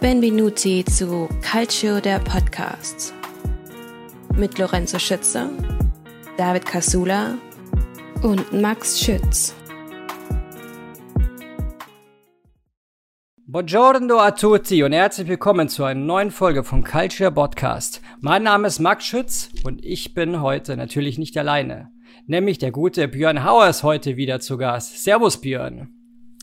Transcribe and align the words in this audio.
Benvenuti 0.00 0.82
zu 0.82 1.28
Calcio 1.42 2.00
der 2.00 2.20
Podcasts 2.20 3.12
mit 4.34 4.56
Lorenzo 4.56 4.98
Schütze, 4.98 5.50
David 6.38 6.64
Casula 6.64 7.36
und 8.22 8.50
Max 8.50 8.98
Schütz. 8.98 9.54
Buongiorno 13.46 14.20
a 14.20 14.30
tutti 14.30 14.82
und 14.82 14.92
herzlich 14.92 15.28
willkommen 15.28 15.68
zu 15.68 15.84
einer 15.84 16.00
neuen 16.00 16.30
Folge 16.30 16.64
von 16.64 16.82
Culture 16.82 17.30
Podcast. 17.30 18.00
Mein 18.22 18.44
Name 18.44 18.68
ist 18.68 18.78
Max 18.78 19.04
Schütz 19.04 19.50
und 19.64 19.84
ich 19.84 20.14
bin 20.14 20.40
heute 20.40 20.78
natürlich 20.78 21.18
nicht 21.18 21.36
alleine. 21.36 21.90
Nämlich 22.26 22.56
der 22.56 22.70
gute 22.70 23.06
Björn 23.06 23.44
Hauer 23.44 23.68
ist 23.68 23.82
heute 23.82 24.16
wieder 24.16 24.40
zu 24.40 24.56
Gast. 24.56 25.04
Servus 25.04 25.42
Björn. 25.42 25.99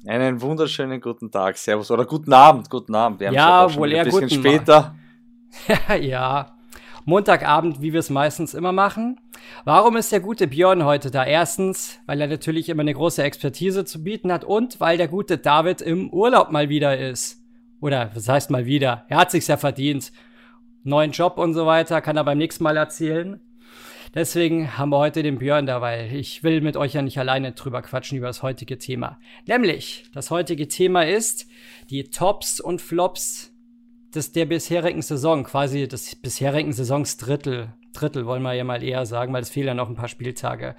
Einen 0.08 0.42
wunderschönen 0.42 1.02
guten 1.02 1.32
Tag, 1.32 1.58
Servus 1.58 1.92
oder 1.92 2.06
guten 2.06 2.32
Abend, 2.32 2.70
guten 2.70 2.96
Abend. 2.96 3.20
Wir 3.20 3.28
haben 3.28 3.36
ja, 3.36 3.76
wohl 3.76 3.92
eher 3.92 4.04
ein 4.04 4.10
bisschen 4.10 4.30
später. 4.30 4.96
ja, 6.00 6.56
Montagabend, 7.04 7.82
wie 7.82 7.92
wir 7.92 8.00
es 8.00 8.10
meistens 8.10 8.54
immer 8.54 8.72
machen. 8.72 9.20
Warum 9.66 9.98
ist 9.98 10.14
der 10.14 10.22
gute 10.22 10.48
Björn 10.48 10.86
heute 10.86 11.12
da? 11.12 11.26
Erstens, 11.26 12.00
weil 12.06 12.22
er 12.22 12.28
natürlich 12.28 12.70
immer 12.70 12.84
eine 12.84 12.94
große 12.94 13.22
Expertise 13.22 13.84
zu 13.84 14.02
bieten 14.02 14.32
hat 14.32 14.46
und 14.46 14.80
weil 14.80 14.98
der 14.98 15.10
gute 15.10 15.38
David 15.38 15.82
im 15.82 16.10
Urlaub 16.10 16.52
mal 16.52 16.70
wieder 16.70 16.98
ist. 16.98 17.44
Oder 17.82 18.10
was 18.14 18.30
heißt 18.30 18.50
mal 18.50 18.66
wieder? 18.66 19.06
Er 19.10 19.18
hat 19.18 19.32
sich's 19.32 19.48
ja 19.48 19.58
verdient. 19.58 20.14
Neuen 20.84 21.12
Job 21.12 21.38
und 21.38 21.54
so 21.54 21.66
weiter, 21.66 22.00
kann 22.00 22.16
er 22.16 22.24
beim 22.24 22.38
nächsten 22.38 22.64
Mal 22.64 22.78
erzählen. 22.78 23.42
Deswegen 24.18 24.80
haben 24.80 24.90
wir 24.90 24.98
heute 24.98 25.22
den 25.22 25.38
Björn 25.38 25.68
da, 25.68 25.80
weil 25.80 26.12
ich 26.12 26.42
will 26.42 26.62
mit 26.62 26.76
euch 26.76 26.94
ja 26.94 27.04
nicht 27.04 27.20
alleine 27.20 27.52
drüber 27.52 27.84
quatschen 27.84 28.18
über 28.18 28.26
das 28.26 28.42
heutige 28.42 28.80
Thema. 28.80 29.20
Nämlich, 29.46 30.06
das 30.12 30.32
heutige 30.32 30.68
Thema 30.68 31.06
ist 31.06 31.46
die 31.92 32.06
Tops 32.06 32.60
und 32.60 32.82
Flops 32.82 33.54
des, 34.16 34.32
der 34.32 34.48
bisherigen 34.48 35.04
Saison, 35.04 35.44
quasi 35.44 35.88
des 35.88 36.16
bisherigen 36.16 36.74
Saisonsdrittel. 36.74 37.76
Drittel 37.94 38.26
wollen 38.26 38.42
wir 38.42 38.54
ja 38.54 38.64
mal 38.64 38.82
eher 38.82 39.06
sagen, 39.06 39.34
weil 39.34 39.44
es 39.44 39.52
fehlen 39.52 39.68
ja 39.68 39.74
noch 39.76 39.88
ein 39.88 39.96
paar 39.96 40.08
Spieltage. 40.08 40.76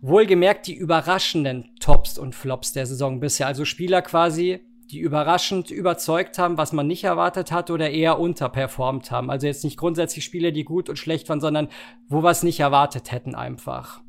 Wohlgemerkt 0.00 0.66
die 0.66 0.74
überraschenden 0.74 1.68
Tops 1.78 2.16
und 2.16 2.34
Flops 2.34 2.72
der 2.72 2.86
Saison 2.86 3.20
bisher. 3.20 3.48
Also 3.48 3.66
Spieler 3.66 4.00
quasi, 4.00 4.60
die 4.92 5.00
überraschend 5.00 5.70
überzeugt 5.70 6.38
haben, 6.38 6.58
was 6.58 6.72
man 6.72 6.86
nicht 6.86 7.04
erwartet 7.04 7.50
hat 7.50 7.70
oder 7.70 7.90
eher 7.90 8.18
unterperformt 8.18 9.10
haben. 9.10 9.30
Also 9.30 9.46
jetzt 9.46 9.64
nicht 9.64 9.78
grundsätzlich 9.78 10.22
Spiele, 10.22 10.52
die 10.52 10.64
gut 10.64 10.90
und 10.90 10.96
schlecht 10.96 11.30
waren, 11.30 11.40
sondern 11.40 11.68
wo 12.08 12.22
wir 12.22 12.30
es 12.30 12.42
nicht 12.42 12.60
erwartet 12.60 13.10
hätten 13.10 13.34
einfach. 13.34 14.02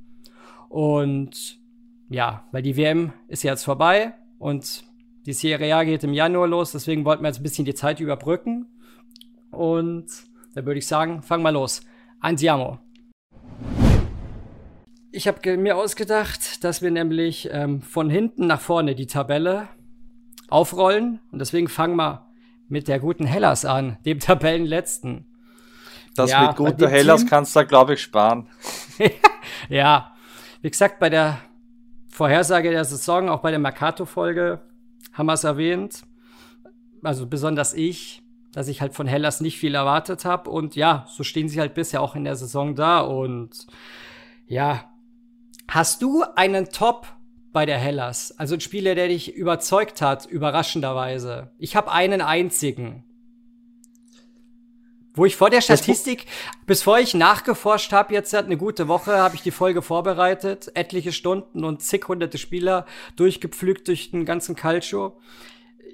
Und 0.68 1.60
ja, 2.10 2.44
weil 2.52 2.62
die 2.62 2.76
WM 2.76 3.14
ist 3.30 3.44
jetzt 3.44 3.64
vorbei 3.64 4.14
und 4.40 4.84
die 5.26 5.32
Serie 5.32 5.74
A 5.74 5.86
geht 5.86 6.04
im 6.04 6.14
Januar 6.14 6.48
los, 6.48 6.74
deswegen 6.74 7.06
wollten 7.06 7.24
wir 7.24 7.30
jetzt 7.30 7.40
ein 7.40 7.44
bisschen 7.44 7.64
die 7.64 7.76
Zeit 7.76 8.02
überbrücken. 8.02 8.68
Und 9.52 10.08
da 10.54 10.66
würde 10.66 10.80
ich 10.80 10.88
sagen, 10.88 11.24
fangen 11.24 11.44
wir 11.44 11.54
los. 11.54 11.82
Andiamo. 12.20 12.80
Ich 15.14 15.30
habe 15.30 15.58
mir 15.58 15.78
ausgedacht, 15.78 16.64
dass 16.66 16.82
wir 16.82 16.92
nämlich 16.92 17.48
ähm, 17.54 17.82
von 17.82 18.10
hinten 18.10 18.48
nach 18.48 18.60
vorne 18.60 18.96
die 18.96 19.08
Tabelle 19.08 19.70
aufrollen. 20.54 21.20
Und 21.32 21.40
deswegen 21.40 21.68
fangen 21.68 21.96
wir 21.96 22.28
mit 22.68 22.88
der 22.88 23.00
guten 23.00 23.26
Hellas 23.26 23.66
an, 23.66 23.98
dem 24.06 24.20
Tabellenletzten. 24.20 25.26
Das 26.16 26.32
ja, 26.32 26.48
mit 26.48 26.56
guter 26.56 26.90
Hellas 26.90 27.22
Team, 27.22 27.30
kannst 27.30 27.56
du, 27.56 27.66
glaube 27.66 27.96
ich, 27.96 28.02
sparen. 28.02 28.48
ja, 29.70 30.14
wie 30.62 30.70
gesagt, 30.70 31.00
bei 31.00 31.10
der 31.10 31.40
Vorhersage 32.08 32.70
der 32.70 32.86
Saison, 32.86 33.30
auch 33.30 33.42
bei 33.42 33.50
der 33.50 33.60
Mercato-Folge, 33.60 34.62
haben 35.12 35.26
wir 35.26 35.34
es 35.34 35.44
erwähnt. 35.44 36.04
Also 37.02 37.26
besonders 37.26 37.74
ich, 37.74 38.22
dass 38.54 38.68
ich 38.68 38.82
halt 38.82 38.94
von 38.94 39.08
Hellas 39.08 39.42
nicht 39.42 39.58
viel 39.58 39.74
erwartet 39.74 40.24
habe. 40.24 40.50
Und 40.50 40.76
ja, 40.76 41.06
so 41.10 41.24
stehen 41.24 41.50
sie 41.50 41.60
halt 41.60 41.74
bisher 41.74 42.02
auch 42.02 42.16
in 42.16 42.24
der 42.24 42.36
Saison 42.36 42.76
da. 42.76 43.00
Und 43.00 43.66
ja, 44.46 44.92
hast 45.68 46.02
du 46.04 46.24
einen 46.36 46.70
Top 46.70 47.08
bei 47.54 47.66
der 47.66 47.78
Hellas. 47.78 48.38
Also 48.38 48.56
ein 48.56 48.62
Spieler, 48.62 48.96
der 48.96 49.08
dich 49.08 49.36
überzeugt 49.36 50.02
hat, 50.02 50.26
überraschenderweise. 50.26 51.52
Ich 51.60 51.76
habe 51.76 51.92
einen 51.92 52.20
einzigen. 52.20 53.06
Wo 55.16 55.26
ich 55.26 55.36
vor 55.36 55.52
der 55.52 55.62
Statistik, 55.62 56.26
bevor 56.66 56.98
ich 56.98 57.14
nachgeforscht 57.14 57.94
habe, 57.94 58.16
jetzt 58.16 58.34
hat 58.34 58.46
eine 58.46 58.58
gute 58.58 58.88
Woche, 58.88 59.20
habe 59.20 59.36
ich 59.36 59.44
die 59.44 59.52
Folge 59.52 59.84
vorbereitet, 59.84 60.72
etliche 60.74 61.12
Stunden 61.12 61.64
und 61.64 61.84
zig 61.84 62.08
hunderte 62.08 62.40
Spieler 62.40 62.88
durchgepflügt 63.16 63.88
durch 63.88 64.10
den 64.10 64.26
ganzen 64.26 64.56
Calcio. 64.56 65.20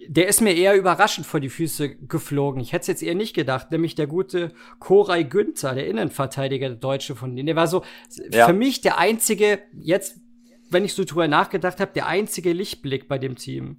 Der 0.08 0.30
ist 0.30 0.40
mir 0.40 0.56
eher 0.56 0.76
überraschend 0.76 1.28
vor 1.28 1.42
die 1.42 1.50
Füße 1.50 1.96
geflogen. 1.96 2.62
Ich 2.62 2.72
hätte 2.72 2.84
es 2.84 2.88
jetzt 2.88 3.04
eher 3.04 3.14
nicht 3.14 3.36
gedacht, 3.36 3.72
nämlich 3.72 3.94
der 3.94 4.08
gute 4.08 4.54
Koray 4.80 5.26
Günther, 5.26 5.76
der 5.76 5.88
Innenverteidiger 5.88 6.70
der 6.70 6.78
Deutsche 6.78 7.18
von 7.18 7.36
denen. 7.36 7.48
Der 7.48 7.58
war 7.58 7.68
so 7.68 7.84
ja. 8.32 8.46
für 8.46 8.54
mich 8.54 8.80
der 8.80 8.98
einzige, 8.98 9.60
jetzt 9.74 10.22
wenn 10.70 10.86
ich 10.86 10.94
so 10.94 11.04
drüber 11.04 11.28
nachgedacht 11.28 11.80
habe, 11.80 11.92
der 11.94 12.08
einzige 12.08 12.54
Lichtblick 12.54 13.08
bei 13.08 13.18
dem 13.18 13.36
Team. 13.36 13.78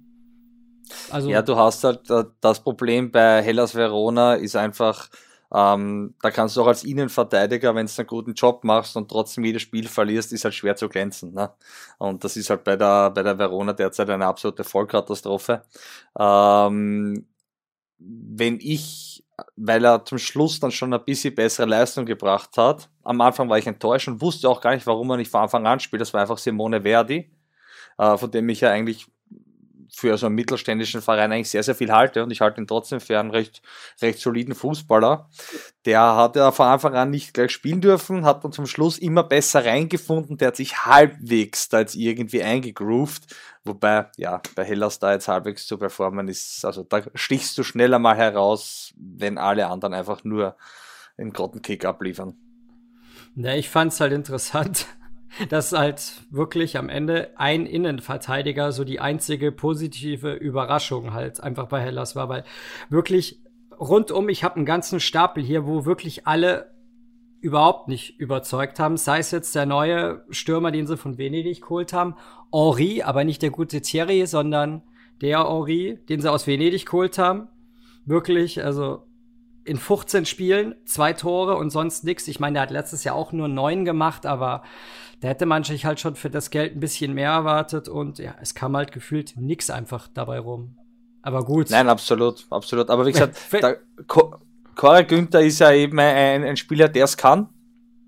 Also 1.09 1.29
ja, 1.29 1.41
du 1.41 1.55
hast 1.55 1.83
halt 1.83 2.09
äh, 2.09 2.25
das 2.41 2.61
Problem 2.61 3.11
bei 3.11 3.41
Hellas 3.41 3.75
Verona 3.75 4.35
ist 4.35 4.55
einfach, 4.55 5.09
ähm, 5.53 6.15
da 6.21 6.31
kannst 6.31 6.55
du 6.55 6.61
auch 6.61 6.67
als 6.67 6.83
Innenverteidiger, 6.83 7.75
wenn 7.75 7.85
du 7.85 7.91
einen 7.97 8.07
guten 8.07 8.33
Job 8.33 8.63
machst 8.63 8.95
und 8.97 9.09
trotzdem 9.09 9.43
jedes 9.45 9.61
Spiel 9.61 9.87
verlierst, 9.87 10.33
ist 10.33 10.43
halt 10.43 10.53
schwer 10.53 10.75
zu 10.75 10.89
glänzen. 10.89 11.33
Ne? 11.33 11.51
Und 11.97 12.23
das 12.23 12.35
ist 12.37 12.49
halt 12.49 12.63
bei 12.63 12.75
der, 12.75 13.11
bei 13.11 13.23
der 13.23 13.37
Verona 13.37 13.73
derzeit 13.73 14.09
eine 14.09 14.25
absolute 14.25 14.63
Vollkatastrophe. 14.63 15.63
Ähm, 16.17 17.25
wenn 17.99 18.59
ich 18.59 19.10
weil 19.55 19.83
er 19.85 20.05
zum 20.05 20.17
Schluss 20.17 20.59
dann 20.59 20.71
schon 20.71 20.93
ein 20.93 21.03
bisschen 21.03 21.35
bessere 21.35 21.67
Leistung 21.67 22.05
gebracht 22.05 22.57
hat. 22.57 22.89
Am 23.03 23.21
Anfang 23.21 23.49
war 23.49 23.57
ich 23.57 23.67
enttäuscht 23.67 24.07
und 24.07 24.21
wusste 24.21 24.49
auch 24.49 24.61
gar 24.61 24.73
nicht, 24.73 24.87
warum 24.87 25.09
er 25.11 25.17
nicht 25.17 25.31
von 25.31 25.41
Anfang 25.41 25.65
an 25.65 25.79
spielt. 25.79 26.01
Das 26.01 26.13
war 26.13 26.21
einfach 26.21 26.37
Simone 26.37 26.81
Verdi, 26.81 27.31
äh, 27.97 28.17
von 28.17 28.31
dem 28.31 28.49
ich 28.49 28.61
ja 28.61 28.71
eigentlich 28.71 29.07
für 29.93 30.17
so 30.17 30.27
einen 30.27 30.35
mittelständischen 30.35 31.01
Verein 31.01 31.31
eigentlich 31.31 31.49
sehr, 31.49 31.63
sehr 31.63 31.75
viel 31.75 31.91
halte 31.91 32.23
und 32.23 32.31
ich 32.31 32.39
halte 32.41 32.61
ihn 32.61 32.67
trotzdem 32.67 33.01
für 33.01 33.19
einen 33.19 33.29
recht, 33.29 33.61
recht 34.01 34.19
soliden 34.19 34.55
Fußballer. 34.55 35.29
Der 35.85 36.15
hat 36.15 36.37
ja 36.37 36.51
von 36.51 36.67
Anfang 36.67 36.95
an 36.95 37.11
nicht 37.11 37.33
gleich 37.33 37.51
spielen 37.51 37.81
dürfen, 37.81 38.23
hat 38.23 38.43
dann 38.43 38.53
zum 38.53 38.65
Schluss 38.65 38.97
immer 38.97 39.23
besser 39.23 39.65
reingefunden, 39.65 40.37
der 40.37 40.49
hat 40.49 40.55
sich 40.55 40.85
halbwegs 40.85 41.67
da 41.67 41.81
jetzt 41.81 41.95
irgendwie 41.95 42.41
eingegroovt, 42.41 43.35
wobei, 43.65 44.07
ja, 44.15 44.41
bei 44.55 44.63
Hellas 44.63 44.99
da 44.99 45.11
jetzt 45.11 45.27
halbwegs 45.27 45.67
zu 45.67 45.77
performen 45.77 46.29
ist, 46.29 46.63
also 46.63 46.83
da 46.83 47.03
stichst 47.13 47.57
du 47.57 47.63
schneller 47.63 47.99
mal 47.99 48.15
heraus, 48.15 48.93
wenn 48.95 49.37
alle 49.37 49.67
anderen 49.67 49.93
einfach 49.93 50.23
nur 50.23 50.55
einen 51.17 51.33
Grottenkick 51.33 51.83
abliefern. 51.83 52.35
Ja, 53.35 53.53
ich 53.55 53.69
fand's 53.69 53.99
halt 53.99 54.13
interessant, 54.13 54.87
dass 55.49 55.71
halt 55.71 56.23
wirklich 56.29 56.77
am 56.77 56.89
Ende 56.89 57.31
ein 57.37 57.65
Innenverteidiger 57.65 58.71
so 58.71 58.83
die 58.83 58.99
einzige 58.99 59.51
positive 59.51 60.33
Überraschung 60.33 61.13
halt 61.13 61.41
einfach 61.41 61.67
bei 61.67 61.79
Hellas 61.81 62.15
war, 62.15 62.29
weil 62.29 62.43
wirklich 62.89 63.41
rundum, 63.79 64.29
ich 64.29 64.43
habe 64.43 64.57
einen 64.57 64.65
ganzen 64.65 64.99
Stapel 64.99 65.43
hier, 65.43 65.65
wo 65.65 65.85
wirklich 65.85 66.27
alle 66.27 66.71
überhaupt 67.41 67.87
nicht 67.87 68.19
überzeugt 68.19 68.79
haben. 68.79 68.97
Sei 68.97 69.19
es 69.19 69.31
jetzt 69.31 69.55
der 69.55 69.65
neue 69.65 70.23
Stürmer, 70.29 70.71
den 70.71 70.85
sie 70.85 70.97
von 70.97 71.17
Venedig 71.17 71.61
geholt 71.61 71.91
haben, 71.91 72.15
Henri, 72.53 73.01
aber 73.01 73.23
nicht 73.23 73.41
der 73.41 73.49
gute 73.49 73.81
Thierry, 73.81 74.25
sondern 74.27 74.83
der 75.21 75.43
Henri, 75.43 75.99
den 76.07 76.21
sie 76.21 76.31
aus 76.31 76.45
Venedig 76.45 76.85
geholt 76.85 77.17
haben. 77.17 77.47
Wirklich, 78.05 78.63
also 78.63 79.07
in 79.63 79.77
15 79.77 80.25
Spielen 80.25 80.75
zwei 80.85 81.13
Tore 81.13 81.55
und 81.55 81.69
sonst 81.69 82.03
nichts. 82.03 82.27
Ich 82.27 82.39
meine, 82.39 82.53
der 82.53 82.61
hat 82.63 82.71
letztes 82.71 83.03
Jahr 83.03 83.15
auch 83.15 83.31
nur 83.31 83.47
neun 83.47 83.85
gemacht, 83.85 84.25
aber 84.25 84.63
da 85.21 85.27
hätte 85.27 85.45
man 85.45 85.63
sich 85.63 85.85
halt 85.85 85.99
schon 85.99 86.15
für 86.15 86.29
das 86.29 86.49
Geld 86.49 86.75
ein 86.75 86.79
bisschen 86.79 87.13
mehr 87.13 87.31
erwartet 87.31 87.87
und 87.87 88.17
ja, 88.17 88.35
es 88.41 88.55
kam 88.55 88.75
halt 88.75 88.91
gefühlt 88.91 89.33
nix 89.37 89.69
einfach 89.69 90.07
dabei 90.13 90.39
rum. 90.39 90.75
Aber 91.21 91.43
gut. 91.43 91.69
Nein, 91.69 91.89
absolut, 91.89 92.47
absolut. 92.49 92.89
Aber 92.89 93.05
wie 93.05 93.11
gesagt, 93.11 93.37
Cora 94.07 95.01
Günther 95.03 95.41
ist 95.41 95.59
ja 95.59 95.71
eben 95.71 95.99
ein, 95.99 96.43
ein 96.43 96.57
Spieler, 96.57 96.89
der 96.89 97.05
es 97.05 97.15
kann. 97.15 97.49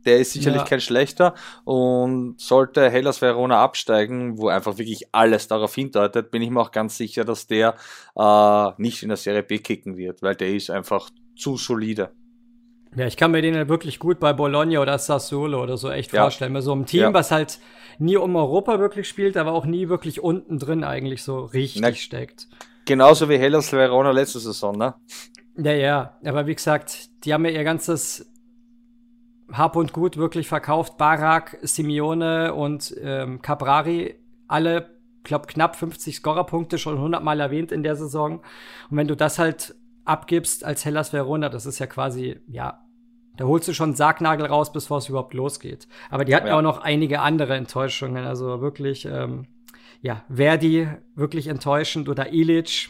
Der 0.06 0.18
ist 0.18 0.34
sicherlich 0.34 0.62
ja. 0.62 0.68
kein 0.68 0.82
schlechter 0.82 1.34
und 1.64 2.36
sollte 2.38 2.90
Hellas 2.90 3.22
Verona 3.22 3.64
absteigen, 3.64 4.38
wo 4.38 4.50
einfach 4.50 4.78
wirklich 4.78 5.14
alles 5.14 5.48
darauf 5.48 5.74
hindeutet, 5.76 6.30
bin 6.30 6.42
ich 6.42 6.50
mir 6.50 6.60
auch 6.60 6.72
ganz 6.72 6.98
sicher, 6.98 7.24
dass 7.24 7.48
der 7.48 7.76
äh, 8.18 8.72
nicht 8.82 9.02
in 9.04 9.10
der 9.10 9.18
Serie 9.18 9.44
B 9.44 9.60
kicken 9.60 9.96
wird, 9.96 10.22
weil 10.22 10.36
der 10.36 10.54
ist 10.54 10.70
einfach 10.70 11.10
zu 11.36 11.58
solide. 11.58 12.12
Ja, 12.96 13.08
ich 13.08 13.18
kann 13.18 13.32
mir 13.32 13.42
den 13.42 13.56
halt 13.56 13.70
wirklich 13.70 14.00
gut 14.00 14.20
bei 14.20 14.34
Bologna 14.34 14.80
oder 14.80 14.98
Sassuolo 14.98 15.62
oder 15.64 15.78
so 15.78 15.90
echt 15.90 16.14
ja. 16.14 16.22
vorstellen. 16.22 16.54
Bei 16.54 16.62
so 16.62 16.72
einem 16.72 16.86
Team, 16.86 17.02
ja. 17.02 17.14
was 17.14 17.32
halt 17.32 17.60
nie 17.98 18.18
um 18.18 18.36
Europa 18.36 18.80
wirklich 18.80 19.08
spielt, 19.08 19.38
aber 19.38 19.54
auch 19.54 19.66
nie 19.66 19.90
wirklich 19.90 20.22
unten 20.22 20.60
drin 20.60 20.84
eigentlich 20.84 21.24
so 21.24 21.46
richtig 21.46 21.82
Na, 21.82 21.94
steckt. 21.94 22.48
Genauso 22.86 23.30
wie 23.30 23.38
Hellas 23.38 23.72
Verona 23.72 24.12
letzte 24.12 24.40
Saison, 24.40 24.78
ne? 24.78 24.96
Ja, 25.58 25.72
ja. 25.72 26.18
Aber 26.24 26.48
wie 26.48 26.56
gesagt, 26.56 27.10
die 27.26 27.34
haben 27.34 27.46
ja 27.46 27.52
ihr 27.52 27.64
ganzes 27.64 28.30
Hab 29.52 29.76
und 29.76 29.94
Gut 29.94 30.18
wirklich 30.18 30.48
verkauft. 30.48 30.98
Barak, 30.98 31.58
Simeone 31.62 32.54
und 32.54 32.94
ähm, 33.02 33.42
Caprari, 33.42 34.16
alle, 34.48 34.92
glaube 35.24 35.48
knapp 35.48 35.76
50 35.76 36.18
Scorerpunkte 36.18 36.78
schon 36.78 36.96
100 36.96 37.24
Mal 37.24 37.40
erwähnt 37.40 37.72
in 37.72 37.84
der 37.84 37.96
Saison. 37.96 38.42
Und 38.90 38.98
wenn 38.98 39.08
du 39.08 39.16
das 39.16 39.40
halt 39.40 39.76
abgibst 40.06 40.64
als 40.64 40.86
Hellas 40.86 41.14
Verona, 41.14 41.50
das 41.50 41.66
ist 41.66 41.80
ja 41.80 41.88
quasi, 41.88 42.40
ja, 42.48 42.84
da 43.38 43.46
holst 43.46 43.68
du 43.68 43.74
schon 43.74 43.90
einen 43.90 43.96
Sargnagel 43.96 44.46
raus, 44.46 44.72
bevor 44.72 45.00
es 45.00 45.10
überhaupt 45.10 45.34
losgeht. 45.34 45.88
Aber 46.10 46.24
die 46.26 46.36
hatten 46.36 46.48
ja. 46.48 46.58
auch 46.58 46.62
noch 46.62 46.80
einige 46.80 47.22
andere 47.22 47.56
Enttäuschungen. 47.56 48.26
Also 48.26 48.62
wirklich, 48.62 49.06
ähm, 49.06 49.48
ja, 50.02 50.24
Verdi 50.30 50.88
wirklich 51.16 51.48
enttäuschend 51.48 52.10
oder 52.10 52.32
Ilic. 52.32 52.90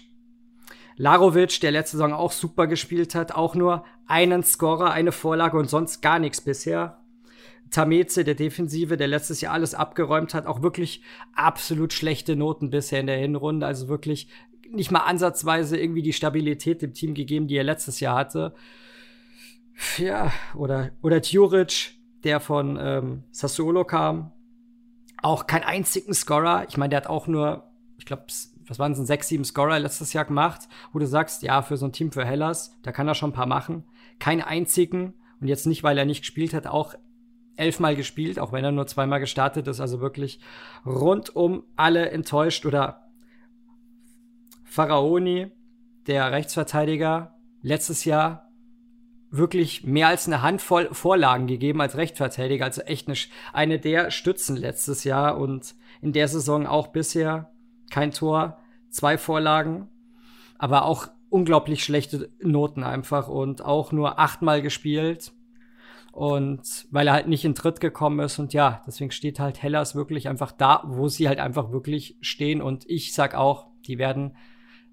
Larovic, 0.97 1.59
der 1.61 1.71
letzte 1.71 1.97
Saison 1.97 2.13
auch 2.13 2.31
super 2.31 2.67
gespielt 2.67 3.15
hat, 3.15 3.31
auch 3.31 3.55
nur 3.55 3.83
einen 4.05 4.43
Scorer, 4.43 4.91
eine 4.91 5.11
Vorlage 5.11 5.57
und 5.57 5.69
sonst 5.69 6.01
gar 6.01 6.19
nichts 6.19 6.41
bisher. 6.41 6.99
Tameze, 7.71 8.23
der 8.23 8.35
Defensive, 8.35 8.97
der 8.97 9.07
letztes 9.07 9.41
Jahr 9.41 9.53
alles 9.53 9.73
abgeräumt 9.73 10.33
hat, 10.35 10.45
auch 10.45 10.61
wirklich 10.61 11.01
absolut 11.33 11.93
schlechte 11.93 12.35
Noten 12.35 12.69
bisher 12.69 12.99
in 12.99 13.07
der 13.07 13.17
Hinrunde. 13.17 13.65
Also 13.65 13.87
wirklich 13.87 14.27
nicht 14.73 14.91
mal 14.91 15.01
ansatzweise 15.01 15.77
irgendwie 15.79 16.01
die 16.01 16.13
Stabilität 16.13 16.81
dem 16.81 16.93
Team 16.93 17.13
gegeben, 17.13 17.47
die 17.47 17.55
er 17.55 17.63
letztes 17.63 17.99
Jahr 17.99 18.15
hatte. 18.15 18.53
Ja, 19.97 20.31
oder, 20.55 20.91
oder 21.01 21.21
Tjuric, 21.21 21.95
der 22.23 22.39
von 22.39 22.77
ähm, 22.79 23.23
Sassuolo 23.31 23.85
kam. 23.85 24.31
Auch 25.21 25.47
keinen 25.47 25.63
einzigen 25.63 26.13
Scorer. 26.13 26.65
Ich 26.67 26.77
meine, 26.77 26.89
der 26.89 26.97
hat 26.97 27.07
auch 27.07 27.27
nur, 27.27 27.71
ich 27.97 28.05
glaube, 28.05 28.25
was 28.67 28.79
waren 28.79 28.91
es, 28.93 28.99
ein 28.99 29.05
sechs, 29.05 29.27
sieben 29.27 29.45
Scorer 29.45 29.79
letztes 29.79 30.13
Jahr 30.13 30.25
gemacht, 30.25 30.67
wo 30.91 30.99
du 30.99 31.07
sagst, 31.07 31.43
ja, 31.43 31.61
für 31.61 31.77
so 31.77 31.85
ein 31.85 31.91
Team 31.91 32.11
für 32.11 32.25
Hellas, 32.25 32.77
da 32.83 32.91
kann 32.91 33.07
er 33.07 33.15
schon 33.15 33.31
ein 33.31 33.33
paar 33.33 33.45
machen. 33.45 33.83
Keinen 34.19 34.41
einzigen. 34.41 35.13
Und 35.39 35.47
jetzt 35.47 35.65
nicht, 35.65 35.83
weil 35.83 35.97
er 35.97 36.05
nicht 36.05 36.21
gespielt 36.21 36.53
hat, 36.53 36.67
auch 36.67 36.95
elfmal 37.55 37.95
gespielt, 37.95 38.39
auch 38.39 38.51
wenn 38.51 38.63
er 38.63 38.71
nur 38.71 38.87
zweimal 38.87 39.19
gestartet 39.19 39.67
ist. 39.67 39.79
Also 39.79 39.99
wirklich 39.99 40.39
rundum 40.85 41.63
alle 41.75 42.09
enttäuscht. 42.09 42.65
Oder 42.65 43.02
Pharaoni, 44.73 45.51
der 46.07 46.31
Rechtsverteidiger, 46.31 47.35
letztes 47.61 48.05
Jahr 48.05 48.49
wirklich 49.29 49.83
mehr 49.83 50.07
als 50.07 50.25
eine 50.25 50.41
Handvoll 50.41 50.89
Vorlagen 50.91 51.45
gegeben 51.45 51.79
als 51.79 51.95
Rechtsverteidiger, 51.95 52.65
also 52.65 52.81
echt 52.81 53.07
eine, 53.07 53.15
eine 53.53 53.77
der 53.77 54.09
Stützen 54.09 54.57
letztes 54.57 55.03
Jahr 55.03 55.37
und 55.37 55.75
in 56.01 56.11
der 56.11 56.27
Saison 56.27 56.65
auch 56.65 56.87
bisher 56.87 57.51
kein 57.91 58.09
Tor, 58.09 58.57
zwei 58.89 59.19
Vorlagen, 59.19 59.91
aber 60.57 60.85
auch 60.85 61.05
unglaublich 61.29 61.83
schlechte 61.83 62.31
Noten 62.41 62.83
einfach 62.83 63.27
und 63.27 63.63
auch 63.63 63.91
nur 63.91 64.17
achtmal 64.17 64.63
gespielt. 64.63 65.33
Und 66.11 66.87
weil 66.89 67.05
er 67.05 67.13
halt 67.13 67.27
nicht 67.27 67.45
in 67.45 67.53
Tritt 67.53 67.79
gekommen 67.79 68.21
ist 68.21 68.39
und 68.39 68.53
ja, 68.53 68.81
deswegen 68.87 69.11
steht 69.11 69.39
halt 69.39 69.61
Hellas 69.61 69.93
wirklich 69.93 70.29
einfach 70.29 70.51
da, 70.51 70.81
wo 70.87 71.09
sie 71.09 71.27
halt 71.27 71.37
einfach 71.37 71.71
wirklich 71.71 72.17
stehen. 72.21 72.59
Und 72.59 72.89
ich 72.89 73.13
sag 73.13 73.35
auch, 73.35 73.67
die 73.85 73.99
werden 73.99 74.35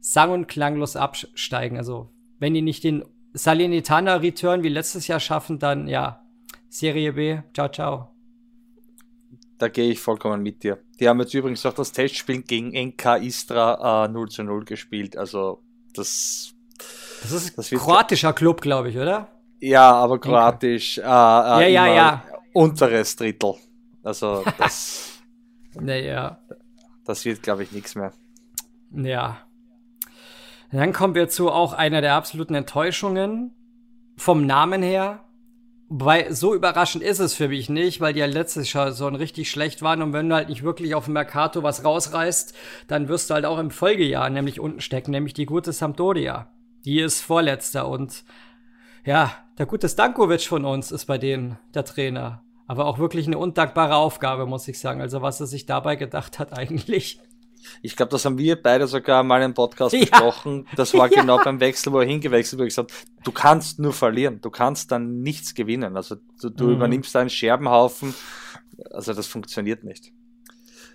sang- 0.00 0.32
und 0.32 0.48
klanglos 0.48 0.96
absteigen. 0.96 1.76
Also, 1.76 2.10
wenn 2.38 2.54
die 2.54 2.62
nicht 2.62 2.84
den 2.84 3.04
Salernitana 3.32 4.16
Return 4.16 4.62
wie 4.62 4.68
letztes 4.68 5.06
Jahr 5.06 5.20
schaffen, 5.20 5.58
dann 5.58 5.86
ja, 5.86 6.24
Serie 6.68 7.12
B, 7.12 7.40
ciao, 7.54 7.68
ciao. 7.68 8.10
Da 9.58 9.68
gehe 9.68 9.90
ich 9.90 10.00
vollkommen 10.00 10.42
mit 10.42 10.62
dir. 10.62 10.78
Die 10.98 11.08
haben 11.08 11.20
jetzt 11.20 11.34
übrigens 11.34 11.66
auch 11.66 11.74
das 11.74 11.92
Testspiel 11.92 12.42
gegen 12.42 12.70
NK 12.70 13.22
Istra 13.22 14.06
äh, 14.06 14.08
0 14.08 14.28
zu 14.30 14.42
0 14.42 14.64
gespielt. 14.64 15.16
Also 15.16 15.62
das. 15.94 16.54
Das 17.22 17.32
ist 17.32 17.58
ein 17.58 17.78
kroatischer 17.78 18.32
Club, 18.32 18.62
glaube 18.62 18.88
ich, 18.88 18.96
oder? 18.96 19.28
Ja, 19.60 19.92
aber 19.92 20.18
kroatisch. 20.18 20.96
Äh, 20.96 21.02
äh, 21.02 21.04
ja, 21.04 21.68
ja, 21.68 21.86
ja. 21.94 22.24
Unteres 22.54 23.16
Drittel. 23.16 23.54
Also 24.02 24.44
das. 24.58 25.20
naja. 25.74 26.40
Das 27.04 27.24
wird, 27.26 27.42
glaube 27.42 27.64
ich, 27.64 27.72
nichts 27.72 27.94
mehr. 27.94 28.12
Ja. 28.92 29.38
Dann 30.72 30.92
kommen 30.92 31.14
wir 31.14 31.28
zu 31.28 31.50
auch 31.50 31.72
einer 31.72 32.00
der 32.00 32.14
absoluten 32.14 32.54
Enttäuschungen. 32.54 33.54
Vom 34.16 34.46
Namen 34.46 34.82
her. 34.82 35.24
Wobei, 35.88 36.30
so 36.30 36.54
überraschend 36.54 37.02
ist 37.02 37.18
es 37.18 37.34
für 37.34 37.48
mich 37.48 37.68
nicht, 37.68 38.00
weil 38.00 38.12
die 38.12 38.20
ja 38.20 38.26
letztes 38.26 38.72
Jahr 38.72 38.92
so 38.92 39.08
richtig 39.08 39.50
schlecht 39.50 39.82
waren. 39.82 40.02
Und 40.02 40.12
wenn 40.12 40.28
du 40.28 40.36
halt 40.36 40.48
nicht 40.48 40.62
wirklich 40.62 40.94
auf 40.94 41.06
dem 41.06 41.14
Mercato 41.14 41.64
was 41.64 41.84
rausreißt, 41.84 42.54
dann 42.86 43.08
wirst 43.08 43.28
du 43.28 43.34
halt 43.34 43.44
auch 43.44 43.58
im 43.58 43.72
Folgejahr 43.72 44.30
nämlich 44.30 44.60
unten 44.60 44.80
stecken, 44.80 45.10
nämlich 45.10 45.34
die 45.34 45.46
gute 45.46 45.72
Sampdoria. 45.72 46.52
Die 46.84 47.00
ist 47.00 47.20
Vorletzter 47.20 47.88
und 47.88 48.24
ja, 49.04 49.32
der 49.58 49.66
gute 49.66 49.88
Stankovic 49.88 50.42
von 50.42 50.64
uns 50.64 50.92
ist 50.92 51.06
bei 51.06 51.18
denen 51.18 51.58
der 51.74 51.84
Trainer. 51.84 52.44
Aber 52.68 52.86
auch 52.86 52.98
wirklich 53.00 53.26
eine 53.26 53.38
undankbare 53.38 53.96
Aufgabe, 53.96 54.46
muss 54.46 54.68
ich 54.68 54.78
sagen. 54.78 55.00
Also 55.00 55.22
was 55.22 55.40
er 55.40 55.46
sich 55.46 55.66
dabei 55.66 55.96
gedacht 55.96 56.38
hat 56.38 56.52
eigentlich. 56.56 57.20
Ich 57.82 57.96
glaube, 57.96 58.10
das 58.10 58.24
haben 58.24 58.38
wir 58.38 58.60
beide 58.60 58.86
sogar 58.86 59.22
mal 59.22 59.42
im 59.42 59.54
Podcast 59.54 59.92
ja. 59.94 60.00
besprochen. 60.00 60.66
Das 60.76 60.94
war 60.94 61.10
ja. 61.12 61.20
genau 61.20 61.38
beim 61.42 61.60
Wechsel, 61.60 61.92
wo 61.92 62.00
er 62.00 62.06
hingewechselt 62.06 62.58
wurde. 62.58 62.68
Ich 62.68 62.74
gesagt, 62.74 62.92
du 63.24 63.32
kannst 63.32 63.78
nur 63.78 63.92
verlieren. 63.92 64.40
Du 64.40 64.50
kannst 64.50 64.90
dann 64.90 65.20
nichts 65.22 65.54
gewinnen. 65.54 65.96
Also 65.96 66.16
du, 66.40 66.50
du 66.50 66.64
mhm. 66.64 66.74
übernimmst 66.74 67.14
einen 67.16 67.30
Scherbenhaufen. 67.30 68.14
Also 68.90 69.12
das 69.12 69.26
funktioniert 69.26 69.84
nicht. 69.84 70.12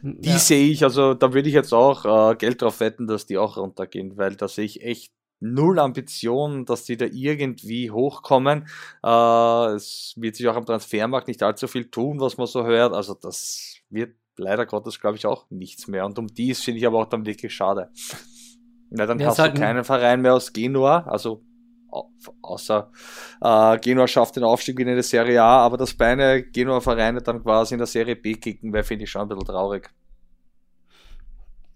Die 0.01 0.29
ja. 0.29 0.37
sehe 0.37 0.69
ich, 0.69 0.83
also 0.83 1.13
da 1.13 1.33
würde 1.33 1.49
ich 1.49 1.55
jetzt 1.55 1.73
auch 1.73 2.31
äh, 2.31 2.35
Geld 2.35 2.61
drauf 2.61 2.79
wetten, 2.79 3.07
dass 3.07 3.25
die 3.25 3.37
auch 3.37 3.57
runtergehen, 3.57 4.17
weil 4.17 4.35
da 4.35 4.47
sehe 4.47 4.65
ich 4.65 4.83
echt 4.83 5.11
null 5.39 5.79
Ambitionen, 5.79 6.65
dass 6.65 6.83
die 6.83 6.97
da 6.97 7.05
irgendwie 7.05 7.91
hochkommen. 7.91 8.67
Äh, 9.03 9.75
es 9.75 10.13
wird 10.17 10.35
sich 10.35 10.47
auch 10.47 10.55
am 10.55 10.65
Transfermarkt 10.65 11.27
nicht 11.27 11.43
allzu 11.43 11.67
viel 11.67 11.89
tun, 11.89 12.19
was 12.19 12.37
man 12.37 12.47
so 12.47 12.65
hört. 12.65 12.93
Also 12.93 13.13
das 13.13 13.77
wird 13.89 14.15
leider 14.37 14.65
Gottes, 14.65 14.99
glaube 14.99 15.17
ich, 15.17 15.25
auch 15.25 15.45
nichts 15.49 15.87
mehr. 15.87 16.05
Und 16.05 16.19
um 16.19 16.27
dies 16.27 16.61
finde 16.61 16.79
ich 16.79 16.87
aber 16.87 16.99
auch 16.99 17.09
dann 17.09 17.25
wirklich 17.25 17.53
schade. 17.53 17.89
Ja, 18.91 19.05
dann 19.05 19.19
ja, 19.19 19.27
hast 19.27 19.39
du 19.39 19.43
halt 19.43 19.55
keinen 19.55 19.83
Verein 19.83 20.21
mehr 20.21 20.33
aus 20.33 20.53
Genua, 20.53 21.05
also 21.07 21.43
außer 22.41 22.91
äh, 23.41 23.77
Genua 23.79 24.07
schafft 24.07 24.35
den 24.35 24.43
Aufstieg 24.43 24.79
in 24.79 24.87
der 24.87 25.03
Serie 25.03 25.41
A, 25.41 25.59
aber 25.59 25.77
dass 25.77 25.93
beide 25.93 26.43
Genua-Vereine 26.43 27.21
dann 27.21 27.41
quasi 27.41 27.75
in 27.75 27.79
der 27.79 27.87
Serie 27.87 28.15
B 28.15 28.33
kicken, 28.33 28.73
wäre, 28.73 28.83
finde 28.83 29.05
ich 29.05 29.09
schon 29.09 29.21
ein 29.21 29.27
bisschen 29.27 29.45
traurig. 29.45 29.89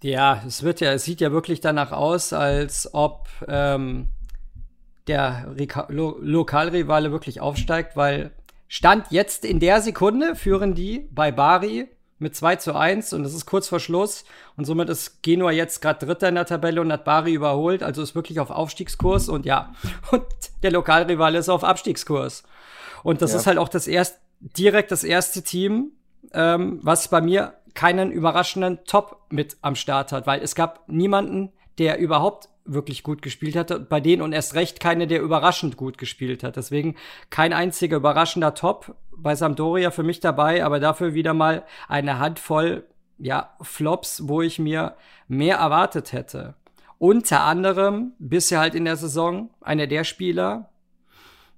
Ja, 0.02 0.42
es 0.46 0.64
wird 0.64 0.80
ja, 0.80 0.94
es 0.94 1.04
sieht 1.04 1.22
ja 1.22 1.32
wirklich 1.32 1.60
danach 1.60 1.92
aus, 1.92 2.32
als 2.32 2.94
ob 2.94 3.28
ähm, 3.48 4.10
der 5.08 5.54
Rika 5.58 5.88
Lo 5.90 6.18
Lokalrivale 6.22 7.12
wirklich 7.12 7.42
aufsteigt, 7.42 7.98
weil 7.98 8.32
Stand 8.68 9.08
jetzt 9.10 9.44
in 9.44 9.60
der 9.60 9.82
Sekunde 9.82 10.36
führen 10.36 10.74
die 10.74 11.10
bei 11.12 11.32
Bari 11.32 11.90
mit 12.20 12.36
2 12.36 12.58
zu 12.58 12.76
1 12.76 13.14
und 13.14 13.26
es 13.26 13.34
ist 13.34 13.46
kurz 13.46 13.68
vor 13.70 13.80
Schluss 13.80 14.26
und 14.58 14.66
somit 14.66 14.90
ist 14.90 15.24
Genua 15.24 15.52
jetzt 15.52 15.82
gerade 15.82 16.06
Dritter 16.06 16.30
in 16.30 16.36
der 16.36 16.46
Tabelle 16.46 16.82
und 16.82 16.92
hat 16.92 17.06
Bari 17.06 17.34
überholt, 17.34 17.82
also 17.82 18.02
ist 18.02 18.16
wirklich 18.16 18.40
auf 18.40 18.50
Aufstiegskurs 18.50 19.30
und 19.30 19.46
ja, 19.46 19.74
und 20.12 20.26
der 20.62 20.72
Lokalrivale 20.72 21.40
ist 21.40 21.50
auf 21.50 21.64
Abstiegskurs. 21.64 22.44
Und 23.04 23.22
das 23.22 23.32
ja. 23.32 23.38
ist 23.38 23.48
halt 23.48 23.58
auch 23.58 23.70
das 23.70 23.88
erste, 23.88 24.20
direkt 24.40 24.92
das 24.92 25.04
erste 25.04 25.42
Team, 25.42 25.94
ähm, 26.34 26.80
was 26.84 27.08
bei 27.08 27.22
mir 27.22 27.54
keinen 27.74 28.12
überraschenden 28.12 28.80
Top 28.86 29.26
mit 29.30 29.58
am 29.62 29.76
Start 29.76 30.12
hat, 30.12 30.28
weil 30.28 30.42
es 30.42 30.56
gab 30.56 30.88
niemanden, 30.90 31.54
der 31.78 31.98
überhaupt 31.98 32.50
wirklich 32.66 33.04
gut 33.04 33.22
gespielt 33.22 33.56
hatte, 33.56 33.80
bei 33.80 34.00
denen 34.00 34.22
und 34.22 34.34
erst 34.34 34.54
recht 34.54 34.80
keine, 34.80 35.08
der 35.08 35.22
überraschend 35.22 35.78
gut 35.78 35.98
gespielt 35.98 36.44
hat. 36.44 36.56
Deswegen 36.56 36.96
kein 37.30 37.54
einziger 37.54 37.98
überraschender 37.98 38.54
Top 38.54 38.96
bei 39.22 39.36
Sampdoria 39.36 39.92
für 39.92 40.04
mich 40.04 40.20
dabei, 40.20 40.64
aber 40.64 40.80
dafür 40.80 41.14
wieder 41.14 41.34
mal 41.34 41.64
eine 41.88 42.20
Handvoll, 42.20 42.86
ja, 43.18 43.56
Flops, 43.62 44.28
wo 44.28 44.42
ich 44.42 44.60
mir 44.60 44.96
mehr 45.28 45.58
erwartet 45.58 46.14
hätte. 46.14 46.56
Unter 46.98 47.42
anderem 47.42 48.14
bisher 48.20 48.60
halt 48.60 48.76
in 48.76 48.86
der 48.86 48.96
Saison 48.96 49.50
einer 49.62 49.88
der 49.88 50.04
Spieler, 50.04 50.70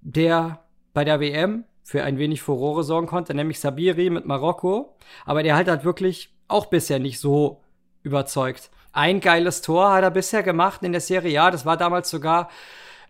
der 0.02 0.60
bei 0.94 1.04
der 1.04 1.20
WM 1.20 1.66
für 1.84 2.04
ein 2.04 2.18
wenig 2.18 2.42
Furore 2.42 2.84
sorgen 2.84 3.08
konnte, 3.08 3.34
nämlich 3.34 3.60
Sabiri 3.60 4.10
mit 4.10 4.26
Marokko. 4.26 4.96
Aber 5.26 5.44
der 5.44 5.56
halt 5.56 5.68
hat 5.68 5.84
wirklich 5.84 6.34
auch 6.48 6.68
bisher 6.68 7.00
nicht 7.00 7.20
so 7.20 7.62
überzeugt. 8.04 8.70
Ein 8.94 9.20
geiles 9.20 9.62
Tor 9.62 9.92
hat 9.94 10.04
er 10.04 10.12
bisher 10.12 10.44
gemacht 10.44 10.84
in 10.84 10.92
der 10.92 11.02
Serie 11.02 11.42
A. 11.42 11.52
Das 11.52 11.66
war 11.66 11.78
damals 11.78 12.10
sogar 12.10 12.50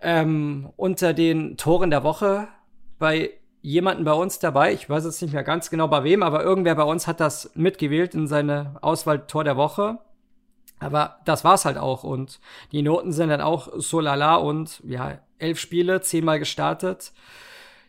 ähm, 0.01 0.71
unter 0.77 1.13
den 1.13 1.57
Toren 1.57 1.89
der 1.89 2.03
Woche 2.03 2.47
bei 2.99 3.31
jemanden 3.61 4.03
bei 4.03 4.13
uns 4.13 4.39
dabei. 4.39 4.73
Ich 4.73 4.89
weiß 4.89 5.05
jetzt 5.05 5.21
nicht 5.21 5.33
mehr 5.33 5.43
ganz 5.43 5.69
genau 5.69 5.87
bei 5.87 6.03
wem, 6.03 6.23
aber 6.23 6.43
irgendwer 6.43 6.75
bei 6.75 6.83
uns 6.83 7.07
hat 7.07 7.19
das 7.19 7.51
mitgewählt 7.55 8.15
in 8.15 8.27
seine 8.27 8.75
Auswahl 8.81 9.25
Tor 9.27 9.43
der 9.43 9.57
Woche. 9.57 9.99
Aber 10.79 11.19
das 11.25 11.43
war's 11.43 11.65
halt 11.65 11.77
auch. 11.77 12.03
Und 12.03 12.39
die 12.71 12.81
Noten 12.81 13.11
sind 13.11 13.29
dann 13.29 13.41
auch 13.41 13.69
so 13.75 13.99
lala 13.99 14.35
und 14.35 14.81
ja, 14.83 15.19
elf 15.37 15.59
Spiele, 15.59 16.01
zehnmal 16.01 16.39
gestartet. 16.39 17.11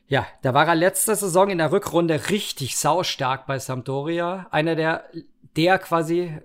Ja, 0.08 0.26
da 0.42 0.52
war 0.52 0.68
er 0.68 0.74
letzte 0.74 1.14
Saison 1.16 1.48
in 1.48 1.58
der 1.58 1.72
Rückrunde 1.72 2.28
richtig 2.28 2.76
saustark 2.76 3.46
bei 3.46 3.58
Sampdoria. 3.58 4.46
Einer 4.50 4.74
der, 4.74 5.04
der 5.56 5.78
quasi 5.78 6.38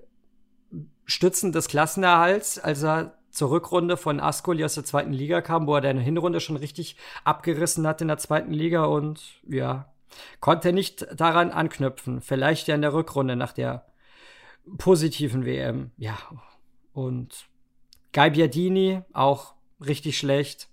Stützen 1.06 1.52
des 1.52 1.68
Klassenerhalts, 1.68 2.60
als 2.60 2.84
er 2.84 3.18
zur 3.38 3.52
Rückrunde 3.52 3.98
von 3.98 4.20
Ascoli 4.20 4.66
aus 4.66 4.74
der 4.74 4.84
zweiten 4.84 5.14
Liga 5.14 5.42
kam, 5.42 5.68
wo 5.68 5.76
er 5.76 5.84
eine 5.84 6.02
Hinrunde 6.02 6.40
schon 6.40 6.58
richtig 6.58 6.98
abgerissen 7.24 7.86
hat 7.86 8.02
in 8.02 8.08
der 8.08 8.18
zweiten 8.18 8.52
Liga 8.52 8.86
und 8.86 9.22
ja, 9.48 9.94
konnte 10.40 10.74
nicht 10.74 11.06
daran 11.16 11.52
anknüpfen. 11.52 12.22
Vielleicht 12.22 12.68
ja 12.68 12.74
in 12.74 12.82
der 12.82 12.94
Rückrunde 12.94 13.36
nach 13.36 13.52
der 13.52 13.86
positiven 14.80 15.46
WM. 15.46 15.92
Ja, 15.98 16.18
und 16.94 17.46
Guy 18.12 18.32
Biadini, 18.32 19.04
auch 19.14 19.54
richtig 19.86 20.18
schlecht. 20.18 20.70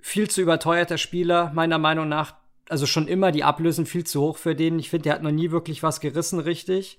Viel 0.00 0.30
zu 0.30 0.40
überteuerter 0.40 0.96
Spieler, 0.96 1.52
meiner 1.52 1.76
Meinung 1.76 2.08
nach. 2.08 2.36
Also 2.70 2.86
schon 2.86 3.08
immer 3.08 3.30
die 3.30 3.44
Ablösen 3.44 3.84
viel 3.84 4.04
zu 4.04 4.22
hoch 4.22 4.38
für 4.38 4.54
den. 4.54 4.78
Ich 4.78 4.88
finde, 4.88 5.04
der 5.04 5.14
hat 5.14 5.22
noch 5.22 5.32
nie 5.32 5.50
wirklich 5.50 5.82
was 5.82 6.00
gerissen, 6.00 6.40
richtig. 6.40 6.98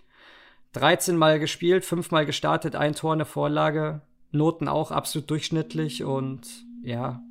13 0.73 1.17
Mal 1.17 1.39
gespielt, 1.39 1.85
5 1.85 2.11
Mal 2.11 2.27
gestartet, 2.27 2.75
ein 2.75 2.93
Tor, 2.93 3.13
eine 3.13 3.25
Vorlage. 3.25 4.03
Noten 4.31 4.67
auch 4.67 4.91
absolut 4.91 5.29
durchschnittlich 5.29 6.03
und 6.03 6.41
ja. 6.83 7.21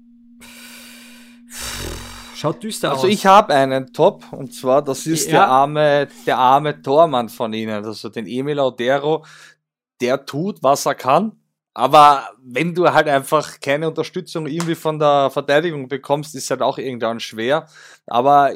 Schaut 2.35 2.63
düster 2.63 2.91
also 2.91 3.01
aus. 3.01 3.05
Also 3.05 3.15
ich 3.15 3.27
habe 3.27 3.55
einen 3.55 3.93
Top 3.93 4.25
und 4.33 4.55
zwar 4.55 4.83
das 4.83 5.07
ist 5.07 5.27
ja. 5.27 5.33
der 5.33 5.49
arme 5.49 6.09
der 6.27 6.39
arme 6.39 6.81
Tormann 6.83 7.29
von 7.29 7.53
ihnen, 7.53 7.85
also 7.85 8.09
den 8.09 8.27
Emil 8.27 8.61
Audero, 8.61 9.25
der 10.01 10.25
tut 10.25 10.63
was 10.63 10.87
er 10.87 10.95
kann, 10.95 11.33
aber 11.75 12.29
wenn 12.43 12.75
du 12.75 12.89
halt 12.89 13.09
einfach 13.09 13.61
keine 13.61 13.89
Unterstützung 13.89 14.47
irgendwie 14.47 14.77
von 14.77 14.99
der 14.99 15.31
Verteidigung 15.31 15.89
bekommst, 15.89 16.35
ist 16.35 16.51
halt 16.51 16.63
auch 16.63 16.79
irgendwann 16.79 17.19
schwer, 17.19 17.67
aber 18.07 18.53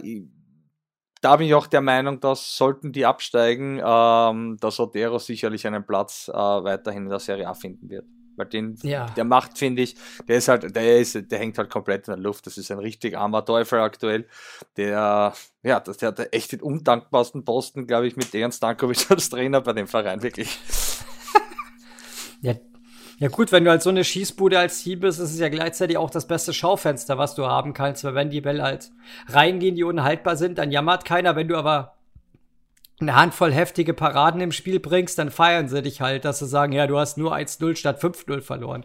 da 1.22 1.36
bin 1.36 1.46
ich 1.46 1.54
auch 1.54 1.68
der 1.68 1.80
Meinung, 1.80 2.20
dass 2.20 2.56
sollten 2.56 2.92
die 2.92 3.06
absteigen, 3.06 3.80
ähm, 3.84 4.58
dass 4.60 4.80
Odero 4.80 5.18
sicherlich 5.18 5.66
einen 5.66 5.86
Platz 5.86 6.28
äh, 6.28 6.34
weiterhin 6.34 7.04
in 7.04 7.10
der 7.10 7.20
Serie 7.20 7.48
A 7.48 7.54
finden 7.54 7.88
wird. 7.88 8.06
Weil 8.36 8.46
den, 8.46 8.78
ja. 8.82 9.06
der 9.16 9.24
macht, 9.24 9.58
finde 9.58 9.82
ich, 9.82 9.96
der 10.28 10.38
ist 10.38 10.48
halt, 10.48 10.74
der 10.74 10.98
ist, 10.98 11.30
der 11.30 11.38
hängt 11.38 11.58
halt 11.58 11.70
komplett 11.70 12.08
in 12.08 12.14
der 12.14 12.22
Luft. 12.22 12.46
Das 12.46 12.58
ist 12.58 12.70
ein 12.70 12.78
richtig 12.78 13.16
armer 13.16 13.44
Teufel 13.44 13.80
aktuell. 13.80 14.26
Der, 14.76 15.34
ja, 15.62 15.80
das, 15.80 15.98
der 15.98 16.08
hat 16.08 16.34
echt 16.34 16.52
den 16.52 16.62
undankbarsten 16.62 17.44
Posten, 17.44 17.86
glaube 17.86 18.06
ich, 18.06 18.16
mit 18.16 18.34
Ernst 18.34 18.62
Dankovic 18.62 19.06
als 19.10 19.28
Trainer 19.28 19.60
bei 19.60 19.72
dem 19.72 19.86
Verein, 19.86 20.22
wirklich. 20.22 20.58
ja, 22.40 22.54
ja 23.18 23.28
gut, 23.28 23.52
wenn 23.52 23.64
du 23.64 23.70
halt 23.70 23.82
so 23.82 23.90
eine 23.90 24.02
Schießbude 24.02 24.58
als 24.58 24.82
Team 24.82 24.98
bist, 24.98 25.20
ist 25.20 25.30
es 25.30 25.38
ja 25.38 25.48
gleichzeitig 25.48 25.96
auch 25.96 26.10
das 26.10 26.26
beste 26.26 26.52
Schaufenster, 26.52 27.18
was 27.18 27.34
du 27.36 27.46
haben 27.46 27.72
kannst, 27.72 28.02
weil 28.02 28.16
wenn 28.16 28.30
die 28.30 28.40
Bälle 28.40 28.62
halt 28.62 28.90
reingehen, 29.28 29.76
die 29.76 29.84
unhaltbar 29.84 30.36
sind, 30.36 30.58
dann 30.58 30.72
jammert 30.72 31.04
keiner. 31.04 31.36
Wenn 31.36 31.46
du 31.46 31.56
aber 31.56 31.94
eine 33.00 33.16
Handvoll 33.16 33.52
heftige 33.52 33.94
Paraden 33.94 34.40
im 34.40 34.52
Spiel 34.52 34.80
bringst, 34.80 35.18
dann 35.18 35.30
feiern 35.30 35.68
sie 35.68 35.82
dich 35.82 36.00
halt, 36.00 36.24
dass 36.24 36.38
sie 36.38 36.46
sagen, 36.46 36.72
ja, 36.72 36.86
du 36.86 36.98
hast 36.98 37.18
nur 37.18 37.34
1-0 37.34 37.76
statt 37.76 38.00
5-0 38.00 38.40
verloren. 38.40 38.84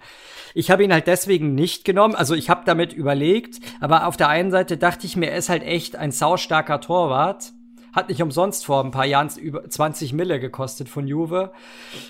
Ich 0.53 0.71
habe 0.71 0.83
ihn 0.83 0.93
halt 0.93 1.07
deswegen 1.07 1.55
nicht 1.55 1.85
genommen, 1.85 2.15
also 2.15 2.33
ich 2.33 2.49
habe 2.49 2.63
damit 2.65 2.93
überlegt, 2.93 3.59
aber 3.79 4.07
auf 4.07 4.17
der 4.17 4.29
einen 4.29 4.51
Seite 4.51 4.77
dachte 4.77 5.05
ich 5.05 5.15
mir, 5.15 5.31
er 5.31 5.37
ist 5.37 5.49
halt 5.49 5.63
echt 5.63 5.95
ein 5.95 6.11
saustarker 6.11 6.81
Torwart. 6.81 7.53
Hat 7.93 8.09
nicht 8.09 8.21
umsonst 8.21 8.65
vor 8.65 8.83
ein 8.83 8.91
paar 8.91 9.05
Jahren 9.05 9.29
über 9.39 9.67
20 9.67 10.13
Mille 10.13 10.39
gekostet 10.39 10.87
von 10.87 11.07
Juve. 11.07 11.51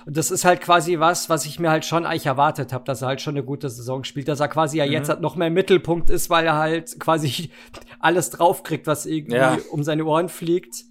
Und 0.06 0.18
das 0.18 0.32
ist 0.32 0.44
halt 0.44 0.60
quasi 0.60 1.00
was, 1.00 1.30
was 1.30 1.46
ich 1.46 1.60
mir 1.60 1.70
halt 1.70 1.86
schon 1.86 2.06
eigentlich 2.06 2.26
erwartet 2.26 2.74
habe, 2.74 2.84
dass 2.84 3.04
er 3.04 3.10
halt 3.10 3.22
schon 3.22 3.36
eine 3.36 3.46
gute 3.46 3.70
Saison 3.70 4.04
spielt, 4.04 4.28
dass 4.28 4.42
er 4.42 4.50
quasi 4.50 4.80
ja 4.80 4.86
mhm. 4.86 4.92
jetzt 4.92 5.08
halt 5.08 5.22
noch 5.22 5.38
mehr 5.38 5.50
Mittelpunkt 5.50 6.10
ist, 6.10 6.30
weil 6.30 6.46
er 6.46 6.56
halt 6.56 7.00
quasi 7.00 7.52
alles 8.00 8.32
draufkriegt, 8.32 8.86
was 8.86 9.06
irgendwie 9.06 9.38
ja. 9.38 9.58
um 9.72 9.82
seine 9.84 10.04
Ohren 10.04 10.28
fliegt. 10.28 10.84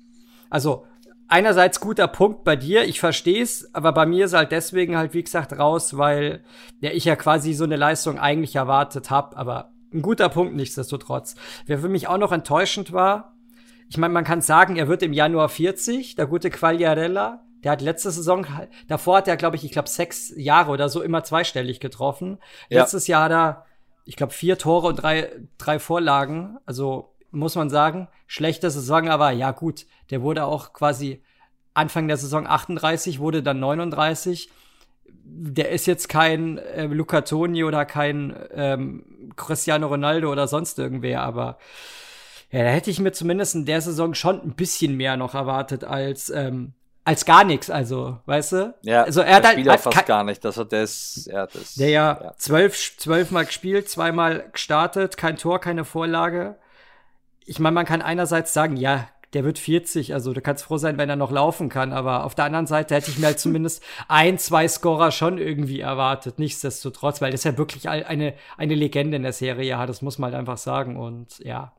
Also 0.48 0.86
einerseits 1.28 1.80
guter 1.80 2.08
Punkt 2.08 2.44
bei 2.44 2.56
dir, 2.56 2.84
ich 2.84 3.00
verstehe 3.00 3.42
es, 3.42 3.74
aber 3.74 3.92
bei 3.92 4.06
mir 4.06 4.26
ist 4.26 4.34
halt 4.34 4.52
deswegen 4.52 4.96
halt, 4.96 5.14
wie 5.14 5.22
gesagt, 5.22 5.58
raus, 5.58 5.96
weil 5.96 6.44
ja, 6.80 6.90
ich 6.90 7.04
ja 7.04 7.16
quasi 7.16 7.52
so 7.52 7.64
eine 7.64 7.76
Leistung 7.76 8.18
eigentlich 8.18 8.56
erwartet 8.56 9.10
habe, 9.10 9.36
aber 9.36 9.72
ein 9.92 10.02
guter 10.02 10.28
Punkt 10.28 10.54
nichtsdestotrotz. 10.54 11.36
Wer 11.66 11.78
für 11.78 11.88
mich 11.88 12.08
auch 12.08 12.18
noch 12.18 12.32
enttäuschend 12.32 12.92
war, 12.92 13.36
ich 13.88 13.98
meine, 13.98 14.12
man 14.12 14.24
kann 14.24 14.40
sagen, 14.40 14.76
er 14.76 14.88
wird 14.88 15.02
im 15.02 15.12
Januar 15.12 15.48
40, 15.48 16.16
der 16.16 16.26
gute 16.26 16.50
Quagliarella. 16.50 17.44
Der 17.62 17.72
hat 17.72 17.80
letzte 17.80 18.10
Saison, 18.10 18.46
davor 18.88 19.18
hat 19.18 19.28
er, 19.28 19.36
glaube 19.36 19.56
ich, 19.56 19.64
ich 19.64 19.72
glaube, 19.72 19.88
sechs 19.88 20.32
Jahre 20.36 20.70
oder 20.70 20.88
so 20.88 21.02
immer 21.02 21.24
zweistellig 21.24 21.80
getroffen. 21.80 22.38
Ja. 22.68 22.80
Letztes 22.80 23.06
Jahr 23.06 23.24
hat 23.24 23.32
er, 23.32 23.64
ich 24.04 24.16
glaube, 24.16 24.32
vier 24.32 24.58
Tore 24.58 24.88
und 24.88 24.96
drei, 24.96 25.30
drei 25.58 25.78
Vorlagen. 25.78 26.58
Also 26.64 27.15
muss 27.36 27.54
man 27.54 27.70
sagen, 27.70 28.08
schlechte 28.26 28.70
Saison, 28.70 29.08
aber 29.08 29.30
ja 29.30 29.52
gut, 29.52 29.86
der 30.10 30.22
wurde 30.22 30.44
auch 30.44 30.72
quasi 30.72 31.22
Anfang 31.74 32.08
der 32.08 32.16
Saison 32.16 32.46
38, 32.46 33.18
wurde 33.18 33.42
dann 33.42 33.60
39. 33.60 34.50
Der 35.24 35.70
ist 35.70 35.86
jetzt 35.86 36.08
kein 36.08 36.58
äh, 36.58 36.86
Luca 36.86 37.20
Toni 37.20 37.64
oder 37.64 37.84
kein 37.84 38.34
ähm, 38.54 39.32
Cristiano 39.36 39.86
Ronaldo 39.86 40.30
oder 40.32 40.48
sonst 40.48 40.78
irgendwer, 40.78 41.22
aber 41.22 41.58
ja, 42.50 42.62
da 42.62 42.70
hätte 42.70 42.90
ich 42.90 43.00
mir 43.00 43.12
zumindest 43.12 43.54
in 43.54 43.66
der 43.66 43.80
Saison 43.80 44.14
schon 44.14 44.40
ein 44.40 44.54
bisschen 44.54 44.96
mehr 44.96 45.16
noch 45.16 45.34
erwartet 45.34 45.84
als 45.84 46.30
ähm, 46.30 46.74
als 47.04 47.24
gar 47.24 47.44
nichts, 47.44 47.70
also, 47.70 48.18
weißt 48.26 48.52
du? 48.52 48.74
Ja, 48.82 49.04
also 49.04 49.20
er 49.20 49.36
hat 49.36 49.46
halt, 49.46 49.80
fast 49.80 50.06
gar 50.06 50.24
nicht, 50.24 50.44
also 50.44 50.64
das, 50.64 51.28
ja, 51.30 51.46
das. 51.46 51.76
Der 51.76 51.88
ja, 51.88 52.20
ja 52.20 52.34
zwölf, 52.36 52.96
zwölfmal 52.96 53.44
gespielt, 53.44 53.88
zweimal 53.88 54.48
gestartet, 54.50 55.16
kein 55.16 55.36
Tor, 55.36 55.60
keine 55.60 55.84
Vorlage. 55.84 56.56
Ich 57.46 57.58
meine, 57.58 57.74
man 57.74 57.86
kann 57.86 58.02
einerseits 58.02 58.52
sagen, 58.52 58.76
ja, 58.76 59.08
der 59.32 59.44
wird 59.44 59.58
40, 59.58 60.14
also 60.14 60.32
du 60.32 60.40
kannst 60.40 60.64
froh 60.64 60.78
sein, 60.78 60.98
wenn 60.98 61.10
er 61.10 61.16
noch 61.16 61.30
laufen 61.30 61.68
kann, 61.68 61.92
aber 61.92 62.24
auf 62.24 62.34
der 62.34 62.44
anderen 62.44 62.66
Seite 62.66 62.94
hätte 62.94 63.10
ich 63.10 63.18
mir 63.18 63.26
halt 63.26 63.40
zumindest 63.40 63.82
ein, 64.08 64.38
zwei 64.38 64.66
Scorer 64.68 65.10
schon 65.10 65.38
irgendwie 65.38 65.80
erwartet, 65.80 66.38
nichtsdestotrotz, 66.38 67.20
weil 67.20 67.32
das 67.32 67.44
ja 67.44 67.58
wirklich 67.58 67.88
eine, 67.88 68.34
eine 68.56 68.74
Legende 68.74 69.16
in 69.16 69.22
der 69.22 69.32
Serie, 69.32 69.68
ja, 69.68 69.86
das 69.86 70.02
muss 70.02 70.18
man 70.18 70.32
halt 70.32 70.40
einfach 70.40 70.58
sagen 70.58 70.96
und 70.96 71.38
ja. 71.40 71.72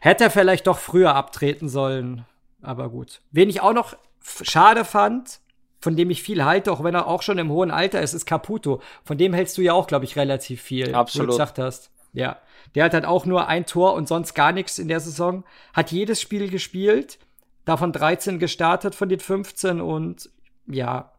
Hätte 0.00 0.24
er 0.24 0.30
vielleicht 0.30 0.66
doch 0.66 0.78
früher 0.78 1.14
abtreten 1.14 1.68
sollen. 1.68 2.26
Aber 2.60 2.90
gut. 2.90 3.20
Wen 3.30 3.48
ich 3.48 3.60
auch 3.60 3.72
noch 3.72 3.96
schade 4.42 4.84
fand, 4.84 5.40
von 5.80 5.96
dem 5.96 6.10
ich 6.10 6.22
viel 6.22 6.44
halte, 6.44 6.72
auch 6.72 6.82
wenn 6.82 6.94
er 6.94 7.06
auch 7.06 7.22
schon 7.22 7.38
im 7.38 7.50
hohen 7.50 7.70
Alter 7.70 8.00
ist, 8.00 8.14
ist 8.14 8.26
Caputo. 8.26 8.80
Von 9.04 9.18
dem 9.18 9.32
hältst 9.32 9.56
du 9.58 9.62
ja 9.62 9.72
auch, 9.74 9.86
glaube 9.86 10.04
ich, 10.04 10.16
relativ 10.16 10.62
viel. 10.62 10.94
Absolut. 10.94 11.28
Wie 11.28 11.30
du 11.30 11.32
gesagt 11.32 11.58
hast. 11.58 11.90
Ja. 12.12 12.38
Der 12.74 12.84
hat 12.84 12.94
halt 12.94 13.04
auch 13.04 13.26
nur 13.26 13.48
ein 13.48 13.66
Tor 13.66 13.94
und 13.94 14.08
sonst 14.08 14.34
gar 14.34 14.52
nichts 14.52 14.78
in 14.78 14.88
der 14.88 15.00
Saison. 15.00 15.44
Hat 15.72 15.92
jedes 15.92 16.20
Spiel 16.20 16.50
gespielt. 16.50 17.18
Davon 17.64 17.92
13 17.92 18.38
gestartet 18.38 18.94
von 18.94 19.08
den 19.08 19.20
15 19.20 19.80
und 19.80 20.30
ja, 20.66 21.12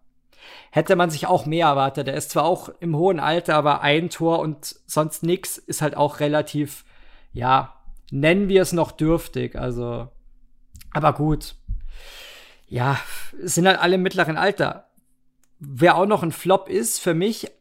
hätte 0.71 0.95
man 0.95 1.09
sich 1.09 1.27
auch 1.27 1.45
mehr 1.45 1.67
erwartet. 1.67 2.07
Er 2.07 2.15
ist 2.15 2.31
zwar 2.31 2.45
auch 2.45 2.69
im 2.79 2.95
hohen 2.95 3.19
Alter, 3.19 3.55
aber 3.55 3.81
ein 3.81 4.09
Tor 4.09 4.39
und 4.39 4.75
sonst 4.85 5.23
nichts 5.23 5.57
ist 5.57 5.81
halt 5.81 5.95
auch 5.97 6.19
relativ, 6.19 6.85
ja, 7.33 7.75
nennen 8.11 8.49
wir 8.49 8.61
es 8.61 8.73
noch 8.73 8.91
dürftig. 8.91 9.55
Also, 9.55 10.07
aber 10.91 11.13
gut. 11.13 11.55
Ja, 12.67 12.99
sind 13.39 13.67
halt 13.67 13.79
alle 13.79 13.95
im 13.95 14.03
mittleren 14.03 14.37
Alter. 14.37 14.89
Wer 15.59 15.97
auch 15.97 16.05
noch 16.05 16.23
ein 16.23 16.31
Flop 16.31 16.69
ist 16.69 16.99
für 16.99 17.13
mich, 17.13 17.51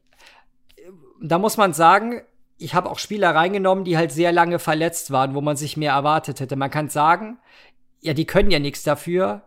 da 1.22 1.38
muss 1.38 1.56
man 1.56 1.72
sagen, 1.72 2.22
ich 2.64 2.74
habe 2.74 2.90
auch 2.90 2.98
Spieler 2.98 3.34
reingenommen, 3.34 3.84
die 3.84 3.98
halt 3.98 4.10
sehr 4.10 4.32
lange 4.32 4.58
verletzt 4.58 5.10
waren, 5.10 5.34
wo 5.34 5.42
man 5.42 5.56
sich 5.56 5.76
mehr 5.76 5.92
erwartet 5.92 6.40
hätte. 6.40 6.56
Man 6.56 6.70
kann 6.70 6.88
sagen, 6.88 7.38
ja, 8.00 8.14
die 8.14 8.24
können 8.24 8.50
ja 8.50 8.58
nichts 8.58 8.82
dafür. 8.82 9.42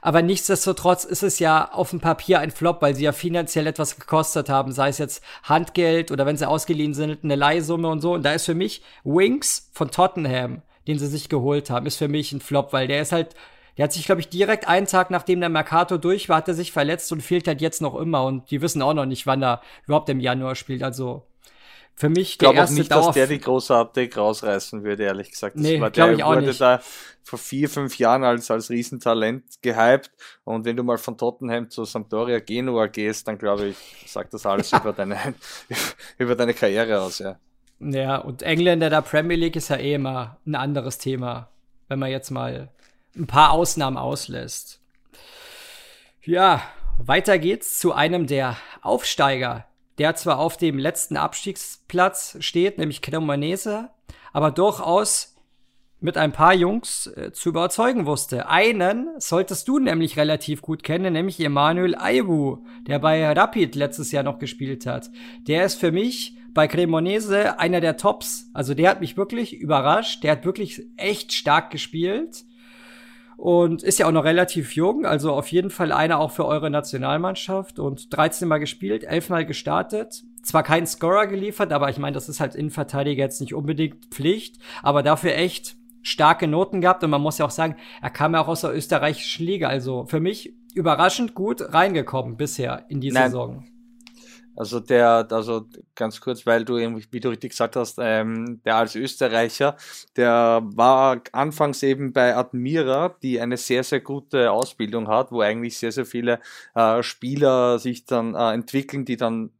Aber 0.00 0.22
nichtsdestotrotz 0.22 1.04
ist 1.04 1.22
es 1.22 1.38
ja 1.38 1.70
auf 1.70 1.90
dem 1.90 2.00
Papier 2.00 2.40
ein 2.40 2.50
Flop, 2.50 2.80
weil 2.80 2.94
sie 2.94 3.04
ja 3.04 3.12
finanziell 3.12 3.66
etwas 3.66 3.98
gekostet 3.98 4.48
haben, 4.48 4.72
sei 4.72 4.88
es 4.88 4.98
jetzt 4.98 5.22
Handgeld 5.42 6.10
oder 6.10 6.24
wenn 6.24 6.36
sie 6.36 6.48
ausgeliehen 6.48 6.94
sind, 6.94 7.24
eine 7.24 7.36
Leihsumme 7.36 7.88
und 7.88 8.00
so. 8.00 8.14
Und 8.14 8.24
da 8.24 8.32
ist 8.32 8.46
für 8.46 8.54
mich 8.54 8.82
Wings 9.04 9.70
von 9.72 9.90
Tottenham, 9.90 10.62
den 10.86 10.98
sie 10.98 11.08
sich 11.08 11.28
geholt 11.28 11.68
haben, 11.68 11.86
ist 11.86 11.98
für 11.98 12.08
mich 12.08 12.32
ein 12.32 12.40
Flop, 12.40 12.72
weil 12.72 12.88
der 12.88 13.02
ist 13.02 13.12
halt, 13.12 13.34
der 13.76 13.84
hat 13.84 13.92
sich, 13.92 14.06
glaube 14.06 14.20
ich, 14.20 14.28
direkt 14.28 14.66
einen 14.66 14.86
Tag 14.86 15.10
nachdem 15.10 15.40
der 15.40 15.48
Mercato 15.48 15.98
durch 15.98 16.28
war, 16.28 16.38
hat 16.38 16.48
er 16.48 16.54
sich 16.54 16.72
verletzt 16.72 17.12
und 17.12 17.22
fehlt 17.22 17.46
halt 17.48 17.60
jetzt 17.60 17.82
noch 17.82 17.96
immer. 17.96 18.24
Und 18.24 18.50
die 18.50 18.62
wissen 18.62 18.82
auch 18.82 18.94
noch 18.94 19.06
nicht, 19.06 19.26
wann 19.26 19.42
er 19.42 19.60
überhaupt 19.86 20.08
im 20.08 20.20
Januar 20.20 20.54
spielt. 20.54 20.82
Also 20.82 21.26
für 21.94 22.08
mich 22.08 22.32
ich 22.32 22.38
der 22.38 22.52
erste 22.52 22.74
auch 22.74 22.78
nicht, 22.78 22.90
Dauer 22.90 23.06
dass 23.06 23.14
der 23.14 23.26
die 23.26 23.40
großartig 23.40 24.16
rausreißen 24.16 24.82
würde, 24.82 25.04
ehrlich 25.04 25.30
gesagt. 25.30 25.56
Das 25.56 25.62
nee, 25.62 25.80
war 25.80 25.90
der 25.90 26.12
ich 26.12 26.24
auch 26.24 26.34
wurde 26.34 26.46
nicht. 26.46 26.60
da 26.60 26.80
vor 27.22 27.38
vier, 27.38 27.68
fünf 27.68 27.98
Jahren 27.98 28.24
als, 28.24 28.50
als 28.50 28.70
Riesentalent 28.70 29.44
gehypt. 29.62 30.10
Und 30.44 30.64
wenn 30.64 30.76
du 30.76 30.82
mal 30.82 30.98
von 30.98 31.16
Tottenham 31.16 31.70
zu 31.70 31.84
Sampdoria 31.84 32.40
Genua 32.40 32.86
gehst, 32.86 33.28
dann 33.28 33.38
glaube 33.38 33.66
ich, 33.66 33.76
sagt 34.06 34.34
das 34.34 34.46
alles 34.46 34.72
über 34.80 34.92
deine, 34.92 35.16
über 36.18 36.34
deine 36.34 36.54
Karriere 36.54 37.00
aus, 37.00 37.18
ja. 37.18 37.38
Ja, 37.78 38.18
und 38.18 38.42
Engländer 38.42 38.90
der 38.90 39.02
Premier 39.02 39.36
League 39.36 39.56
ist 39.56 39.68
ja 39.68 39.76
eh 39.76 39.94
immer 39.94 40.38
ein 40.46 40.54
anderes 40.54 40.98
Thema, 40.98 41.48
wenn 41.88 41.98
man 41.98 42.10
jetzt 42.10 42.30
mal 42.30 42.68
ein 43.16 43.26
paar 43.26 43.50
Ausnahmen 43.50 43.96
auslässt. 43.96 44.80
Ja, 46.22 46.62
weiter 46.98 47.38
geht's 47.38 47.78
zu 47.78 47.92
einem 47.92 48.28
der 48.28 48.56
Aufsteiger 48.82 49.66
der 49.98 50.14
zwar 50.14 50.38
auf 50.38 50.56
dem 50.56 50.78
letzten 50.78 51.16
Abstiegsplatz 51.16 52.36
steht, 52.40 52.78
nämlich 52.78 53.02
Cremonese, 53.02 53.90
aber 54.32 54.50
durchaus 54.50 55.36
mit 56.00 56.16
ein 56.16 56.32
paar 56.32 56.52
Jungs 56.52 57.06
äh, 57.06 57.32
zu 57.32 57.50
überzeugen 57.50 58.06
wusste. 58.06 58.48
Einen 58.48 59.08
solltest 59.18 59.68
du 59.68 59.78
nämlich 59.78 60.16
relativ 60.16 60.60
gut 60.60 60.82
kennen, 60.82 61.12
nämlich 61.12 61.38
Emanuel 61.38 61.94
Aibu, 61.94 62.58
der 62.88 62.98
bei 62.98 63.30
Rapid 63.32 63.76
letztes 63.76 64.10
Jahr 64.10 64.24
noch 64.24 64.40
gespielt 64.40 64.84
hat. 64.84 65.08
Der 65.46 65.64
ist 65.64 65.78
für 65.78 65.92
mich 65.92 66.36
bei 66.54 66.66
Cremonese 66.66 67.58
einer 67.60 67.80
der 67.80 67.96
Tops. 67.96 68.50
Also 68.52 68.74
der 68.74 68.90
hat 68.90 69.00
mich 69.00 69.16
wirklich 69.16 69.54
überrascht. 69.54 70.24
Der 70.24 70.32
hat 70.32 70.44
wirklich 70.44 70.82
echt 70.96 71.32
stark 71.32 71.70
gespielt 71.70 72.44
und 73.42 73.82
ist 73.82 73.98
ja 73.98 74.06
auch 74.06 74.12
noch 74.12 74.22
relativ 74.22 74.76
jung, 74.76 75.04
also 75.04 75.32
auf 75.32 75.48
jeden 75.48 75.70
Fall 75.70 75.90
einer 75.90 76.20
auch 76.20 76.30
für 76.30 76.46
eure 76.46 76.70
Nationalmannschaft 76.70 77.80
und 77.80 78.16
13 78.16 78.46
Mal 78.46 78.58
gespielt, 78.58 79.02
11 79.02 79.30
Mal 79.30 79.44
gestartet 79.44 80.22
zwar 80.42 80.62
keinen 80.62 80.86
Scorer 80.86 81.26
geliefert, 81.26 81.72
aber 81.72 81.88
ich 81.90 81.98
meine, 81.98 82.14
das 82.14 82.28
ist 82.28 82.38
halt 82.38 82.54
Innenverteidiger 82.54 83.24
jetzt 83.24 83.40
nicht 83.40 83.54
unbedingt 83.54 84.06
Pflicht, 84.06 84.58
aber 84.82 85.02
dafür 85.02 85.34
echt 85.34 85.74
starke 86.02 86.46
Noten 86.46 86.80
gehabt 86.80 87.02
und 87.02 87.10
man 87.10 87.20
muss 87.20 87.38
ja 87.38 87.46
auch 87.46 87.50
sagen, 87.50 87.74
er 88.00 88.10
kam 88.10 88.34
ja 88.34 88.42
auch 88.42 88.48
aus 88.48 88.60
der 88.60 88.74
österreichischen 88.74 89.44
Liga, 89.44 89.66
also 89.66 90.04
für 90.06 90.20
mich 90.20 90.54
überraschend 90.74 91.34
gut 91.34 91.74
reingekommen 91.74 92.36
bisher 92.36 92.84
in 92.88 93.00
die 93.00 93.10
Nein. 93.10 93.24
Saison. 93.24 93.64
Also 94.54 94.80
der, 94.80 95.26
also 95.30 95.66
ganz 95.94 96.20
kurz, 96.20 96.44
weil 96.46 96.64
du 96.64 96.76
irgendwie, 96.76 97.06
wie 97.10 97.20
du 97.20 97.30
richtig 97.30 97.50
gesagt 97.50 97.76
hast, 97.76 97.98
ähm, 98.00 98.60
der 98.64 98.76
als 98.76 98.94
Österreicher, 98.94 99.76
der 100.16 100.62
war 100.64 101.22
anfangs 101.32 101.82
eben 101.82 102.12
bei 102.12 102.36
Admira, 102.36 103.16
die 103.22 103.40
eine 103.40 103.56
sehr, 103.56 103.82
sehr 103.82 104.00
gute 104.00 104.50
Ausbildung 104.52 105.08
hat, 105.08 105.32
wo 105.32 105.40
eigentlich 105.40 105.78
sehr, 105.78 105.92
sehr 105.92 106.06
viele 106.06 106.40
äh, 106.74 107.02
Spieler 107.02 107.78
sich 107.78 108.04
dann 108.04 108.34
äh, 108.34 108.52
entwickeln, 108.52 109.04
die 109.04 109.16
dann 109.16 109.50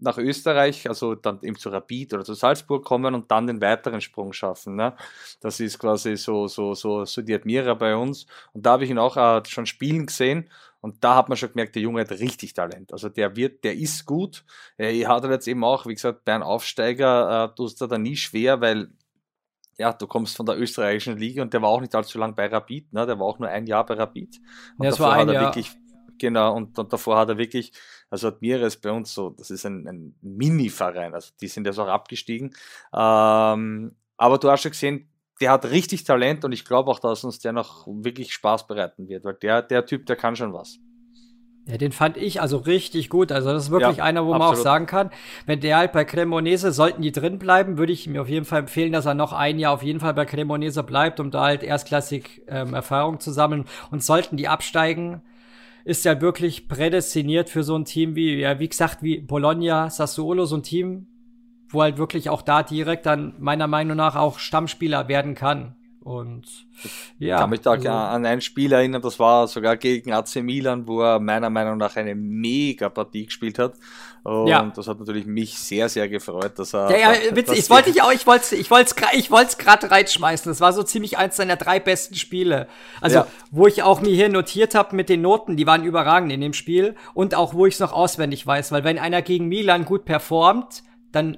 nach 0.00 0.18
Österreich, 0.18 0.88
also 0.88 1.14
dann 1.14 1.40
eben 1.42 1.56
zu 1.56 1.68
Rapid 1.68 2.14
oder 2.14 2.24
zu 2.24 2.34
Salzburg 2.34 2.84
kommen 2.84 3.14
und 3.14 3.30
dann 3.30 3.46
den 3.46 3.60
weiteren 3.60 4.00
Sprung 4.00 4.32
schaffen. 4.32 4.76
Ne? 4.76 4.94
Das 5.40 5.60
ist 5.60 5.78
quasi 5.78 6.16
so, 6.16 6.48
so, 6.48 6.74
so, 6.74 7.04
so 7.04 7.22
die 7.22 7.34
Admira 7.34 7.74
bei 7.74 7.94
uns. 7.94 8.26
Und 8.52 8.64
da 8.64 8.72
habe 8.72 8.84
ich 8.84 8.90
ihn 8.90 8.98
auch 8.98 9.16
äh, 9.16 9.42
schon 9.46 9.66
spielen 9.66 10.06
gesehen 10.06 10.48
und 10.80 11.04
da 11.04 11.16
hat 11.16 11.28
man 11.28 11.36
schon 11.36 11.50
gemerkt, 11.50 11.74
der 11.74 11.82
Junge 11.82 12.00
hat 12.00 12.10
richtig 12.10 12.54
Talent. 12.54 12.92
Also 12.92 13.08
der 13.08 13.36
wird, 13.36 13.64
der 13.64 13.76
ist 13.76 14.06
gut. 14.06 14.44
Er 14.78 15.08
hat 15.08 15.24
jetzt 15.24 15.46
eben 15.46 15.62
auch, 15.62 15.86
wie 15.86 15.94
gesagt, 15.94 16.24
bei 16.24 16.34
einem 16.34 16.42
Aufsteiger 16.42 17.44
äh, 17.44 17.54
tust 17.54 17.80
du 17.80 17.86
da 17.86 17.98
nie 17.98 18.16
schwer, 18.16 18.60
weil 18.60 18.90
ja, 19.76 19.92
du 19.92 20.06
kommst 20.06 20.36
von 20.36 20.46
der 20.46 20.58
österreichischen 20.58 21.16
Liga 21.16 21.42
und 21.42 21.52
der 21.54 21.62
war 21.62 21.70
auch 21.70 21.80
nicht 21.80 21.94
allzu 21.94 22.18
lang 22.18 22.34
bei 22.34 22.46
Rapid, 22.46 22.92
ne? 22.92 23.06
Der 23.06 23.18
war 23.18 23.26
auch 23.26 23.38
nur 23.38 23.48
ein 23.48 23.66
Jahr 23.66 23.84
bei 23.86 23.94
Rapid. 23.94 24.38
Und 24.76 24.84
ja, 24.84 24.90
das 24.90 25.00
war 25.00 25.14
ein 25.14 25.28
Jahr. 25.30 25.44
wirklich, 25.44 25.72
genau, 26.18 26.54
und, 26.54 26.78
und 26.78 26.92
davor 26.92 27.16
hat 27.16 27.30
er 27.30 27.38
wirklich, 27.38 27.72
also 28.10 28.28
Admira 28.28 28.66
ist 28.66 28.82
bei 28.82 28.90
uns 28.90 29.14
so, 29.14 29.30
das 29.30 29.50
ist 29.50 29.64
ein, 29.64 29.88
ein 29.88 30.14
Mini-Verein, 30.20 31.14
also 31.14 31.32
die 31.40 31.48
sind 31.48 31.66
jetzt 31.66 31.78
auch 31.78 31.88
abgestiegen. 31.88 32.54
Ähm, 32.92 33.96
aber 34.18 34.36
du 34.38 34.50
hast 34.50 34.62
schon 34.62 34.72
gesehen, 34.72 35.08
der 35.40 35.52
hat 35.52 35.64
richtig 35.70 36.04
Talent 36.04 36.44
und 36.44 36.52
ich 36.52 36.64
glaube 36.64 36.90
auch, 36.90 36.98
dass 36.98 37.24
uns 37.24 37.38
der 37.38 37.52
noch 37.52 37.86
wirklich 37.86 38.32
Spaß 38.32 38.66
bereiten 38.66 39.08
wird, 39.08 39.24
weil 39.24 39.34
der, 39.34 39.62
der 39.62 39.86
Typ, 39.86 40.06
der 40.06 40.16
kann 40.16 40.36
schon 40.36 40.52
was. 40.52 40.78
Ja, 41.66 41.76
den 41.76 41.92
fand 41.92 42.16
ich 42.16 42.40
also 42.40 42.56
richtig 42.56 43.10
gut. 43.10 43.30
Also 43.30 43.52
das 43.52 43.64
ist 43.64 43.70
wirklich 43.70 43.98
ja, 43.98 44.04
einer, 44.04 44.24
wo 44.24 44.32
absolut. 44.32 44.48
man 44.48 44.58
auch 44.58 44.62
sagen 44.62 44.86
kann, 44.86 45.10
wenn 45.46 45.60
der 45.60 45.76
halt 45.76 45.92
bei 45.92 46.04
Cremonese, 46.04 46.72
sollten 46.72 47.02
die 47.02 47.12
drin 47.12 47.38
bleiben, 47.38 47.78
würde 47.78 47.92
ich 47.92 48.06
mir 48.08 48.22
auf 48.22 48.28
jeden 48.28 48.44
Fall 48.44 48.60
empfehlen, 48.60 48.92
dass 48.92 49.06
er 49.06 49.14
noch 49.14 49.32
ein 49.32 49.58
Jahr 49.58 49.74
auf 49.74 49.82
jeden 49.82 50.00
Fall 50.00 50.14
bei 50.14 50.24
Cremonese 50.24 50.82
bleibt, 50.82 51.20
um 51.20 51.30
da 51.30 51.44
halt 51.44 51.62
erstklassig 51.62 52.42
ähm, 52.48 52.74
Erfahrung 52.74 53.20
zu 53.20 53.30
sammeln. 53.30 53.66
Und 53.90 54.02
sollten 54.02 54.36
die 54.36 54.48
absteigen, 54.48 55.22
ist 55.84 56.04
er 56.06 56.20
wirklich 56.20 56.66
prädestiniert 56.66 57.50
für 57.50 57.62
so 57.62 57.76
ein 57.76 57.84
Team 57.84 58.14
wie, 58.14 58.40
ja, 58.40 58.58
wie 58.58 58.68
gesagt, 58.68 59.02
wie 59.02 59.20
Bologna, 59.20 59.90
Sassuolo, 59.90 60.46
so 60.46 60.56
ein 60.56 60.62
Team, 60.62 61.06
wo 61.70 61.82
halt 61.82 61.98
wirklich 61.98 62.30
auch 62.30 62.42
da 62.42 62.62
direkt 62.62 63.06
dann 63.06 63.34
meiner 63.38 63.66
Meinung 63.66 63.96
nach 63.96 64.16
auch 64.16 64.38
Stammspieler 64.38 65.08
werden 65.08 65.34
kann. 65.34 65.76
Und 66.02 66.44
ja. 67.18 67.36
Ich 67.36 67.40
kann 67.40 67.50
mich 67.50 67.60
da 67.60 67.72
also, 67.72 67.88
an 67.88 68.24
ein 68.24 68.40
Spiel 68.40 68.72
erinnern, 68.72 69.02
das 69.02 69.18
war 69.18 69.46
sogar 69.46 69.76
gegen 69.76 70.12
AC 70.12 70.36
Milan, 70.36 70.88
wo 70.88 71.02
er 71.02 71.20
meiner 71.20 71.50
Meinung 71.50 71.76
nach 71.76 71.94
eine 71.96 72.14
mega 72.14 72.88
Partie 72.88 73.26
gespielt 73.26 73.58
hat. 73.58 73.74
Und 74.22 74.48
ja. 74.48 74.72
das 74.74 74.88
hat 74.88 74.98
natürlich 74.98 75.26
mich 75.26 75.58
sehr, 75.58 75.90
sehr 75.90 76.08
gefreut, 76.08 76.58
dass 76.58 76.74
er. 76.74 76.90
Ja, 76.90 77.12
ja, 77.12 77.36
witzig, 77.36 77.58
ich 77.58 77.70
wollte 77.70 77.90
ich 77.90 78.00
auch, 78.00 78.12
ich 78.12 78.26
wollte 78.26 78.56
ich 78.56 78.70
wollte 78.70 78.94
ich 79.12 79.30
wollte 79.30 79.48
es 79.48 79.58
gerade 79.58 79.90
reinschmeißen. 79.90 80.50
Das 80.50 80.60
war 80.62 80.72
so 80.72 80.82
ziemlich 80.82 81.18
eins 81.18 81.36
seiner 81.36 81.56
drei 81.56 81.78
besten 81.78 82.14
Spiele. 82.14 82.66
Also, 83.02 83.18
ja. 83.18 83.26
wo 83.50 83.66
ich 83.66 83.82
auch 83.82 84.00
mir 84.00 84.14
hier 84.14 84.30
notiert 84.30 84.74
habe 84.74 84.96
mit 84.96 85.10
den 85.10 85.20
Noten, 85.20 85.58
die 85.58 85.66
waren 85.66 85.84
überragend 85.84 86.32
in 86.32 86.40
dem 86.40 86.54
Spiel 86.54 86.96
und 87.12 87.34
auch 87.34 87.52
wo 87.52 87.66
ich 87.66 87.74
es 87.74 87.80
noch 87.80 87.92
auswendig 87.92 88.46
weiß, 88.46 88.72
weil 88.72 88.84
wenn 88.84 88.98
einer 88.98 89.20
gegen 89.20 89.48
Milan 89.48 89.84
gut 89.84 90.06
performt, 90.06 90.82
dann 91.12 91.36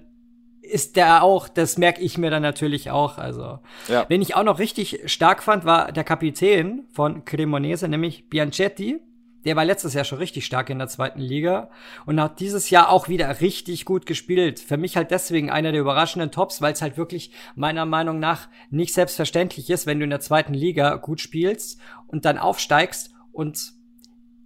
ist 0.73 0.97
der 0.97 1.23
auch, 1.23 1.49
das 1.49 1.79
merke 1.79 2.01
ich 2.01 2.19
mir 2.19 2.31
dann 2.31 2.43
natürlich 2.43 2.91
auch. 2.91 3.19
Also, 3.19 3.59
ja. 3.89 4.07
wen 4.09 4.23
ich 4.23 4.35
auch 4.35 4.43
noch 4.43 4.59
richtig 4.59 5.01
stark 5.07 5.43
fand, 5.43 5.65
war 5.65 5.93
der 5.93 6.05
Kapitän 6.05 6.87
von 6.93 7.25
Cremonese, 7.25 7.89
nämlich 7.89 8.29
Bianchetti. 8.29 9.01
Der 9.45 9.57
war 9.57 9.65
letztes 9.65 9.95
Jahr 9.95 10.05
schon 10.05 10.19
richtig 10.19 10.47
stark 10.47 10.71
in 10.71 10.79
der 10.79 10.87
zweiten 10.89 11.21
Liga 11.21 11.71
und 12.07 12.21
hat 12.21 12.39
dieses 12.39 12.71
Jahr 12.71 12.91
auch 12.91 13.09
wieder 13.09 13.41
richtig 13.41 13.85
gut 13.85 14.07
gespielt. 14.07 14.61
Für 14.61 14.77
mich 14.77 14.97
halt 14.97 15.11
deswegen 15.11 15.51
einer 15.51 15.73
der 15.73 15.81
überraschenden 15.81 16.31
Tops, 16.31 16.63
weil 16.63 16.73
es 16.73 16.83
halt 16.83 16.97
wirklich 16.97 17.33
meiner 17.57 17.85
Meinung 17.85 18.21
nach 18.21 18.49
nicht 18.71 18.95
selbstverständlich 18.95 19.69
ist, 19.69 19.87
wenn 19.87 19.99
du 19.99 20.05
in 20.05 20.11
der 20.11 20.21
zweiten 20.21 20.55
Liga 20.55 20.95
gut 20.95 21.21
spielst 21.21 21.81
und 22.07 22.25
dann 22.25 22.39
aufsteigst 22.39 23.13
und 23.33 23.73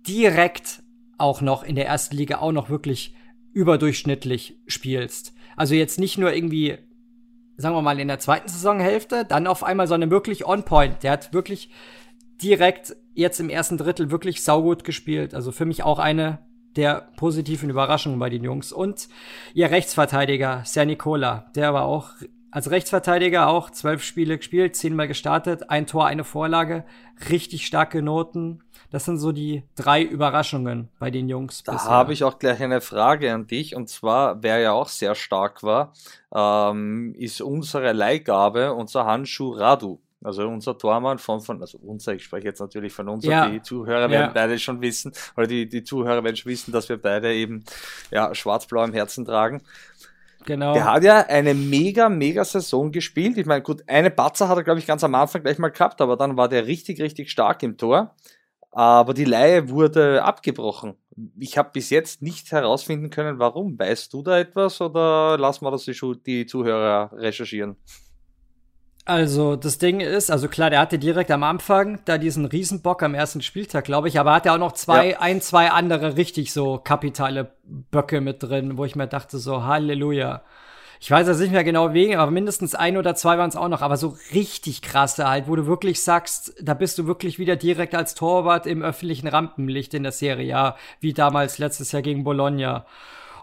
direkt 0.09 0.83
auch 1.19 1.41
noch 1.43 1.63
in 1.63 1.75
der 1.75 1.87
ersten 1.87 2.17
Liga 2.17 2.39
auch 2.39 2.53
noch 2.53 2.71
wirklich 2.71 3.15
überdurchschnittlich 3.53 4.59
spielst. 4.67 5.35
Also 5.57 5.75
jetzt 5.75 5.99
nicht 5.99 6.19
nur 6.19 6.33
irgendwie, 6.33 6.79
sagen 7.57 7.75
wir 7.75 7.83
mal, 7.83 7.99
in 7.99 8.09
der 8.09 8.19
zweiten 8.19 8.49
Saisonhälfte, 8.49 9.25
dann 9.25 9.47
auf 9.47 9.65
einmal, 9.65 9.89
sondern 9.89 10.11
wirklich 10.11 10.47
on 10.47 10.65
point. 10.65 11.03
Der 11.03 11.13
hat 11.13 11.33
wirklich 11.33 11.71
direkt 12.43 12.95
jetzt 13.15 13.41
im 13.41 13.49
ersten 13.49 13.79
Drittel 13.79 14.11
wirklich 14.11 14.45
saugut 14.45 14.85
gespielt. 14.85 15.35
Also 15.35 15.51
für 15.51 15.65
mich 15.65 15.83
auch 15.83 15.99
eine 15.99 16.39
der 16.77 17.09
positiven 17.17 17.71
Überraschungen 17.71 18.19
bei 18.19 18.29
den 18.29 18.45
Jungs. 18.45 18.73
Und 18.73 19.09
ihr 19.55 19.71
Rechtsverteidiger, 19.71 20.63
Ser 20.65 20.85
Nicola, 20.85 21.51
der 21.55 21.73
war 21.73 21.87
auch 21.87 22.11
als 22.51 22.71
Rechtsverteidiger 22.71 23.49
auch 23.49 23.71
zwölf 23.71 24.03
Spiele 24.03 24.39
gespielt, 24.39 24.77
zehnmal 24.77 25.09
gestartet, 25.09 25.69
ein 25.69 25.87
Tor, 25.87 26.07
eine 26.07 26.25
Vorlage, 26.25 26.85
richtig 27.29 27.67
starke 27.67 28.03
Noten. 28.03 28.63
Das 28.91 29.05
sind 29.05 29.19
so 29.19 29.33
die 29.33 29.63
drei 29.75 30.03
Überraschungen 30.03 30.89
bei 30.99 31.11
den 31.11 31.29
Jungs. 31.29 31.63
Da 31.65 31.85
habe 31.85 32.13
ich 32.13 32.25
auch 32.25 32.39
gleich 32.39 32.63
eine 32.63 32.81
Frage 32.81 33.33
an 33.33 33.47
dich. 33.47 33.75
Und 33.75 33.89
zwar, 33.89 34.43
wer 34.43 34.59
ja 34.59 34.73
auch 34.73 34.89
sehr 34.89 35.15
stark 35.15 35.63
war, 35.63 35.93
ähm, 36.35 37.15
ist 37.19 37.41
unsere 37.41 37.93
Leihgabe, 37.93 38.73
unser 38.73 39.07
Handschuh 39.07 39.53
Radu. 39.53 40.01
Also 40.25 40.49
unser 40.49 40.77
Tormann 40.77 41.19
von, 41.19 41.41
von, 41.41 41.61
also 41.61 41.79
unser, 41.79 42.15
ich 42.15 42.25
spreche 42.25 42.47
jetzt 42.47 42.59
natürlich 42.59 42.93
von 42.93 43.09
uns, 43.09 43.25
ja. 43.25 43.49
die 43.49 43.63
Zuhörer 43.63 44.11
werden 44.11 44.29
ja. 44.29 44.33
beide 44.33 44.59
schon 44.59 44.81
wissen, 44.81 45.13
oder 45.37 45.47
die, 45.47 45.69
die 45.69 45.85
Zuhörer 45.85 46.25
werden 46.25 46.35
schon 46.35 46.51
wissen, 46.51 46.73
dass 46.73 46.89
wir 46.89 47.01
beide 47.01 47.33
eben 47.33 47.65
ja, 48.11 48.35
schwarz-blau 48.35 48.83
im 48.83 48.93
Herzen 48.93 49.25
tragen. 49.25 49.63
Genau. 50.47 50.75
Der 50.75 50.85
hat 50.85 51.03
ja 51.05 51.19
eine 51.27 51.55
mega, 51.55 52.09
mega 52.09 52.45
Saison 52.45 52.93
gespielt. 52.93 53.37
Ich 53.37 53.47
meine, 53.47 53.63
gut, 53.63 53.83
eine 53.89 54.11
Batzer 54.11 54.49
hat 54.49 54.57
er, 54.57 54.65
glaube 54.65 54.81
ich, 54.81 54.87
ganz 54.87 55.05
am 55.05 55.15
Anfang 55.15 55.43
gleich 55.43 55.59
mal 55.59 55.71
gehabt, 55.71 56.01
aber 56.01 56.17
dann 56.17 56.37
war 56.37 56.49
der 56.49 56.67
richtig, 56.67 57.01
richtig 57.01 57.31
stark 57.31 57.63
im 57.63 57.77
Tor. 57.77 58.15
Aber 58.77 59.15
die 59.15 59.25
Leihe 59.25 59.71
wurde 59.71 60.23
abgebrochen. 60.23 60.97
Ich 61.39 61.57
habe 61.57 61.71
bis 61.73 61.89
jetzt 61.89 62.21
nicht 62.21 62.53
herausfinden 62.53 63.09
können, 63.09 63.39
warum. 63.39 63.79
Weißt 63.79 64.13
du 64.13 64.21
da 64.23 64.39
etwas 64.39 64.83
oder 64.83 65.39
lassen 65.39 65.65
wir 65.65 65.71
das 65.71 65.87
die 65.87 66.45
Zuhörer 66.45 67.11
recherchieren? 67.15 67.77
Also, 69.07 69.57
das 69.57 69.79
Ding 69.79 70.01
ist, 70.01 70.31
also 70.31 70.49
klar, 70.49 70.69
der 70.69 70.81
hatte 70.81 70.99
direkt 70.99 71.31
am 71.31 71.43
Anfang 71.43 72.01
da 72.05 72.19
diesen 72.19 72.45
Riesenbock 72.45 73.03
am 73.03 73.15
ersten 73.15 73.41
Spieltag, 73.41 73.87
glaube 73.87 74.09
ich, 74.09 74.21
aber 74.21 74.35
hat 74.35 74.45
er 74.45 74.53
auch 74.53 74.59
noch 74.59 74.73
zwei, 74.73 75.13
ja. 75.13 75.21
ein, 75.21 75.41
zwei 75.41 75.71
andere 75.71 76.19
richtig 76.19 76.53
so 76.53 76.77
kapitale 76.77 77.53
Böcke 77.65 78.21
mit 78.21 78.43
drin, 78.43 78.77
wo 78.77 78.85
ich 78.85 78.95
mir 78.95 79.07
dachte, 79.07 79.39
so, 79.39 79.65
Halleluja. 79.65 80.43
Ich 81.01 81.11
weiß 81.11 81.27
jetzt 81.27 81.41
nicht 81.41 81.53
mehr 81.53 81.65
genau 81.65 81.93
wegen, 81.93 82.17
aber 82.17 82.31
mindestens 82.31 82.75
ein 82.75 82.97
oder 82.97 83.15
zwei 83.15 83.39
waren 83.39 83.49
es 83.49 83.57
auch 83.57 83.69
noch, 83.69 83.83
aber 83.83 83.97
so 83.97 84.17
richtig 84.33 84.83
krasse 84.83 85.29
halt, 85.29 85.49
wo 85.49 85.57
du 85.57 85.67
wirklich 85.67 86.03
sagst, 86.03 86.55
da 86.61 86.75
bist 86.75 86.99
du 86.99 87.07
wirklich 87.07 87.39
wieder 87.39 87.57
direkt 87.57 87.95
als 87.95 88.15
Torwart 88.15 88.67
im 88.67 88.83
öffentlichen 88.83 89.29
Rampenlicht 89.29 89.95
in 89.95 90.03
der 90.03 90.13
Serie, 90.13 90.47
ja, 90.47 90.77
wie 91.01 91.13
damals 91.13 91.59
letztes 91.59 91.93
Jahr 91.93 92.03
gegen 92.03 92.25
Bologna. 92.25 92.87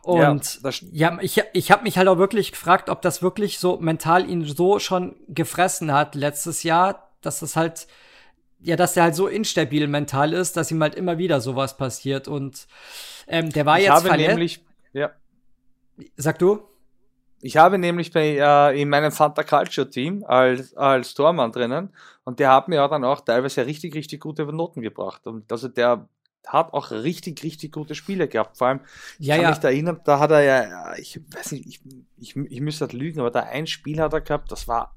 Und 0.03 0.59
ja, 0.63 0.71
ja 0.91 1.17
ich, 1.21 1.41
ich 1.53 1.71
habe 1.71 1.83
mich 1.83 1.97
halt 1.97 2.09
auch 2.09 2.17
wirklich 2.17 2.51
gefragt, 2.51 2.89
ob 2.89 3.01
das 3.01 3.21
wirklich 3.21 3.57
so 3.57 3.77
mental 3.77 4.29
ihn 4.29 4.43
so 4.43 4.79
schon 4.79 5.15
gefressen 5.29 5.93
hat 5.93 6.15
letztes 6.15 6.63
Jahr, 6.63 7.09
dass 7.21 7.39
das 7.39 7.55
halt, 7.55 7.87
ja, 8.59 8.75
dass 8.75 8.95
der 8.95 9.03
halt 9.03 9.15
so 9.15 9.27
instabil 9.27 9.87
mental 9.87 10.33
ist, 10.33 10.57
dass 10.57 10.71
ihm 10.71 10.81
halt 10.81 10.95
immer 10.95 11.17
wieder 11.17 11.39
sowas 11.39 11.77
passiert. 11.77 12.27
Und 12.27 12.67
ähm, 13.27 13.49
der 13.51 13.65
war 13.65 13.77
ich 13.77 13.85
jetzt 13.85 13.93
habe 13.93 14.09
verletzt. 14.09 14.29
nämlich, 14.29 14.65
ja. 14.91 15.11
Sag 16.17 16.37
du? 16.39 16.61
Ich 17.43 17.57
habe 17.57 17.77
nämlich 17.77 18.11
bei, 18.11 18.37
äh, 18.37 18.81
in 18.81 18.87
meinem 18.87 19.11
Fanta 19.11 19.43
Culture 19.43 19.89
Team 19.89 20.23
als, 20.25 20.73
als 20.77 21.13
Tormann 21.13 21.51
drinnen 21.51 21.89
und 22.23 22.39
der 22.39 22.51
hat 22.51 22.69
mir 22.69 22.77
ja 22.77 22.87
dann 22.87 23.03
auch 23.03 23.19
teilweise 23.19 23.65
richtig, 23.65 23.93
richtig 23.95 24.21
gute 24.21 24.45
Noten 24.45 24.81
gebracht. 24.81 25.27
Und 25.27 25.51
also 25.51 25.67
der 25.67 26.07
hat 26.47 26.71
auch 26.71 26.91
richtig, 26.91 27.43
richtig 27.43 27.73
gute 27.73 27.95
Spiele 27.95 28.29
gehabt. 28.29 28.57
Vor 28.57 28.67
allem, 28.67 28.79
ich 29.19 29.27
ja, 29.27 29.35
kann 29.35 29.43
ja. 29.43 29.49
mich 29.49 29.59
da 29.59 29.67
erinnern, 29.67 29.99
da 30.05 30.19
hat 30.19 30.31
er 30.31 30.41
ja, 30.41 30.95
ich 30.95 31.19
weiß 31.35 31.51
nicht, 31.51 31.67
ich, 31.67 31.81
ich, 32.17 32.35
ich 32.37 32.61
müsste 32.61 32.85
halt 32.85 32.93
lügen, 32.93 33.19
aber 33.19 33.31
da 33.31 33.41
ein 33.41 33.67
Spiel 33.67 33.99
hat 33.99 34.13
er 34.13 34.21
gehabt, 34.21 34.49
das 34.49 34.69
war 34.69 34.95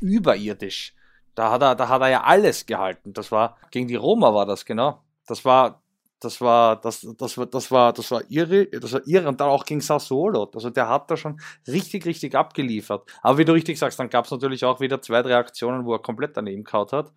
überirdisch. 0.00 0.94
Da 1.34 1.50
hat 1.50 1.62
er, 1.62 1.76
da 1.76 1.88
hat 1.88 2.02
er 2.02 2.08
ja 2.08 2.24
alles 2.24 2.66
gehalten. 2.66 3.14
Das 3.14 3.32
war, 3.32 3.56
gegen 3.70 3.88
die 3.88 3.96
Roma 3.96 4.34
war 4.34 4.44
das, 4.44 4.66
genau. 4.66 5.02
Das 5.26 5.46
war, 5.46 5.80
das 6.20 6.40
war, 6.40 6.80
das, 6.80 7.06
das 7.18 7.36
war, 7.36 7.46
das 7.46 7.70
war, 7.70 7.92
das 7.92 8.10
war 8.10 8.22
irre, 8.30 8.66
das 8.66 8.92
war 8.92 9.06
irre 9.06 9.28
und 9.28 9.40
dann 9.40 9.48
auch 9.48 9.64
gegen 9.64 9.80
Sassuolo. 9.80 10.50
Also 10.54 10.70
der 10.70 10.88
hat 10.88 11.10
da 11.10 11.16
schon 11.16 11.40
richtig, 11.66 12.06
richtig 12.06 12.34
abgeliefert. 12.34 13.10
Aber 13.22 13.38
wie 13.38 13.44
du 13.44 13.52
richtig 13.52 13.78
sagst, 13.78 13.98
dann 13.98 14.08
gab 14.08 14.24
es 14.24 14.30
natürlich 14.30 14.64
auch 14.64 14.80
wieder 14.80 15.02
zwei, 15.02 15.22
drei 15.22 15.36
Aktionen, 15.36 15.84
wo 15.84 15.92
er 15.92 16.00
komplett 16.00 16.36
daneben 16.36 16.64
kaut 16.64 16.92
hat. 16.92 17.12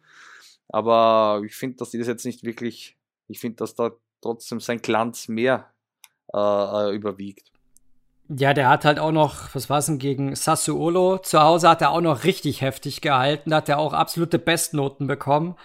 Aber 0.68 1.42
ich 1.46 1.56
finde, 1.56 1.78
dass 1.78 1.92
die 1.92 1.98
das 1.98 2.08
jetzt 2.08 2.26
nicht 2.26 2.44
wirklich, 2.44 2.98
ich 3.28 3.40
finde, 3.40 3.58
dass 3.58 3.76
da 3.76 3.92
trotzdem 4.22 4.60
sein 4.60 4.82
Glanz 4.82 5.28
mehr 5.28 5.72
äh, 6.34 6.38
äh 6.38 6.96
überwiegt. 6.96 7.52
Ja, 8.32 8.54
der 8.54 8.70
hat 8.70 8.86
halt 8.86 9.00
auch 9.00 9.12
noch, 9.12 9.56
was 9.56 9.72
war 9.72 9.80
es 9.80 9.88
denn, 9.88 9.98
gegen 9.98 10.36
Sassuolo. 10.36 11.18
Zu 11.18 11.42
Hause 11.42 11.68
hat 11.68 11.82
er 11.82 11.90
auch 11.90 12.02
noch 12.02 12.26
richtig 12.26 12.62
heftig 12.62 13.02
gehalten. 13.02 13.56
Hat 13.56 13.70
er 13.70 13.80
auch 13.80 13.94
absolute 13.94 14.38
Bestnoten 14.38 15.08
bekommen. 15.08 15.56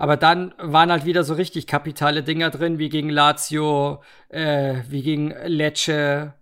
Aber 0.00 0.16
dann 0.16 0.54
waren 0.56 0.90
halt 0.90 1.04
wieder 1.04 1.24
so 1.24 1.34
richtig 1.34 1.66
kapitale 1.66 2.22
Dinger 2.22 2.48
drin, 2.48 2.78
wie 2.78 2.88
gegen 2.88 3.10
Lazio, 3.10 4.02
äh, 4.30 4.76
wie 4.88 5.02
gegen 5.02 5.34
Lecce. 5.44 6.32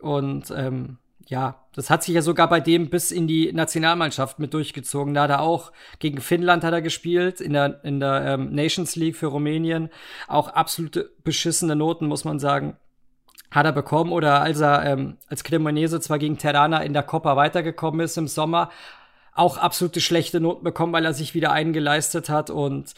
Und 0.00 0.52
ähm, 0.56 0.98
ja, 1.26 1.56
das 1.74 1.90
hat 1.90 2.04
sich 2.04 2.14
ja 2.14 2.22
sogar 2.22 2.48
bei 2.48 2.60
dem 2.60 2.88
bis 2.88 3.10
in 3.10 3.26
die 3.26 3.52
Nationalmannschaft 3.52 4.38
mit 4.38 4.54
durchgezogen. 4.54 5.12
Da 5.12 5.24
hat 5.24 5.30
er 5.30 5.40
auch 5.40 5.72
gegen 5.98 6.20
Finnland 6.20 6.62
hat 6.62 6.72
er 6.72 6.82
gespielt, 6.82 7.40
in 7.40 7.54
der, 7.54 7.80
in 7.82 7.98
der 7.98 8.26
ähm, 8.26 8.54
Nations 8.54 8.94
League 8.94 9.16
für 9.16 9.26
Rumänien. 9.26 9.90
Auch 10.28 10.46
absolute 10.46 11.10
beschissene 11.24 11.74
Noten, 11.74 12.06
muss 12.06 12.24
man 12.24 12.38
sagen 12.38 12.76
hat 13.50 13.66
er 13.66 13.72
bekommen 13.72 14.12
oder 14.12 14.42
als 14.42 14.60
er 14.60 14.84
ähm, 14.86 15.16
als 15.26 15.42
Cremonese 15.42 16.00
zwar 16.00 16.20
gegen 16.20 16.38
Terrana 16.38 16.84
in 16.84 16.92
der 16.92 17.02
Coppa 17.02 17.34
weitergekommen 17.34 18.00
ist 18.00 18.16
im 18.16 18.28
Sommer, 18.28 18.70
auch 19.34 19.56
absolute 19.56 20.00
schlechte 20.00 20.40
Noten 20.40 20.64
bekommen, 20.64 20.92
weil 20.92 21.04
er 21.04 21.14
sich 21.14 21.34
wieder 21.34 21.52
eingeleistet 21.52 22.28
hat 22.28 22.50
und 22.50 22.94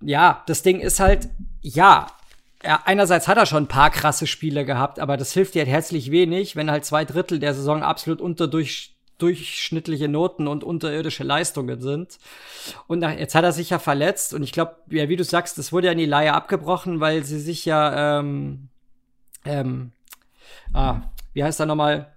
ja, 0.00 0.42
das 0.46 0.62
Ding 0.62 0.80
ist 0.80 1.00
halt, 1.00 1.28
ja, 1.60 2.06
er, 2.60 2.86
einerseits 2.86 3.28
hat 3.28 3.38
er 3.38 3.46
schon 3.46 3.64
ein 3.64 3.68
paar 3.68 3.90
krasse 3.90 4.26
Spiele 4.26 4.64
gehabt, 4.64 4.98
aber 4.98 5.16
das 5.16 5.32
hilft 5.32 5.54
dir 5.54 5.60
halt 5.60 5.70
herzlich 5.70 6.10
wenig, 6.10 6.56
wenn 6.56 6.70
halt 6.70 6.84
zwei 6.84 7.04
Drittel 7.04 7.38
der 7.38 7.54
Saison 7.54 7.82
absolut 7.82 8.20
unterdurch 8.20 8.94
durchschnittliche 9.18 10.08
Noten 10.08 10.48
und 10.48 10.64
unterirdische 10.64 11.22
Leistungen 11.22 11.80
sind. 11.80 12.18
Und 12.88 12.98
nach, 12.98 13.16
jetzt 13.16 13.36
hat 13.36 13.44
er 13.44 13.52
sich 13.52 13.70
ja 13.70 13.78
verletzt 13.78 14.34
und 14.34 14.42
ich 14.42 14.50
glaube, 14.50 14.74
ja, 14.90 15.08
wie 15.08 15.16
du 15.16 15.22
sagst, 15.22 15.56
das 15.56 15.72
wurde 15.72 15.86
ja 15.86 15.92
in 15.92 15.98
die 15.98 16.04
Laie 16.04 16.32
abgebrochen, 16.32 16.98
weil 16.98 17.24
sie 17.24 17.38
sich 17.38 17.64
ja 17.64 18.18
ähm, 18.18 18.70
ähm, 19.44 19.92
ah, 20.72 21.02
wie 21.32 21.44
heißt 21.44 21.60
er 21.60 21.66
nochmal? 21.66 22.13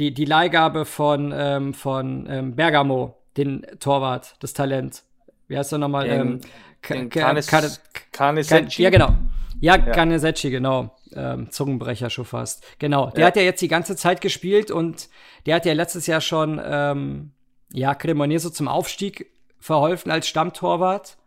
Die, 0.00 0.14
die 0.14 0.24
Leihgabe 0.24 0.86
von, 0.86 1.30
ähm, 1.36 1.74
von 1.74 2.26
ähm, 2.26 2.56
Bergamo, 2.56 3.18
den 3.36 3.66
Torwart, 3.80 4.34
das 4.40 4.54
Talent. 4.54 5.02
Wie 5.46 5.58
heißt 5.58 5.72
er 5.72 5.78
nochmal? 5.78 6.08
Ähm, 6.08 6.40
Kanesecci? 6.80 8.82
Ja, 8.82 8.88
genau. 8.88 9.12
Ja, 9.60 9.76
ja. 9.76 9.92
Kanesecci, 9.92 10.50
genau. 10.50 10.96
Ähm, 11.14 11.50
Zungenbrecher 11.50 12.08
schon 12.08 12.24
fast. 12.24 12.64
Genau. 12.78 13.10
Der 13.10 13.20
ja. 13.20 13.26
hat 13.26 13.36
ja 13.36 13.42
jetzt 13.42 13.60
die 13.60 13.68
ganze 13.68 13.94
Zeit 13.94 14.22
gespielt 14.22 14.70
und 14.70 15.10
der 15.44 15.56
hat 15.56 15.66
ja 15.66 15.74
letztes 15.74 16.06
Jahr 16.06 16.22
schon, 16.22 16.58
ähm, 16.64 17.32
ja, 17.70 17.94
Cremonese 17.94 18.54
zum 18.54 18.68
Aufstieg 18.68 19.26
verholfen 19.58 20.10
als 20.10 20.26
Stammtorwart. 20.26 21.18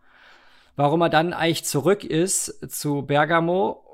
Warum 0.74 1.00
er 1.02 1.10
dann 1.10 1.32
eigentlich 1.32 1.64
zurück 1.64 2.02
ist 2.02 2.72
zu 2.72 3.02
Bergamo 3.02 3.84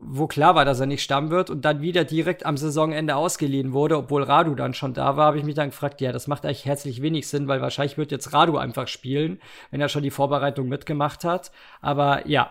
wo 0.00 0.26
klar 0.26 0.54
war, 0.54 0.64
dass 0.64 0.80
er 0.80 0.86
nicht 0.86 1.02
stammen 1.02 1.30
wird 1.30 1.50
und 1.50 1.64
dann 1.64 1.82
wieder 1.82 2.04
direkt 2.04 2.46
am 2.46 2.56
Saisonende 2.56 3.16
ausgeliehen 3.16 3.72
wurde, 3.72 3.98
obwohl 3.98 4.22
Radu 4.22 4.54
dann 4.54 4.72
schon 4.72 4.94
da 4.94 5.16
war, 5.16 5.26
habe 5.26 5.38
ich 5.38 5.44
mich 5.44 5.54
dann 5.54 5.70
gefragt, 5.70 6.00
ja, 6.00 6.10
das 6.10 6.26
macht 6.26 6.46
eigentlich 6.46 6.64
herzlich 6.64 7.02
wenig 7.02 7.28
Sinn, 7.28 7.48
weil 7.48 7.60
wahrscheinlich 7.60 7.98
wird 7.98 8.10
jetzt 8.10 8.32
Radu 8.32 8.56
einfach 8.56 8.88
spielen, 8.88 9.40
wenn 9.70 9.80
er 9.80 9.90
schon 9.90 10.02
die 10.02 10.10
Vorbereitung 10.10 10.68
mitgemacht 10.68 11.24
hat. 11.24 11.52
Aber 11.82 12.26
ja, 12.26 12.50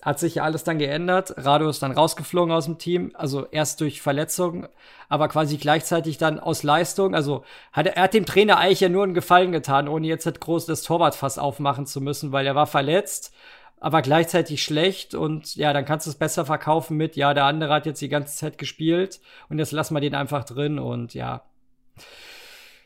hat 0.00 0.18
sich 0.18 0.36
ja 0.36 0.44
alles 0.44 0.64
dann 0.64 0.78
geändert. 0.78 1.34
Radu 1.36 1.68
ist 1.68 1.82
dann 1.82 1.92
rausgeflogen 1.92 2.52
aus 2.52 2.64
dem 2.64 2.78
Team, 2.78 3.10
also 3.14 3.46
erst 3.50 3.80
durch 3.82 4.00
Verletzung, 4.00 4.66
aber 5.08 5.28
quasi 5.28 5.58
gleichzeitig 5.58 6.16
dann 6.16 6.40
aus 6.40 6.62
Leistung. 6.62 7.14
Also 7.14 7.44
hat 7.72 7.86
er, 7.86 7.96
er 7.96 8.04
hat 8.04 8.14
dem 8.14 8.24
Trainer 8.24 8.58
eigentlich 8.58 8.80
ja 8.80 8.88
nur 8.88 9.02
einen 9.02 9.14
Gefallen 9.14 9.52
getan, 9.52 9.88
ohne 9.88 10.06
jetzt 10.06 10.26
das 10.26 10.82
Torwartfass 10.82 11.38
aufmachen 11.38 11.84
zu 11.84 12.00
müssen, 12.00 12.32
weil 12.32 12.46
er 12.46 12.54
war 12.54 12.66
verletzt 12.66 13.34
aber 13.80 14.02
gleichzeitig 14.02 14.62
schlecht 14.62 15.14
und 15.14 15.56
ja, 15.56 15.72
dann 15.72 15.84
kannst 15.84 16.06
du 16.06 16.10
es 16.10 16.16
besser 16.16 16.44
verkaufen 16.44 16.96
mit, 16.96 17.16
ja, 17.16 17.34
der 17.34 17.44
andere 17.44 17.72
hat 17.74 17.86
jetzt 17.86 18.00
die 18.00 18.08
ganze 18.08 18.36
Zeit 18.36 18.58
gespielt 18.58 19.20
und 19.48 19.58
jetzt 19.58 19.72
lassen 19.72 19.94
wir 19.94 20.00
den 20.00 20.14
einfach 20.14 20.44
drin 20.44 20.78
und 20.78 21.14
ja. 21.14 21.42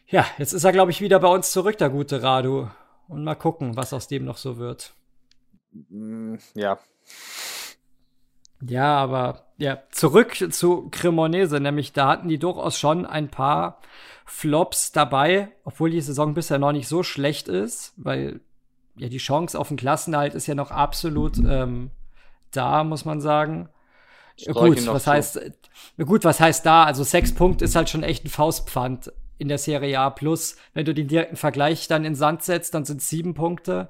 Ja, 0.07 0.27
jetzt 0.37 0.53
ist 0.53 0.65
er, 0.65 0.73
glaube 0.73 0.91
ich, 0.91 1.01
wieder 1.01 1.19
bei 1.21 1.29
uns 1.29 1.53
zurück, 1.53 1.79
der 1.79 1.89
gute 1.89 2.23
Radu. 2.23 2.69
Und 3.09 3.25
mal 3.25 3.35
gucken, 3.35 3.77
was 3.77 3.93
aus 3.93 4.09
dem 4.09 4.25
noch 4.25 4.37
so 4.37 4.59
wird. 4.59 4.93
Mm, 5.73 6.37
ja. 6.55 6.79
Ja, 8.61 8.97
aber 8.97 9.47
ja, 9.57 9.83
zurück 9.91 10.37
zu 10.53 10.89
Cremonese, 10.91 11.61
nämlich 11.61 11.93
da 11.93 12.09
hatten 12.09 12.29
die 12.29 12.39
durchaus 12.39 12.79
schon 12.79 13.07
ein 13.07 13.29
paar 13.29 13.81
Flops 14.25 14.93
dabei, 14.93 15.49
obwohl 15.65 15.91
die 15.91 16.01
Saison 16.01 16.35
bisher 16.35 16.59
noch 16.59 16.73
nicht 16.73 16.89
so 16.89 17.03
schlecht 17.03 17.49
ist, 17.49 17.93
weil 17.97 18.41
ja, 18.97 19.09
die 19.09 19.19
Chance 19.19 19.59
auf 19.59 19.69
den 19.69 19.77
Klassenhalt 19.77 20.35
ist 20.35 20.47
ja 20.47 20.55
noch 20.55 20.71
absolut 20.71 21.39
ähm, 21.39 21.91
da, 22.51 22.85
muss 22.85 23.05
man 23.05 23.21
sagen. 23.21 23.69
gut, 24.53 24.87
was 24.87 25.07
heißt, 25.07 25.41
gut, 25.99 26.25
was 26.25 26.41
heißt 26.41 26.65
da? 26.65 26.85
Also 26.85 27.03
sechs 27.05 27.35
Punkte 27.35 27.65
ist 27.65 27.77
halt 27.77 27.91
schon 27.91 28.03
echt 28.03 28.25
ein 28.25 28.29
Faustpfand 28.29 29.13
in 29.39 29.49
der 29.49 29.59
Serie 29.59 29.99
A 29.99 30.11
plus. 30.11 30.57
Wenn 30.75 30.85
du 30.85 30.95
den 30.95 31.09
direkten 31.09 31.37
Vergleich 31.37 31.89
dann 31.89 32.05
in 32.05 32.15
Sand 32.15 32.43
setzt, 32.43 32.75
dann 32.75 32.85
sind 32.85 33.01
es 33.01 33.09
sieben 33.09 33.35
Punkte. 33.35 33.89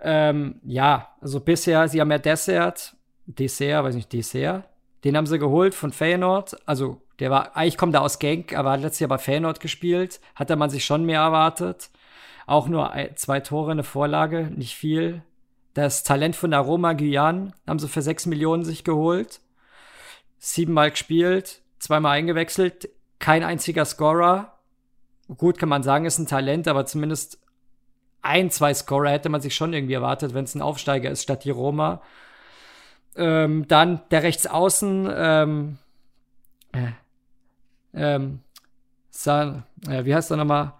Ähm, 0.00 0.60
ja, 0.64 1.08
also 1.20 1.40
bisher, 1.40 1.88
sie 1.88 2.00
haben 2.00 2.10
ja 2.10 2.18
Dessert, 2.18 2.96
Dessert, 3.26 3.84
weiß 3.84 3.94
nicht, 3.94 4.12
Dessert, 4.12 4.64
den 5.04 5.16
haben 5.16 5.26
sie 5.26 5.38
geholt 5.38 5.74
von 5.74 5.92
Feyenoord. 5.92 6.56
Also, 6.66 7.02
der 7.18 7.30
war, 7.30 7.56
eigentlich 7.56 7.76
kommt 7.76 7.94
er 7.94 8.02
aus 8.02 8.18
Genk, 8.18 8.56
aber 8.56 8.72
hat 8.72 8.80
letztes 8.80 9.00
Jahr 9.00 9.08
bei 9.08 9.18
Feyenoord 9.18 9.60
gespielt. 9.60 10.20
Hatte 10.34 10.56
man 10.56 10.70
sich 10.70 10.84
schon 10.84 11.04
mehr 11.04 11.20
erwartet. 11.20 11.90
Auch 12.46 12.68
nur 12.68 12.92
zwei 13.16 13.40
Tore, 13.40 13.72
eine 13.72 13.84
Vorlage, 13.84 14.50
nicht 14.54 14.74
viel. 14.74 15.22
Das 15.74 16.02
Talent 16.02 16.36
von 16.36 16.52
Aroma 16.52 16.92
Guyane 16.92 17.52
haben 17.66 17.78
sie 17.78 17.88
für 17.88 18.02
sechs 18.02 18.26
Millionen 18.26 18.64
sich 18.64 18.84
geholt. 18.84 19.40
Siebenmal 20.38 20.90
gespielt, 20.90 21.62
zweimal 21.78 22.18
eingewechselt, 22.18 22.88
kein 23.18 23.42
einziger 23.44 23.84
Scorer. 23.84 24.58
Gut, 25.36 25.58
kann 25.58 25.68
man 25.68 25.82
sagen, 25.82 26.04
ist 26.04 26.18
ein 26.18 26.26
Talent, 26.26 26.68
aber 26.68 26.84
zumindest 26.84 27.38
ein, 28.22 28.50
zwei 28.50 28.74
Scorer 28.74 29.10
hätte 29.10 29.28
man 29.28 29.40
sich 29.40 29.54
schon 29.54 29.72
irgendwie 29.72 29.94
erwartet, 29.94 30.34
wenn 30.34 30.44
es 30.44 30.54
ein 30.54 30.62
Aufsteiger 30.62 31.10
ist 31.10 31.22
statt 31.22 31.44
die 31.44 31.50
Roma. 31.50 32.02
Ähm, 33.16 33.66
dann 33.68 34.00
der 34.10 34.22
Rechtsaußen, 34.22 35.10
ähm, 35.14 35.78
äh, 36.72 36.92
ähm, 37.94 38.40
San, 39.10 39.64
äh, 39.86 40.04
wie 40.04 40.14
heißt 40.14 40.30
er 40.30 40.38
nochmal? 40.38 40.72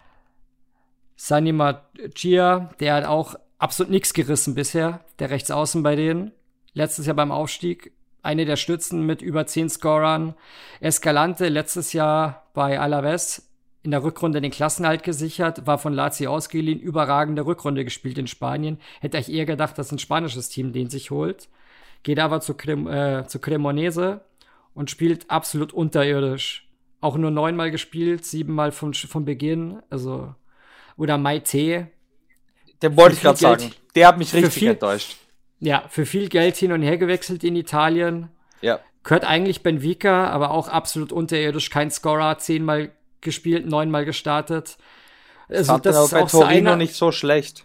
Sanima 1.25 1.83
Chia, 2.17 2.71
der 2.81 2.95
hat 2.95 3.05
auch 3.05 3.37
absolut 3.61 3.93
nichts 3.93 4.13
gerissen 4.13 4.57
bisher, 4.57 5.05
der 5.21 5.31
Rechtsaußen 5.31 5.81
bei 5.85 5.95
denen. 5.95 6.33
Letztes 6.75 7.07
Jahr 7.07 7.15
beim 7.15 7.31
Aufstieg 7.31 7.93
eine 8.23 8.45
der 8.45 8.57
Stützen 8.57 9.07
mit 9.07 9.23
über 9.23 9.47
zehn 9.47 9.69
Scorern. 9.71 10.35
Escalante 10.81 11.49
letztes 11.49 11.93
Jahr 11.93 12.51
bei 12.55 12.81
Alaves 12.81 13.49
in 13.85 13.93
der 13.93 14.03
Rückrunde 14.03 14.41
den 14.41 14.51
Klassenhalt 14.51 15.05
gesichert, 15.05 15.65
war 15.65 15.79
von 15.79 15.93
Lazio 15.93 16.29
ausgeliehen, 16.33 16.81
überragende 16.81 17.47
Rückrunde 17.47 17.85
gespielt 17.85 18.19
in 18.19 18.27
Spanien. 18.27 18.81
Hätte 19.01 19.19
ich 19.19 19.31
eher 19.31 19.47
gedacht, 19.47 19.79
dass 19.79 19.93
ein 19.93 20.01
spanisches 20.01 20.49
Team 20.49 20.73
den 20.73 20.91
sich 20.91 21.13
holt. 21.13 21.49
Geht 22.03 22.19
aber 22.19 22.41
zu, 22.41 22.55
Crem 22.55 22.89
äh, 22.89 23.29
zu 23.29 23.39
Cremonese 23.39 24.23
und 24.75 24.91
spielt 24.91 25.31
absolut 25.31 25.73
unterirdisch. 25.73 26.69
Auch 27.01 27.17
nur 27.17 27.31
neunmal 27.31 27.71
gespielt, 27.71 28.25
siebenmal 28.25 28.73
von, 28.73 28.93
von 28.93 29.25
Beginn. 29.25 29.85
Also 29.89 30.35
oder 30.97 31.19
Maite. 31.19 31.89
Den 32.83 32.97
wollte 32.97 33.17
ich 33.17 33.23
gerade 33.23 33.39
sagen. 33.39 33.73
Der 33.95 34.09
hat 34.09 34.19
mich 34.19 34.33
richtig 34.35 34.53
viel, 34.53 34.71
enttäuscht. 34.71 35.17
Ja, 35.61 35.85
für 35.89 36.07
viel 36.07 36.29
Geld 36.29 36.57
hin 36.57 36.73
und 36.73 36.83
her 36.83 36.99
gewechselt 36.99 37.45
in 37.45 37.57
Italien. 37.57 38.31
Ja. 38.61 38.81
Gehört 39.05 39.25
eigentlich 39.25 39.63
Benfica, 39.63 40.29
aber 40.31 40.51
auch 40.51 40.69
absolut 40.69 41.13
unterirdisch. 41.13 41.71
Kein 41.71 41.91
Scorer, 41.91 42.39
zehnmal 42.39 42.93
gespielt, 43.21 43.67
neunmal 43.67 44.05
gestartet. 44.05 44.79
Also, 45.49 45.79
das 45.79 46.05
ist 46.05 46.11
bei 46.13 46.23
auch 46.23 46.31
Torino 46.31 46.71
so 46.71 46.77
nicht 46.77 46.95
so 46.95 47.13
schlecht, 47.13 47.65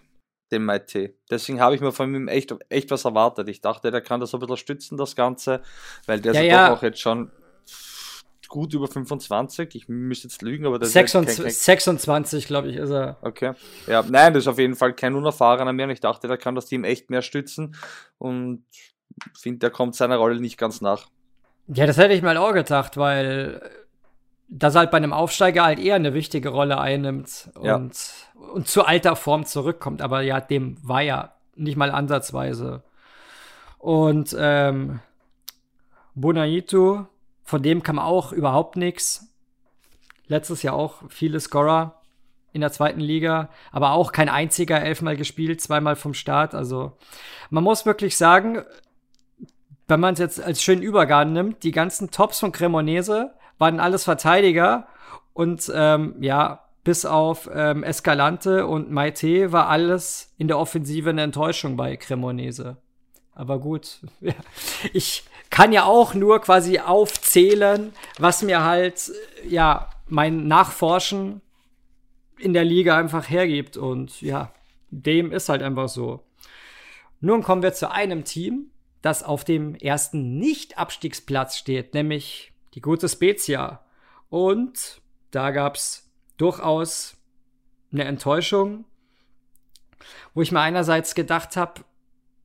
den 0.51 0.65
Maite. 0.65 1.13
Deswegen 1.29 1.59
habe 1.61 1.75
ich 1.75 1.81
mir 1.81 1.91
von 1.91 2.13
ihm 2.13 2.27
echt, 2.27 2.53
echt 2.69 2.91
was 2.91 3.05
erwartet. 3.05 3.49
Ich 3.49 3.61
dachte, 3.61 3.91
der 3.91 4.01
kann 4.01 4.19
das 4.19 4.33
ein 4.33 4.39
bisschen 4.39 4.57
stützen, 4.57 4.97
das 4.97 5.15
Ganze, 5.15 5.61
weil 6.05 6.19
der 6.19 6.33
ja, 6.33 6.41
ist 6.41 6.47
ja. 6.47 6.69
doch 6.69 6.77
auch 6.77 6.83
jetzt 6.83 6.99
schon 6.99 7.31
gut 8.47 8.73
über 8.73 8.87
25. 8.87 9.75
Ich 9.75 9.87
müsste 9.87 10.27
jetzt 10.27 10.41
lügen, 10.41 10.65
aber 10.65 10.79
das 10.79 10.93
26, 10.93 11.45
ist 11.45 11.65
26 11.65 12.47
glaube 12.47 12.69
ich, 12.69 12.77
ist 12.77 12.91
er. 12.91 13.17
Okay. 13.21 13.53
Ja, 13.87 14.03
nein, 14.07 14.33
das 14.33 14.43
ist 14.43 14.47
auf 14.47 14.59
jeden 14.59 14.75
Fall 14.75 14.93
kein 14.93 15.15
unerfahrener 15.15 15.73
mehr. 15.73 15.85
Und 15.85 15.91
ich 15.91 15.99
dachte, 15.99 16.27
da 16.27 16.37
kann 16.37 16.55
das 16.55 16.65
Team 16.65 16.83
echt 16.83 17.09
mehr 17.09 17.21
stützen. 17.21 17.75
Und 18.17 18.63
finde, 19.37 19.59
der 19.59 19.69
kommt 19.69 19.95
seiner 19.95 20.17
Rolle 20.17 20.39
nicht 20.39 20.57
ganz 20.57 20.81
nach. 20.81 21.07
Ja, 21.67 21.85
das 21.85 21.97
hätte 21.97 22.13
ich 22.13 22.21
mal 22.21 22.37
auch 22.37 22.53
gedacht, 22.53 22.97
weil 22.97 23.61
das 24.47 24.75
halt 24.75 24.91
bei 24.91 24.97
einem 24.97 25.13
Aufsteiger 25.13 25.65
halt 25.65 25.79
eher 25.79 25.95
eine 25.95 26.13
wichtige 26.13 26.49
Rolle 26.49 26.79
einnimmt 26.79 27.49
und, 27.55 27.65
ja. 27.65 27.75
und 28.53 28.67
zu 28.67 28.85
alter 28.85 29.15
Form 29.15 29.45
zurückkommt. 29.45 30.01
Aber 30.01 30.21
ja, 30.21 30.39
dem 30.39 30.77
war 30.81 31.01
ja 31.01 31.33
nicht 31.55 31.75
mal 31.75 31.91
ansatzweise. 31.91 32.83
Und 33.79 34.35
ähm, 34.39 34.99
Bonaitu 36.15 37.05
von 37.47 37.63
dem 37.63 37.81
kam 37.81 37.97
auch 37.97 38.33
überhaupt 38.33 38.75
nichts. 38.75 39.33
Letztes 40.27 40.63
Jahr 40.63 40.75
auch 40.75 40.95
viele 41.07 41.39
Scorer 41.39 42.01
in 42.51 42.59
der 42.59 42.73
zweiten 42.73 42.99
Liga, 42.99 43.49
aber 43.71 43.91
auch 43.91 44.11
kein 44.11 44.27
einziger 44.27 44.81
elfmal 44.81 45.15
gespielt, 45.15 45.61
zweimal 45.61 45.95
vom 45.95 46.13
Start. 46.13 46.53
Also 46.53 46.97
man 47.49 47.63
muss 47.63 47.85
wirklich 47.85 48.17
sagen, 48.17 48.63
wenn 49.87 50.01
man 50.01 50.13
es 50.13 50.19
jetzt 50.19 50.41
als 50.41 50.61
schönen 50.61 50.81
Übergang 50.81 51.31
nimmt, 51.31 51.63
die 51.63 51.71
ganzen 51.71 52.11
Tops 52.11 52.41
von 52.41 52.51
Cremonese 52.51 53.33
waren 53.57 53.79
alles 53.79 54.03
Verteidiger 54.03 54.87
und 55.33 55.71
ähm, 55.73 56.15
ja, 56.19 56.65
bis 56.83 57.05
auf 57.05 57.49
ähm, 57.53 57.81
Escalante 57.83 58.67
und 58.67 58.91
Maite 58.91 59.53
war 59.53 59.69
alles 59.69 60.33
in 60.37 60.49
der 60.49 60.59
Offensive 60.59 61.11
eine 61.11 61.21
Enttäuschung 61.21 61.77
bei 61.77 61.95
Cremonese. 61.95 62.75
Aber 63.33 63.59
gut, 63.59 64.01
ich 64.93 65.23
kann 65.49 65.71
ja 65.71 65.85
auch 65.85 66.13
nur 66.13 66.41
quasi 66.41 66.79
aufzählen, 66.79 67.93
was 68.19 68.41
mir 68.41 68.63
halt, 68.63 69.11
ja, 69.47 69.89
mein 70.07 70.47
Nachforschen 70.47 71.41
in 72.37 72.53
der 72.53 72.63
Liga 72.63 72.97
einfach 72.97 73.29
hergibt. 73.29 73.77
Und 73.77 74.21
ja, 74.21 74.53
dem 74.89 75.31
ist 75.31 75.49
halt 75.49 75.61
einfach 75.61 75.89
so. 75.89 76.23
Nun 77.19 77.43
kommen 77.43 77.63
wir 77.63 77.73
zu 77.73 77.91
einem 77.91 78.23
Team, 78.23 78.71
das 79.01 79.23
auf 79.23 79.43
dem 79.43 79.75
ersten 79.75 80.37
Nicht-Abstiegsplatz 80.37 81.57
steht, 81.57 81.93
nämlich 81.93 82.51
die 82.73 82.81
gute 82.81 83.09
Spezia. 83.09 83.83
Und 84.29 85.01
da 85.31 85.51
gab's 85.51 86.11
durchaus 86.37 87.17
eine 87.91 88.03
Enttäuschung, 88.03 88.85
wo 90.33 90.41
ich 90.41 90.51
mir 90.51 90.59
einerseits 90.59 91.15
gedacht 91.15 91.57
habe, 91.57 91.81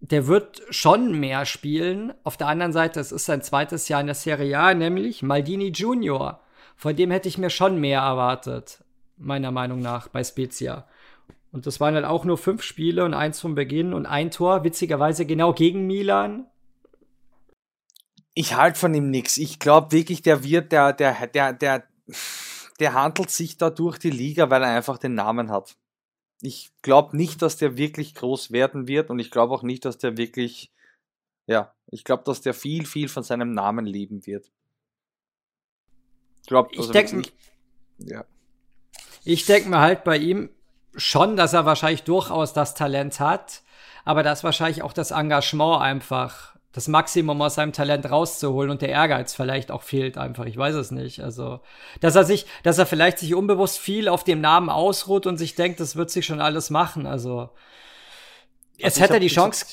der 0.03 0.27
wird 0.27 0.63
schon 0.71 1.19
mehr 1.19 1.47
spielen. 1.47 2.13
Auf 2.25 2.37
der 2.37 2.49
anderen 2.49 2.73
Seite, 2.73 2.99
es 2.99 3.13
ist 3.13 3.25
sein 3.25 3.41
zweites 3.41 3.89
Jahr 3.89 4.01
in 4.01 4.09
der 4.09 4.17
Serie 4.17 4.59
A, 4.59 4.75
nämlich 4.75 5.23
Maldini 5.23 5.69
Junior. 5.69 6.41
Von 6.75 6.97
dem 6.97 7.13
hätte 7.13 7.29
ich 7.29 7.39
mir 7.39 7.51
schon 7.51 7.81
mehr 7.81 8.01
erwartet, 8.01 8.83
meiner 9.17 9.53
Meinung 9.53 9.81
nach, 9.81 10.09
bei 10.09 10.25
Spezia. 10.25 10.89
Und 11.53 11.67
das 11.67 11.79
waren 11.79 11.95
halt 11.95 12.05
auch 12.05 12.25
nur 12.25 12.37
fünf 12.37 12.65
Spiele 12.65 13.05
und 13.05 13.15
eins 13.15 13.39
vom 13.41 13.55
Beginn 13.55 13.95
und 13.95 14.07
ein 14.07 14.33
Tor, 14.33 14.65
witzigerweise 14.65 15.25
genau 15.25 15.53
gegen 15.53 15.87
Milan. 15.87 16.47
Ich 18.35 18.57
halte 18.57 18.81
von 18.81 18.95
ihm 18.95 19.09
nichts. 19.09 19.39
Ich 19.39 19.61
glaube 19.61 19.93
wirklich, 19.93 20.23
der 20.23 20.43
wird, 20.43 20.73
der, 20.73 20.95
der, 20.95 21.29
der, 21.29 21.53
der, 21.53 21.85
der 22.81 22.95
handelt 22.95 23.31
sich 23.31 23.57
da 23.57 23.71
durch 23.71 23.99
die 23.99 24.11
Liga, 24.11 24.51
weil 24.51 24.65
er 24.65 24.75
einfach 24.75 24.99
den 24.99 25.15
Namen 25.15 25.53
hat. 25.53 25.77
Ich 26.43 26.73
glaube 26.83 27.17
nicht, 27.17 27.41
dass 27.41 27.57
der 27.57 27.77
wirklich 27.77 28.15
groß 28.15 28.51
werden 28.51 28.89
wird 28.89 29.11
und 29.11 29.19
ich 29.19 29.31
glaube 29.31 29.55
auch 29.55 29.63
nicht, 29.63 29.85
dass 29.85 29.97
der 29.97 30.17
wirklich, 30.17 30.73
ja, 31.47 31.73
ich 31.87 32.05
glaube, 32.05 32.25
dass 32.25 32.41
der 32.41 32.53
viel, 32.53 32.85
viel 32.85 33.09
von 33.09 33.23
seinem 33.23 33.53
Namen 33.53 33.87
leben 33.87 34.27
wird. 34.27 34.51
Ich 36.43 36.49
glaube, 36.49 36.71
ich 36.73 36.91
denke, 36.91 37.23
ja. 37.99 38.25
Ich 39.25 39.47
denke 39.47 39.69
mir 39.69 39.79
halt 39.79 40.03
bei 40.03 40.19
ihm 40.19 40.51
schon, 40.97 41.37
dass 41.37 41.53
er 41.53 41.65
wahrscheinlich 41.65 42.03
durchaus 42.03 42.53
das 42.53 42.75
Talent 42.75 43.21
hat, 43.21 43.63
aber 44.05 44.25
dass 44.25 44.43
wahrscheinlich 44.43 44.83
auch 44.83 44.93
das 44.93 45.13
Engagement 45.13 45.81
einfach 45.81 46.52
das 46.73 46.89
Maximum 46.89 47.41
aus 47.43 47.57
seinem 47.57 47.73
Talent 47.73 48.11
rauszuholen 48.11 48.71
und 48.71 48.83
der 48.83 48.89
Ehrgeiz 48.89 49.35
vielleicht 49.35 49.71
auch 49.71 49.83
fehlt 49.83 50.17
einfach. 50.17 50.47
Ich 50.47 50.57
weiß 50.57 50.75
es 50.75 50.91
nicht. 50.91 51.21
Also, 51.21 51.61
dass 52.01 52.15
er 52.17 52.25
sich, 52.25 52.47
dass 52.63 52.79
er 52.79 52.87
vielleicht 52.87 53.19
sich 53.19 53.35
unbewusst 53.35 53.79
viel 53.79 54.09
auf 54.09 54.25
dem 54.25 54.41
Namen 54.41 54.71
ausruht 54.71 55.27
und 55.27 55.37
sich 55.37 55.55
denkt, 55.55 55.81
das 55.81 55.97
wird 55.97 56.11
sich 56.11 56.25
schon 56.25 56.41
alles 56.41 56.71
machen. 56.71 57.07
Also, 57.07 57.51
jetzt 58.79 58.97
also 58.97 59.03
hätte 59.03 59.15
er 59.15 59.21
die 59.21 59.29
Chance, 59.29 59.67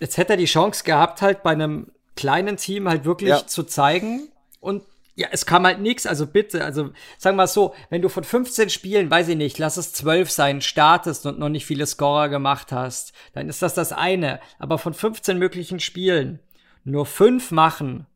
jetzt 0.00 0.16
hätte 0.16 0.32
er 0.32 0.36
die 0.36 0.46
Chance 0.46 0.82
gehabt, 0.82 1.22
halt 1.22 1.44
bei 1.44 1.50
einem 1.50 1.92
kleinen 2.16 2.56
Team 2.56 2.88
halt 2.88 3.04
wirklich 3.04 3.30
ja. 3.30 3.46
zu 3.46 3.62
zeigen 3.62 4.28
und 4.60 4.82
ja, 5.20 5.28
es 5.32 5.44
kam 5.44 5.66
halt 5.66 5.80
nichts, 5.80 6.06
also 6.06 6.26
bitte, 6.26 6.64
also 6.64 6.92
sagen 7.18 7.36
wir 7.36 7.42
mal 7.42 7.46
so, 7.46 7.74
wenn 7.90 8.00
du 8.00 8.08
von 8.08 8.24
15 8.24 8.70
Spielen, 8.70 9.10
weiß 9.10 9.28
ich 9.28 9.36
nicht, 9.36 9.58
lass 9.58 9.76
es 9.76 9.92
12 9.92 10.30
sein, 10.30 10.62
startest 10.62 11.26
und 11.26 11.38
noch 11.38 11.50
nicht 11.50 11.66
viele 11.66 11.84
Scorer 11.84 12.30
gemacht 12.30 12.72
hast, 12.72 13.12
dann 13.34 13.46
ist 13.46 13.60
das 13.60 13.74
das 13.74 13.92
eine. 13.92 14.40
Aber 14.58 14.78
von 14.78 14.94
15 14.94 15.36
möglichen 15.38 15.78
Spielen 15.78 16.40
nur 16.84 17.04
fünf 17.04 17.50
machen 17.50 18.06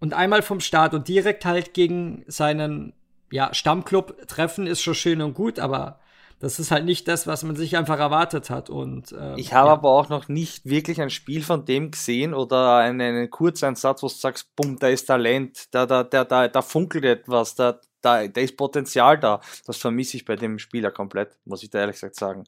und 0.00 0.14
einmal 0.14 0.42
vom 0.42 0.58
Start 0.58 0.94
und 0.94 1.06
direkt 1.06 1.44
halt 1.44 1.74
gegen 1.74 2.24
seinen 2.26 2.92
ja, 3.30 3.54
Stammclub 3.54 4.26
treffen, 4.26 4.66
ist 4.66 4.82
schon 4.82 4.96
schön 4.96 5.22
und 5.22 5.34
gut, 5.34 5.60
aber 5.60 6.00
das 6.44 6.58
ist 6.58 6.70
halt 6.70 6.84
nicht 6.84 7.08
das, 7.08 7.26
was 7.26 7.42
man 7.42 7.56
sich 7.56 7.74
einfach 7.78 7.98
erwartet 7.98 8.50
hat. 8.50 8.68
Und, 8.68 9.12
äh, 9.12 9.34
ich 9.40 9.54
habe 9.54 9.68
ja. 9.68 9.72
aber 9.72 9.88
auch 9.88 10.10
noch 10.10 10.28
nicht 10.28 10.66
wirklich 10.66 11.00
ein 11.00 11.08
Spiel 11.08 11.42
von 11.42 11.64
dem 11.64 11.90
gesehen 11.90 12.34
oder 12.34 12.76
einen, 12.76 13.00
einen 13.00 13.30
Kurzeinsatz, 13.30 14.02
wo 14.02 14.08
du 14.08 14.12
sagst, 14.12 14.54
bumm, 14.54 14.78
da 14.78 14.88
ist 14.88 15.06
Talent, 15.06 15.74
da, 15.74 15.86
da, 15.86 16.04
da, 16.04 16.24
da, 16.24 16.48
da 16.48 16.60
funkelt 16.60 17.06
etwas, 17.06 17.54
da, 17.54 17.80
da, 18.02 18.28
da 18.28 18.40
ist 18.42 18.58
Potenzial 18.58 19.18
da. 19.18 19.40
Das 19.64 19.78
vermisse 19.78 20.18
ich 20.18 20.26
bei 20.26 20.36
dem 20.36 20.58
Spieler 20.58 20.90
komplett, 20.90 21.30
muss 21.46 21.62
ich 21.62 21.70
da 21.70 21.78
ehrlich 21.78 21.96
gesagt 21.96 22.16
sagen. 22.16 22.44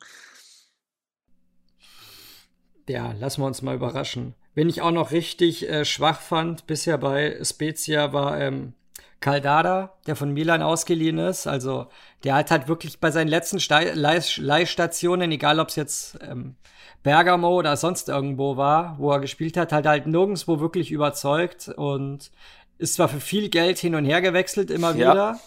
Ja, 2.90 3.12
lassen 3.12 3.40
wir 3.40 3.46
uns 3.46 3.62
mal 3.62 3.76
überraschen. 3.76 4.34
Wen 4.54 4.68
ich 4.68 4.82
auch 4.82 4.90
noch 4.90 5.10
richtig 5.10 5.70
äh, 5.70 5.86
schwach 5.86 6.20
fand 6.20 6.66
bisher 6.66 6.98
bei 6.98 7.42
Spezia 7.42 8.12
war 8.12 8.38
ähm, 8.38 8.74
Caldada, 9.20 9.94
der 10.06 10.16
von 10.16 10.32
Milan 10.32 10.62
ausgeliehen 10.62 11.18
ist. 11.18 11.46
Also 11.46 11.86
der 12.24 12.34
hat 12.34 12.50
halt 12.50 12.68
wirklich 12.68 13.00
bei 13.00 13.10
seinen 13.10 13.28
letzten 13.28 13.58
Leihstationen, 13.58 15.32
egal 15.32 15.58
ob 15.58 15.68
es 15.68 15.76
jetzt 15.76 16.18
ähm, 16.22 16.56
Bergamo 17.02 17.56
oder 17.56 17.76
sonst 17.76 18.08
irgendwo 18.08 18.56
war, 18.56 18.96
wo 18.98 19.10
er 19.12 19.20
gespielt 19.20 19.56
hat, 19.56 19.72
halt 19.72 19.86
halt 19.86 20.06
nirgendwo 20.06 20.60
wirklich 20.60 20.90
überzeugt 20.90 21.68
und 21.68 22.30
ist 22.78 22.94
zwar 22.94 23.08
für 23.08 23.20
viel 23.20 23.48
Geld 23.48 23.78
hin 23.78 23.94
und 23.94 24.04
her 24.04 24.20
gewechselt, 24.20 24.70
immer 24.70 24.94
ja. 24.94 25.12
wieder. 25.12 25.40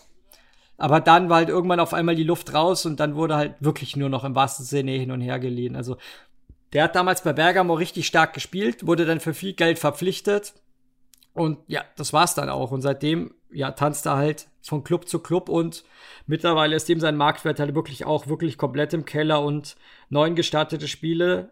Aber 0.77 1.01
dann 1.01 1.29
war 1.29 1.37
halt 1.37 1.49
irgendwann 1.49 1.81
auf 1.81 1.93
einmal 1.93 2.15
die 2.15 2.23
Luft 2.23 2.53
raus 2.53 2.85
und 2.85 2.99
dann 2.99 3.15
wurde 3.15 3.35
halt 3.35 3.55
wirklich 3.59 3.97
nur 3.97 4.09
noch 4.09 4.23
im 4.23 4.33
wahrsten 4.33 4.65
Sinne 4.65 4.91
hin 4.91 5.11
und 5.11 5.21
her 5.21 5.37
geliehen. 5.37 5.75
Also 5.75 5.97
der 6.73 6.83
hat 6.83 6.95
damals 6.95 7.23
bei 7.23 7.33
Bergamo 7.33 7.73
richtig 7.73 8.07
stark 8.07 8.33
gespielt, 8.33 8.87
wurde 8.87 9.05
dann 9.05 9.19
für 9.19 9.33
viel 9.33 9.53
Geld 9.53 9.79
verpflichtet. 9.79 10.53
Und 11.39 11.59
ja, 11.67 11.85
das 11.95 12.11
war's 12.11 12.35
dann 12.35 12.49
auch. 12.49 12.71
Und 12.71 12.81
seitdem 12.81 13.33
ja, 13.49 13.71
tanzt 13.71 14.05
er 14.05 14.17
halt 14.17 14.49
von 14.61 14.83
Club 14.83 15.07
zu 15.07 15.19
Club 15.19 15.47
und 15.47 15.85
mittlerweile 16.27 16.75
ist 16.75 16.89
ihm 16.89 16.99
sein 16.99 17.15
Marktwert 17.15 17.61
halt 17.61 17.73
wirklich 17.75 18.03
auch 18.03 18.27
wirklich 18.27 18.57
komplett 18.57 18.93
im 18.93 19.05
Keller 19.05 19.41
und 19.41 19.77
neun 20.09 20.35
gestartete 20.35 20.89
Spiele, 20.89 21.51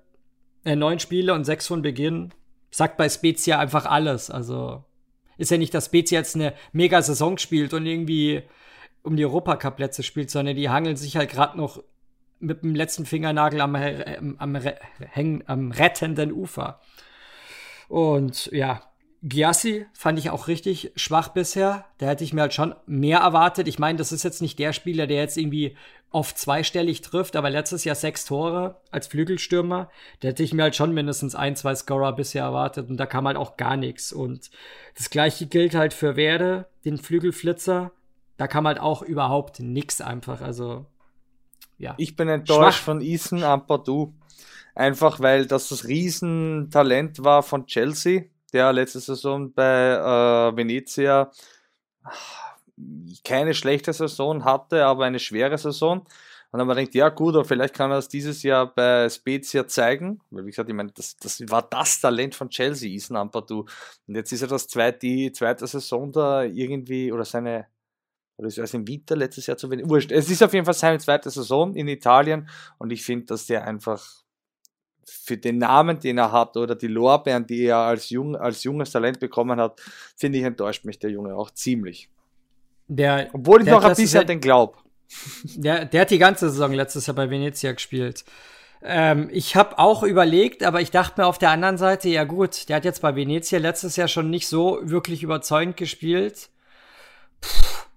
äh, 0.65 0.75
neun 0.75 0.99
Spiele 0.99 1.33
und 1.33 1.45
sechs 1.45 1.67
von 1.67 1.83
Beginn 1.83 2.33
sagt 2.69 2.97
bei 2.97 3.07
Spezia 3.07 3.59
einfach 3.59 3.85
alles. 3.85 4.29
Also 4.29 4.83
ist 5.37 5.51
ja 5.51 5.57
nicht, 5.57 5.73
dass 5.73 5.85
Spezia 5.85 6.19
jetzt 6.19 6.35
eine 6.35 6.53
mega 6.73 7.01
Saison 7.01 7.37
spielt 7.37 7.73
und 7.73 7.85
irgendwie 7.85 8.43
um 9.03 9.15
die 9.15 9.25
Europacup-Plätze 9.25 10.03
spielt, 10.03 10.29
sondern 10.29 10.57
die 10.57 10.67
hangeln 10.67 10.97
sich 10.97 11.15
halt 11.15 11.31
gerade 11.31 11.57
noch 11.57 11.81
mit 12.41 12.61
dem 12.61 12.75
letzten 12.75 13.05
Fingernagel 13.05 13.61
am, 13.61 13.73
am, 13.73 14.35
am, 14.37 15.43
am 15.45 15.71
rettenden 15.71 16.33
Ufer. 16.33 16.81
Und 17.87 18.47
ja, 18.47 18.81
Giassi 19.23 19.87
fand 19.93 20.19
ich 20.19 20.29
auch 20.29 20.47
richtig 20.47 20.91
schwach 20.95 21.29
bisher. 21.29 21.85
Da 21.97 22.07
hätte 22.07 22.23
ich 22.23 22.33
mir 22.33 22.41
halt 22.41 22.53
schon 22.53 22.75
mehr 22.85 23.19
erwartet. 23.19 23.67
Ich 23.67 23.79
meine, 23.79 23.97
das 23.97 24.11
ist 24.11 24.23
jetzt 24.23 24.41
nicht 24.41 24.59
der 24.59 24.73
Spieler, 24.73 25.07
der 25.07 25.17
jetzt 25.17 25.37
irgendwie 25.37 25.75
oft 26.11 26.37
zweistellig 26.37 27.01
trifft, 27.01 27.35
aber 27.35 27.49
letztes 27.49 27.83
Jahr 27.83 27.95
sechs 27.95 28.25
Tore 28.25 28.79
als 28.91 29.07
Flügelstürmer. 29.07 29.89
Da 30.19 30.29
hätte 30.29 30.43
ich 30.43 30.53
mir 30.53 30.63
halt 30.63 30.75
schon 30.75 30.93
mindestens 30.93 31.35
ein, 31.35 31.55
zwei 31.55 31.75
Scorer 31.75 32.13
bisher 32.13 32.43
erwartet 32.43 32.89
und 32.89 32.97
da 32.97 33.05
kam 33.05 33.27
halt 33.27 33.37
auch 33.37 33.57
gar 33.57 33.75
nichts. 33.75 34.13
Und 34.13 34.49
das 34.95 35.09
gleiche 35.09 35.47
gilt 35.47 35.75
halt 35.75 35.93
für 35.93 36.15
Werde, 36.15 36.67
den 36.85 36.97
Flügelflitzer. 36.97 37.91
Da 38.37 38.47
kam 38.47 38.67
halt 38.67 38.79
auch 38.79 39.01
überhaupt 39.01 39.59
nichts 39.59 39.99
einfach. 39.99 40.41
Also, 40.41 40.85
ja. 41.77 41.95
Ich 41.97 42.15
bin 42.15 42.29
enttäuscht 42.29 42.79
Schwach. 42.79 42.85
von 42.85 43.01
Ethan 43.01 43.43
Ampadu. 43.43 44.13
Einfach 44.75 45.19
weil 45.19 45.47
das 45.47 45.69
das 45.69 45.87
Riesentalent 45.87 47.23
war 47.23 47.41
von 47.41 47.65
Chelsea 47.65 48.25
der 48.57 48.73
letzte 48.73 48.99
Saison 48.99 49.53
bei 49.53 49.93
äh, 49.93 50.57
Venezia 50.57 51.31
keine 53.23 53.53
schlechte 53.53 53.93
Saison 53.93 54.45
hatte, 54.45 54.85
aber 54.85 55.05
eine 55.05 55.19
schwere 55.19 55.57
Saison. 55.57 56.05
Und 56.51 56.59
dann 56.59 56.67
wir 56.67 56.75
gedacht, 56.75 56.95
ja 56.95 57.09
gut, 57.09 57.35
aber 57.35 57.43
vielleicht 57.43 57.73
kann 57.73 57.91
er 57.91 57.97
es 57.97 58.07
dieses 58.07 58.41
Jahr 58.41 58.73
bei 58.73 59.09
Spezia 59.09 59.67
zeigen. 59.67 60.21
Weil 60.29 60.45
wie 60.45 60.51
gesagt, 60.51 60.69
ich 60.69 60.75
meine, 60.75 60.91
das, 60.93 61.17
das 61.17 61.41
war 61.49 61.61
das 61.61 61.99
Talent 61.99 62.35
von 62.35 62.49
Chelsea, 62.49 62.89
Isan 62.89 63.17
Ampadu. 63.17 63.65
Und 64.07 64.15
jetzt 64.15 64.31
ist 64.31 64.43
er 64.43 64.47
das 64.47 64.67
zweite, 64.67 64.99
die 64.99 65.31
zweite 65.31 65.67
Saison 65.67 66.11
da 66.11 66.43
irgendwie, 66.43 67.11
oder 67.11 67.25
seine, 67.25 67.67
oder 68.37 68.47
ist 68.47 68.57
er 68.57 68.73
im 68.73 68.87
Winter 68.87 69.15
letztes 69.15 69.47
Jahr 69.47 69.57
zu 69.57 69.69
wenig. 69.69 69.89
Wurscht. 69.89 70.11
Es 70.11 70.29
ist 70.29 70.41
auf 70.41 70.53
jeden 70.53 70.65
Fall 70.65 70.73
seine 70.73 70.99
zweite 70.99 71.29
Saison 71.29 71.75
in 71.75 71.87
Italien 71.87 72.47
und 72.77 72.91
ich 72.91 73.03
finde, 73.03 73.25
dass 73.25 73.45
der 73.45 73.65
einfach 73.65 74.23
für 75.09 75.37
den 75.37 75.57
Namen, 75.57 75.99
den 75.99 76.17
er 76.17 76.31
hat 76.31 76.57
oder 76.57 76.75
die 76.75 76.87
Lorbeeren, 76.87 77.47
die 77.47 77.65
er 77.65 77.77
als, 77.77 78.09
jung, 78.09 78.35
als 78.35 78.63
junges 78.63 78.91
Talent 78.91 79.19
bekommen 79.19 79.59
hat, 79.59 79.81
finde 80.15 80.39
ich, 80.39 80.43
enttäuscht 80.43 80.85
mich 80.85 80.99
der 80.99 81.11
Junge 81.11 81.35
auch 81.35 81.51
ziemlich. 81.51 82.09
Der, 82.87 83.29
Obwohl 83.33 83.61
ich 83.61 83.67
noch 83.67 83.83
ein 83.83 83.95
bisschen 83.95 84.21
an 84.21 84.27
den 84.27 84.39
glaub. 84.39 84.83
Der, 85.55 85.85
der 85.85 86.01
hat 86.01 86.11
die 86.11 86.17
ganze 86.17 86.49
Saison 86.49 86.73
letztes 86.73 87.07
Jahr 87.07 87.15
bei 87.15 87.29
Venezia 87.29 87.71
gespielt. 87.71 88.25
Ähm, 88.81 89.29
ich 89.31 89.55
habe 89.55 89.79
auch 89.79 90.03
überlegt, 90.03 90.63
aber 90.63 90.81
ich 90.81 90.91
dachte 90.91 91.21
mir 91.21 91.27
auf 91.27 91.37
der 91.37 91.51
anderen 91.51 91.77
Seite, 91.77 92.09
ja 92.09 92.23
gut, 92.23 92.69
der 92.69 92.77
hat 92.77 92.85
jetzt 92.85 93.01
bei 93.01 93.15
Venezia 93.15 93.59
letztes 93.59 93.95
Jahr 93.95 94.07
schon 94.07 94.29
nicht 94.29 94.47
so 94.47 94.79
wirklich 94.83 95.23
überzeugend 95.23 95.77
gespielt. 95.77 96.49
Puh, 97.41 97.87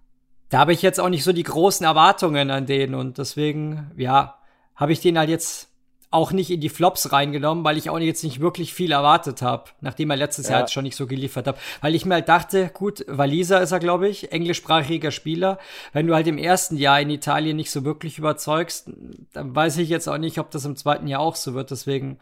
da 0.48 0.58
habe 0.58 0.72
ich 0.72 0.82
jetzt 0.82 1.00
auch 1.00 1.08
nicht 1.08 1.24
so 1.24 1.32
die 1.32 1.42
großen 1.42 1.84
Erwartungen 1.84 2.50
an 2.50 2.66
den 2.66 2.94
und 2.94 3.18
deswegen, 3.18 3.90
ja, 3.96 4.38
habe 4.74 4.92
ich 4.92 5.00
den 5.00 5.18
halt 5.18 5.28
jetzt 5.28 5.69
auch 6.12 6.32
nicht 6.32 6.50
in 6.50 6.60
die 6.60 6.68
Flops 6.68 7.12
reingenommen, 7.12 7.62
weil 7.62 7.76
ich 7.76 7.88
auch 7.88 7.98
jetzt 7.98 8.24
nicht 8.24 8.40
wirklich 8.40 8.74
viel 8.74 8.90
erwartet 8.90 9.42
habe, 9.42 9.70
nachdem 9.80 10.10
er 10.10 10.16
letztes 10.16 10.46
ja. 10.46 10.52
Jahr 10.52 10.60
jetzt 10.62 10.72
schon 10.72 10.82
nicht 10.82 10.96
so 10.96 11.06
geliefert 11.06 11.46
hat. 11.46 11.56
Weil 11.80 11.94
ich 11.94 12.04
mir 12.04 12.14
halt 12.14 12.28
dachte, 12.28 12.70
gut, 12.74 13.04
Waliser 13.06 13.62
ist 13.62 13.70
er, 13.70 13.78
glaube 13.78 14.08
ich, 14.08 14.32
englischsprachiger 14.32 15.12
Spieler. 15.12 15.58
Wenn 15.92 16.08
du 16.08 16.14
halt 16.14 16.26
im 16.26 16.38
ersten 16.38 16.76
Jahr 16.76 17.00
in 17.00 17.10
Italien 17.10 17.56
nicht 17.56 17.70
so 17.70 17.84
wirklich 17.84 18.18
überzeugst, 18.18 18.90
dann 19.32 19.54
weiß 19.54 19.78
ich 19.78 19.88
jetzt 19.88 20.08
auch 20.08 20.18
nicht, 20.18 20.38
ob 20.38 20.50
das 20.50 20.64
im 20.64 20.74
zweiten 20.74 21.06
Jahr 21.06 21.20
auch 21.20 21.36
so 21.36 21.54
wird. 21.54 21.70
Deswegen 21.70 22.18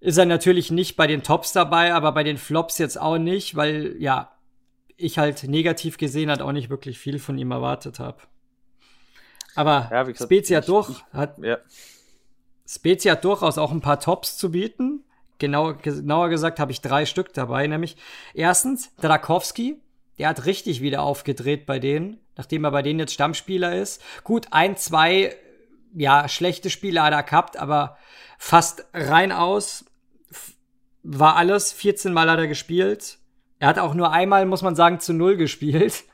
ist 0.00 0.18
er 0.18 0.26
natürlich 0.26 0.72
nicht 0.72 0.96
bei 0.96 1.06
den 1.06 1.22
Tops 1.22 1.52
dabei, 1.52 1.94
aber 1.94 2.10
bei 2.10 2.24
den 2.24 2.36
Flops 2.36 2.78
jetzt 2.78 3.00
auch 3.00 3.18
nicht, 3.18 3.54
weil 3.54 3.94
ja, 4.00 4.32
ich 4.96 5.18
halt 5.18 5.44
negativ 5.44 5.98
gesehen 5.98 6.30
hat 6.32 6.42
auch 6.42 6.52
nicht 6.52 6.68
wirklich 6.68 6.98
viel 6.98 7.20
von 7.20 7.38
ihm 7.38 7.52
erwartet 7.52 8.00
habe. 8.00 8.18
Aber 9.54 9.88
ja, 9.92 10.02
gesagt, 10.02 10.28
Spezia 10.28 10.58
ich, 10.58 10.66
durch 10.66 11.04
hat 11.12 11.38
ja. 11.38 11.58
Spezia 12.66 13.12
hat 13.12 13.24
durchaus 13.24 13.58
auch 13.58 13.70
ein 13.70 13.80
paar 13.80 14.00
Tops 14.00 14.36
zu 14.36 14.50
bieten. 14.52 15.04
Genau, 15.38 15.74
genauer 15.74 16.28
gesagt 16.28 16.60
habe 16.60 16.72
ich 16.72 16.80
drei 16.80 17.06
Stück 17.06 17.32
dabei, 17.34 17.66
nämlich 17.66 17.96
erstens 18.34 18.94
Drakowski, 18.96 19.80
der 20.18 20.28
hat 20.28 20.46
richtig 20.46 20.80
wieder 20.80 21.02
aufgedreht 21.02 21.66
bei 21.66 21.78
denen, 21.78 22.20
nachdem 22.36 22.64
er 22.64 22.70
bei 22.70 22.82
denen 22.82 23.00
jetzt 23.00 23.14
Stammspieler 23.14 23.74
ist. 23.74 24.00
Gut, 24.22 24.48
ein, 24.52 24.76
zwei, 24.76 25.36
ja, 25.94 26.28
schlechte 26.28 26.70
Spiele 26.70 27.02
hat 27.02 27.12
er 27.12 27.22
gehabt, 27.24 27.56
aber 27.56 27.98
fast 28.38 28.86
rein 28.94 29.32
aus 29.32 29.84
war 31.02 31.36
alles. 31.36 31.72
14 31.72 32.12
Mal 32.12 32.30
hat 32.30 32.38
er 32.38 32.46
gespielt. 32.46 33.18
Er 33.58 33.68
hat 33.68 33.78
auch 33.78 33.94
nur 33.94 34.12
einmal, 34.12 34.46
muss 34.46 34.62
man 34.62 34.76
sagen, 34.76 35.00
zu 35.00 35.12
Null 35.12 35.36
gespielt. 35.36 36.04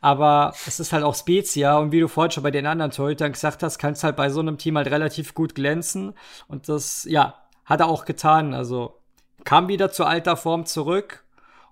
Aber 0.00 0.54
es 0.66 0.80
ist 0.80 0.92
halt 0.92 1.04
auch 1.04 1.14
Spezia 1.14 1.78
und 1.78 1.92
wie 1.92 2.00
du 2.00 2.08
vorhin 2.08 2.30
schon 2.30 2.42
bei 2.42 2.50
den 2.50 2.66
anderen 2.66 2.90
Torhütern 2.90 3.32
gesagt 3.32 3.62
hast, 3.62 3.78
kannst 3.78 4.04
halt 4.04 4.16
bei 4.16 4.30
so 4.30 4.40
einem 4.40 4.58
Team 4.58 4.76
halt 4.76 4.88
relativ 4.88 5.34
gut 5.34 5.54
glänzen 5.54 6.14
und 6.48 6.68
das, 6.68 7.04
ja, 7.04 7.34
hat 7.64 7.80
er 7.80 7.88
auch 7.88 8.04
getan. 8.04 8.54
Also 8.54 9.00
kam 9.44 9.68
wieder 9.68 9.90
zu 9.90 10.04
alter 10.04 10.36
Form 10.36 10.66
zurück 10.66 11.24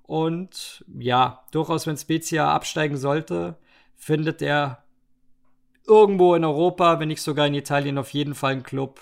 und 0.02 0.85
ja, 0.98 1.44
durchaus, 1.52 1.87
wenn 1.87 1.96
Spezia 1.96 2.52
absteigen 2.52 2.96
sollte, 2.96 3.57
findet 3.96 4.42
er 4.42 4.83
irgendwo 5.87 6.35
in 6.35 6.44
Europa, 6.44 7.00
wenn 7.00 7.09
nicht 7.09 7.22
sogar 7.22 7.46
in 7.46 7.55
Italien, 7.55 7.98
auf 7.98 8.11
jeden 8.11 8.35
Fall 8.35 8.52
einen 8.52 8.62
Club, 8.62 9.00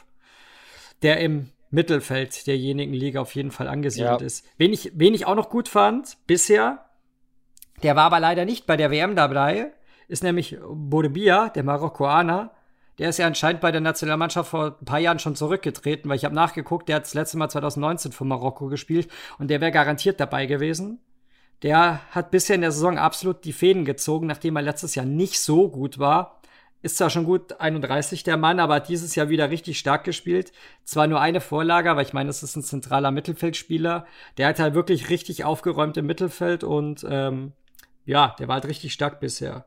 der 1.03 1.21
im 1.21 1.51
Mittelfeld 1.71 2.47
derjenigen 2.47 2.93
Liga 2.93 3.21
auf 3.21 3.35
jeden 3.35 3.51
Fall 3.51 3.69
angesiedelt 3.69 4.21
ja. 4.21 4.27
ist. 4.27 4.47
Wen 4.57 4.73
ich, 4.73 4.93
wen 4.95 5.15
ich 5.15 5.27
auch 5.27 5.37
noch 5.37 5.51
gut 5.51 5.69
fand 5.69 6.17
bisher, 6.27 6.90
der 7.83 7.97
war 7.97 8.05
aber 8.05 8.21
leider 8.21 8.45
nicht 8.45 8.67
bei 8.67 8.77
der 8.77 8.91
WM 8.91 9.17
dabei. 9.17 9.73
Ist 10.09 10.23
nämlich 10.23 10.59
Bodebia, 10.61 11.49
der 11.51 11.63
Marokkoaner. 11.63 12.51
Der 12.99 13.09
ist 13.09 13.19
ja 13.19 13.27
anscheinend 13.27 13.63
bei 13.63 13.73
der 13.73 13.81
Nationalmannschaft 13.81 14.51
vor 14.51 14.77
ein 14.79 14.85
paar 14.85 14.99
Jahren 14.99 15.19
schon 15.19 15.35
zurückgetreten, 15.35 16.11
weil 16.11 16.17
ich 16.17 16.25
habe 16.25 16.35
nachgeguckt, 16.35 16.89
der 16.89 16.97
hat 16.97 17.05
das 17.05 17.15
letzte 17.15 17.39
Mal 17.39 17.49
2019 17.49 18.13
von 18.13 18.29
Marokko 18.29 18.67
gespielt 18.67 19.09
und 19.39 19.49
der 19.49 19.61
wäre 19.63 19.73
garantiert 19.73 20.21
dabei 20.21 20.45
gewesen. 20.47 21.01
Der 21.63 22.01
hat 22.11 22.31
bisher 22.31 22.57
in 22.57 22.63
der 22.63 22.73
Saison 22.73 22.99
absolut 22.99 23.45
die 23.45 23.53
Fäden 23.53 23.85
gezogen, 23.85 24.27
nachdem 24.27 24.57
er 24.57 24.63
letztes 24.63 24.95
Jahr 24.95 25.07
nicht 25.07 25.41
so 25.41 25.71
gut 25.71 25.99
war. 25.99 26.41
Ist 26.83 26.97
zwar 26.97 27.11
schon 27.11 27.25
gut 27.25 27.61
31 27.61 28.23
der 28.23 28.39
Mann, 28.39 28.59
aber 28.59 28.77
hat 28.77 28.89
dieses 28.89 29.15
Jahr 29.15 29.29
wieder 29.29 29.51
richtig 29.51 29.79
stark 29.79 30.05
gespielt. 30.05 30.53
Zwar 30.85 31.07
nur 31.07 31.21
eine 31.21 31.43
Vorlage, 31.43 31.91
aber 31.91 32.01
ich 32.01 32.15
meine, 32.15 32.31
es 32.31 32.43
ist 32.43 32.57
ein 32.57 32.63
zentraler 32.63 33.11
Mittelfeldspieler. 33.11 34.07
Der 34.39 34.49
hat 34.49 34.59
halt 34.59 34.75
wirklich 34.75 35.11
richtig 35.11 35.45
aufgeräumt 35.45 35.99
im 35.99 36.07
Mittelfeld 36.07 36.65
und 36.65 37.07
ähm, 37.09 37.53
ja, 38.11 38.35
der 38.39 38.49
war 38.49 38.55
halt 38.55 38.67
richtig 38.67 38.93
stark 38.93 39.21
bisher. 39.21 39.65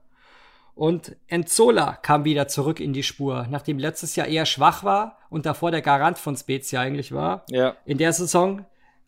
Und 0.75 1.15
Enzola 1.27 1.93
kam 1.93 2.25
wieder 2.25 2.47
zurück 2.47 2.79
in 2.79 2.93
die 2.93 3.03
Spur, 3.03 3.47
nachdem 3.49 3.79
letztes 3.79 4.15
Jahr 4.15 4.27
eher 4.27 4.45
schwach 4.45 4.83
war 4.83 5.19
und 5.29 5.45
davor 5.45 5.71
der 5.71 5.81
Garant 5.81 6.17
von 6.17 6.35
Spezia 6.35 6.81
eigentlich 6.81 7.11
war. 7.11 7.45
Ja. 7.49 7.75
In 7.85 7.97
der 7.97 8.11
Saison 8.11 8.65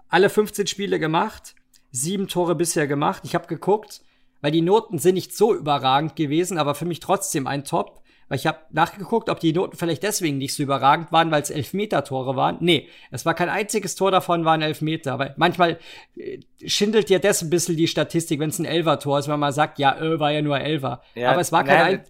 alle 0.07 0.29
15 0.29 0.67
Spiele 0.67 0.99
gemacht, 0.99 1.55
sieben 1.91 2.27
Tore 2.27 2.55
bisher 2.55 2.87
gemacht. 2.87 3.23
Ich 3.25 3.35
habe 3.35 3.47
geguckt, 3.47 4.01
weil 4.41 4.51
die 4.51 4.61
Noten 4.61 4.99
sind 4.99 5.15
nicht 5.15 5.35
so 5.35 5.53
überragend 5.53 6.15
gewesen, 6.15 6.57
aber 6.57 6.75
für 6.75 6.85
mich 6.85 6.99
trotzdem 6.99 7.47
ein 7.47 7.65
Top. 7.65 8.03
Weil 8.27 8.37
ich 8.37 8.47
habe 8.47 8.57
nachgeguckt, 8.71 9.29
ob 9.29 9.39
die 9.39 9.53
Noten 9.53 9.77
vielleicht 9.77 10.03
deswegen 10.03 10.37
nicht 10.37 10.55
so 10.55 10.63
überragend 10.63 11.11
waren, 11.11 11.29
weil 11.29 11.41
es 11.41 11.51
Elfmeter-Tore 11.51 12.35
waren. 12.35 12.57
Nee, 12.59 12.89
es 13.11 13.25
war 13.25 13.35
kein 13.35 13.49
einziges 13.49 13.95
Tor 13.95 14.09
davon, 14.11 14.45
waren 14.45 14.61
Elfmeter. 14.61 15.19
Weil 15.19 15.35
manchmal 15.37 15.77
äh, 16.15 16.39
schindelt 16.65 17.09
dir 17.09 17.19
das 17.19 17.43
ein 17.43 17.49
bisschen 17.49 17.77
die 17.77 17.87
Statistik, 17.87 18.39
wenn 18.39 18.49
es 18.49 18.59
ein 18.59 18.65
Elfer-Tor 18.65 19.19
ist, 19.19 19.27
wenn 19.27 19.39
man 19.39 19.53
sagt, 19.53 19.77
ja, 19.77 19.95
äh, 19.99 20.19
war 20.19 20.31
ja 20.31 20.41
nur 20.41 20.59
Elfer. 20.59 21.01
Ja, 21.13 21.31
Aber 21.31 21.41
es 21.41 21.51
war 21.51 21.63
kein 21.63 21.77
nein, 21.77 22.03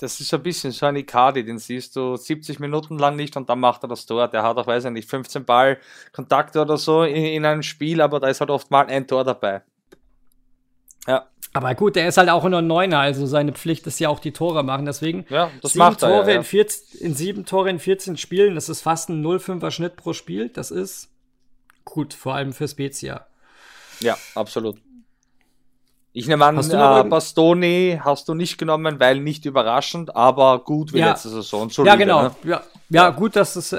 das 0.00 0.18
ist 0.18 0.32
ein 0.32 0.42
bisschen 0.42 0.72
so 0.72 0.86
ein 0.86 0.96
Icardi, 0.96 1.44
den 1.44 1.58
siehst 1.58 1.94
du 1.94 2.16
70 2.16 2.58
Minuten 2.58 2.98
lang 2.98 3.16
nicht 3.16 3.36
und 3.36 3.50
dann 3.50 3.60
macht 3.60 3.84
er 3.84 3.88
das 3.88 4.06
Tor. 4.06 4.28
Der 4.28 4.42
hat 4.42 4.56
auch, 4.56 4.66
weiß 4.66 4.86
ich 4.86 4.90
nicht, 4.92 5.08
15 5.08 5.44
Ball 5.44 5.78
Kontakte 6.12 6.62
oder 6.62 6.78
so 6.78 7.02
in, 7.02 7.24
in 7.24 7.44
einem 7.44 7.62
Spiel, 7.62 8.00
aber 8.00 8.18
da 8.18 8.28
ist 8.28 8.40
halt 8.40 8.50
oft 8.50 8.70
mal 8.70 8.86
ein 8.86 9.06
Tor 9.06 9.24
dabei. 9.24 9.62
Ja. 11.06 11.26
Aber 11.52 11.74
gut, 11.74 11.96
der 11.96 12.06
ist 12.06 12.16
halt 12.16 12.28
auch 12.28 12.44
nur 12.48 12.60
ein 12.60 12.66
Neuner, 12.66 13.00
also 13.00 13.26
seine 13.26 13.52
Pflicht 13.52 13.86
ist 13.86 13.98
ja 13.98 14.08
auch 14.08 14.20
die 14.20 14.32
Tore 14.32 14.62
machen. 14.62 14.84
Deswegen 14.84 15.26
ja, 15.28 15.50
das 15.62 15.72
sieben 15.72 15.84
macht 15.84 16.02
er, 16.02 16.08
Tore 16.10 16.26
ja, 16.26 16.32
ja. 16.34 16.38
In, 16.38 16.44
14, 16.44 17.00
in 17.00 17.14
sieben 17.14 17.44
Tore 17.44 17.70
in 17.70 17.78
14 17.80 18.16
Spielen, 18.16 18.54
das 18.54 18.68
ist 18.68 18.82
fast 18.82 19.08
ein 19.08 19.24
0,5er 19.24 19.70
Schnitt 19.70 19.96
pro 19.96 20.12
Spiel. 20.12 20.48
Das 20.48 20.70
ist 20.70 21.08
gut, 21.84 22.14
vor 22.14 22.34
allem 22.34 22.52
für 22.52 22.68
Spezia. 22.68 23.26
Ja, 24.00 24.16
absolut. 24.34 24.76
Ich 26.12 26.26
nehme 26.26 26.44
an, 26.44 26.56
hast 26.56 26.72
äh, 26.72 27.04
Bastoni 27.04 28.00
hast 28.02 28.28
du 28.28 28.34
nicht 28.34 28.58
genommen, 28.58 28.98
weil 28.98 29.20
nicht 29.20 29.44
überraschend, 29.44 30.16
aber 30.16 30.60
gut 30.60 30.92
wie 30.92 30.98
ja. 30.98 31.10
letzte 31.10 31.28
Saison. 31.28 31.70
Solide, 31.70 31.92
ja, 31.92 31.96
genau. 31.96 32.22
Ne? 32.22 32.34
Ja, 32.44 32.62
ja, 32.88 33.10
gut, 33.10 33.36
dass 33.36 33.54
es 33.54 33.76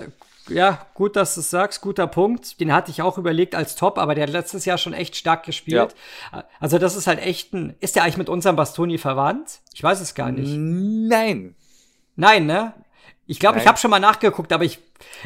ja, 0.50 0.86
gut, 0.94 1.16
dass 1.16 1.36
du 1.36 1.42
es 1.42 1.50
sagst, 1.50 1.82
guter 1.82 2.08
Punkt. 2.08 2.60
Den 2.60 2.74
hatte 2.74 2.92
ich 2.92 3.02
auch 3.02 3.18
überlegt 3.18 3.56
als 3.56 3.76
Top, 3.76 3.98
aber 3.98 4.16
der 4.16 4.24
hat 4.24 4.32
letztes 4.32 4.66
Jahr 4.66 4.78
schon 4.78 4.94
echt 4.94 5.16
stark 5.16 5.44
gespielt. 5.44 5.96
Ja. 6.32 6.44
Also 6.60 6.78
das 6.78 6.96
ist 6.96 7.08
halt 7.08 7.20
echt 7.20 7.54
ein. 7.54 7.76
Ist 7.80 7.96
der 7.96 8.04
eigentlich 8.04 8.18
mit 8.18 8.30
unserem 8.30 8.56
Bastoni 8.56 8.98
verwandt? 8.98 9.60
Ich 9.74 9.84
weiß 9.84 10.02
es 10.02 10.16
gar 10.16 10.32
nicht. 10.32 10.52
Nein. 10.52 11.56
Nein, 12.16 12.46
ne? 12.46 12.74
Ich 13.28 13.40
glaube, 13.40 13.60
ich 13.60 13.68
habe 13.68 13.78
schon 13.78 13.92
mal 13.92 14.00
nachgeguckt, 14.00 14.52
aber 14.52 14.66
ich, 14.66 14.80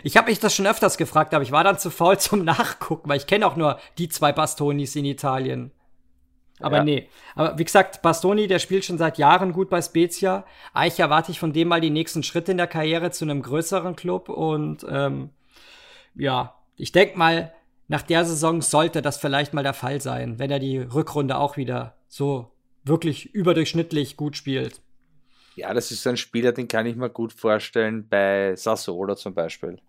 ich 0.04 0.16
habe 0.16 0.30
mich 0.30 0.40
das 0.40 0.54
schon 0.54 0.68
öfters 0.68 0.98
gefragt, 0.98 1.34
aber 1.34 1.44
ich 1.44 1.52
war 1.52 1.64
dann 1.64 1.80
zu 1.80 1.90
faul 1.90 2.18
zum 2.20 2.44
Nachgucken, 2.44 3.10
weil 3.10 3.18
ich 3.18 3.28
kenne 3.28 3.48
auch 3.48 3.56
nur 3.56 3.80
die 3.98 4.10
zwei 4.10 4.32
Bastonis 4.32 4.96
in 4.96 5.06
Italien. 5.06 5.72
Aber 6.60 6.78
ja. 6.78 6.84
nee. 6.84 7.10
Aber 7.36 7.58
wie 7.58 7.66
gesagt, 7.66 8.02
Bastoni, 8.02 8.48
der 8.48 8.60
spielt 8.60 8.86
schon 8.86 8.98
seit 8.98 9.18
Jahren 9.18 9.52
gut 9.52 9.70
bei 9.70 9.82
Spezia. 9.82 10.46
Eigentlich 10.74 11.00
erwarte 11.00 11.32
ich 11.32 11.40
von 11.40 11.54
dem 11.54 11.68
mal 11.68 11.82
die 11.82 11.90
nächsten 11.90 12.24
Schritte 12.24 12.52
in 12.52 12.58
der 12.58 12.68
Karriere 12.68 13.12
zu 13.12 13.26
einem 13.26 13.42
größeren 13.42 13.96
Club. 13.96 14.30
Und 14.30 14.86
ähm, 14.90 15.32
ja, 16.16 16.56
ich 16.78 16.92
denke 16.92 17.18
mal, 17.18 17.54
nach 17.88 18.02
der 18.02 18.26
Saison 18.26 18.62
sollte 18.62 19.02
das 19.02 19.18
vielleicht 19.18 19.54
mal 19.54 19.64
der 19.64 19.74
Fall 19.74 20.02
sein, 20.02 20.40
wenn 20.40 20.50
er 20.50 20.60
die 20.60 20.78
Rückrunde 20.78 21.38
auch 21.38 21.58
wieder 21.58 21.98
so 22.08 22.52
wirklich 22.84 23.34
überdurchschnittlich 23.34 24.16
gut 24.16 24.38
spielt. 24.38 24.82
Ja, 25.56 25.74
das 25.74 25.92
ist 25.92 26.06
ein 26.08 26.18
Spieler, 26.18 26.52
den 26.52 26.68
kann 26.68 26.86
ich 26.86 26.96
mir 26.96 27.10
gut 27.10 27.34
vorstellen 27.34 28.08
bei 28.08 28.56
Sassuolo 28.56 29.16
zum 29.16 29.34
Beispiel. 29.34 29.80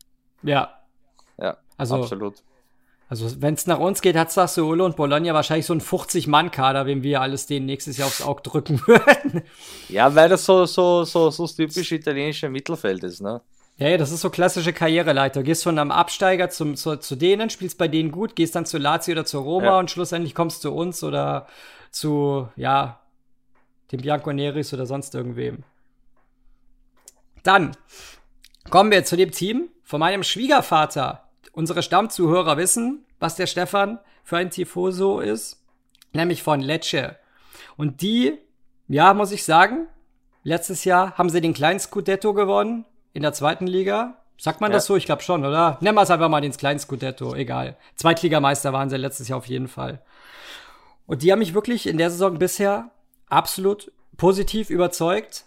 Ja. 0.43 0.81
Ja, 1.39 1.59
also, 1.77 1.97
absolut. 1.97 2.43
Also, 3.09 3.41
wenn 3.41 3.55
es 3.55 3.69
nach 3.69 3.79
uns 3.79 4.03
geht, 4.03 4.17
hat 4.17 4.33
Sassuolo 4.33 4.85
und 4.85 4.97
Bologna 4.97 5.33
wahrscheinlich 5.33 5.67
so 5.67 5.73
einen 5.73 5.81
50-Mann-Kader, 5.81 6.87
wenn 6.87 7.05
wir 7.05 7.21
alles 7.21 7.47
denen 7.47 7.67
nächstes 7.67 7.99
Jahr 7.99 8.09
aufs 8.09 8.23
Auge 8.23 8.43
drücken 8.43 8.81
würden. 8.87 9.43
Ja, 9.89 10.15
weil 10.17 10.29
das 10.29 10.45
so, 10.45 10.67
so, 10.67 11.05
so, 11.05 11.31
so 11.31 11.45
das 11.45 11.55
typische 11.55 11.95
italienische 11.95 12.49
Mittelfeld 12.49 13.05
ist, 13.05 13.21
ne? 13.21 13.41
Ja, 13.79 13.89
ja, 13.89 13.99
das 13.99 14.11
ist 14.11 14.23
so 14.23 14.31
klassische 14.31 14.73
Karriereleiter. 14.73 15.43
Gehst 15.43 15.63
von 15.63 15.79
einem 15.79 15.91
Absteiger 15.91 16.49
zum, 16.49 16.77
zu, 16.77 16.97
zu 16.97 17.15
denen, 17.15 17.51
spielst 17.51 17.79
bei 17.79 17.89
denen 17.89 18.11
gut, 18.11 18.35
gehst 18.35 18.57
dann 18.57 18.67
zu 18.67 18.79
Lazio 18.79 19.13
oder 19.13 19.27
zu 19.27 19.39
Roma 19.39 19.67
ja. 19.67 19.79
und 19.79 19.91
schlussendlich 19.91 20.35
kommst 20.35 20.65
du 20.65 20.71
zu 20.71 20.75
uns 20.75 21.05
oder 21.05 21.47
zu, 21.91 22.49
ja, 22.57 23.01
dem 23.93 24.01
Bianconeris 24.01 24.73
oder 24.73 24.87
sonst 24.87 25.15
irgendwem. 25.15 25.63
Dann 27.43 27.77
kommen 28.71 28.91
wir 28.91 29.05
zu 29.05 29.17
dem 29.17 29.31
Team 29.31 29.69
von 29.85 30.01
meinem 30.01 30.25
Schwiegervater, 30.25 31.26
Unsere 31.53 31.83
Stammzuhörer 31.83 32.57
wissen, 32.57 33.05
was 33.19 33.37
der 33.37 33.47
Stefan 33.47 33.99
für 34.25 34.37
ein 34.37 34.51
Tifoso 34.51 35.21
ist, 35.21 35.63
nämlich 36.13 36.43
von 36.43 36.61
Lecce. 36.61 37.17
Und 37.77 38.03
die, 38.03 38.39
ja, 38.89 39.15
muss 39.15 39.33
ich 39.33 39.45
sagen, 39.45 39.87
letztes 40.43 40.85
Jahr 40.85 41.17
haben 41.17 41.31
sie 41.31 41.41
den 41.41 41.55
kleinen 41.55 41.81
Scudetto 41.81 42.35
gewonnen 42.35 42.85
in 43.13 43.23
der 43.23 43.33
zweiten 43.33 43.67
Liga. 43.67 44.23
Sagt 44.39 44.61
man 44.61 44.71
ja. 44.71 44.77
das 44.77 44.87
so? 44.87 44.97
Ich 44.97 45.07
glaube 45.07 45.23
schon, 45.23 45.45
oder? 45.45 45.79
Nennen 45.81 45.97
wir 45.97 46.03
es 46.03 46.11
einfach 46.11 46.29
mal 46.29 46.41
den 46.41 46.53
kleinen 46.53 46.79
Scudetto, 46.79 47.35
egal. 47.35 47.77
Zweitligameister 47.95 48.73
waren 48.73 48.91
sie 48.91 48.97
letztes 48.97 49.29
Jahr 49.29 49.39
auf 49.39 49.47
jeden 49.47 49.69
Fall. 49.69 50.03
Und 51.07 51.23
die 51.23 51.33
haben 51.33 51.39
mich 51.39 51.55
wirklich 51.55 51.87
in 51.87 51.99
der 51.99 52.11
Saison 52.11 52.39
bisher 52.39 52.91
absolut 53.29 53.93
positiv 54.17 54.71
überzeugt 54.71 55.47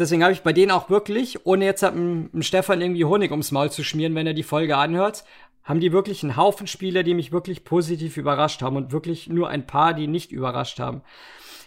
deswegen 0.00 0.22
habe 0.22 0.32
ich 0.32 0.42
bei 0.42 0.52
denen 0.52 0.70
auch 0.70 0.90
wirklich, 0.90 1.46
ohne 1.46 1.64
jetzt 1.64 1.84
einem, 1.84 2.30
einem 2.32 2.42
Stefan 2.42 2.80
irgendwie 2.80 3.04
Honig 3.04 3.30
ums 3.30 3.52
Maul 3.52 3.70
zu 3.70 3.84
schmieren, 3.84 4.14
wenn 4.14 4.26
er 4.26 4.34
die 4.34 4.42
Folge 4.42 4.76
anhört, 4.76 5.24
haben 5.62 5.80
die 5.80 5.92
wirklich 5.92 6.22
einen 6.22 6.36
Haufen 6.36 6.66
Spieler, 6.66 7.02
die 7.02 7.14
mich 7.14 7.32
wirklich 7.32 7.64
positiv 7.64 8.16
überrascht 8.16 8.62
haben 8.62 8.76
und 8.76 8.92
wirklich 8.92 9.28
nur 9.28 9.48
ein 9.48 9.66
paar, 9.66 9.94
die 9.94 10.06
nicht 10.06 10.30
überrascht 10.30 10.78
haben. 10.78 11.02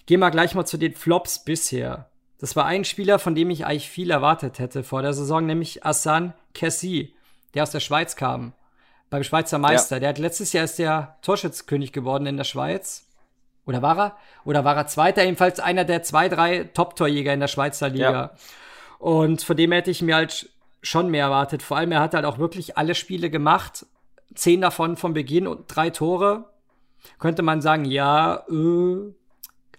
Gehen 0.05 0.19
wir 0.19 0.31
gleich 0.31 0.55
mal 0.55 0.65
zu 0.65 0.77
den 0.77 0.93
Flops 0.93 1.43
bisher. 1.43 2.09
Das 2.39 2.55
war 2.55 2.65
ein 2.65 2.85
Spieler, 2.85 3.17
von 3.17 3.33
dem 3.33 3.49
ich 3.49 3.65
eigentlich 3.65 3.89
viel 3.89 4.11
erwartet 4.11 4.59
hätte 4.59 4.83
vor 4.83 5.01
der 5.01 5.13
Saison, 5.13 5.45
nämlich 5.45 5.85
Asan 5.85 6.33
Kessi. 6.53 7.15
der 7.53 7.63
aus 7.63 7.71
der 7.71 7.79
Schweiz 7.79 8.15
kam. 8.15 8.53
Beim 9.09 9.23
Schweizer 9.23 9.57
Meister. 9.57 9.95
Ja. 9.95 9.99
Der 10.01 10.09
hat 10.09 10.17
letztes 10.19 10.53
Jahr 10.53 10.65
ist 10.65 10.77
der 10.77 11.17
Torschützkönig 11.21 11.91
geworden 11.91 12.27
in 12.27 12.37
der 12.37 12.43
Schweiz. 12.43 13.06
Oder 13.67 13.81
war 13.81 13.99
er? 13.99 14.17
Oder 14.45 14.65
war 14.65 14.75
er 14.75 14.87
Zweiter? 14.87 15.23
Jedenfalls 15.23 15.59
einer 15.59 15.83
der 15.83 16.01
zwei, 16.01 16.29
drei 16.29 16.63
Top-Torjäger 16.73 17.33
in 17.33 17.41
der 17.41 17.47
Schweizer 17.47 17.89
Liga. 17.89 18.11
Ja. 18.11 18.31
Und 18.97 19.43
von 19.43 19.57
dem 19.57 19.71
hätte 19.71 19.91
ich 19.91 20.01
mir 20.01 20.15
halt 20.15 20.49
schon 20.81 21.09
mehr 21.09 21.25
erwartet. 21.25 21.61
Vor 21.61 21.77
allem, 21.77 21.91
er 21.91 21.99
hat 21.99 22.13
halt 22.13 22.25
auch 22.25 22.39
wirklich 22.39 22.77
alle 22.77 22.95
Spiele 22.95 23.29
gemacht. 23.29 23.85
Zehn 24.33 24.61
davon 24.61 24.95
vom 24.97 25.13
Beginn 25.13 25.47
und 25.47 25.65
drei 25.67 25.89
Tore. 25.89 26.45
Könnte 27.19 27.41
man 27.41 27.61
sagen, 27.61 27.85
ja, 27.85 28.45
äh, 28.49 29.13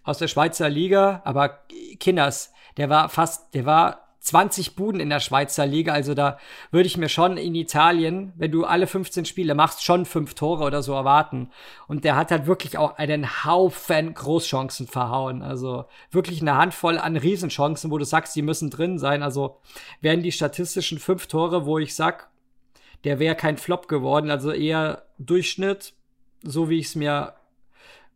aus 0.03 0.19
der 0.19 0.29
Schweizer 0.29 0.69
Liga, 0.69 1.23
aber 1.25 1.61
Kinders, 1.99 2.53
der 2.77 2.89
war 2.89 3.09
fast, 3.09 3.55
der 3.55 3.67
war 3.67 4.08
20 4.29 4.77
Buden 4.77 5.01
in 5.01 5.11
der 5.11 5.21
Schweizer 5.21 5.67
Liga. 5.67 5.93
Also 5.93 6.15
da 6.15 6.39
würde 6.71 6.87
ich 6.87 6.97
mir 6.97 7.09
schon 7.09 7.37
in 7.37 7.55
Italien, 7.55 8.33
wenn 8.37 8.53
du 8.53 8.65
alle 8.65 8.87
15 8.87 9.25
Spiele 9.25 9.55
machst, 9.55 9.83
schon 9.83 10.05
fünf 10.05 10.35
Tore 10.35 10.65
oder 10.65 10.83
so 10.83 10.93
erwarten. 10.93 11.51
Und 11.87 12.05
der 12.05 12.17
hat 12.17 12.31
halt 12.31 12.47
wirklich 12.47 12.79
auch 12.79 12.97
einen 12.99 13.45
Haufen 13.45 14.15
Großchancen 14.15 14.87
verhauen. 14.87 15.43
Also 15.43 15.87
wirklich 16.11 16.41
eine 16.41 16.57
Handvoll 16.57 16.99
an 16.99 17.17
Riesenchancen, 17.17 17.91
wo 17.91 17.99
du 17.99 18.05
sagst, 18.05 18.37
die 18.37 18.43
müssen 18.43 18.71
drin 18.71 18.99
sein. 18.99 19.23
Also 19.23 19.59
wären 20.01 20.23
die 20.23 20.33
statistischen 20.33 20.99
fünf 20.99 21.27
Tore, 21.27 21.65
wo 21.65 21.79
ich 21.79 21.95
sag, 21.95 22.29
der 23.05 23.19
wäre 23.19 23.35
kein 23.35 23.57
Flop 23.57 23.89
geworden. 23.89 24.31
Also 24.31 24.53
eher 24.53 25.05
Durchschnitt, 25.19 25.95
so 26.43 26.69
wie 26.69 26.79
ich 26.79 26.87
es 26.87 26.95
mir, 26.95 27.35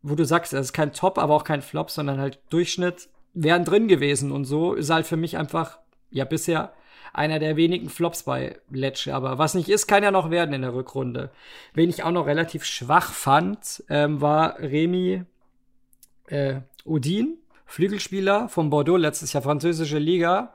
wo 0.03 0.15
du 0.15 0.25
sagst, 0.25 0.53
es 0.53 0.67
ist 0.67 0.73
kein 0.73 0.93
Top, 0.93 1.19
aber 1.19 1.35
auch 1.35 1.45
kein 1.45 1.63
Flop, 1.63 1.91
sondern 1.91 2.21
halt 2.21 2.41
Durchschnitt 2.51 3.09
wären 3.35 3.65
drin 3.65 3.89
gewesen 3.89 4.31
und 4.31 4.45
so 4.45 4.75
ist 4.75 4.91
halt 4.91 5.07
für 5.07 5.17
mich 5.17 5.39
einfach 5.39 5.79
ja 6.13 6.25
bisher 6.25 6.73
einer 7.13 7.39
der 7.39 7.57
wenigen 7.57 7.89
Flops 7.89 8.23
bei 8.23 8.59
Lecce. 8.71 9.15
Aber 9.15 9.39
was 9.39 9.55
nicht 9.55 9.69
ist, 9.69 9.87
kann 9.87 10.03
ja 10.03 10.11
noch 10.11 10.31
werden 10.31 10.55
in 10.55 10.63
der 10.63 10.75
Rückrunde. 10.75 11.31
Wen 11.75 11.91
ich 11.91 12.03
auch 12.03 12.11
noch 12.11 12.27
relativ 12.27 12.65
schwach 12.65 13.13
fand, 13.13 13.85
ähm, 13.89 14.21
war 14.21 14.59
Remy 14.59 15.25
äh, 16.29 16.61
Udin, 16.85 17.39
Flügelspieler 17.67 18.49
von 18.49 18.71
Bordeaux, 18.71 18.97
letztes 18.97 19.33
Jahr 19.33 19.43
französische 19.43 19.99
Liga. 19.99 20.55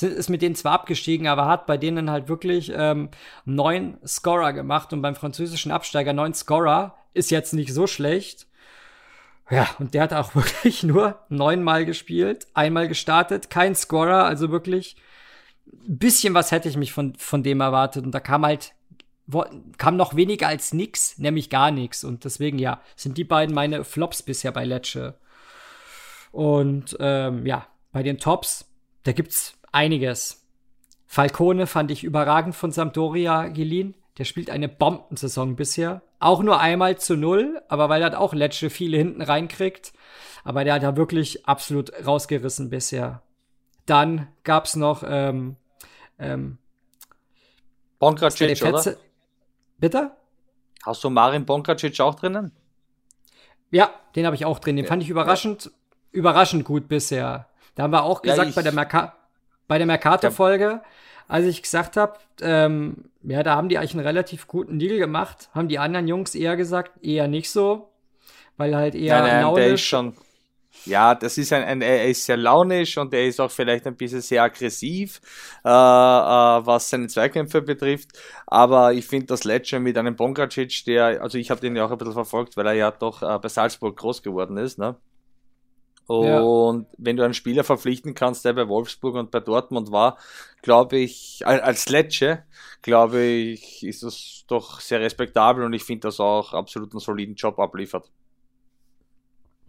Ist 0.00 0.28
mit 0.28 0.42
denen 0.42 0.56
zwar 0.56 0.72
abgestiegen, 0.72 1.28
aber 1.28 1.46
hat 1.46 1.66
bei 1.66 1.76
denen 1.76 2.10
halt 2.10 2.28
wirklich 2.28 2.72
ähm, 2.74 3.10
neun 3.44 3.98
Scorer 4.04 4.52
gemacht. 4.52 4.92
Und 4.92 5.02
beim 5.02 5.14
französischen 5.14 5.70
Absteiger 5.70 6.12
neun 6.12 6.34
Scorer 6.34 6.96
ist 7.12 7.30
jetzt 7.30 7.54
nicht 7.54 7.72
so 7.72 7.86
schlecht. 7.86 8.48
Ja, 9.50 9.68
und 9.78 9.94
der 9.94 10.02
hat 10.02 10.12
auch 10.12 10.34
wirklich 10.34 10.82
nur 10.82 11.20
neunmal 11.28 11.84
gespielt, 11.84 12.46
einmal 12.54 12.88
gestartet, 12.88 13.50
kein 13.50 13.74
Scorer, 13.74 14.24
also 14.24 14.50
wirklich 14.50 14.96
ein 15.66 15.98
bisschen 15.98 16.34
was 16.34 16.50
hätte 16.52 16.68
ich 16.68 16.76
mich 16.76 16.92
von, 16.92 17.14
von 17.16 17.42
dem 17.42 17.60
erwartet. 17.60 18.04
Und 18.04 18.12
da 18.12 18.20
kam 18.20 18.44
halt, 18.44 18.72
kam 19.78 19.96
noch 19.96 20.14
weniger 20.16 20.48
als 20.48 20.72
nix, 20.72 21.18
nämlich 21.18 21.50
gar 21.50 21.70
nichts. 21.70 22.04
Und 22.04 22.24
deswegen, 22.24 22.58
ja, 22.58 22.80
sind 22.96 23.18
die 23.18 23.24
beiden 23.24 23.54
meine 23.54 23.84
Flops 23.84 24.22
bisher 24.22 24.52
bei 24.52 24.64
Lecce. 24.64 25.14
Und 26.32 26.96
ähm, 27.00 27.46
ja, 27.46 27.66
bei 27.92 28.02
den 28.02 28.18
Tops, 28.18 28.66
da 29.04 29.12
gibt's 29.12 29.56
einiges. 29.72 30.46
Falcone 31.06 31.66
fand 31.66 31.90
ich 31.90 32.04
überragend 32.04 32.54
von 32.54 32.72
Sampdoria 32.72 33.48
geliehen. 33.48 33.94
Der 34.18 34.24
spielt 34.24 34.50
eine 34.50 34.68
Bombensaison 34.68 35.56
bisher. 35.56 36.02
Auch 36.20 36.42
nur 36.42 36.60
einmal 36.60 36.98
zu 36.98 37.16
null, 37.16 37.60
aber 37.68 37.88
weil 37.88 38.02
er 38.02 38.06
hat 38.06 38.14
auch 38.14 38.32
Lecce 38.32 38.70
viele 38.70 38.96
hinten 38.96 39.22
reinkriegt. 39.22 39.92
Aber 40.44 40.64
der 40.64 40.74
hat 40.74 40.82
da 40.82 40.96
wirklich 40.96 41.46
absolut 41.46 41.92
rausgerissen 42.06 42.70
bisher. 42.70 43.22
Dann 43.86 44.28
gab's 44.44 44.76
noch 44.76 45.02
ähm, 45.06 45.56
ähm, 46.18 46.58
Bonkracic, 47.98 48.62
oder? 48.62 48.96
Bitte? 49.78 50.12
Hast 50.84 51.02
du 51.02 51.10
Marin 51.10 51.44
Bonkracic 51.44 52.00
auch 52.00 52.14
drinnen? 52.14 52.52
Ja, 53.70 53.90
den 54.14 54.26
habe 54.26 54.36
ich 54.36 54.44
auch 54.44 54.58
drin. 54.58 54.76
Den 54.76 54.84
ja, 54.84 54.88
fand 54.88 55.02
ich 55.02 55.08
überraschend, 55.08 55.64
ja. 55.64 55.70
überraschend 56.12 56.64
gut 56.64 56.88
bisher. 56.88 57.48
Da 57.74 57.82
haben 57.82 57.92
wir 57.92 58.04
auch 58.04 58.22
gesagt 58.22 58.48
ja, 58.48 58.54
bei 58.54 58.62
der 58.62 58.72
Merca 58.72 59.16
bei 59.66 59.78
der 59.78 59.86
Mercato-Folge, 59.86 60.82
als 61.28 61.46
ich 61.46 61.62
gesagt 61.62 61.96
habe, 61.96 62.18
ähm, 62.40 63.10
ja, 63.22 63.42
da 63.42 63.56
haben 63.56 63.68
die 63.68 63.78
eigentlich 63.78 63.94
einen 63.94 64.06
relativ 64.06 64.46
guten 64.46 64.78
Deal 64.78 64.98
gemacht. 64.98 65.48
Haben 65.54 65.68
die 65.68 65.78
anderen 65.78 66.08
Jungs 66.08 66.34
eher 66.34 66.56
gesagt, 66.56 67.04
eher 67.04 67.28
nicht 67.28 67.50
so. 67.50 67.90
Weil 68.56 68.76
halt 68.76 68.94
eher 68.94 69.20
nein, 69.20 69.42
nein, 69.42 69.54
der 69.54 69.74
ist 69.74 69.80
schon. 69.82 70.14
Ja, 70.86 71.14
das 71.14 71.38
ist 71.38 71.52
ein, 71.52 71.64
ein, 71.64 71.82
er 71.82 72.08
ist 72.08 72.26
sehr 72.26 72.36
launisch 72.36 72.98
und 72.98 73.14
er 73.14 73.26
ist 73.26 73.40
auch 73.40 73.50
vielleicht 73.50 73.86
ein 73.86 73.96
bisschen 73.96 74.20
sehr 74.20 74.42
aggressiv, 74.42 75.20
äh, 75.64 75.68
äh, 75.68 75.72
was 75.72 76.90
seine 76.90 77.06
Zweikämpfe 77.06 77.62
betrifft. 77.62 78.10
Aber 78.46 78.92
ich 78.92 79.06
finde, 79.06 79.26
das 79.26 79.44
Ledger 79.44 79.80
mit 79.80 79.96
einem 79.96 80.14
Bongracic, 80.14 80.84
der, 80.84 81.22
also 81.22 81.38
ich 81.38 81.50
habe 81.50 81.60
den 81.60 81.74
ja 81.74 81.86
auch 81.86 81.90
ein 81.90 81.98
bisschen 81.98 82.12
verfolgt, 82.12 82.56
weil 82.56 82.66
er 82.66 82.74
ja 82.74 82.90
doch 82.90 83.22
äh, 83.22 83.38
bei 83.38 83.48
Salzburg 83.48 83.96
groß 83.96 84.22
geworden 84.22 84.58
ist, 84.58 84.78
ne? 84.78 84.96
Und 86.06 86.82
ja. 86.82 86.96
wenn 86.98 87.16
du 87.16 87.22
einen 87.22 87.34
Spieler 87.34 87.64
verpflichten 87.64 88.14
kannst, 88.14 88.44
der 88.44 88.52
bei 88.52 88.68
Wolfsburg 88.68 89.14
und 89.14 89.30
bei 89.30 89.40
Dortmund 89.40 89.90
war, 89.90 90.18
glaube 90.62 90.98
ich, 90.98 91.42
als 91.46 91.88
Lecce, 91.88 92.42
glaube 92.82 93.22
ich, 93.22 93.82
ist 93.82 94.02
das 94.02 94.44
doch 94.46 94.80
sehr 94.80 95.00
respektabel 95.00 95.64
und 95.64 95.72
ich 95.72 95.84
finde, 95.84 96.08
dass 96.08 96.20
er 96.20 96.26
auch 96.26 96.52
absolut 96.52 96.92
einen 96.92 97.00
soliden 97.00 97.34
Job 97.34 97.58
abliefert. 97.58 98.10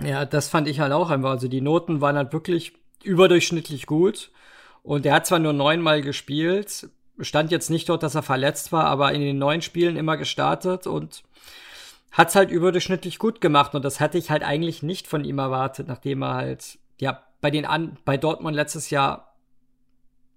Ja, 0.04 0.26
das 0.26 0.50
fand 0.50 0.68
ich 0.68 0.82
halt 0.82 0.92
auch 0.92 1.10
einfach. 1.10 1.32
Also 1.32 1.48
die 1.48 1.62
Noten 1.62 2.02
waren 2.02 2.18
halt 2.18 2.34
wirklich 2.34 2.74
überdurchschnittlich 3.04 3.86
gut. 3.86 4.32
Und 4.84 5.06
er 5.06 5.16
hat 5.16 5.26
zwar 5.26 5.40
nur 5.40 5.54
neunmal 5.54 6.02
gespielt, 6.02 6.90
stand 7.20 7.52
jetzt 7.52 7.70
nicht 7.70 7.90
dort, 7.90 8.04
dass 8.04 8.16
er 8.16 8.24
verletzt 8.24 8.72
war, 8.72 8.86
aber 8.86 9.14
in 9.14 9.22
den 9.22 9.38
neun 9.38 9.62
Spielen 9.62 9.96
immer 9.96 10.18
gestartet 10.18 10.86
und 10.86 11.24
hat's 12.16 12.36
halt 12.36 12.50
überdurchschnittlich 12.50 13.20
gut 13.20 13.42
gemacht 13.42 13.76
und 13.76 13.84
das 13.84 14.00
hatte 14.00 14.18
ich 14.18 14.32
halt 14.32 14.42
eigentlich 14.42 14.82
nicht 14.82 15.06
von 15.06 15.26
ihm 15.26 15.38
erwartet, 15.38 15.88
nachdem 15.88 16.24
er 16.24 16.34
halt 16.34 16.80
ja 17.00 17.22
bei 17.42 17.52
den 17.52 17.66
an 17.66 17.98
bei 18.06 18.16
Dortmund 18.16 18.56
letztes 18.56 18.90
Jahr 18.90 19.36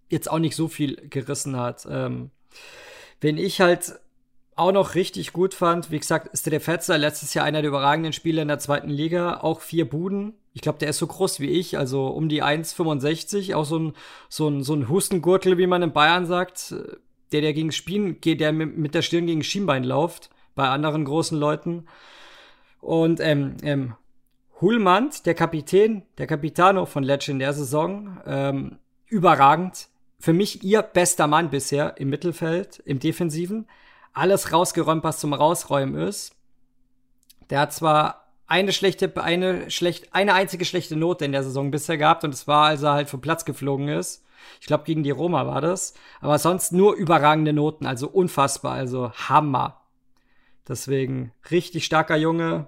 jetzt 0.09 0.31
auch 0.31 0.41
nicht 0.41 0.57
so 0.57 0.67
viel 0.67 0.97
gerissen 1.09 1.57
hat. 1.57 1.87
Ähm, 1.89 2.31
wenn 3.21 3.39
ich 3.39 3.61
halt 3.61 4.01
auch 4.57 4.73
noch 4.73 4.97
richtig 4.97 5.33
gut 5.33 5.55
fand, 5.55 5.93
wie 5.93 6.01
gesagt, 6.01 6.27
ist 6.35 6.51
der 6.51 6.61
Fetzer 6.61 6.99
letztes 6.99 7.33
Jahr 7.33 7.45
einer 7.45 7.63
der 7.63 7.69
überragenden 7.69 8.13
Spieler 8.13 8.43
in 8.43 8.49
der 8.49 8.59
zweiten 8.59 8.91
Liga, 8.91 9.39
auch 9.39 9.61
vier 9.61 9.89
Buden. 9.89 10.35
Ich 10.55 10.63
glaube, 10.63 10.81
der 10.81 10.89
ist 10.89 10.99
so 10.99 11.07
groß 11.07 11.39
wie 11.39 11.51
ich, 11.51 11.79
also 11.79 12.09
um 12.09 12.29
die 12.29 12.43
1,65, 12.43 13.55
auch 13.55 13.65
so 13.65 13.79
ein, 13.79 13.93
so 14.29 14.49
ein, 14.49 14.65
so 14.65 14.75
ein 14.75 14.89
Hustengurtel, 14.89 15.59
wie 15.59 15.69
man 15.69 15.83
in 15.85 15.93
Bayern 15.93 16.27
sagt, 16.27 16.75
der, 17.31 17.41
der 17.41 17.53
gegen 17.53 17.71
Spielen 17.71 18.21
geht, 18.21 18.41
der 18.41 18.53
mit 18.53 18.97
der 18.97 19.03
Stirn 19.03 19.27
gegen 19.27 19.45
Schienbein 19.45 19.85
läuft 19.85 20.31
bei 20.59 20.69
anderen 20.69 21.07
großen 21.07 21.39
Leuten. 21.39 21.87
Und 22.81 23.21
ähm, 23.21 23.57
ähm, 23.63 23.95
Hulmand, 24.61 25.25
der 25.25 25.35
Kapitän, 25.35 26.03
der 26.19 26.27
Capitano 26.27 26.85
von 26.85 27.05
der 27.05 27.53
Saison, 27.55 28.19
ähm, 28.27 28.79
überragend. 29.07 29.89
Für 30.19 30.33
mich 30.33 30.65
ihr 30.65 30.83
bester 30.83 31.29
Mann 31.29 31.51
bisher 31.51 31.97
im 31.99 32.11
Mittelfeld, 32.11 32.83
im 32.85 32.99
Defensiven. 32.99 33.67
Alles 34.13 34.53
rausgeräumt, 34.53 35.05
was 35.05 35.21
zum 35.21 35.33
Rausräumen 35.33 35.95
ist. 35.95 36.35
Der 37.51 37.61
hat 37.61 37.73
zwar 37.73 38.27
eine 38.49 38.73
schlechte, 38.73 39.17
eine 39.23 39.71
schlecht, 39.71 40.13
eine 40.13 40.35
einzige 40.35 40.65
schlechte 40.65 40.97
Note 40.97 41.25
in 41.25 41.33
der 41.33 41.45
Saison 41.45 41.71
bisher 41.71 41.99
gehabt 41.99 42.25
und 42.25 42.35
es 42.35 42.49
war, 42.49 42.67
als 42.67 42.83
er 42.83 42.95
halt 42.95 43.09
vom 43.09 43.21
Platz 43.21 43.45
geflogen 43.45 43.89
ist. 43.89 44.25
Ich 44.61 44.67
glaube, 44.67 44.85
gegen 44.85 45.05
die 45.05 45.11
Roma 45.13 45.47
war 45.47 45.61
das. 45.61 45.95
Aber 46.21 46.39
sonst 46.39 46.73
nur 46.73 46.95
überragende 46.95 47.53
Noten, 47.53 47.87
also 47.87 48.09
unfassbar, 48.09 48.73
also 48.73 49.13
Hammer. 49.13 49.78
Deswegen 50.69 51.33
richtig 51.51 51.85
starker 51.85 52.17
Junge. 52.17 52.67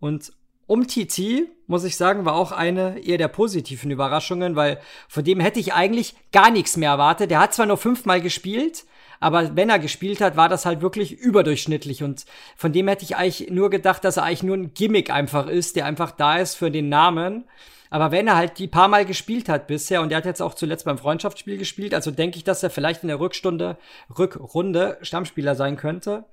Und 0.00 0.32
um 0.66 0.86
TT, 0.86 1.48
muss 1.66 1.84
ich 1.84 1.96
sagen, 1.96 2.24
war 2.24 2.34
auch 2.34 2.52
eine 2.52 2.98
eher 2.98 3.18
der 3.18 3.28
positiven 3.28 3.90
Überraschungen, 3.90 4.56
weil 4.56 4.80
von 5.08 5.24
dem 5.24 5.40
hätte 5.40 5.60
ich 5.60 5.74
eigentlich 5.74 6.14
gar 6.32 6.50
nichts 6.50 6.76
mehr 6.76 6.90
erwartet. 6.90 7.30
Der 7.30 7.40
hat 7.40 7.54
zwar 7.54 7.66
nur 7.66 7.76
fünfmal 7.76 8.20
gespielt, 8.20 8.84
aber 9.20 9.56
wenn 9.56 9.70
er 9.70 9.78
gespielt 9.78 10.20
hat, 10.20 10.36
war 10.36 10.48
das 10.48 10.66
halt 10.66 10.80
wirklich 10.80 11.12
überdurchschnittlich 11.12 12.02
und 12.02 12.26
von 12.56 12.72
dem 12.72 12.88
hätte 12.88 13.04
ich 13.04 13.16
eigentlich 13.16 13.50
nur 13.50 13.70
gedacht, 13.70 14.04
dass 14.04 14.16
er 14.16 14.24
eigentlich 14.24 14.42
nur 14.42 14.56
ein 14.56 14.74
Gimmick 14.74 15.10
einfach 15.10 15.46
ist, 15.46 15.76
der 15.76 15.86
einfach 15.86 16.10
da 16.10 16.38
ist 16.38 16.54
für 16.54 16.70
den 16.70 16.88
Namen. 16.88 17.44
Aber 17.90 18.10
wenn 18.10 18.28
er 18.28 18.36
halt 18.36 18.58
die 18.58 18.66
paar 18.66 18.88
Mal 18.88 19.04
gespielt 19.04 19.48
hat 19.48 19.66
bisher 19.66 20.02
und 20.02 20.10
er 20.10 20.18
hat 20.18 20.24
jetzt 20.24 20.42
auch 20.42 20.54
zuletzt 20.54 20.84
beim 20.84 20.98
Freundschaftsspiel 20.98 21.58
gespielt, 21.58 21.94
also 21.94 22.10
denke 22.10 22.36
ich, 22.36 22.44
dass 22.44 22.62
er 22.62 22.70
vielleicht 22.70 23.02
in 23.02 23.08
der 23.08 23.20
Rückstunde, 23.20 23.76
Rückrunde 24.18 24.98
Stammspieler 25.02 25.54
sein 25.54 25.76
könnte, 25.76 26.24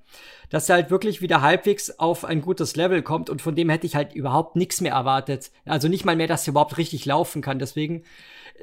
dass 0.50 0.68
er 0.68 0.76
halt 0.76 0.90
wirklich 0.90 1.20
wieder 1.20 1.42
halbwegs 1.42 1.98
auf 1.98 2.24
ein 2.24 2.42
gutes 2.42 2.76
Level 2.76 3.02
kommt 3.02 3.30
und 3.30 3.42
von 3.42 3.54
dem 3.54 3.68
hätte 3.68 3.86
ich 3.86 3.96
halt 3.96 4.14
überhaupt 4.14 4.56
nichts 4.56 4.80
mehr 4.80 4.92
erwartet. 4.92 5.50
Also 5.64 5.88
nicht 5.88 6.04
mal 6.04 6.16
mehr, 6.16 6.28
dass 6.28 6.46
er 6.46 6.52
überhaupt 6.52 6.78
richtig 6.78 7.04
laufen 7.06 7.42
kann. 7.42 7.58
Deswegen 7.58 8.04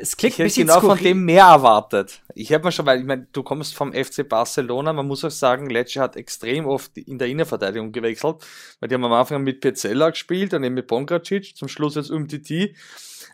es 0.01 0.17
klingt 0.17 0.39
ich 0.39 0.39
hätte 0.39 0.61
genau 0.61 0.79
skurril. 0.79 0.97
von 0.97 1.03
dem 1.03 1.25
mehr 1.25 1.45
erwartet. 1.45 2.21
Ich 2.33 2.51
habe 2.51 2.63
mir 2.63 2.71
schon, 2.71 2.85
weil 2.85 2.99
ich 2.99 3.05
meine, 3.05 3.27
du 3.31 3.43
kommst 3.43 3.75
vom 3.75 3.93
FC 3.93 4.27
Barcelona, 4.27 4.93
man 4.93 5.07
muss 5.07 5.23
auch 5.23 5.31
sagen, 5.31 5.69
Lecce 5.69 5.99
hat 5.99 6.15
extrem 6.15 6.65
oft 6.65 6.97
in 6.97 7.19
der 7.19 7.27
Innenverteidigung 7.27 7.91
gewechselt, 7.91 8.37
weil 8.79 8.89
die 8.89 8.95
haben 8.95 9.05
am 9.05 9.13
Anfang 9.13 9.43
mit 9.43 9.61
Pizzella 9.61 10.09
gespielt, 10.09 10.53
dann 10.53 10.63
eben 10.63 10.75
mit 10.75 10.87
Bongracic, 10.87 11.55
zum 11.55 11.67
Schluss 11.67 11.97
als 11.97 12.09
Umtiti. 12.09 12.75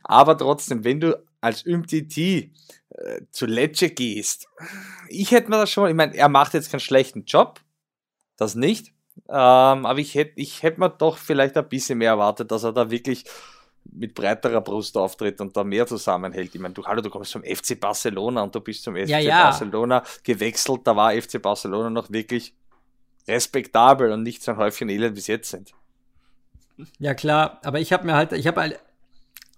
Aber 0.03 0.37
trotzdem, 0.37 0.83
wenn 0.83 0.99
du 0.99 1.17
als 1.39 1.65
Umtiti 1.65 2.51
äh, 2.89 3.21
zu 3.31 3.45
Lecce 3.45 3.89
gehst, 3.89 4.47
ich 5.07 5.31
hätte 5.31 5.49
mir 5.49 5.57
das 5.57 5.71
schon, 5.71 5.89
ich 5.89 5.95
meine, 5.95 6.15
er 6.15 6.29
macht 6.29 6.53
jetzt 6.53 6.69
keinen 6.69 6.81
schlechten 6.81 7.23
Job, 7.25 7.61
das 8.35 8.55
nicht, 8.55 8.93
ähm, 9.29 9.85
aber 9.85 9.99
ich 9.99 10.15
hätte 10.15 10.33
ich 10.35 10.63
hätt 10.63 10.77
mir 10.77 10.89
doch 10.89 11.17
vielleicht 11.17 11.57
ein 11.57 11.67
bisschen 11.69 11.97
mehr 11.97 12.11
erwartet, 12.11 12.51
dass 12.51 12.63
er 12.63 12.73
da 12.73 12.91
wirklich 12.91 13.25
mit 13.93 14.13
breiterer 14.13 14.61
Brust 14.61 14.97
auftritt 14.97 15.39
und 15.41 15.55
da 15.55 15.63
mehr 15.63 15.87
zusammenhält. 15.87 16.53
Ich 16.53 16.61
meine, 16.61 16.73
du, 16.73 16.85
hallo, 16.85 17.01
du 17.01 17.09
kommst 17.09 17.33
vom 17.33 17.43
FC 17.43 17.79
Barcelona 17.79 18.43
und 18.43 18.53
du 18.53 18.59
bist 18.59 18.83
zum 18.83 18.95
FC 18.95 19.09
ja, 19.09 19.19
ja. 19.19 19.43
Barcelona 19.43 20.03
gewechselt, 20.23 20.81
da 20.83 20.95
war 20.95 21.13
FC 21.13 21.41
Barcelona 21.41 21.89
noch 21.89 22.11
wirklich 22.11 22.53
respektabel 23.27 24.11
und 24.11 24.23
nicht 24.23 24.43
so 24.43 24.51
ein 24.51 24.57
Häufchen 24.57 24.89
Elend, 24.89 25.15
wie 25.15 25.19
es 25.19 25.27
jetzt 25.27 25.49
sind. 25.49 25.73
Ja, 26.99 27.13
klar, 27.13 27.59
aber 27.63 27.79
ich 27.79 27.91
habe 27.91 28.05
mir 28.05 28.13
halt, 28.13 28.31
ich 28.33 28.47
habe 28.47 28.61
halt, 28.61 28.79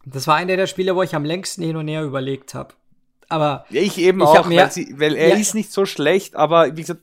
das 0.05 0.27
war 0.27 0.35
einer 0.35 0.55
der 0.55 0.67
Spiele, 0.67 0.95
wo 0.95 1.03
ich 1.03 1.15
am 1.15 1.25
längsten 1.25 1.63
hin 1.63 1.75
und 1.75 1.87
her 1.87 2.03
überlegt 2.03 2.53
habe. 2.53 2.73
Aber 3.27 3.65
ja, 3.69 3.81
ich 3.81 3.97
eben 3.99 4.21
ich 4.21 4.27
auch, 4.27 4.47
mehr, 4.47 4.63
weil, 4.63 4.71
sie, 4.71 4.99
weil, 4.99 5.15
er 5.15 5.29
ja, 5.29 5.35
ist 5.35 5.53
nicht 5.53 5.71
so 5.71 5.85
schlecht, 5.85 6.35
aber 6.35 6.75
wie 6.75 6.81
gesagt, 6.81 7.01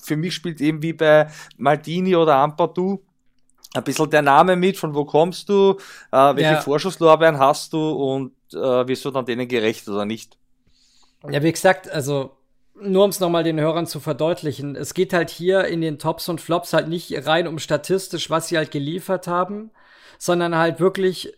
für 0.00 0.16
mich 0.16 0.34
spielt 0.34 0.60
eben 0.60 0.82
wie 0.82 0.92
bei 0.92 1.28
Maldini 1.56 2.14
oder 2.14 2.36
Ampadu 2.36 3.02
ein 3.74 3.84
bisschen 3.84 4.08
der 4.08 4.22
Name 4.22 4.56
mit, 4.56 4.78
von 4.78 4.94
wo 4.94 5.04
kommst 5.04 5.48
du, 5.48 5.76
äh, 6.12 6.16
welche 6.16 6.52
ja. 6.52 6.60
Vorschusslorbeeren 6.60 7.38
hast 7.38 7.72
du 7.72 7.90
und 7.90 8.32
äh, 8.52 8.86
wirst 8.88 9.04
du 9.04 9.10
dann 9.10 9.26
denen 9.26 9.48
gerecht 9.48 9.88
oder 9.88 10.04
nicht? 10.04 10.38
Ja, 11.28 11.42
wie 11.42 11.52
gesagt, 11.52 11.90
also 11.90 12.30
nur 12.80 13.04
um 13.04 13.10
es 13.10 13.20
nochmal 13.20 13.44
den 13.44 13.60
Hörern 13.60 13.86
zu 13.86 14.00
verdeutlichen, 14.00 14.76
es 14.76 14.94
geht 14.94 15.12
halt 15.12 15.30
hier 15.30 15.64
in 15.66 15.80
den 15.80 15.98
Tops 15.98 16.28
und 16.28 16.40
Flops 16.40 16.72
halt 16.72 16.88
nicht 16.88 17.26
rein 17.26 17.46
um 17.46 17.58
statistisch, 17.58 18.30
was 18.30 18.48
sie 18.48 18.56
halt 18.56 18.70
geliefert 18.70 19.26
haben, 19.26 19.70
sondern 20.18 20.56
halt 20.56 20.80
wirklich 20.80 21.34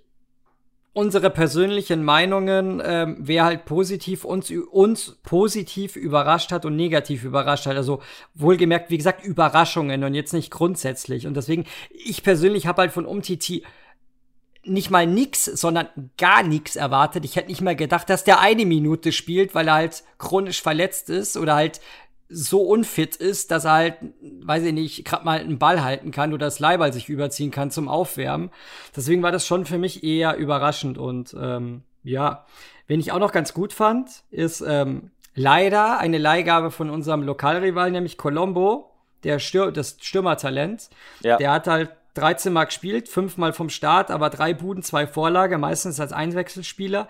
unsere 0.96 1.28
persönlichen 1.28 2.02
Meinungen, 2.02 2.80
ähm, 2.82 3.18
wer 3.20 3.44
halt 3.44 3.66
positiv 3.66 4.24
uns, 4.24 4.50
uns 4.50 5.18
positiv 5.24 5.94
überrascht 5.94 6.52
hat 6.52 6.64
und 6.64 6.74
negativ 6.74 7.22
überrascht 7.22 7.66
hat. 7.66 7.76
Also 7.76 8.00
wohlgemerkt, 8.34 8.88
wie 8.88 8.96
gesagt, 8.96 9.22
Überraschungen 9.22 10.04
und 10.04 10.14
jetzt 10.14 10.32
nicht 10.32 10.50
grundsätzlich. 10.50 11.26
Und 11.26 11.36
deswegen, 11.36 11.66
ich 11.90 12.22
persönlich 12.22 12.66
habe 12.66 12.80
halt 12.80 12.92
von 12.92 13.04
Umtiti 13.04 13.62
nicht 14.64 14.90
mal 14.90 15.06
nix, 15.06 15.44
sondern 15.44 15.88
gar 16.16 16.42
nix 16.42 16.76
erwartet. 16.76 17.26
Ich 17.26 17.36
hätte 17.36 17.48
nicht 17.48 17.60
mal 17.60 17.76
gedacht, 17.76 18.08
dass 18.08 18.24
der 18.24 18.40
eine 18.40 18.64
Minute 18.64 19.12
spielt, 19.12 19.54
weil 19.54 19.68
er 19.68 19.74
halt 19.74 20.02
chronisch 20.16 20.62
verletzt 20.62 21.10
ist 21.10 21.36
oder 21.36 21.56
halt 21.56 21.82
so 22.28 22.62
unfit 22.62 23.16
ist, 23.16 23.50
dass 23.50 23.64
er 23.64 23.72
halt, 23.72 23.94
weiß 24.20 24.64
ich 24.64 24.72
nicht, 24.72 25.04
gerade 25.04 25.24
mal 25.24 25.38
einen 25.38 25.58
Ball 25.58 25.82
halten 25.82 26.10
kann 26.10 26.32
oder 26.32 26.46
das 26.46 26.58
Leiball 26.58 26.92
sich 26.92 27.08
überziehen 27.08 27.50
kann 27.50 27.70
zum 27.70 27.88
Aufwärmen. 27.88 28.50
Deswegen 28.94 29.22
war 29.22 29.32
das 29.32 29.46
schon 29.46 29.64
für 29.64 29.78
mich 29.78 30.02
eher 30.02 30.36
überraschend 30.36 30.98
und 30.98 31.36
ähm, 31.40 31.82
ja, 32.02 32.44
wen 32.88 33.00
ich 33.00 33.12
auch 33.12 33.18
noch 33.18 33.32
ganz 33.32 33.54
gut 33.54 33.72
fand, 33.72 34.24
ist 34.30 34.60
ähm, 34.60 35.10
leider 35.34 35.98
eine 35.98 36.18
Leihgabe 36.18 36.70
von 36.70 36.90
unserem 36.90 37.22
Lokalrival, 37.22 37.90
nämlich 37.90 38.18
Colombo, 38.18 38.90
der 39.22 39.38
Stür 39.38 39.70
das 39.70 39.96
Stürmertalent. 40.00 40.90
Ja. 41.20 41.36
Der 41.36 41.52
hat 41.52 41.68
halt 41.68 41.90
13 42.14 42.52
Mal 42.52 42.64
gespielt, 42.64 43.08
fünfmal 43.08 43.52
vom 43.52 43.70
Start, 43.70 44.10
aber 44.10 44.30
drei 44.30 44.54
Buden, 44.54 44.82
zwei 44.82 45.06
Vorlage, 45.06 45.58
meistens 45.58 46.00
als 46.00 46.12
Einwechselspieler. 46.12 47.08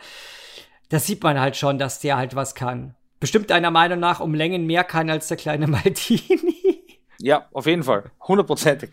Das 0.89 1.07
sieht 1.07 1.23
man 1.23 1.41
halt 1.41 1.57
schon, 1.57 1.79
dass 1.79 2.01
der 2.01 2.17
halt 2.17 2.35
was 2.35 2.55
kann 2.55 2.95
bestimmt 3.21 3.51
deiner 3.51 3.71
Meinung 3.71 3.99
nach 3.99 4.21
um 4.21 4.35
Längen 4.35 4.67
mehr 4.67 4.85
kann 4.85 5.11
als 5.11 5.29
der 5.29 5.37
kleine 5.37 5.67
Maldini. 5.69 6.83
Ja, 7.19 7.49
auf 7.53 7.67
jeden 7.67 7.83
Fall. 7.83 8.11
Hundertprozentig. 8.21 8.91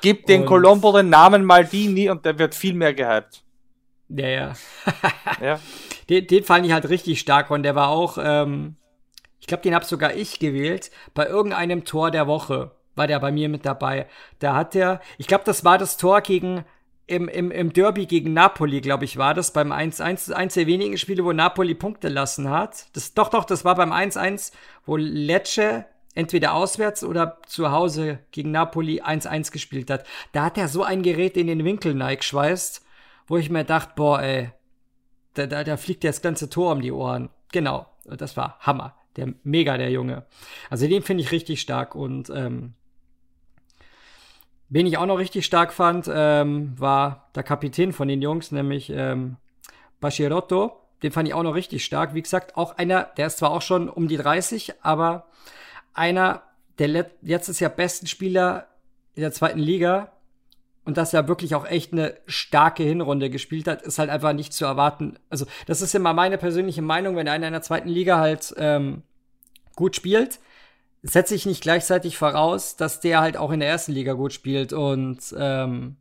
Gib 0.00 0.26
den 0.26 0.44
Colombo 0.46 0.92
den 0.92 1.10
Namen 1.10 1.44
Maldini 1.44 2.10
und 2.10 2.24
der 2.24 2.38
wird 2.38 2.54
viel 2.54 2.74
mehr 2.74 2.92
gehypt. 2.92 3.42
Ja, 4.08 4.28
ja. 4.28 4.52
ja. 5.40 5.60
Den, 6.10 6.26
den, 6.26 6.44
fand 6.44 6.66
ich 6.66 6.72
halt 6.72 6.88
richtig 6.88 7.20
stark 7.20 7.50
und 7.50 7.62
der 7.62 7.74
war 7.76 7.88
auch, 7.88 8.18
ähm, 8.20 8.76
ich 9.40 9.46
glaube, 9.46 9.62
den 9.62 9.74
habe 9.74 9.84
sogar 9.84 10.14
ich 10.14 10.40
gewählt. 10.40 10.90
Bei 11.14 11.26
irgendeinem 11.26 11.84
Tor 11.84 12.10
der 12.10 12.26
Woche 12.26 12.72
war 12.94 13.06
der 13.06 13.20
bei 13.20 13.30
mir 13.30 13.48
mit 13.48 13.64
dabei. 13.64 14.06
Da 14.40 14.54
hat 14.54 14.74
der, 14.74 15.00
ich 15.18 15.28
glaube, 15.28 15.44
das 15.44 15.64
war 15.64 15.78
das 15.78 15.96
Tor 15.96 16.20
gegen 16.20 16.64
im, 17.12 17.28
im, 17.28 17.50
im 17.50 17.72
Derby 17.74 18.06
gegen 18.06 18.32
Napoli, 18.32 18.80
glaube 18.80 19.04
ich, 19.04 19.18
war 19.18 19.34
das, 19.34 19.52
beim 19.52 19.70
1-1, 19.70 20.32
eins 20.32 20.54
der 20.54 20.66
wenigen 20.66 20.96
Spiele, 20.96 21.24
wo 21.24 21.32
Napoli 21.32 21.74
Punkte 21.74 22.08
lassen 22.08 22.48
hat. 22.48 22.86
Das, 22.94 23.12
doch, 23.12 23.28
doch, 23.28 23.44
das 23.44 23.66
war 23.66 23.74
beim 23.74 23.92
1-1, 23.92 24.50
wo 24.86 24.96
Lecce 24.96 25.84
entweder 26.14 26.54
auswärts 26.54 27.04
oder 27.04 27.38
zu 27.46 27.70
Hause 27.70 28.20
gegen 28.30 28.50
Napoli 28.50 29.02
1-1 29.02 29.52
gespielt 29.52 29.90
hat. 29.90 30.06
Da 30.32 30.44
hat 30.44 30.56
er 30.56 30.68
so 30.68 30.84
ein 30.84 31.02
Gerät 31.02 31.36
in 31.36 31.48
den 31.48 31.64
Winkel 31.64 31.94
geschweißt, 31.94 32.82
wo 33.26 33.36
ich 33.36 33.50
mir 33.50 33.64
dachte, 33.64 33.92
boah, 33.94 34.22
ey, 34.22 34.50
da, 35.34 35.46
da, 35.46 35.64
da 35.64 35.76
fliegt 35.76 36.04
das 36.04 36.22
ganze 36.22 36.48
Tor 36.48 36.72
um 36.72 36.80
die 36.80 36.92
Ohren. 36.92 37.28
Genau, 37.52 37.86
das 38.04 38.38
war 38.38 38.58
Hammer. 38.60 38.96
Der 39.16 39.34
mega, 39.42 39.76
der 39.76 39.90
Junge. 39.90 40.24
Also 40.70 40.88
den 40.88 41.02
finde 41.02 41.22
ich 41.22 41.32
richtig 41.32 41.60
stark 41.60 41.94
und 41.94 42.30
ähm, 42.30 42.72
Wen 44.74 44.86
ich 44.86 44.96
auch 44.96 45.04
noch 45.04 45.18
richtig 45.18 45.44
stark 45.44 45.70
fand, 45.70 46.10
ähm, 46.10 46.72
war 46.78 47.28
der 47.34 47.42
Kapitän 47.42 47.92
von 47.92 48.08
den 48.08 48.22
Jungs, 48.22 48.52
nämlich 48.52 48.88
ähm, 48.88 49.36
Bashirotto. 50.00 50.80
Den 51.02 51.12
fand 51.12 51.28
ich 51.28 51.34
auch 51.34 51.42
noch 51.42 51.54
richtig 51.54 51.84
stark. 51.84 52.14
Wie 52.14 52.22
gesagt, 52.22 52.56
auch 52.56 52.78
einer, 52.78 53.02
der 53.18 53.26
ist 53.26 53.36
zwar 53.36 53.50
auch 53.50 53.60
schon 53.60 53.90
um 53.90 54.08
die 54.08 54.16
30, 54.16 54.72
aber 54.80 55.26
einer 55.92 56.40
der 56.78 56.88
letztes 56.88 57.60
Jahr 57.60 57.70
besten 57.70 58.06
Spieler 58.06 58.66
in 59.14 59.20
der 59.20 59.32
zweiten 59.32 59.58
Liga 59.58 60.12
und 60.86 60.96
dass 60.96 61.12
er 61.12 61.28
wirklich 61.28 61.54
auch 61.54 61.66
echt 61.66 61.92
eine 61.92 62.16
starke 62.24 62.82
Hinrunde 62.82 63.28
gespielt 63.28 63.68
hat, 63.68 63.82
ist 63.82 63.98
halt 63.98 64.08
einfach 64.08 64.32
nicht 64.32 64.54
zu 64.54 64.64
erwarten. 64.64 65.18
Also, 65.28 65.44
das 65.66 65.82
ist 65.82 65.94
immer 65.94 66.14
meine 66.14 66.38
persönliche 66.38 66.80
Meinung, 66.80 67.14
wenn 67.16 67.28
einer 67.28 67.46
in 67.46 67.52
der 67.52 67.60
zweiten 67.60 67.90
Liga 67.90 68.20
halt 68.20 68.54
ähm, 68.56 69.02
gut 69.76 69.96
spielt, 69.96 70.40
setze 71.02 71.34
ich 71.34 71.46
nicht 71.46 71.62
gleichzeitig 71.62 72.16
voraus, 72.16 72.76
dass 72.76 73.00
der 73.00 73.20
halt 73.20 73.36
auch 73.36 73.50
in 73.50 73.60
der 73.60 73.68
ersten 73.68 73.92
Liga 73.92 74.12
gut 74.12 74.32
spielt. 74.32 74.72
Und 74.72 75.34
ähm, 75.36 75.96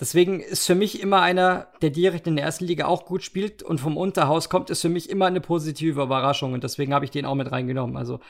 deswegen 0.00 0.40
ist 0.40 0.66
für 0.66 0.74
mich 0.74 1.02
immer 1.02 1.20
einer, 1.20 1.68
der 1.82 1.90
direkt 1.90 2.26
in 2.26 2.36
der 2.36 2.44
ersten 2.44 2.64
Liga 2.64 2.86
auch 2.86 3.04
gut 3.04 3.22
spielt 3.22 3.62
und 3.62 3.78
vom 3.78 3.96
Unterhaus 3.96 4.48
kommt, 4.48 4.70
ist 4.70 4.80
für 4.80 4.88
mich 4.88 5.10
immer 5.10 5.26
eine 5.26 5.40
positive 5.40 6.02
Überraschung. 6.02 6.54
Und 6.54 6.64
deswegen 6.64 6.94
habe 6.94 7.04
ich 7.04 7.10
den 7.10 7.26
auch 7.26 7.34
mit 7.34 7.52
reingenommen. 7.52 7.96
Also 7.96 8.20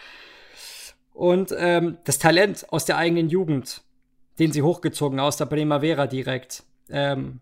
und 1.13 1.55
ähm, 1.59 1.99
das 2.05 2.19
Talent 2.19 2.67
aus 2.73 2.85
der 2.85 2.97
eigenen 2.97 3.29
Jugend, 3.29 3.83
den 4.39 4.53
sie 4.53 4.63
hochgezogen 4.63 5.21
aus 5.21 5.37
der 5.37 5.47
Primavera 5.47 6.07
direkt. 6.07 6.63
Ähm, 6.89 7.41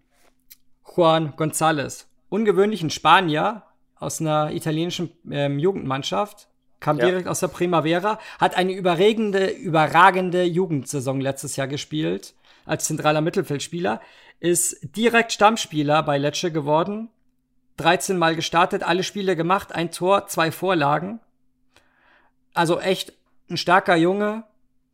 Juan 0.97 1.35
González. 1.35 2.07
Ungewöhnlich 2.29 2.83
ein 2.83 2.91
Spanier 2.91 3.63
aus 3.95 4.21
einer 4.21 4.53
italienischen 4.53 5.13
ähm, 5.31 5.59
Jugendmannschaft, 5.59 6.49
kam 6.81 6.99
ja. 6.99 7.07
direkt 7.07 7.29
aus 7.29 7.41
der 7.41 7.49
Primavera, 7.49 8.19
hat 8.39 8.57
eine 8.57 8.73
überregende, 8.73 9.49
überragende 9.51 10.45
Jugendsaison 10.45 11.21
letztes 11.21 11.57
Jahr 11.57 11.69
gespielt 11.69 12.35
als 12.65 12.85
zentraler 12.85 13.21
Mittelfeldspieler, 13.21 14.01
ist 14.41 14.79
direkt 14.97 15.33
Stammspieler 15.33 16.03
bei 16.03 16.19
Lecce 16.19 16.53
geworden, 16.53 17.09
13 17.79 18.19
Mal 18.19 18.37
gestartet, 18.37 18.83
alle 18.83 19.03
Spiele 19.03 19.37
gemacht, 19.37 19.75
ein 19.75 19.91
Tor, 19.91 20.27
zwei 20.27 20.51
Vorlagen. 20.51 21.21
Also 22.55 22.81
echt 22.81 23.13
ein 23.51 23.57
starker 23.57 23.97
Junge, 23.97 24.45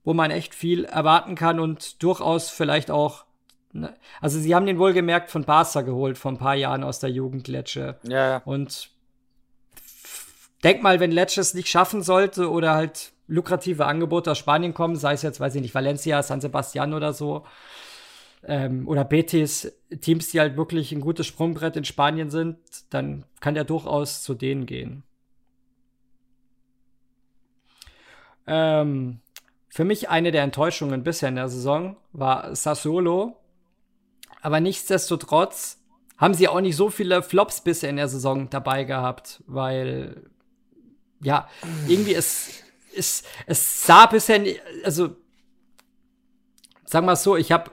wo 0.04 0.14
man 0.14 0.30
echt 0.30 0.54
viel 0.54 0.84
erwarten 0.84 1.34
kann 1.34 1.58
und 1.58 2.02
durchaus 2.02 2.50
vielleicht 2.50 2.90
auch 2.90 3.24
ne, 3.72 3.94
also 4.20 4.38
sie 4.38 4.54
haben 4.54 4.66
den 4.66 4.78
wohlgemerkt 4.78 5.30
von 5.30 5.44
Barca 5.44 5.80
geholt 5.80 6.18
vor 6.18 6.32
ein 6.32 6.38
paar 6.38 6.54
Jahren 6.54 6.84
aus 6.84 7.00
der 7.00 7.10
Jugend 7.10 7.48
Lecce. 7.48 7.96
Ja, 8.02 8.28
ja. 8.28 8.42
Und 8.44 8.90
denk 10.64 10.82
mal, 10.82 10.98
wenn 10.98 11.12
Lecce 11.12 11.40
es 11.40 11.54
nicht 11.54 11.68
schaffen 11.68 12.02
sollte 12.02 12.50
oder 12.50 12.74
halt 12.74 13.12
lukrative 13.26 13.86
Angebote 13.86 14.30
aus 14.30 14.38
Spanien 14.38 14.74
kommen, 14.74 14.96
sei 14.96 15.12
es 15.12 15.22
jetzt, 15.22 15.40
weiß 15.40 15.54
ich 15.54 15.62
nicht, 15.62 15.74
Valencia, 15.74 16.22
San 16.22 16.40
Sebastian 16.40 16.94
oder 16.94 17.12
so, 17.12 17.44
ähm, 18.46 18.88
oder 18.88 19.04
Betis, 19.04 19.72
Teams, 20.00 20.30
die 20.30 20.40
halt 20.40 20.56
wirklich 20.56 20.92
ein 20.92 21.00
gutes 21.00 21.26
Sprungbrett 21.26 21.76
in 21.76 21.84
Spanien 21.84 22.30
sind, 22.30 22.58
dann 22.90 23.24
kann 23.40 23.54
der 23.54 23.64
durchaus 23.64 24.22
zu 24.22 24.34
denen 24.34 24.66
gehen. 24.66 25.04
Ähm, 28.46 29.20
für 29.68 29.84
mich 29.84 30.08
eine 30.08 30.30
der 30.30 30.42
Enttäuschungen 30.42 31.02
bisher 31.02 31.30
in 31.30 31.36
der 31.36 31.48
Saison 31.48 31.96
war 32.12 32.54
Sassuolo. 32.54 33.36
Aber 34.42 34.60
nichtsdestotrotz 34.60 35.80
haben 36.18 36.34
sie 36.34 36.48
auch 36.48 36.60
nicht 36.60 36.76
so 36.76 36.90
viele 36.90 37.22
Flops 37.22 37.62
bisher 37.62 37.90
in 37.90 37.96
der 37.96 38.08
Saison 38.08 38.50
dabei 38.50 38.84
gehabt, 38.84 39.42
weil 39.46 40.30
ja, 41.20 41.48
irgendwie 41.88 42.14
es, 42.14 42.62
es, 42.96 43.22
es 43.46 43.86
sah 43.86 44.06
bisher, 44.06 44.42
also 44.84 45.16
sagen 46.84 47.06
wir 47.06 47.12
es 47.12 47.22
so, 47.22 47.36
ich 47.36 47.52
habe 47.52 47.70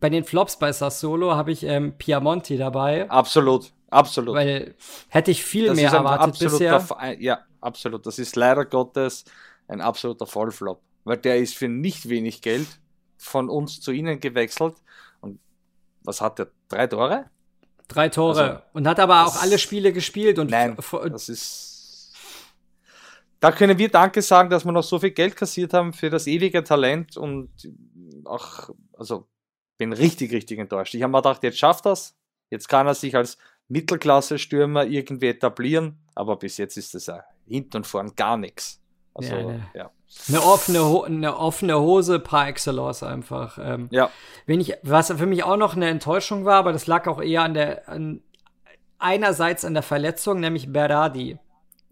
bei 0.00 0.10
den 0.10 0.24
Flops 0.24 0.58
bei 0.58 0.72
Sassolo 0.72 1.36
habe 1.36 1.52
ich 1.52 1.62
ähm, 1.62 1.96
Piamonti 1.96 2.56
dabei. 2.56 3.08
Absolut, 3.08 3.72
absolut. 3.88 4.34
Weil 4.34 4.74
hätte 5.08 5.30
ich 5.30 5.44
viel 5.44 5.66
das 5.66 5.76
mehr 5.76 5.92
erwartet 5.92 6.38
bisher. 6.40 6.84
Ja, 7.20 7.40
absolut. 7.60 8.04
Das 8.04 8.18
ist 8.18 8.34
leider 8.34 8.64
Gottes 8.64 9.24
ein 9.68 9.80
absoluter 9.80 10.26
Vollflop. 10.26 10.80
Weil 11.04 11.18
der 11.18 11.38
ist 11.38 11.56
für 11.56 11.68
nicht 11.68 12.08
wenig 12.08 12.42
Geld 12.42 12.66
von 13.16 13.48
uns 13.48 13.80
zu 13.80 13.92
ihnen 13.92 14.18
gewechselt. 14.18 14.74
Und 15.20 15.38
was 16.02 16.20
hat 16.20 16.38
der? 16.40 16.48
Drei 16.68 16.88
Tore? 16.88 17.26
Drei 17.88 18.08
Tore. 18.08 18.42
Also, 18.42 18.62
und 18.72 18.88
hat 18.88 18.98
aber 18.98 19.26
auch 19.26 19.40
alle 19.40 19.58
Spiele 19.58 19.92
gespielt. 19.92 20.38
Und 20.38 20.50
nein, 20.50 20.76
das 21.10 21.28
ist. 21.28 21.71
Da 23.42 23.50
können 23.50 23.76
wir 23.76 23.88
Danke 23.88 24.22
sagen, 24.22 24.50
dass 24.50 24.64
wir 24.64 24.70
noch 24.70 24.84
so 24.84 25.00
viel 25.00 25.10
Geld 25.10 25.34
kassiert 25.34 25.74
haben 25.74 25.92
für 25.92 26.10
das 26.10 26.28
ewige 26.28 26.62
Talent 26.62 27.16
und 27.16 27.50
auch, 28.24 28.70
also 28.96 29.26
bin 29.78 29.92
richtig, 29.92 30.30
richtig 30.30 30.60
enttäuscht. 30.60 30.94
Ich 30.94 31.02
habe 31.02 31.10
mir 31.10 31.18
gedacht, 31.18 31.42
jetzt 31.42 31.58
schafft 31.58 31.84
das. 31.86 32.14
Jetzt 32.50 32.68
kann 32.68 32.86
er 32.86 32.94
sich 32.94 33.16
als 33.16 33.38
Mittelklasse-Stürmer 33.66 34.84
irgendwie 34.84 35.26
etablieren, 35.26 35.98
aber 36.14 36.36
bis 36.36 36.56
jetzt 36.56 36.76
ist 36.76 36.94
es 36.94 37.06
ja 37.06 37.24
hinten 37.44 37.78
und 37.78 37.86
vorn 37.88 38.14
gar 38.14 38.36
nichts. 38.36 38.80
Also, 39.12 39.34
ja, 39.34 39.42
ne. 39.42 39.66
ja. 39.74 39.90
Eine 40.28 40.42
offene, 40.44 41.04
eine 41.04 41.36
offene 41.36 41.80
Hose 41.80 42.20
par 42.20 42.46
excellence 42.46 43.02
einfach. 43.02 43.58
Ähm, 43.60 43.88
ja. 43.90 44.08
Wenn 44.46 44.60
ich, 44.60 44.74
was 44.84 45.10
für 45.10 45.26
mich 45.26 45.42
auch 45.42 45.56
noch 45.56 45.74
eine 45.74 45.88
Enttäuschung 45.88 46.44
war, 46.44 46.58
aber 46.58 46.72
das 46.72 46.86
lag 46.86 47.08
auch 47.08 47.20
eher 47.20 47.42
an 47.42 47.54
der, 47.54 47.88
an, 47.88 48.22
einerseits 49.00 49.64
an 49.64 49.74
der 49.74 49.82
Verletzung, 49.82 50.38
nämlich 50.38 50.72
Berardi. 50.72 51.38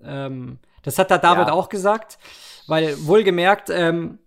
Ähm, 0.01 0.61
das 0.83 0.99
hat 0.99 1.11
der 1.11 1.19
David 1.19 1.49
ja. 1.49 1.53
auch 1.53 1.69
gesagt, 1.69 2.19
weil 2.67 2.97
wohlgemerkt, 3.07 3.71
ähm, 3.71 4.19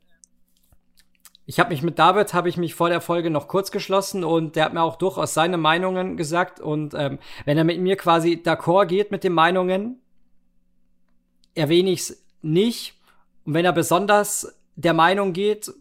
ich 1.46 1.60
habe 1.60 1.72
mich 1.72 1.82
mit 1.82 2.00
David, 2.00 2.34
habe 2.34 2.48
ich 2.48 2.58
mich 2.58 2.74
vor 2.74 2.90
der 2.90 3.02
Folge 3.02 3.30
noch 3.30 3.48
kurz 3.48 3.72
geschlossen 3.72 4.24
und 4.24 4.56
der 4.56 4.66
hat 4.66 4.74
mir 4.74 4.82
auch 4.82 4.96
durchaus 4.96 5.34
seine 5.34 5.58
Meinungen 5.58 6.16
gesagt 6.16 6.60
und 6.60 6.94
ähm, 6.94 7.20
wenn 7.46 7.58
er 7.58 7.66
mit 7.66 7.80
mir 7.80 7.98
quasi 7.98 8.42
d'accord 8.44 8.86
geht 8.86 9.12
mit 9.12 9.24
den 9.24 9.34
Meinungen, 9.34 10.00
erwähne 11.54 11.92
ich 11.92 12.02
es 12.02 12.24
nicht 12.42 12.96
und 13.46 13.54
wenn 13.54 13.66
er 13.66 13.74
besonders 13.74 14.58
der 14.76 14.94
Meinung 14.94 15.34
geht 15.34 15.72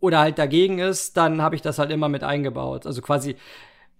oder 0.00 0.20
halt 0.20 0.38
dagegen 0.38 0.78
ist, 0.78 1.16
dann 1.16 1.40
habe 1.40 1.54
ich 1.54 1.62
das 1.62 1.78
halt 1.78 1.90
immer 1.90 2.08
mit 2.08 2.22
eingebaut. 2.22 2.86
Also 2.86 3.00
quasi 3.00 3.36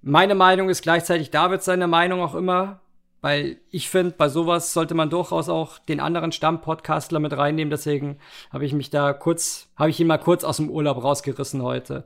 meine 0.02 0.34
Meinung 0.34 0.68
ist 0.68 0.82
gleichzeitig 0.82 1.30
David 1.30 1.62
seine 1.62 1.88
Meinung 1.88 2.20
auch 2.20 2.34
immer, 2.34 2.80
weil 3.20 3.58
ich 3.70 3.88
finde, 3.88 4.14
bei 4.16 4.28
sowas 4.28 4.72
sollte 4.72 4.94
man 4.94 5.10
durchaus 5.10 5.48
auch 5.48 5.78
den 5.78 6.00
anderen 6.00 6.32
Stammpodcastler 6.32 7.18
mit 7.18 7.36
reinnehmen. 7.36 7.70
Deswegen 7.70 8.18
habe 8.52 8.66
ich 8.66 8.72
mich 8.72 8.90
da 8.90 9.12
kurz, 9.12 9.68
habe 9.76 9.90
ich 9.90 9.98
ihn 9.98 10.06
mal 10.06 10.18
kurz 10.18 10.44
aus 10.44 10.58
dem 10.58 10.70
Urlaub 10.70 11.02
rausgerissen 11.02 11.62
heute. 11.62 12.04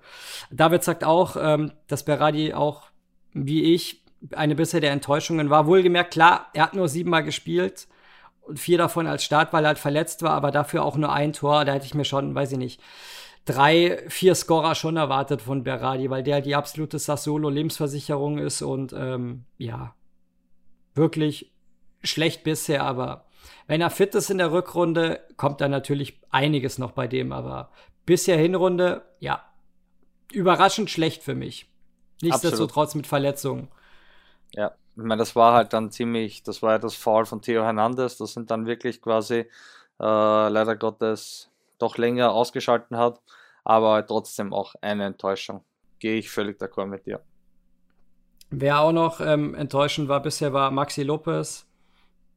David 0.50 0.84
sagt 0.84 1.04
auch, 1.04 1.36
ähm, 1.38 1.72
dass 1.88 2.04
Berardi 2.04 2.54
auch, 2.54 2.84
wie 3.32 3.74
ich, 3.74 4.02
eine 4.32 4.54
bisher 4.54 4.80
der 4.80 4.92
Enttäuschungen 4.92 5.50
war. 5.50 5.66
Wohlgemerkt, 5.66 6.12
klar, 6.12 6.46
er 6.52 6.64
hat 6.64 6.74
nur 6.74 6.88
siebenmal 6.88 7.24
gespielt 7.24 7.88
und 8.42 8.58
vier 8.58 8.78
davon 8.78 9.06
als 9.06 9.24
Start, 9.24 9.52
weil 9.52 9.64
er 9.64 9.68
halt 9.68 9.78
verletzt 9.78 10.22
war, 10.22 10.32
aber 10.32 10.50
dafür 10.50 10.84
auch 10.84 10.96
nur 10.96 11.12
ein 11.12 11.32
Tor. 11.32 11.64
Da 11.64 11.72
hätte 11.72 11.86
ich 11.86 11.94
mir 11.94 12.04
schon, 12.04 12.34
weiß 12.34 12.52
ich 12.52 12.58
nicht, 12.58 12.80
drei, 13.44 14.02
vier 14.08 14.34
Scorer 14.34 14.74
schon 14.74 14.96
erwartet 14.96 15.42
von 15.42 15.64
Berardi, 15.64 16.11
weil 16.11 16.22
der 16.22 16.34
halt 16.36 16.46
die 16.46 16.54
absolute 16.54 16.98
Sassolo-Lebensversicherung 16.98 18.38
ist 18.38 18.62
und 18.62 18.92
ähm, 18.92 19.44
ja, 19.56 19.94
wirklich 20.95 21.53
schlecht 22.03 22.45
bisher, 22.45 22.84
aber 22.84 23.26
wenn 23.66 23.80
er 23.80 23.91
fit 23.91 24.14
ist 24.14 24.30
in 24.30 24.38
der 24.38 24.53
Rückrunde, 24.53 25.20
kommt 25.36 25.61
da 25.61 25.68
natürlich 25.68 26.20
einiges 26.30 26.78
noch 26.78 26.93
bei 26.93 27.07
dem, 27.07 27.32
aber 27.32 27.70
bisher 28.07 28.36
Hinrunde, 28.36 29.03
ja, 29.20 29.45
überraschend 30.32 30.91
schlecht 30.91 31.22
für 31.22 31.34
mich. 31.34 31.68
Nichtsdestotrotz 32.22 32.95
mit 32.95 33.07
Verletzungen. 33.07 33.68
Ja, 34.55 34.72
ich 34.97 35.03
meine, 35.03 35.20
das 35.20 35.36
war 35.36 35.55
halt 35.55 35.72
dann 35.72 35.91
ziemlich, 35.91 36.43
das 36.43 36.62
war 36.62 36.72
ja 36.72 36.78
das 36.78 36.95
Foul 36.95 37.24
von 37.24 37.41
Theo 37.41 37.62
Hernandez, 37.62 38.16
das 38.16 38.32
sind 38.32 38.51
dann 38.51 38.66
wirklich 38.66 39.01
quasi 39.01 39.47
äh, 40.01 40.49
leider 40.49 40.76
Gottes 40.76 41.51
doch 41.78 41.97
länger 41.97 42.32
ausgeschalten 42.32 42.97
hat, 42.97 43.20
aber 43.64 44.05
trotzdem 44.07 44.53
auch 44.53 44.74
eine 44.80 45.07
Enttäuschung. 45.07 45.64
Gehe 45.99 46.18
ich 46.18 46.30
völlig 46.30 46.61
d'accord 46.61 46.86
mit 46.86 47.07
dir. 47.07 47.20
Wer 48.51 48.80
auch 48.80 48.92
noch 48.92 49.20
ähm, 49.20 49.55
enttäuschend 49.55 50.09
war 50.09 50.20
bisher, 50.20 50.53
war 50.53 50.70
Maxi 50.70 51.03
Lopez. 51.03 51.66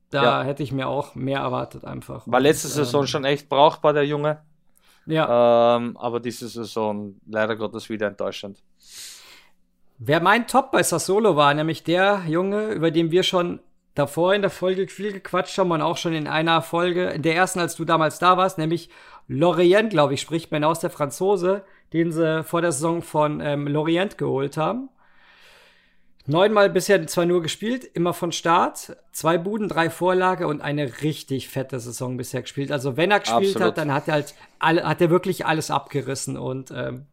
Da 0.09 0.23
ja. 0.23 0.43
hätte 0.43 0.61
ich 0.61 0.71
mir 0.71 0.87
auch 0.87 1.15
mehr 1.15 1.39
erwartet 1.39 1.85
einfach. 1.85 2.23
War 2.27 2.39
letzte 2.39 2.67
Und, 2.67 2.73
Saison 2.75 3.01
ähm, 3.01 3.07
schon 3.07 3.25
echt 3.25 3.49
brauchbar, 3.49 3.93
der 3.93 4.05
Junge. 4.05 4.41
Ja. 5.07 5.75
Ähm, 5.75 5.97
aber 5.97 6.19
diese 6.19 6.47
Saison 6.47 7.15
leider 7.25 7.55
Gottes 7.55 7.89
wieder 7.89 8.07
enttäuschend. 8.07 8.61
Wer 9.97 10.21
mein 10.21 10.47
Top 10.47 10.71
bei 10.71 10.83
Sassolo 10.83 11.35
war, 11.35 11.53
nämlich 11.53 11.83
der 11.83 12.23
Junge, 12.27 12.67
über 12.67 12.91
den 12.91 13.11
wir 13.11 13.23
schon 13.23 13.59
davor 13.95 14.33
in 14.33 14.41
der 14.41 14.51
Folge 14.51 14.87
viel 14.87 15.13
gequatscht 15.13 15.57
haben 15.57 15.71
und 15.71 15.81
auch 15.81 15.97
schon 15.97 16.13
in 16.13 16.27
einer 16.27 16.61
Folge, 16.61 17.09
in 17.09 17.21
der 17.21 17.35
ersten, 17.35 17.59
als 17.59 17.75
du 17.75 17.85
damals 17.85 18.19
da 18.19 18.37
warst, 18.37 18.57
nämlich 18.57 18.89
Lorient, 19.27 19.91
glaube 19.91 20.15
ich, 20.15 20.21
spricht 20.21 20.51
man 20.51 20.63
aus, 20.63 20.79
der 20.79 20.89
Franzose, 20.89 21.63
den 21.93 22.11
sie 22.11 22.43
vor 22.43 22.61
der 22.61 22.71
Saison 22.71 23.01
von 23.01 23.39
ähm, 23.39 23.67
Lorient 23.67 24.17
geholt 24.17 24.57
haben. 24.57 24.89
Neunmal 26.25 26.69
bisher 26.69 27.05
zwar 27.07 27.25
nur 27.25 27.41
gespielt, 27.41 27.83
immer 27.83 28.13
von 28.13 28.31
Start. 28.31 28.95
Zwei 29.11 29.37
Buden, 29.37 29.67
drei 29.67 29.89
Vorlage 29.89 30.47
und 30.47 30.61
eine 30.61 31.01
richtig 31.01 31.49
fette 31.49 31.79
Saison 31.79 32.15
bisher 32.15 32.41
gespielt. 32.41 32.71
Also 32.71 32.95
wenn 32.95 33.11
er 33.11 33.19
gespielt 33.19 33.55
Absolut. 33.55 33.67
hat, 33.67 33.77
dann 33.77 33.93
hat 33.93 34.07
er 34.07 34.13
halt 34.13 34.35
alle, 34.59 34.87
hat 34.87 35.01
er 35.01 35.09
wirklich 35.09 35.45
alles 35.45 35.69
abgerissen 35.69 36.37
und 36.37 36.71
ähm, 36.71 37.07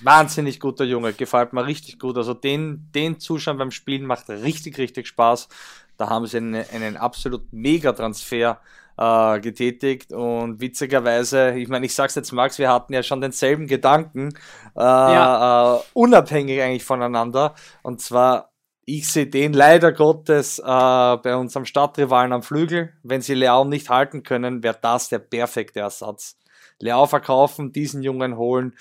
Wahnsinnig 0.00 0.60
guter 0.60 0.84
Junge, 0.84 1.12
gefällt 1.12 1.52
mir 1.52 1.66
richtig 1.66 1.98
gut. 1.98 2.16
Also 2.16 2.32
den, 2.34 2.88
den 2.94 3.18
Zuschauen 3.18 3.58
beim 3.58 3.72
Spielen 3.72 4.06
macht 4.06 4.28
richtig, 4.28 4.78
richtig 4.78 5.08
Spaß. 5.08 5.48
Da 5.96 6.08
haben 6.08 6.26
sie 6.26 6.36
einen, 6.36 6.64
einen 6.72 6.96
absolut 6.96 7.52
Mega-Transfer 7.52 8.60
äh, 8.98 9.40
getätigt 9.40 10.12
und 10.12 10.60
witzigerweise, 10.60 11.56
ich 11.56 11.68
meine, 11.68 11.86
ich 11.86 11.94
sag's 11.94 12.14
jetzt 12.16 12.32
Max, 12.32 12.58
wir 12.58 12.70
hatten 12.70 12.92
ja 12.92 13.02
schon 13.02 13.20
denselben 13.20 13.66
Gedanken, 13.66 14.30
äh, 14.76 14.80
ja. 14.80 15.76
äh, 15.76 15.80
unabhängig 15.94 16.60
eigentlich 16.60 16.84
voneinander 16.84 17.54
und 17.82 18.00
zwar 18.00 18.52
ich 18.90 19.06
sehe 19.06 19.26
den 19.26 19.52
leider 19.52 19.92
Gottes 19.92 20.58
äh, 20.58 20.62
bei 20.64 21.36
unserem 21.36 21.66
Stadtrivalen 21.66 22.32
am 22.32 22.42
Flügel. 22.42 22.94
Wenn 23.02 23.20
sie 23.20 23.34
Leao 23.34 23.66
nicht 23.66 23.90
halten 23.90 24.22
können, 24.22 24.62
wäre 24.62 24.78
das 24.80 25.10
der 25.10 25.18
perfekte 25.18 25.80
Ersatz. 25.80 26.38
Leao 26.78 27.04
verkaufen, 27.04 27.70
diesen 27.72 28.02
Jungen 28.02 28.38
holen 28.38 28.72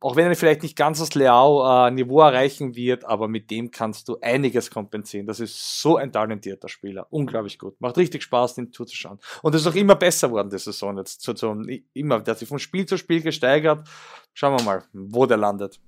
auch 0.00 0.16
wenn 0.16 0.26
er 0.26 0.36
vielleicht 0.36 0.62
nicht 0.62 0.76
ganz 0.76 0.98
das 0.98 1.14
Leao-Niveau 1.14 2.20
äh, 2.20 2.24
erreichen 2.24 2.74
wird, 2.74 3.04
aber 3.04 3.28
mit 3.28 3.50
dem 3.50 3.70
kannst 3.70 4.08
du 4.08 4.18
einiges 4.20 4.70
kompensieren. 4.70 5.26
Das 5.26 5.40
ist 5.40 5.80
so 5.80 5.96
ein 5.96 6.12
talentierter 6.12 6.68
Spieler. 6.68 7.06
Unglaublich 7.10 7.58
gut. 7.58 7.80
Macht 7.80 7.96
richtig 7.96 8.22
Spaß, 8.22 8.56
den 8.56 8.72
zuzuschauen. 8.72 9.18
Und 9.42 9.54
es 9.54 9.62
ist 9.62 9.66
auch 9.66 9.74
immer 9.74 9.94
besser 9.94 10.30
worden, 10.30 10.50
die 10.50 10.58
Saison 10.58 10.98
jetzt. 10.98 11.22
Zu, 11.22 11.34
zu, 11.34 11.64
immer, 11.94 12.20
der 12.20 12.32
hat 12.32 12.38
sich 12.38 12.48
von 12.48 12.58
Spiel 12.58 12.86
zu 12.86 12.98
Spiel 12.98 13.22
gesteigert. 13.22 13.88
Schauen 14.34 14.58
wir 14.58 14.64
mal, 14.64 14.84
wo 14.92 15.26
der 15.26 15.36
landet. 15.36 15.80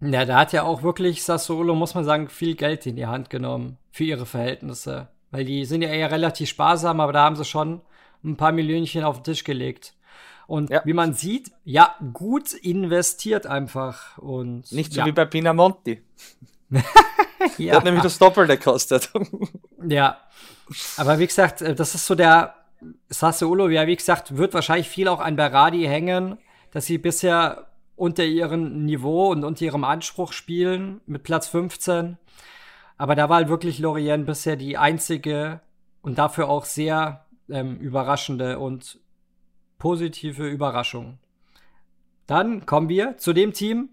Ja, 0.00 0.24
da 0.24 0.40
hat 0.40 0.52
ja 0.52 0.64
auch 0.64 0.82
wirklich 0.82 1.22
Sassolo, 1.22 1.76
muss 1.76 1.94
man 1.94 2.04
sagen, 2.04 2.28
viel 2.28 2.56
Geld 2.56 2.86
in 2.86 2.96
die 2.96 3.06
Hand 3.06 3.30
genommen 3.30 3.78
für 3.92 4.04
ihre 4.04 4.26
Verhältnisse. 4.26 5.08
Weil 5.30 5.44
die 5.44 5.64
sind 5.64 5.82
ja 5.82 5.88
eher 5.88 6.10
relativ 6.10 6.48
sparsam, 6.48 7.00
aber 7.00 7.12
da 7.12 7.24
haben 7.24 7.36
sie 7.36 7.44
schon 7.44 7.82
ein 8.24 8.36
paar 8.36 8.52
Millionchen 8.52 9.04
auf 9.04 9.18
den 9.18 9.24
Tisch 9.24 9.44
gelegt. 9.44 9.94
Und 10.52 10.68
ja. 10.68 10.82
wie 10.84 10.92
man 10.92 11.14
sieht, 11.14 11.50
ja, 11.64 11.94
gut 12.12 12.52
investiert 12.52 13.46
einfach. 13.46 14.18
Und, 14.18 14.70
Nicht 14.70 14.92
so 14.92 15.00
ja. 15.00 15.06
wie 15.06 15.12
bei 15.12 15.24
Pinamonti. 15.24 16.02
ja. 16.70 16.82
Der 17.56 17.76
hat 17.76 17.84
nämlich 17.84 18.02
das 18.02 18.18
Doppelte 18.18 18.58
gekostet. 18.58 19.10
ja. 19.88 20.18
Aber 20.98 21.18
wie 21.18 21.26
gesagt, 21.26 21.62
äh, 21.62 21.74
das 21.74 21.94
ist 21.94 22.04
so 22.04 22.14
der 22.14 22.54
Sassuolo, 23.08 23.70
ja, 23.70 23.86
wie 23.86 23.96
gesagt, 23.96 24.36
wird 24.36 24.52
wahrscheinlich 24.52 24.90
viel 24.90 25.08
auch 25.08 25.20
an 25.20 25.36
Berardi 25.36 25.84
hängen, 25.84 26.36
dass 26.70 26.84
sie 26.84 26.98
bisher 26.98 27.68
unter 27.96 28.24
ihrem 28.24 28.84
Niveau 28.84 29.30
und 29.30 29.44
unter 29.44 29.64
ihrem 29.64 29.84
Anspruch 29.84 30.34
spielen 30.34 31.00
mit 31.06 31.22
Platz 31.22 31.48
15. 31.48 32.18
Aber 32.98 33.14
da 33.14 33.30
war 33.30 33.36
halt 33.36 33.48
wirklich 33.48 33.78
Lorient 33.78 34.26
bisher 34.26 34.56
die 34.56 34.76
einzige 34.76 35.62
und 36.02 36.18
dafür 36.18 36.50
auch 36.50 36.66
sehr 36.66 37.24
ähm, 37.48 37.78
überraschende 37.78 38.58
und 38.58 39.00
positive 39.82 40.46
Überraschung. 40.46 41.18
Dann 42.28 42.66
kommen 42.66 42.88
wir 42.88 43.18
zu 43.18 43.32
dem 43.32 43.52
Team, 43.52 43.88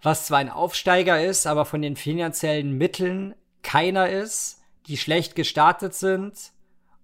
was 0.00 0.26
zwar 0.26 0.38
ein 0.38 0.48
Aufsteiger 0.48 1.24
ist, 1.24 1.48
aber 1.48 1.64
von 1.64 1.82
den 1.82 1.96
finanziellen 1.96 2.78
Mitteln 2.78 3.34
keiner 3.60 4.08
ist, 4.08 4.62
die 4.86 4.96
schlecht 4.96 5.34
gestartet 5.34 5.92
sind, 5.92 6.52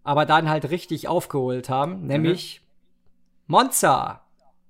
aber 0.05 0.27
dann 0.27 0.49
halt 0.49 0.71
richtig 0.71 1.09
aufgeholt 1.09 1.69
haben, 1.69 2.07
nämlich 2.07 2.61
mhm. 2.61 3.45
Monza, 3.49 4.25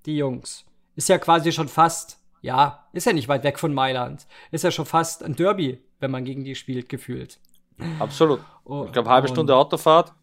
die 0.06 0.16
Jungs. 0.16 0.64
Ist 0.96 1.10
ja 1.10 1.18
quasi 1.18 1.52
schon 1.52 1.68
fast, 1.68 2.18
ja, 2.40 2.86
ist 2.94 3.04
ja 3.04 3.12
nicht 3.12 3.28
weit 3.28 3.44
weg 3.44 3.58
von 3.58 3.74
Mailand. 3.74 4.26
Ist 4.50 4.64
ja 4.64 4.70
schon 4.70 4.86
fast 4.86 5.22
ein 5.22 5.36
Derby, 5.36 5.82
wenn 5.98 6.10
man 6.10 6.24
gegen 6.24 6.44
die 6.44 6.54
spielt, 6.54 6.88
gefühlt. 6.88 7.38
Absolut. 7.98 8.40
Oh, 8.64 8.84
ich 8.86 8.92
glaube, 8.92 9.10
halbe 9.10 9.28
Stunde 9.28 9.54
Autofahrt. 9.54 10.14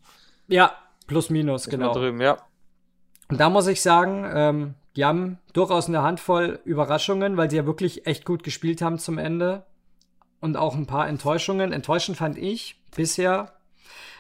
Ja, 0.47 0.71
plus 1.05 1.29
minus, 1.29 1.69
genau. 1.69 1.93
Drüben, 1.93 2.19
ja. 2.19 2.46
Und 3.29 3.39
da 3.39 3.49
muss 3.49 3.67
ich 3.67 3.81
sagen, 3.81 4.25
ähm, 4.33 4.73
die 4.95 5.05
haben 5.05 5.37
durchaus 5.53 5.87
eine 5.87 6.01
Handvoll 6.01 6.59
Überraschungen, 6.65 7.37
weil 7.37 7.49
sie 7.49 7.57
ja 7.57 7.65
wirklich 7.65 8.07
echt 8.07 8.25
gut 8.25 8.43
gespielt 8.43 8.81
haben 8.81 8.99
zum 8.99 9.17
Ende. 9.17 9.65
Und 10.39 10.55
auch 10.55 10.75
ein 10.75 10.87
paar 10.87 11.07
Enttäuschungen. 11.07 11.71
Enttäuschend 11.71 12.17
fand 12.17 12.37
ich 12.37 12.81
bisher 12.95 13.53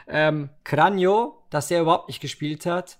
ähm, 0.07 0.49
Cranio, 0.63 1.43
dass 1.49 1.67
der 1.67 1.81
überhaupt 1.81 2.07
nicht 2.07 2.21
gespielt 2.21 2.65
hat. 2.65 2.97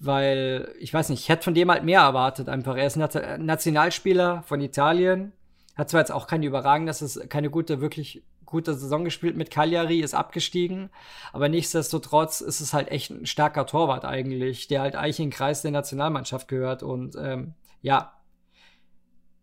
Weil, 0.00 0.74
ich 0.80 0.92
weiß 0.92 1.08
nicht, 1.08 1.20
ich 1.20 1.28
hätte 1.28 1.44
von 1.44 1.54
dem 1.54 1.70
halt 1.70 1.84
mehr 1.84 2.00
erwartet 2.00 2.48
einfach. 2.48 2.76
Er 2.76 2.86
ist 2.86 2.96
Nationalspieler 2.96 4.42
von 4.42 4.60
Italien, 4.60 5.32
Hat 5.76 5.90
zwar 5.90 6.00
jetzt 6.00 6.12
auch 6.12 6.26
keine 6.26 6.46
überragende, 6.46 6.90
das 6.90 7.02
ist 7.02 7.30
keine 7.30 7.50
gute, 7.50 7.80
wirklich 7.80 8.22
gute 8.46 8.74
Saison 8.74 9.04
gespielt 9.04 9.36
mit 9.36 9.50
Cagliari, 9.50 10.00
ist 10.00 10.14
abgestiegen, 10.14 10.90
aber 11.32 11.48
nichtsdestotrotz 11.48 12.40
ist 12.40 12.60
es 12.60 12.72
halt 12.72 12.88
echt 12.88 13.10
ein 13.10 13.26
starker 13.26 13.66
Torwart 13.66 14.04
eigentlich, 14.04 14.68
der 14.68 14.82
halt 14.82 14.96
eigentlich 14.96 15.20
in 15.20 15.26
den 15.26 15.36
Kreis 15.36 15.62
der 15.62 15.70
Nationalmannschaft 15.70 16.48
gehört 16.48 16.82
und 16.82 17.16
ähm, 17.16 17.54
ja, 17.82 18.12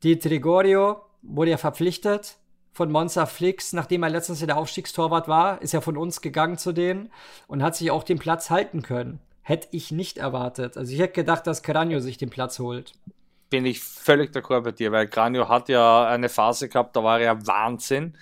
die 0.04 0.18
Trigorio 0.18 1.02
wurde 1.22 1.52
ja 1.52 1.58
verpflichtet 1.58 2.38
von 2.74 2.92
Monza 2.92 3.26
Flix, 3.26 3.74
nachdem 3.74 4.04
er 4.04 4.10
letztens 4.10 4.40
ja 4.40 4.48
der 4.48 4.58
Aufstiegstorwart 4.58 5.28
war, 5.28 5.62
ist 5.62 5.74
ja 5.74 5.82
von 5.82 5.98
uns 5.98 6.22
gegangen 6.22 6.58
zu 6.58 6.72
denen 6.72 7.12
und 7.48 7.62
hat 7.62 7.76
sich 7.76 7.92
auch 7.92 8.04
den 8.04 8.18
Platz 8.18 8.50
halten 8.50 8.82
können. 8.82 9.20
Hätte 9.42 9.68
ich 9.72 9.92
nicht 9.92 10.18
erwartet. 10.18 10.78
Also 10.78 10.94
ich 10.94 11.00
hätte 11.00 11.14
gedacht, 11.14 11.46
dass 11.48 11.64
Cranio 11.64 12.00
sich 12.00 12.18
den 12.18 12.30
Platz 12.30 12.60
holt. 12.60 12.94
Bin 13.50 13.66
ich 13.66 13.82
völlig 13.82 14.32
d'accord 14.32 14.62
bei 14.62 14.72
dir, 14.72 14.92
weil 14.92 15.08
Cranio 15.08 15.50
hat 15.50 15.68
ja 15.68 16.06
eine 16.06 16.30
Phase 16.30 16.70
gehabt, 16.70 16.96
da 16.96 17.04
war 17.04 17.20
er 17.20 17.26
ja 17.26 17.48
Wahnsinn. 17.48 18.16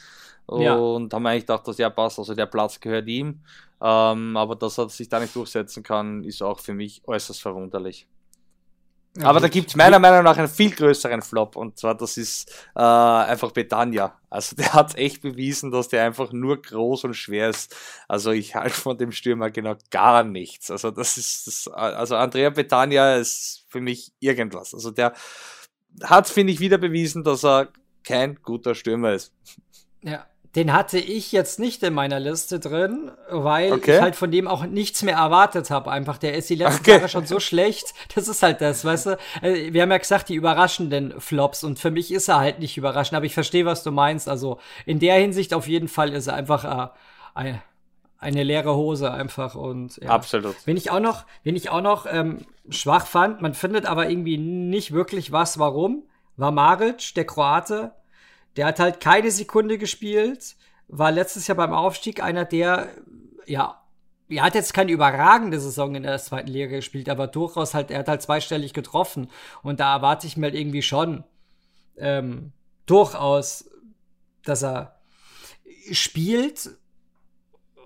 Und 0.49 0.61
ja. 0.61 1.15
haben 1.15 1.25
eigentlich 1.25 1.43
gedacht, 1.43 1.67
dass 1.67 1.75
der 1.75 1.89
passt, 1.89 2.19
also 2.19 2.33
der 2.33 2.47
Platz 2.47 2.79
gehört 2.79 3.07
ihm. 3.07 3.41
Ähm, 3.81 4.35
aber 4.35 4.55
dass 4.55 4.77
er 4.77 4.89
sich 4.89 5.07
da 5.07 5.19
nicht 5.19 5.35
durchsetzen 5.35 5.83
kann, 5.83 6.23
ist 6.23 6.41
auch 6.41 6.59
für 6.59 6.73
mich 6.73 7.01
äußerst 7.05 7.41
verwunderlich. 7.41 8.07
Aber 9.21 9.39
da 9.39 9.47
gibt 9.47 9.69
es 9.69 9.75
meiner 9.75 9.99
Meinung 9.99 10.23
nach 10.23 10.37
einen 10.37 10.47
viel 10.47 10.69
größeren 10.69 11.21
Flop 11.21 11.55
und 11.55 11.77
zwar 11.77 11.95
das 11.95 12.15
ist 12.15 12.51
äh, 12.75 12.79
einfach 12.79 13.51
Betania. 13.51 14.17
Also 14.29 14.55
der 14.57 14.73
hat 14.73 14.95
echt 14.95 15.21
bewiesen, 15.21 15.71
dass 15.71 15.89
der 15.89 16.05
einfach 16.05 16.31
nur 16.31 16.61
groß 16.61 17.05
und 17.05 17.15
schwer 17.15 17.49
ist. 17.49 17.75
Also 18.07 18.31
ich 18.31 18.55
halte 18.55 18.75
von 18.75 18.97
dem 18.97 19.11
Stürmer 19.11 19.49
genau 19.49 19.75
gar 19.89 20.23
nichts. 20.23 20.69
Also 20.69 20.91
das 20.91 21.17
ist 21.17 21.47
das, 21.47 21.67
also 21.67 22.15
Andrea 22.15 22.49
Betania 22.49 23.15
ist 23.15 23.65
für 23.69 23.81
mich 23.81 24.13
irgendwas. 24.19 24.73
Also 24.73 24.91
der 24.91 25.13
hat, 26.03 26.29
finde 26.29 26.53
ich, 26.53 26.59
wieder 26.59 26.77
bewiesen, 26.77 27.23
dass 27.23 27.43
er 27.43 27.69
kein 28.03 28.35
guter 28.41 28.75
Stürmer 28.75 29.13
ist. 29.13 29.33
Ja, 30.01 30.27
den 30.55 30.73
hatte 30.73 30.97
ich 30.97 31.31
jetzt 31.31 31.59
nicht 31.59 31.83
in 31.83 31.93
meiner 31.93 32.19
Liste 32.19 32.59
drin, 32.59 33.11
weil 33.29 33.71
okay. 33.71 33.95
ich 33.95 34.01
halt 34.01 34.15
von 34.15 34.31
dem 34.31 34.47
auch 34.47 34.65
nichts 34.65 35.03
mehr 35.03 35.17
erwartet 35.17 35.69
habe. 35.69 35.91
Einfach, 35.91 36.17
der 36.17 36.33
ist 36.33 36.49
die 36.49 36.55
letzten 36.55 36.81
okay. 36.81 36.91
Jahre 36.93 37.09
schon 37.09 37.25
so 37.25 37.39
schlecht. 37.39 37.93
Das 38.15 38.27
ist 38.27 38.41
halt 38.43 38.59
das, 38.59 38.83
weißt 38.83 39.05
du? 39.05 39.17
Äh, 39.41 39.71
wir 39.71 39.83
haben 39.83 39.91
ja 39.91 39.97
gesagt, 39.97 40.29
die 40.29 40.35
überraschenden 40.35 41.21
Flops 41.21 41.63
und 41.63 41.79
für 41.79 41.91
mich 41.91 42.11
ist 42.11 42.27
er 42.27 42.39
halt 42.39 42.59
nicht 42.59 42.75
überraschend, 42.75 43.15
aber 43.15 43.25
ich 43.25 43.33
verstehe, 43.33 43.65
was 43.65 43.83
du 43.83 43.91
meinst. 43.91 44.27
Also 44.27 44.59
in 44.85 44.99
der 44.99 45.15
Hinsicht 45.15 45.53
auf 45.53 45.67
jeden 45.67 45.87
Fall 45.87 46.11
ist 46.11 46.27
er 46.27 46.33
einfach 46.33 46.65
äh, 46.65 46.87
eine, 47.35 47.61
eine 48.17 48.43
leere 48.43 48.75
Hose 48.75 49.11
einfach 49.11 49.55
und 49.55 49.97
ja. 49.97 50.09
absolut. 50.09 50.55
Wenn 50.65 50.75
ich 50.75 50.89
auch 50.91 50.99
noch, 50.99 51.25
wenn 51.43 51.55
ich 51.55 51.69
auch 51.69 51.81
noch 51.81 52.07
ähm, 52.09 52.39
schwach 52.69 53.05
fand, 53.05 53.41
man 53.41 53.53
findet 53.53 53.85
aber 53.85 54.09
irgendwie 54.09 54.37
nicht 54.37 54.91
wirklich 54.91 55.31
was, 55.31 55.59
warum, 55.59 56.03
war 56.35 56.51
Maric, 56.51 57.13
der 57.15 57.25
Kroate, 57.25 57.91
der 58.59 58.65
hat 58.65 58.79
halt 58.81 58.99
keine 58.99 59.31
Sekunde 59.31 59.77
gespielt, 59.77 60.57
war 60.89 61.13
letztes 61.13 61.47
Jahr 61.47 61.55
beim 61.55 61.71
Aufstieg 61.71 62.21
einer, 62.21 62.43
der, 62.43 62.89
ja, 63.45 63.81
er 64.27 64.43
hat 64.43 64.53
jetzt 64.53 64.73
keine 64.73 64.91
überragende 64.91 65.61
Saison 65.61 65.95
in 65.95 66.03
der 66.03 66.19
zweiten 66.19 66.49
Liga 66.49 66.67
gespielt, 66.67 67.07
aber 67.07 67.27
durchaus 67.27 67.73
halt, 67.73 67.89
er 67.89 67.99
hat 67.99 68.09
halt 68.09 68.21
zweistellig 68.21 68.73
getroffen. 68.73 69.29
Und 69.63 69.79
da 69.79 69.95
erwarte 69.95 70.27
ich 70.27 70.35
mir 70.35 70.47
halt 70.47 70.55
irgendwie 70.55 70.81
schon 70.81 71.23
ähm, 71.95 72.51
durchaus, 72.85 73.69
dass 74.43 74.61
er 74.61 74.99
spielt. 75.93 76.71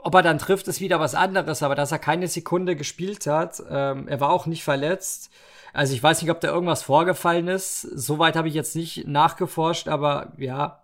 Ob 0.01 0.15
er 0.15 0.24
dann 0.24 0.39
trifft, 0.39 0.67
ist 0.67 0.82
wieder 0.82 0.99
was 0.99 1.13
anderes, 1.13 1.61
aber 1.61 1.76
dass 1.76 1.91
er 1.91 1.99
keine 1.99 2.28
Sekunde 2.28 2.76
gespielt 2.76 3.28
hat, 3.28 3.61
ähm, 3.69 4.07
er 4.07 4.19
war 4.19 4.32
auch 4.32 4.47
nicht 4.47 4.63
verletzt. 4.63 5.30
Also 5.74 5.95
ich 5.95 6.03
weiß 6.03 6.21
nicht, 6.21 6.32
ob 6.32 6.39
da 6.39 6.49
irgendwas 6.49 6.84
vorgefallen 6.84 7.47
ist. 7.47 7.82
Soweit 7.82 8.36
habe 8.36 8.47
ich 8.47 8.53
jetzt 8.53 8.76
nicht 8.76 9.07
nachgeforscht, 9.07 9.88
aber 9.88 10.32
ja, 10.38 10.84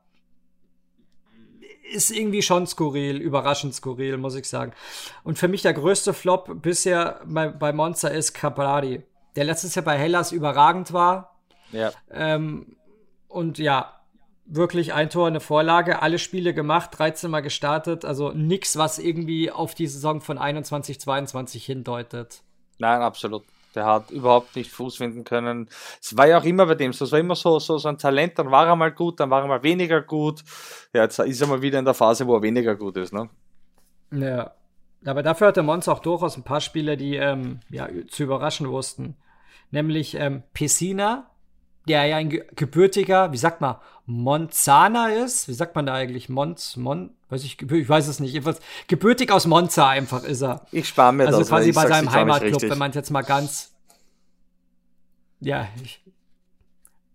ist 1.92 2.12
irgendwie 2.12 2.42
schon 2.42 2.68
skurril, 2.68 3.18
überraschend 3.18 3.74
skurril, 3.74 4.18
muss 4.18 4.36
ich 4.36 4.48
sagen. 4.48 4.74
Und 5.24 5.38
für 5.38 5.48
mich 5.48 5.62
der 5.62 5.74
größte 5.74 6.14
Flop 6.14 6.62
bisher 6.62 7.22
bei, 7.26 7.50
bei 7.50 7.72
Monster 7.72 8.12
ist 8.12 8.34
Caprari, 8.34 9.04
der 9.36 9.44
letztes 9.44 9.76
Jahr 9.76 9.86
bei 9.86 9.98
Hellas 9.98 10.32
überragend 10.32 10.92
war. 10.92 11.40
Ja. 11.72 11.92
Ähm, 12.12 12.76
und 13.28 13.60
ja, 13.60 13.94
wirklich 14.46 14.94
ein 14.94 15.12
Tor, 15.12 15.28
eine 15.28 15.40
Vorlage, 15.40 16.02
alle 16.02 16.18
Spiele 16.18 16.54
gemacht, 16.54 16.92
13 16.98 17.30
Mal 17.30 17.42
gestartet, 17.42 18.06
also 18.06 18.32
nichts, 18.32 18.78
was 18.78 18.98
irgendwie 18.98 19.52
auf 19.52 19.76
die 19.76 19.88
Saison 19.88 20.22
von 20.22 20.40
21, 20.40 21.00
22 21.00 21.66
hindeutet. 21.66 22.42
Nein, 22.80 23.02
absolut. 23.02 23.44
Der 23.76 23.86
hat 23.86 24.12
überhaupt 24.12 24.56
nicht 24.56 24.72
Fuß 24.72 24.98
finden 24.98 25.24
können. 25.24 25.70
Es 26.02 26.18
war 26.18 26.28
ja 26.28 26.40
auch 26.40 26.44
immer 26.44 26.66
bei 26.66 26.76
dem 26.76 26.92
so. 26.92 27.06
Es 27.06 27.12
war 27.12 27.20
immer 27.20 27.36
so, 27.36 27.60
so, 27.60 27.78
so 27.78 27.88
ein 27.88 27.98
Talent, 27.98 28.40
dann 28.40 28.52
war 28.52 28.68
er 28.68 28.76
mal 28.76 28.92
gut, 28.92 29.20
dann 29.20 29.30
war 29.30 29.42
er 29.42 29.48
mal 29.48 29.64
weniger 29.64 30.02
gut. 30.02 30.44
Ja, 30.94 31.04
jetzt 31.04 31.20
ist 31.20 31.42
er 31.42 31.48
mal 31.48 31.62
wieder 31.62 31.80
in 31.80 31.86
der 31.86 31.94
Phase, 31.94 32.26
wo 32.26 32.36
er 32.36 32.42
weniger 32.42 32.76
gut 32.76 32.98
ist, 32.98 33.14
ne? 33.14 33.30
Ja. 34.12 34.52
Aber 35.06 35.24
dafür 35.24 35.48
hatte 35.48 35.64
Mons 35.64 35.88
auch 35.88 36.00
durchaus 36.00 36.36
ein 36.36 36.44
paar 36.44 36.62
Spieler, 36.62 36.98
die 36.98 37.16
ähm, 37.16 37.62
ja, 37.70 37.88
zu 38.10 38.24
überraschen 38.24 38.70
wussten. 38.70 39.16
Nämlich 39.72 40.16
ähm, 40.16 40.44
Pessina, 40.54 41.30
der 41.90 42.06
ja 42.06 42.18
ein 42.18 42.30
gebürtiger, 42.30 43.32
wie 43.32 43.38
sagt 43.38 43.62
man, 43.62 43.76
Monzana 44.06 45.10
ist. 45.10 45.48
Wie 45.48 45.54
sagt 45.54 45.76
man 45.76 45.86
da 45.86 45.94
eigentlich? 45.94 46.30
Monz, 46.30 46.78
Mon, 46.78 47.12
weiß 47.30 47.44
ich, 47.44 47.62
ich 47.62 47.90
weiß 47.90 48.08
es 48.08 48.20
nicht. 48.20 48.34
Jedenfalls 48.34 48.60
gebürtig 48.88 49.32
aus 49.32 49.46
Monza 49.46 49.90
einfach 49.90 50.24
ist 50.24 50.42
er. 50.42 50.66
Ich 50.72 50.88
spare 50.88 51.14
mir 51.14 51.26
also 51.26 51.40
das. 51.40 51.52
Also 51.52 51.56
quasi 51.56 51.72
bei 51.72 51.88
seinem 51.88 52.12
Heimatclub, 52.12 52.62
wenn 52.62 52.78
man 52.78 52.90
es 52.92 52.96
jetzt 52.96 53.12
mal 53.12 53.24
ganz, 53.24 53.76
ja, 55.40 55.68
ich, 55.84 56.02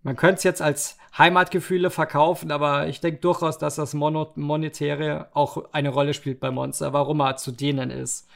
man 0.02 0.16
könnte 0.16 0.36
es 0.36 0.44
jetzt 0.44 0.62
als 0.62 0.98
Heimatgefühle 1.16 1.90
verkaufen, 1.90 2.50
aber 2.50 2.88
ich 2.88 3.00
denke 3.00 3.20
durchaus, 3.20 3.58
dass 3.58 3.76
das 3.76 3.94
Mono 3.94 4.32
Monetäre 4.34 5.28
auch 5.34 5.72
eine 5.72 5.90
Rolle 5.90 6.14
spielt 6.14 6.40
bei 6.40 6.50
Monster, 6.50 6.92
warum 6.92 7.20
er 7.20 7.36
zu 7.36 7.52
denen 7.52 7.90
ist. 7.90 8.28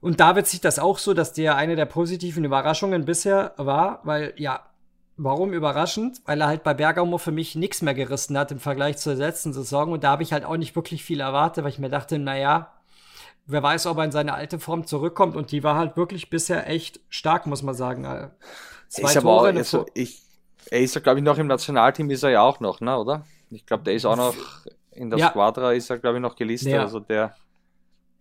Und 0.00 0.20
da 0.20 0.34
wird 0.34 0.46
sich 0.46 0.60
das 0.60 0.78
auch 0.78 0.98
so, 0.98 1.12
dass 1.12 1.32
der 1.32 1.56
eine 1.56 1.76
der 1.76 1.86
positiven 1.86 2.44
Überraschungen 2.44 3.04
bisher 3.04 3.52
war, 3.56 4.00
weil 4.04 4.32
ja, 4.36 4.69
Warum 5.22 5.52
überraschend? 5.52 6.22
Weil 6.24 6.40
er 6.40 6.46
halt 6.46 6.62
bei 6.62 6.72
Bergamo 6.72 7.18
für 7.18 7.30
mich 7.30 7.54
nichts 7.54 7.82
mehr 7.82 7.92
gerissen 7.92 8.38
hat 8.38 8.52
im 8.52 8.58
Vergleich 8.58 8.96
zur 8.96 9.14
letzten 9.14 9.52
Saison. 9.52 9.92
Und 9.92 10.02
da 10.02 10.12
habe 10.12 10.22
ich 10.22 10.32
halt 10.32 10.46
auch 10.46 10.56
nicht 10.56 10.74
wirklich 10.74 11.04
viel 11.04 11.20
erwartet, 11.20 11.62
weil 11.62 11.70
ich 11.70 11.78
mir 11.78 11.90
dachte, 11.90 12.18
naja, 12.18 12.72
wer 13.44 13.62
weiß, 13.62 13.84
ob 13.86 13.98
er 13.98 14.04
in 14.04 14.12
seine 14.12 14.32
alte 14.32 14.58
Form 14.58 14.86
zurückkommt. 14.86 15.36
Und 15.36 15.52
die 15.52 15.62
war 15.62 15.76
halt 15.76 15.98
wirklich 15.98 16.30
bisher 16.30 16.66
echt 16.70 17.00
stark, 17.10 17.46
muss 17.46 17.62
man 17.62 17.74
sagen. 17.74 18.04
Äh, 18.04 18.30
zwei 18.88 19.12
ist 19.12 19.20
Tore. 19.20 19.60
Auch, 19.60 19.86
ich, 19.92 20.22
er 20.70 20.80
ist 20.80 20.94
ja, 20.94 21.02
glaube 21.02 21.18
ich, 21.18 21.24
noch 21.24 21.36
im 21.36 21.48
Nationalteam 21.48 22.08
ist 22.08 22.22
er 22.22 22.30
ja 22.30 22.40
auch 22.40 22.60
noch, 22.60 22.80
ne, 22.80 22.96
oder? 22.96 23.26
Ich 23.50 23.66
glaube, 23.66 23.84
der 23.84 23.92
ist 23.92 24.06
auch 24.06 24.16
noch 24.16 24.34
in 24.90 25.10
der 25.10 25.18
ja. 25.18 25.28
Squadra 25.28 25.74
ist 25.74 25.90
er, 25.90 25.98
glaube 25.98 26.16
ich, 26.16 26.22
noch 26.22 26.34
gelistet. 26.34 26.72
Ja. 26.72 26.80
Also 26.80 26.98
der, 26.98 27.34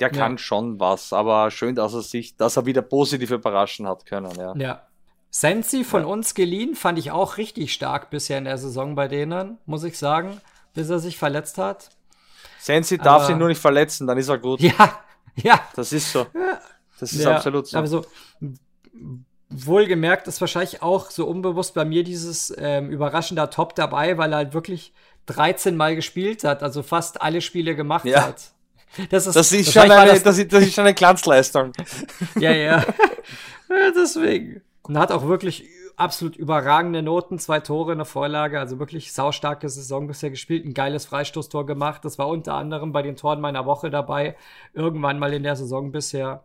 der 0.02 0.10
kann 0.10 0.34
ja. 0.34 0.38
schon 0.38 0.82
was. 0.82 1.14
Aber 1.14 1.50
schön, 1.50 1.76
dass 1.76 1.94
er 1.94 2.02
sich, 2.02 2.36
dass 2.36 2.58
er 2.58 2.66
wieder 2.66 2.82
positiv 2.82 3.32
überraschen 3.32 3.88
hat 3.88 4.06
können, 4.06 4.36
ja. 4.38 4.54
Ja, 4.58 4.89
Sensi 5.32 5.84
von 5.84 6.02
ja. 6.02 6.08
uns 6.08 6.34
geliehen, 6.34 6.76
fand 6.76 6.98
ich 6.98 7.12
auch 7.12 7.38
richtig 7.38 7.74
stark 7.74 8.10
bisher 8.10 8.38
in 8.38 8.46
der 8.46 8.58
Saison 8.58 8.96
bei 8.96 9.08
denen, 9.08 9.58
muss 9.66 9.84
ich 9.84 9.98
sagen, 9.98 10.42
bis 10.74 10.90
er 10.90 11.00
sich 11.00 11.18
verletzt 11.18 11.58
hat. 11.58 11.90
Sensi 12.60 12.96
aber, 12.96 13.04
darf 13.04 13.26
sich 13.26 13.36
nur 13.36 13.48
nicht 13.48 13.62
verletzen, 13.62 14.08
dann 14.08 14.18
ist 14.18 14.30
er 14.30 14.38
gut. 14.38 14.60
Ja, 14.60 15.00
ja. 15.36 15.60
Das 15.76 15.94
ist 15.94 16.12
so. 16.12 16.26
Das 17.00 17.14
ist 17.14 17.24
ja, 17.24 17.36
absolut 17.36 17.68
so. 17.68 17.78
Aber 17.78 17.88
so, 17.88 18.06
wohlgemerkt 19.50 20.28
ist 20.28 20.42
wahrscheinlich 20.42 20.82
auch 20.82 21.10
so 21.10 21.26
unbewusst 21.28 21.74
bei 21.74 21.86
mir 21.86 22.04
dieses 22.04 22.54
ähm, 22.58 22.90
überraschender 22.90 23.50
Top 23.50 23.76
dabei, 23.76 24.18
weil 24.18 24.34
er 24.34 24.38
halt 24.38 24.54
wirklich 24.54 24.94
13 25.28 25.76
Mal 25.76 25.96
gespielt 25.96 26.44
hat, 26.44 26.64
also 26.64 26.84
fast 26.84 27.22
alle 27.22 27.42
Spiele 27.42 27.76
gemacht 27.76 28.06
ja. 28.06 28.24
hat. 28.24 28.52
Das 29.12 29.28
ist, 29.28 29.36
das 29.36 29.52
ist, 29.52 29.72
schon 29.72 29.90
eine, 29.90 30.12
das, 30.12 30.24
das, 30.24 30.38
ist, 30.40 30.52
das 30.52 30.64
ist 30.64 30.74
schon 30.74 30.86
eine 30.86 30.96
Glanzleistung. 30.96 31.74
ja, 32.40 32.52
ja. 32.52 32.78
ja 33.70 33.92
deswegen. 33.96 34.62
Und 34.90 34.98
hat 34.98 35.12
auch 35.12 35.28
wirklich 35.28 35.70
absolut 35.98 36.36
überragende 36.36 37.04
Noten, 37.04 37.38
zwei 37.38 37.60
Tore, 37.60 37.92
eine 37.92 38.06
Vorlage, 38.06 38.60
also 38.60 38.80
wirklich 38.80 39.14
saustarke 39.14 39.70
Saison 39.70 40.08
bisher 40.08 40.32
gespielt, 40.32 40.66
ein 40.66 40.74
geiles 40.74 41.06
Freistoßtor 41.06 41.68
gemacht. 41.68 42.04
Das 42.06 42.18
war 42.18 42.28
unter 42.28 42.56
anderem 42.56 42.92
bei 42.92 43.04
den 43.04 43.16
Toren 43.16 43.40
meiner 43.40 43.68
Woche 43.68 43.92
dabei, 43.92 44.36
irgendwann 44.74 45.20
mal 45.20 45.32
in 45.32 45.44
der 45.44 45.56
Saison 45.56 45.92
bisher. 45.92 46.44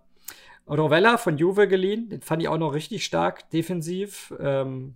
Rovella 0.68 1.16
von 1.16 1.38
Juve 1.38 1.66
geliehen, 1.68 2.11
den 2.11 2.20
fand 2.20 2.42
ich 2.42 2.49
auch 2.49 2.59
noch 2.59 2.74
richtig 2.74 3.07
stark, 3.07 3.49
defensiv. 3.49 4.34
Ähm, 4.38 4.95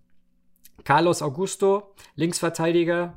Carlos 0.85 1.23
Augusto, 1.23 1.95
Linksverteidiger, 2.17 3.17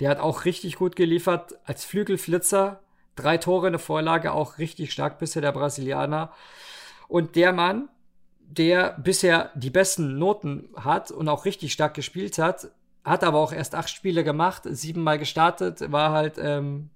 der 0.00 0.10
hat 0.10 0.18
auch 0.18 0.46
richtig 0.46 0.74
gut 0.74 0.96
geliefert 0.96 1.54
als 1.64 1.84
Flügelflitzer. 1.84 2.80
Drei 3.14 3.38
Tore, 3.38 3.68
eine 3.68 3.78
Vorlage, 3.78 4.32
auch 4.32 4.58
richtig 4.58 4.90
stark 4.90 5.20
bisher 5.20 5.42
der 5.42 5.52
Brasilianer. 5.52 6.32
Und 7.06 7.36
der 7.36 7.52
Mann, 7.52 7.88
der 8.54 8.96
bisher 8.98 9.50
die 9.54 9.70
besten 9.70 10.18
Noten 10.18 10.68
hat 10.76 11.10
und 11.10 11.28
auch 11.28 11.44
richtig 11.44 11.72
stark 11.72 11.94
gespielt 11.94 12.38
hat, 12.38 12.68
hat 13.04 13.24
aber 13.24 13.38
auch 13.38 13.52
erst 13.52 13.74
acht 13.74 13.90
Spiele 13.90 14.24
gemacht, 14.24 14.62
siebenmal 14.64 15.18
gestartet, 15.18 15.92
war 15.92 16.12
halt 16.12 16.38
ähm, 16.38 16.90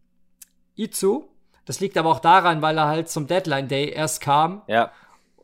Izu. 0.77 1.29
Das 1.65 1.81
liegt 1.81 1.99
aber 1.99 2.11
auch 2.11 2.21
daran, 2.21 2.63
weil 2.63 2.79
er 2.79 2.87
halt 2.87 3.11
zum 3.11 3.27
Deadline 3.27 3.69
Day 3.69 3.91
erst 3.91 4.23
kam. 4.23 4.63
Ja. 4.69 4.91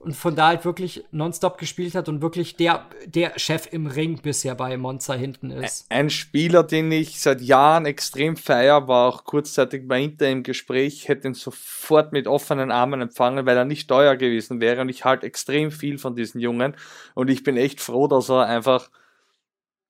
Und 0.05 0.15
von 0.15 0.37
da 0.37 0.49
halt 0.49 0.65
wirklich 0.65 1.05
nonstop 1.11 1.59
gespielt 1.59 1.95
hat 1.95 2.09
und 2.09 2.21
wirklich 2.23 2.57
der, 2.57 2.87
der 3.07 3.39
Chef 3.39 3.73
im 3.73 3.87
Ring 3.87 4.21
bisher 4.21 4.55
bei 4.55 4.77
Monza 4.77 5.15
hinten 5.15 5.51
ist. 5.51 5.87
Ein 5.89 6.11
Spieler, 6.11 6.63
den 6.63 6.93
ich 6.93 7.21
seit 7.21 7.41
Jahren 7.41 7.87
extrem 7.87 8.37
feier, 8.37 8.87
war 8.87 9.09
auch 9.09 9.25
kurzzeitig 9.25 9.89
bei 9.89 10.03
Inter 10.03 10.29
im 10.29 10.43
Gespräch, 10.43 11.09
hätte 11.09 11.29
ihn 11.29 11.35
sofort 11.35 12.13
mit 12.13 12.27
offenen 12.27 12.71
Armen 12.71 13.01
empfangen, 13.01 13.47
weil 13.47 13.57
er 13.57 13.65
nicht 13.65 13.89
teuer 13.89 14.17
gewesen 14.17 14.61
wäre 14.61 14.83
und 14.83 14.89
ich 14.89 15.05
halte 15.05 15.27
extrem 15.27 15.71
viel 15.71 15.99
von 15.99 16.15
diesen 16.15 16.41
Jungen 16.41 16.77
und 17.15 17.31
ich 17.31 17.43
bin 17.43 17.57
echt 17.57 17.81
froh, 17.81 18.07
dass 18.07 18.29
er 18.29 18.47
einfach 18.47 18.91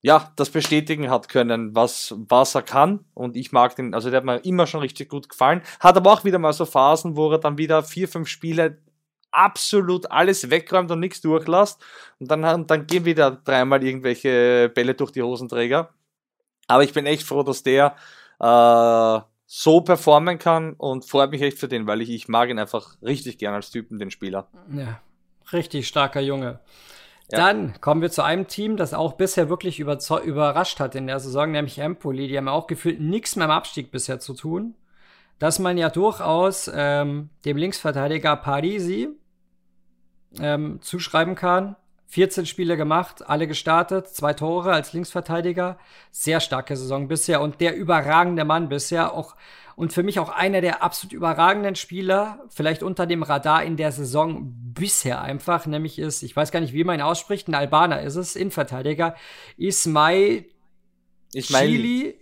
ja, 0.05 0.31
das 0.37 0.51
bestätigen 0.51 1.09
hat 1.09 1.31
können, 1.31 1.75
was, 1.75 2.15
was 2.29 2.55
er 2.55 2.61
kann. 2.61 3.07
Und 3.15 3.39
ich 3.39 3.53
mag 3.53 3.75
den, 3.75 3.95
also 3.95 4.11
der 4.11 4.19
hat 4.19 4.27
mir 4.27 4.37
immer 4.45 4.67
schon 4.67 4.81
richtig 4.81 5.09
gut 5.09 5.31
gefallen. 5.31 5.63
Hat 5.81 5.97
aber 5.97 6.13
auch 6.13 6.25
wieder 6.25 6.39
mal 6.39 6.53
so 6.53 6.67
Phasen, 6.67 7.17
wo 7.17 7.31
er 7.31 7.39
dann 7.39 7.57
wieder 7.57 7.83
vier, 7.83 8.07
fünf 8.07 8.29
Spiele 8.29 8.77
absolut 9.35 10.11
alles 10.11 10.51
wegräumt 10.51 10.91
und 10.91 11.01
nichts 11.01 11.21
durchlässt. 11.21 11.85
Und 12.19 12.31
dann, 12.31 12.67
dann 12.67 12.87
gehen 12.87 13.05
wieder 13.05 13.31
dreimal 13.31 13.83
irgendwelche 13.83 14.71
Bälle 14.75 14.95
durch 14.95 15.11
die 15.11 15.23
Hosenträger. 15.23 15.91
Aber 16.67 16.83
ich 16.85 16.93
bin 16.93 17.07
echt 17.07 17.25
froh, 17.25 17.43
dass 17.43 17.63
der 17.63 17.97
äh, 18.41 19.21
so 19.47 19.81
performen 19.83 20.39
kann 20.39 20.73
und 20.75 21.05
freut 21.05 21.31
mich 21.31 21.43
echt 21.43 21.59
für 21.59 21.69
den, 21.69 21.87
weil 21.87 22.01
ich, 22.01 22.11
ich 22.11 22.29
mag 22.29 22.49
ihn 22.49 22.59
einfach 22.59 22.97
richtig 23.03 23.39
gern 23.39 23.55
als 23.55 23.71
Typen, 23.71 23.99
den 23.99 24.11
Spieler. 24.11 24.49
Ja, 24.73 25.01
richtig 25.53 25.87
starker 25.87 26.21
Junge. 26.21 26.61
Ja. 27.31 27.39
Dann 27.39 27.81
kommen 27.81 28.03
wir 28.03 28.11
zu 28.11 28.23
einem 28.23 28.47
Team, 28.49 28.77
das 28.77 28.95
auch 28.95 29.15
bisher 29.15 29.49
wirklich 29.49 29.81
überrascht 29.81 30.81
hat 30.81 30.95
in 30.95 31.07
der 31.07 31.21
Saison, 31.21 31.51
nämlich 31.51 31.79
Empoli. 31.79 32.29
Die 32.29 32.37
haben 32.37 32.49
auch 32.49 32.67
gefühlt 32.67 33.01
nichts 33.01 33.37
mehr 33.37 33.47
im 33.47 33.51
Abstieg 33.51 33.91
bisher 33.91 34.21
zu 34.21 34.35
tun. 34.35 34.75
Dass 35.39 35.59
man 35.59 35.77
ja 35.77 35.91
durchaus 35.91 36.71
ähm, 36.73 37.29
dem 37.45 37.57
Linksverteidiger 37.57 38.37
Parisi 38.37 39.09
ähm, 40.41 40.81
zuschreiben 40.81 41.35
kann. 41.35 41.77
14 42.09 42.47
Spiele 42.47 42.77
gemacht, 42.77 43.29
alle 43.29 43.49
gestartet, 43.49 44.09
zwei 44.09 44.35
Tore 44.35 44.73
als 44.73 44.93
Linksverteidiger. 44.93 45.79
Sehr 46.13 46.41
starke 46.41 46.77
Saison 46.77 47.09
bisher 47.09 47.41
und 47.41 47.61
der 47.61 47.77
überragende 47.77 48.45
Mann 48.45 48.69
bisher 48.69 49.13
auch 49.15 49.35
und 49.77 49.93
für 49.93 50.05
mich 50.05 50.21
auch 50.21 50.29
einer 50.29 50.61
der 50.61 50.85
absolut 50.85 51.13
überragenden 51.13 51.75
Spieler, 51.75 52.39
vielleicht 52.49 52.85
unter 52.85 53.07
dem 53.07 53.25
Radar 53.25 53.65
in 53.65 53.77
der 53.77 53.91
Saison 53.91 54.55
bisher 54.73 55.21
einfach, 55.21 55.67
nämlich 55.67 55.99
ist, 55.99 56.23
ich 56.23 56.37
weiß 56.37 56.53
gar 56.53 56.61
nicht, 56.61 56.73
wie 56.73 56.85
man 56.85 57.01
ihn 57.01 57.03
ausspricht, 57.03 57.49
ein 57.49 57.57
Albaner 57.57 58.03
ist 58.03 58.15
es, 58.15 58.37
Innenverteidiger, 58.37 59.17
Ismail 59.57 60.45
Chili 61.33 62.15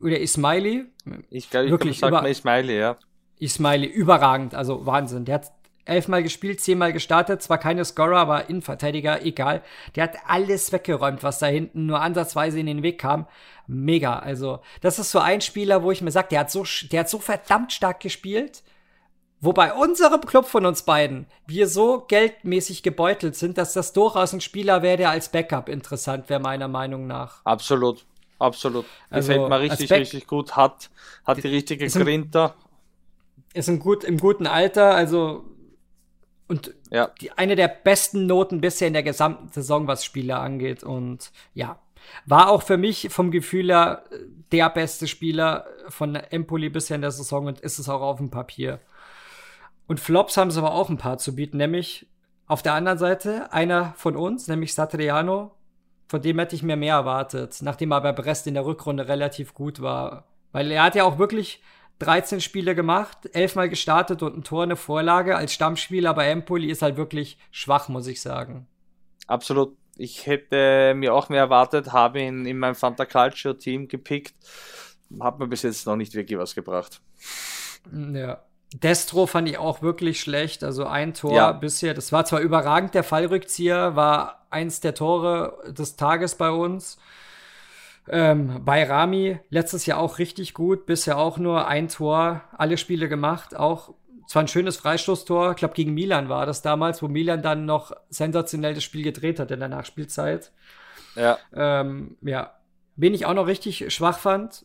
oder 0.00 0.18
Ismaili. 0.18 0.86
Ich 1.30 1.50
glaube, 1.50 1.66
ich 1.66 1.70
wirklich 1.70 1.98
glaub, 1.98 2.10
sagt 2.10 2.22
man 2.22 2.30
Ismaili, 2.30 2.78
ja. 2.78 2.96
Ismaili, 3.38 3.86
überragend, 3.86 4.54
also 4.54 4.86
Wahnsinn. 4.86 5.24
Der 5.24 5.36
hat 5.36 5.52
elfmal 5.86 6.22
gespielt, 6.22 6.60
zehnmal 6.60 6.92
gestartet, 6.92 7.42
zwar 7.42 7.58
keine 7.58 7.84
Scorer, 7.84 8.18
aber 8.18 8.50
Innenverteidiger, 8.50 9.24
egal. 9.24 9.62
Der 9.94 10.04
hat 10.04 10.16
alles 10.26 10.72
weggeräumt, 10.72 11.22
was 11.22 11.38
da 11.38 11.46
hinten 11.46 11.86
nur 11.86 12.00
ansatzweise 12.00 12.60
in 12.60 12.66
den 12.66 12.82
Weg 12.82 12.98
kam. 12.98 13.26
Mega. 13.66 14.18
Also, 14.18 14.60
das 14.80 14.98
ist 14.98 15.10
so 15.10 15.20
ein 15.20 15.40
Spieler, 15.40 15.82
wo 15.82 15.90
ich 15.90 16.02
mir 16.02 16.10
sage, 16.10 16.28
der 16.30 16.40
hat 16.40 16.50
so, 16.50 16.64
der 16.90 17.00
hat 17.00 17.08
so 17.08 17.18
verdammt 17.18 17.72
stark 17.72 18.00
gespielt. 18.00 18.62
Wobei 19.40 19.74
unserem 19.74 20.22
Club 20.22 20.46
von 20.46 20.64
uns 20.66 20.82
beiden 20.82 21.26
wir 21.46 21.68
so 21.68 22.04
geldmäßig 22.08 22.82
gebeutelt 22.82 23.36
sind, 23.36 23.58
dass 23.58 23.74
das 23.74 23.92
durchaus 23.92 24.32
ein 24.32 24.40
Spieler 24.40 24.82
wäre, 24.82 24.96
der 24.96 25.10
als 25.10 25.28
Backup 25.28 25.68
interessant 25.68 26.28
wäre, 26.28 26.40
meiner 26.40 26.68
Meinung 26.68 27.06
nach. 27.06 27.42
Absolut. 27.44 28.04
Absolut. 28.38 28.84
Also, 29.10 29.28
Gefällt 29.28 29.48
mir 29.48 29.60
richtig, 29.60 29.92
richtig 29.92 30.26
gut. 30.26 30.56
Hat, 30.56 30.90
hat 31.24 31.42
die 31.42 31.48
richtige 31.48 31.86
Grinter. 31.86 32.54
Ist 33.54 33.68
ein 33.68 33.78
gut, 33.78 34.04
im 34.04 34.18
guten 34.18 34.46
Alter, 34.46 34.94
also 34.94 35.44
und 36.48 36.74
ja. 36.90 37.10
die, 37.20 37.32
eine 37.32 37.56
der 37.56 37.68
besten 37.68 38.26
Noten 38.26 38.60
bisher 38.60 38.88
in 38.88 38.94
der 38.94 39.02
gesamten 39.02 39.48
Saison, 39.48 39.86
was 39.86 40.04
Spieler 40.04 40.40
angeht. 40.40 40.82
Und 40.84 41.32
ja, 41.54 41.78
war 42.24 42.50
auch 42.50 42.62
für 42.62 42.76
mich 42.76 43.08
vom 43.10 43.30
Gefühl 43.30 43.68
her 43.68 44.04
äh, 44.10 44.18
der 44.52 44.70
beste 44.70 45.08
Spieler 45.08 45.66
von 45.88 46.14
Empoli 46.14 46.68
bisher 46.68 46.96
in 46.96 47.02
der 47.02 47.10
Saison 47.10 47.46
und 47.46 47.60
ist 47.60 47.78
es 47.78 47.88
auch 47.88 48.00
auf 48.00 48.18
dem 48.18 48.30
Papier. 48.30 48.80
Und 49.88 50.00
Flops 50.00 50.36
haben 50.36 50.50
sie 50.50 50.58
aber 50.58 50.72
auch 50.72 50.88
ein 50.88 50.98
paar 50.98 51.18
zu 51.18 51.34
bieten, 51.34 51.56
nämlich 51.56 52.06
auf 52.46 52.62
der 52.62 52.74
anderen 52.74 52.98
Seite 52.98 53.52
einer 53.52 53.94
von 53.96 54.16
uns, 54.16 54.46
nämlich 54.46 54.74
Satriano, 54.74 55.52
von 56.08 56.22
dem 56.22 56.38
hätte 56.38 56.54
ich 56.54 56.62
mir 56.62 56.76
mehr 56.76 56.94
erwartet, 56.94 57.58
nachdem 57.62 57.90
er 57.90 58.00
bei 58.00 58.12
Brest 58.12 58.46
in 58.46 58.54
der 58.54 58.64
Rückrunde 58.64 59.08
relativ 59.08 59.54
gut 59.54 59.82
war. 59.82 60.24
Weil 60.52 60.70
er 60.70 60.84
hat 60.84 60.94
ja 60.94 61.04
auch 61.04 61.18
wirklich 61.18 61.60
13 61.98 62.40
Spiele 62.40 62.74
gemacht, 62.74 63.18
11 63.32 63.54
Mal 63.54 63.68
gestartet 63.68 64.22
und 64.22 64.36
ein 64.36 64.44
Tor, 64.44 64.62
eine 64.62 64.76
Vorlage. 64.76 65.36
Als 65.36 65.52
Stammspieler 65.52 66.12
bei 66.14 66.28
Empoli 66.28 66.70
ist 66.70 66.82
halt 66.82 66.96
wirklich 66.96 67.38
schwach, 67.50 67.88
muss 67.88 68.06
ich 68.06 68.20
sagen. 68.20 68.66
Absolut. 69.26 69.76
Ich 69.96 70.26
hätte 70.26 70.92
mir 70.94 71.14
auch 71.14 71.30
mehr 71.30 71.40
erwartet, 71.40 71.92
habe 71.92 72.20
ihn 72.20 72.44
in 72.44 72.58
meinem 72.58 72.74
Fanta 72.74 73.06
Calcio 73.06 73.54
Team 73.54 73.88
gepickt. 73.88 74.34
Hat 75.20 75.38
mir 75.38 75.46
bis 75.46 75.62
jetzt 75.62 75.86
noch 75.86 75.96
nicht 75.96 76.14
wirklich 76.14 76.38
was 76.38 76.54
gebracht. 76.54 77.00
Ja. 77.92 78.42
Destro 78.74 79.26
fand 79.26 79.48
ich 79.48 79.58
auch 79.58 79.80
wirklich 79.80 80.20
schlecht. 80.20 80.64
Also 80.64 80.86
ein 80.86 81.14
Tor 81.14 81.32
ja. 81.32 81.52
bisher. 81.52 81.94
Das 81.94 82.12
war 82.12 82.24
zwar 82.26 82.40
überragend, 82.40 82.94
der 82.94 83.04
Fallrückzieher 83.04 83.96
war 83.96 84.46
eins 84.50 84.80
der 84.80 84.94
Tore 84.94 85.72
des 85.72 85.96
Tages 85.96 86.34
bei 86.34 86.50
uns. 86.50 86.98
Ähm, 88.08 88.62
bei 88.64 88.84
Rami 88.84 89.38
letztes 89.50 89.86
Jahr 89.86 89.98
auch 89.98 90.18
richtig 90.18 90.54
gut, 90.54 90.86
bisher 90.86 91.18
auch 91.18 91.38
nur 91.38 91.66
ein 91.66 91.88
Tor, 91.88 92.42
alle 92.56 92.78
Spiele 92.78 93.08
gemacht, 93.08 93.56
auch 93.56 93.94
zwar 94.28 94.42
ein 94.42 94.48
schönes 94.48 94.76
Freistoßtor, 94.76 95.52
ich 95.52 95.56
glaube 95.56 95.74
gegen 95.74 95.94
Milan 95.94 96.28
war 96.28 96.46
das 96.46 96.62
damals, 96.62 97.02
wo 97.02 97.08
Milan 97.08 97.42
dann 97.42 97.64
noch 97.64 97.92
sensationell 98.10 98.74
das 98.74 98.84
Spiel 98.84 99.02
gedreht 99.02 99.38
hat 99.38 99.50
in 99.50 99.60
der 99.60 99.68
Nachspielzeit. 99.68 100.52
Ja. 101.14 101.38
Ähm, 101.54 102.16
ja. 102.22 102.52
Wen 102.96 103.14
ich 103.14 103.26
auch 103.26 103.34
noch 103.34 103.46
richtig 103.46 103.92
schwach 103.92 104.18
fand, 104.18 104.64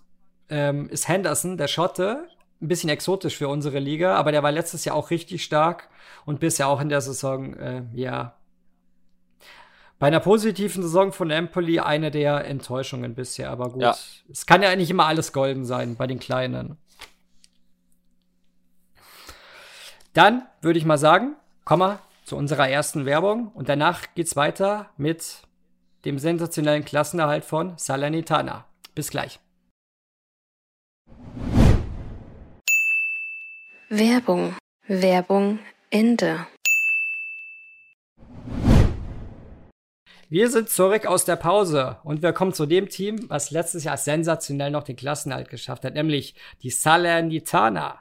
ähm, 0.50 0.90
ist 0.90 1.08
Henderson, 1.08 1.58
der 1.58 1.68
Schotte. 1.68 2.28
Ein 2.62 2.68
bisschen 2.68 2.90
exotisch 2.90 3.38
für 3.38 3.48
unsere 3.48 3.80
Liga, 3.80 4.16
aber 4.16 4.32
der 4.32 4.44
war 4.44 4.52
letztes 4.52 4.86
Jahr 4.86 4.96
auch 4.96 5.10
richtig 5.10 5.44
stark 5.44 5.90
und 6.26 6.40
bisher 6.40 6.68
auch 6.68 6.80
in 6.80 6.90
der 6.90 7.02
Saison, 7.02 7.56
äh, 7.56 7.84
ja, 7.94 8.36
bei 10.02 10.08
einer 10.08 10.20
positiven 10.20 10.82
Saison 10.82 11.14
von 11.14 11.30
Empoli 11.30 11.80
eine 11.80 12.10
der 12.10 12.46
Enttäuschungen 12.46 13.14
bisher, 13.14 13.52
aber 13.52 13.70
gut. 13.70 13.84
Ja. 13.84 13.96
Es 14.32 14.48
kann 14.48 14.64
ja 14.64 14.76
nicht 14.76 14.90
immer 14.90 15.06
alles 15.06 15.32
golden 15.32 15.64
sein 15.64 15.96
bei 15.96 16.08
den 16.08 16.18
Kleinen. 16.18 16.80
Dann 20.14 20.48
würde 20.60 20.80
ich 20.80 20.86
mal 20.86 20.98
sagen, 20.98 21.36
kommen 21.66 21.84
wir 21.84 22.00
zu 22.26 22.36
unserer 22.36 22.68
ersten 22.68 23.06
Werbung 23.06 23.50
und 23.50 23.70
danach 23.70 24.08
geht's 24.16 24.36
weiter 24.36 24.90
mit 24.98 25.44
dem 26.04 26.18
sensationellen 26.18 26.84
Klassenerhalt 26.84 27.46
von 27.46 27.78
Salernitana. 27.78 28.66
Bis 28.96 29.12
gleich. 29.12 29.40
Werbung. 33.88 34.56
Werbung 34.88 35.60
Ende. 35.92 36.48
Wir 40.32 40.50
sind 40.50 40.70
zurück 40.70 41.08
aus 41.08 41.26
der 41.26 41.36
Pause 41.36 41.98
und 42.06 42.22
wir 42.22 42.32
kommen 42.32 42.54
zu 42.54 42.66
dem 42.66 42.88
Team, 42.88 43.26
was 43.28 43.52
letztes 43.52 43.84
Jahr 43.84 43.98
sensationell 43.98 44.72
noch 44.72 44.84
den 44.84 44.96
Klassenhalt 44.96 45.50
geschafft 45.50 45.84
hat, 45.84 45.94
nämlich 45.94 46.36
die 46.64 46.70
Salernitana. 46.70 48.00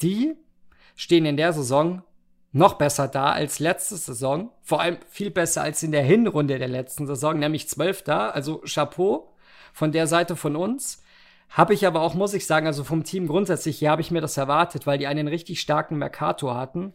Die 0.00 0.34
stehen 0.96 1.26
in 1.26 1.36
der 1.36 1.52
Saison 1.52 2.02
noch 2.52 2.78
besser 2.78 3.06
da 3.06 3.32
als 3.32 3.58
letzte 3.58 3.96
Saison, 3.96 4.50
vor 4.62 4.80
allem 4.80 4.96
viel 5.10 5.30
besser 5.30 5.60
als 5.60 5.82
in 5.82 5.92
der 5.92 6.04
Hinrunde 6.04 6.58
der 6.58 6.68
letzten 6.68 7.06
Saison, 7.06 7.38
nämlich 7.38 7.68
Zwölfter, 7.68 8.34
also 8.34 8.62
Chapeau 8.64 9.36
von 9.74 9.92
der 9.92 10.06
Seite 10.06 10.36
von 10.36 10.56
uns. 10.56 11.02
Habe 11.50 11.74
ich 11.74 11.86
aber 11.86 12.00
auch, 12.00 12.14
muss 12.14 12.32
ich 12.32 12.46
sagen, 12.46 12.66
also 12.66 12.82
vom 12.82 13.04
Team 13.04 13.26
grundsätzlich 13.26 13.78
hier 13.78 13.90
habe 13.90 14.00
ich 14.00 14.10
mir 14.10 14.22
das 14.22 14.38
erwartet, 14.38 14.86
weil 14.86 14.96
die 14.96 15.06
einen 15.06 15.28
richtig 15.28 15.60
starken 15.60 15.98
Mercator 15.98 16.56
hatten. 16.56 16.94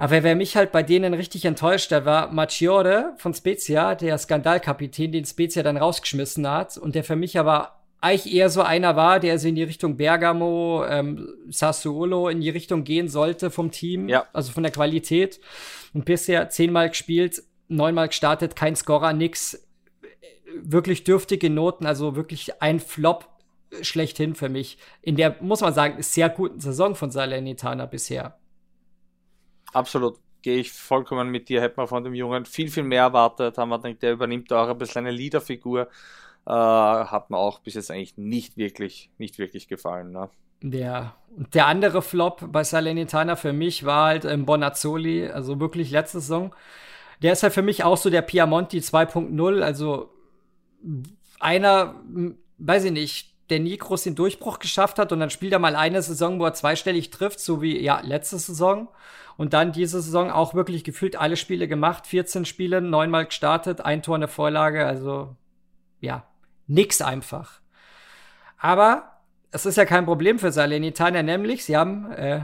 Aber 0.00 0.22
wer 0.22 0.34
mich 0.34 0.56
halt 0.56 0.72
bei 0.72 0.82
denen 0.82 1.12
richtig 1.12 1.44
enttäuscht 1.44 1.92
hat, 1.92 2.06
war 2.06 2.32
Macchiore 2.32 3.12
von 3.18 3.34
Spezia, 3.34 3.94
der 3.94 4.16
Skandalkapitän, 4.16 5.12
den 5.12 5.26
Spezia 5.26 5.62
dann 5.62 5.76
rausgeschmissen 5.76 6.48
hat 6.48 6.78
und 6.78 6.94
der 6.94 7.04
für 7.04 7.16
mich 7.16 7.38
aber 7.38 7.80
eigentlich 8.00 8.34
eher 8.34 8.48
so 8.48 8.62
einer 8.62 8.96
war, 8.96 9.20
der 9.20 9.38
so 9.38 9.48
in 9.48 9.56
die 9.56 9.62
Richtung 9.62 9.98
Bergamo, 9.98 10.86
ähm, 10.88 11.28
Sassuolo 11.50 12.30
in 12.30 12.40
die 12.40 12.48
Richtung 12.48 12.84
gehen 12.84 13.08
sollte 13.08 13.50
vom 13.50 13.72
Team, 13.72 14.08
ja. 14.08 14.24
also 14.32 14.52
von 14.52 14.62
der 14.62 14.72
Qualität. 14.72 15.38
Und 15.92 16.06
bisher 16.06 16.48
zehnmal 16.48 16.88
gespielt, 16.88 17.42
neunmal 17.68 18.08
gestartet, 18.08 18.56
kein 18.56 18.76
Scorer, 18.76 19.12
nix. 19.12 19.68
Wirklich 20.62 21.04
dürftige 21.04 21.50
Noten, 21.50 21.84
also 21.84 22.16
wirklich 22.16 22.62
ein 22.62 22.80
Flop 22.80 23.28
schlechthin 23.82 24.34
für 24.34 24.48
mich. 24.48 24.78
In 25.02 25.16
der, 25.16 25.36
muss 25.40 25.60
man 25.60 25.74
sagen, 25.74 26.02
sehr 26.02 26.30
guten 26.30 26.58
Saison 26.58 26.94
von 26.94 27.10
Salernitana 27.10 27.84
bisher. 27.84 28.39
Absolut. 29.72 30.18
Gehe 30.42 30.56
ich 30.58 30.72
vollkommen 30.72 31.28
mit 31.28 31.48
dir. 31.48 31.60
Hätte 31.60 31.74
man 31.76 31.86
von 31.86 32.02
dem 32.04 32.14
Jungen 32.14 32.44
viel, 32.46 32.70
viel 32.70 32.82
mehr 32.82 33.02
erwartet. 33.02 33.58
Haben 33.58 33.68
wir 33.70 33.78
gedacht, 33.78 34.02
der 34.02 34.12
übernimmt 34.12 34.52
auch 34.52 34.68
ein 34.68 34.78
bisschen 34.78 35.06
eine 35.06 35.10
Leaderfigur. 35.16 35.88
äh, 36.46 36.50
hat 36.50 37.30
mir 37.30 37.36
auch 37.36 37.60
bis 37.60 37.74
jetzt 37.74 37.90
eigentlich 37.90 38.16
nicht 38.16 38.56
wirklich, 38.56 39.10
nicht 39.18 39.38
wirklich 39.38 39.68
gefallen. 39.68 40.12
Ne? 40.12 40.30
Der, 40.62 41.14
der 41.54 41.66
andere 41.66 42.02
Flop 42.02 42.50
bei 42.50 42.64
Salernitana 42.64 43.36
für 43.36 43.52
mich 43.52 43.84
war 43.84 44.06
halt 44.06 44.24
ähm, 44.24 44.46
Bonazzoli, 44.46 45.28
also 45.28 45.60
wirklich 45.60 45.90
letzte 45.90 46.20
Saison. 46.20 46.54
Der 47.22 47.32
ist 47.32 47.42
halt 47.42 47.52
für 47.52 47.62
mich 47.62 47.84
auch 47.84 47.96
so 47.96 48.10
der 48.10 48.22
Piamonti 48.22 48.78
2.0, 48.78 49.60
also 49.60 50.10
einer, 51.38 51.94
weiß 52.58 52.84
ich 52.84 52.92
nicht, 52.92 53.29
der 53.50 53.60
nie 53.60 53.76
groß 53.76 54.04
den 54.04 54.14
Durchbruch 54.14 54.58
geschafft 54.58 54.98
hat 54.98 55.12
und 55.12 55.20
dann 55.20 55.30
spielt 55.30 55.52
er 55.52 55.58
mal 55.58 55.76
eine 55.76 56.02
Saison, 56.02 56.38
wo 56.40 56.44
er 56.44 56.54
zweistellig 56.54 57.10
trifft, 57.10 57.40
so 57.40 57.60
wie 57.60 57.80
ja 57.80 58.00
letzte 58.00 58.38
Saison 58.38 58.88
und 59.36 59.52
dann 59.52 59.72
diese 59.72 60.00
Saison 60.00 60.30
auch 60.30 60.54
wirklich 60.54 60.84
gefühlt 60.84 61.16
alle 61.16 61.36
Spiele 61.36 61.66
gemacht, 61.66 62.06
14 62.06 62.44
Spiele, 62.44 62.80
neunmal 62.80 63.26
gestartet, 63.26 63.80
ein 63.80 64.02
Tor, 64.02 64.16
eine 64.16 64.28
Vorlage, 64.28 64.86
also 64.86 65.36
ja, 66.00 66.24
nix 66.66 67.00
einfach. 67.02 67.60
Aber 68.58 69.20
es 69.50 69.66
ist 69.66 69.76
ja 69.76 69.84
kein 69.84 70.04
Problem 70.04 70.38
für 70.38 70.52
Salernitana, 70.52 71.22
nämlich 71.22 71.64
sie 71.64 71.76
haben 71.76 72.10
äh, 72.12 72.42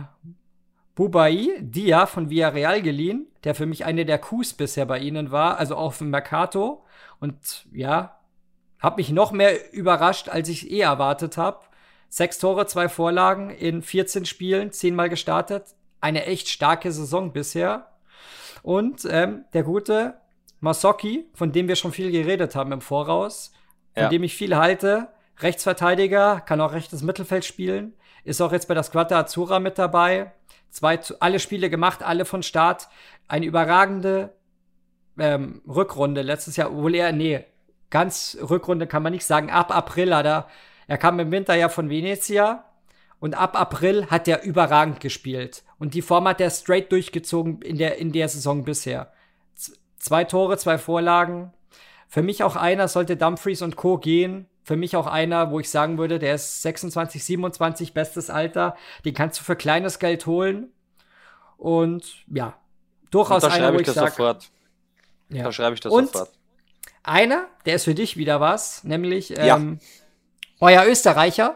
Bubai 0.94 1.50
Dia 1.60 2.06
von 2.06 2.30
Villarreal 2.30 2.80
geliehen, 2.80 3.26
der 3.44 3.54
für 3.54 3.66
mich 3.66 3.84
eine 3.84 4.06
der 4.06 4.18
Coups 4.18 4.54
bisher 4.54 4.86
bei 4.86 4.98
ihnen 4.98 5.30
war, 5.30 5.58
also 5.58 5.76
auch 5.76 5.92
vom 5.92 6.08
Mercato. 6.08 6.84
Und 7.20 7.66
ja, 7.72 8.18
hat 8.78 8.96
mich 8.96 9.10
noch 9.10 9.32
mehr 9.32 9.72
überrascht, 9.72 10.28
als 10.28 10.48
ich 10.48 10.70
eh 10.70 10.80
erwartet 10.80 11.36
habe. 11.36 11.60
Sechs 12.08 12.38
Tore, 12.38 12.66
zwei 12.66 12.88
Vorlagen 12.88 13.50
in 13.50 13.82
14 13.82 14.26
Spielen, 14.26 14.72
zehnmal 14.72 15.08
gestartet. 15.08 15.74
Eine 16.00 16.26
echt 16.26 16.48
starke 16.48 16.92
Saison 16.92 17.32
bisher. 17.32 17.88
Und 18.62 19.06
ähm, 19.10 19.44
der 19.52 19.62
gute 19.62 20.14
Masocki, 20.60 21.26
von 21.34 21.52
dem 21.52 21.68
wir 21.68 21.76
schon 21.76 21.92
viel 21.92 22.10
geredet 22.10 22.54
haben 22.54 22.72
im 22.72 22.80
Voraus, 22.80 23.52
von 23.94 24.04
ja. 24.04 24.08
dem 24.08 24.22
ich 24.22 24.34
viel 24.34 24.56
halte, 24.56 25.08
Rechtsverteidiger, 25.38 26.40
kann 26.40 26.60
auch 26.60 26.72
rechtes 26.72 27.02
Mittelfeld 27.02 27.44
spielen, 27.44 27.94
ist 28.24 28.40
auch 28.40 28.52
jetzt 28.52 28.68
bei 28.68 28.74
der 28.74 28.82
Squadra 28.82 29.20
Azura 29.20 29.58
mit 29.58 29.78
dabei. 29.78 30.32
Zwei, 30.70 30.98
alle 31.20 31.38
Spiele 31.38 31.70
gemacht, 31.70 32.02
alle 32.02 32.24
von 32.24 32.42
Start. 32.42 32.88
Eine 33.28 33.46
überragende 33.46 34.34
ähm, 35.18 35.62
Rückrunde 35.66 36.22
letztes 36.22 36.56
Jahr, 36.56 36.70
obwohl 36.70 36.94
er, 36.94 37.12
nee, 37.12 37.44
ganz 37.96 38.36
Rückrunde 38.42 38.86
kann 38.86 39.02
man 39.02 39.14
nicht 39.14 39.24
sagen. 39.24 39.50
Ab 39.50 39.74
April 39.74 40.14
hat 40.14 40.26
er, 40.26 40.48
er 40.86 40.98
kam 40.98 41.18
im 41.18 41.30
Winter 41.30 41.54
ja 41.54 41.70
von 41.70 41.88
Venezia 41.88 42.66
und 43.20 43.34
ab 43.34 43.58
April 43.58 44.08
hat 44.10 44.28
er 44.28 44.42
überragend 44.42 45.00
gespielt. 45.00 45.64
Und 45.78 45.94
die 45.94 46.02
Form 46.02 46.28
hat 46.28 46.38
er 46.42 46.50
straight 46.50 46.92
durchgezogen 46.92 47.62
in 47.62 47.78
der, 47.78 47.96
in 47.96 48.12
der 48.12 48.28
Saison 48.28 48.64
bisher. 48.64 49.12
Z 49.54 49.78
zwei 49.98 50.24
Tore, 50.24 50.58
zwei 50.58 50.76
Vorlagen. 50.76 51.54
Für 52.06 52.20
mich 52.20 52.42
auch 52.42 52.54
einer, 52.54 52.86
sollte 52.86 53.16
Dumfries 53.16 53.62
und 53.62 53.76
Co. 53.76 53.96
gehen, 53.96 54.46
für 54.62 54.76
mich 54.76 54.94
auch 54.94 55.06
einer, 55.06 55.50
wo 55.50 55.58
ich 55.58 55.70
sagen 55.70 55.96
würde, 55.96 56.18
der 56.18 56.34
ist 56.34 56.60
26, 56.60 57.24
27, 57.24 57.94
bestes 57.94 58.28
Alter. 58.28 58.76
Den 59.06 59.14
kannst 59.14 59.40
du 59.40 59.44
für 59.44 59.56
kleines 59.56 59.98
Geld 59.98 60.26
holen. 60.26 60.70
Und 61.56 62.26
ja, 62.26 62.58
durchaus 63.10 63.42
Und 63.42 63.52
da 63.52 63.56
einer, 63.56 63.72
wo 63.72 63.76
ich, 63.76 63.88
ich 63.88 63.94
das 63.94 64.12
sofort. 64.12 64.50
Ja. 65.30 65.44
Da 65.44 65.52
schreibe 65.52 65.72
ich 65.74 65.80
das 65.80 65.90
Und 65.90 66.12
sofort. 66.12 66.30
Einer, 67.06 67.46
der 67.64 67.76
ist 67.76 67.84
für 67.84 67.94
dich 67.94 68.16
wieder 68.16 68.40
was, 68.40 68.82
nämlich 68.82 69.30
ähm, 69.38 69.46
ja. 69.46 69.60
euer 70.60 70.86
Österreicher. 70.86 71.54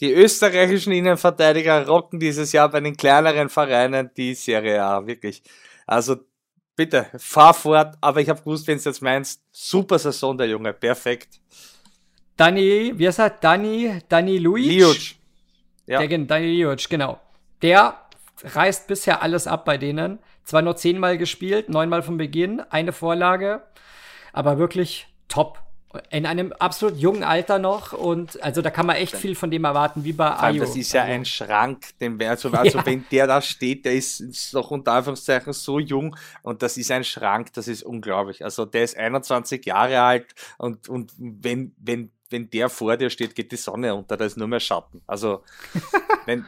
Die 0.00 0.12
österreichischen 0.12 0.92
Innenverteidiger 0.92 1.84
rocken 1.88 2.20
dieses 2.20 2.52
Jahr 2.52 2.68
bei 2.68 2.78
den 2.80 2.96
kleineren 2.96 3.48
Vereinen 3.48 4.10
die 4.16 4.34
Serie 4.34 4.80
A, 4.80 5.04
wirklich. 5.04 5.42
Also 5.84 6.16
bitte, 6.76 7.06
fahr 7.16 7.54
fort, 7.54 7.96
aber 8.00 8.20
ich 8.20 8.28
habe 8.28 8.38
gewusst, 8.38 8.68
wenn 8.68 8.78
du 8.78 8.84
jetzt 8.84 9.02
meinst, 9.02 9.42
super 9.50 9.98
Saison 9.98 10.38
der 10.38 10.46
Junge, 10.46 10.72
perfekt. 10.72 11.40
Dani, 12.36 12.92
wie 12.94 13.08
heißt 13.08 13.18
er? 13.18 13.30
Dani, 13.30 13.98
Dani 14.08 14.38
Luic? 14.38 14.66
Liuc. 14.66 14.96
Ja. 15.86 16.06
Der, 16.06 16.18
Dani 16.18 16.46
Liuc, 16.46 16.88
genau. 16.88 17.20
Der 17.62 18.00
reißt 18.44 18.86
bisher 18.86 19.22
alles 19.22 19.48
ab 19.48 19.64
bei 19.64 19.76
denen. 19.76 20.20
Zwar 20.44 20.62
nur 20.62 20.76
zehnmal 20.76 21.18
gespielt, 21.18 21.68
neunmal 21.68 22.02
vom 22.02 22.16
Beginn, 22.16 22.60
eine 22.70 22.92
Vorlage, 22.92 23.62
aber 24.32 24.58
wirklich 24.58 25.08
top. 25.28 25.60
In 26.10 26.26
einem 26.26 26.52
absolut 26.52 26.98
jungen 26.98 27.24
Alter 27.24 27.58
noch 27.58 27.94
und 27.94 28.42
also 28.42 28.60
da 28.60 28.70
kann 28.70 28.84
man 28.84 28.96
echt 28.96 29.16
viel 29.16 29.34
von 29.34 29.50
dem 29.50 29.64
erwarten, 29.64 30.04
wie 30.04 30.12
bei 30.12 30.36
Ayo. 30.36 30.60
Das 30.60 30.76
ist 30.76 30.92
ja 30.92 31.02
also. 31.02 31.14
ein 31.14 31.24
Schrank, 31.24 31.98
den, 31.98 32.22
also, 32.22 32.50
also 32.50 32.78
ja. 32.78 32.86
wenn 32.86 33.06
der 33.10 33.26
da 33.26 33.40
steht, 33.40 33.86
der 33.86 33.94
ist, 33.94 34.20
ist 34.20 34.52
noch 34.52 34.70
unter 34.70 34.92
Anführungszeichen 34.92 35.54
so 35.54 35.78
jung 35.78 36.14
und 36.42 36.62
das 36.62 36.76
ist 36.76 36.90
ein 36.90 37.04
Schrank, 37.04 37.54
das 37.54 37.68
ist 37.68 37.84
unglaublich. 37.84 38.44
Also 38.44 38.66
der 38.66 38.84
ist 38.84 38.98
21 38.98 39.64
Jahre 39.64 40.02
alt 40.02 40.26
und, 40.58 40.90
und 40.90 41.12
wenn, 41.16 41.74
wenn 41.78 42.10
wenn 42.30 42.50
der 42.50 42.68
vor 42.68 42.96
dir 42.96 43.10
steht, 43.10 43.34
geht 43.34 43.52
die 43.52 43.56
Sonne 43.56 43.94
unter, 43.94 44.16
da 44.16 44.24
ist 44.24 44.36
nur 44.36 44.48
mehr 44.48 44.60
Schatten. 44.60 45.02
Also, 45.06 45.42
wenn, 46.26 46.44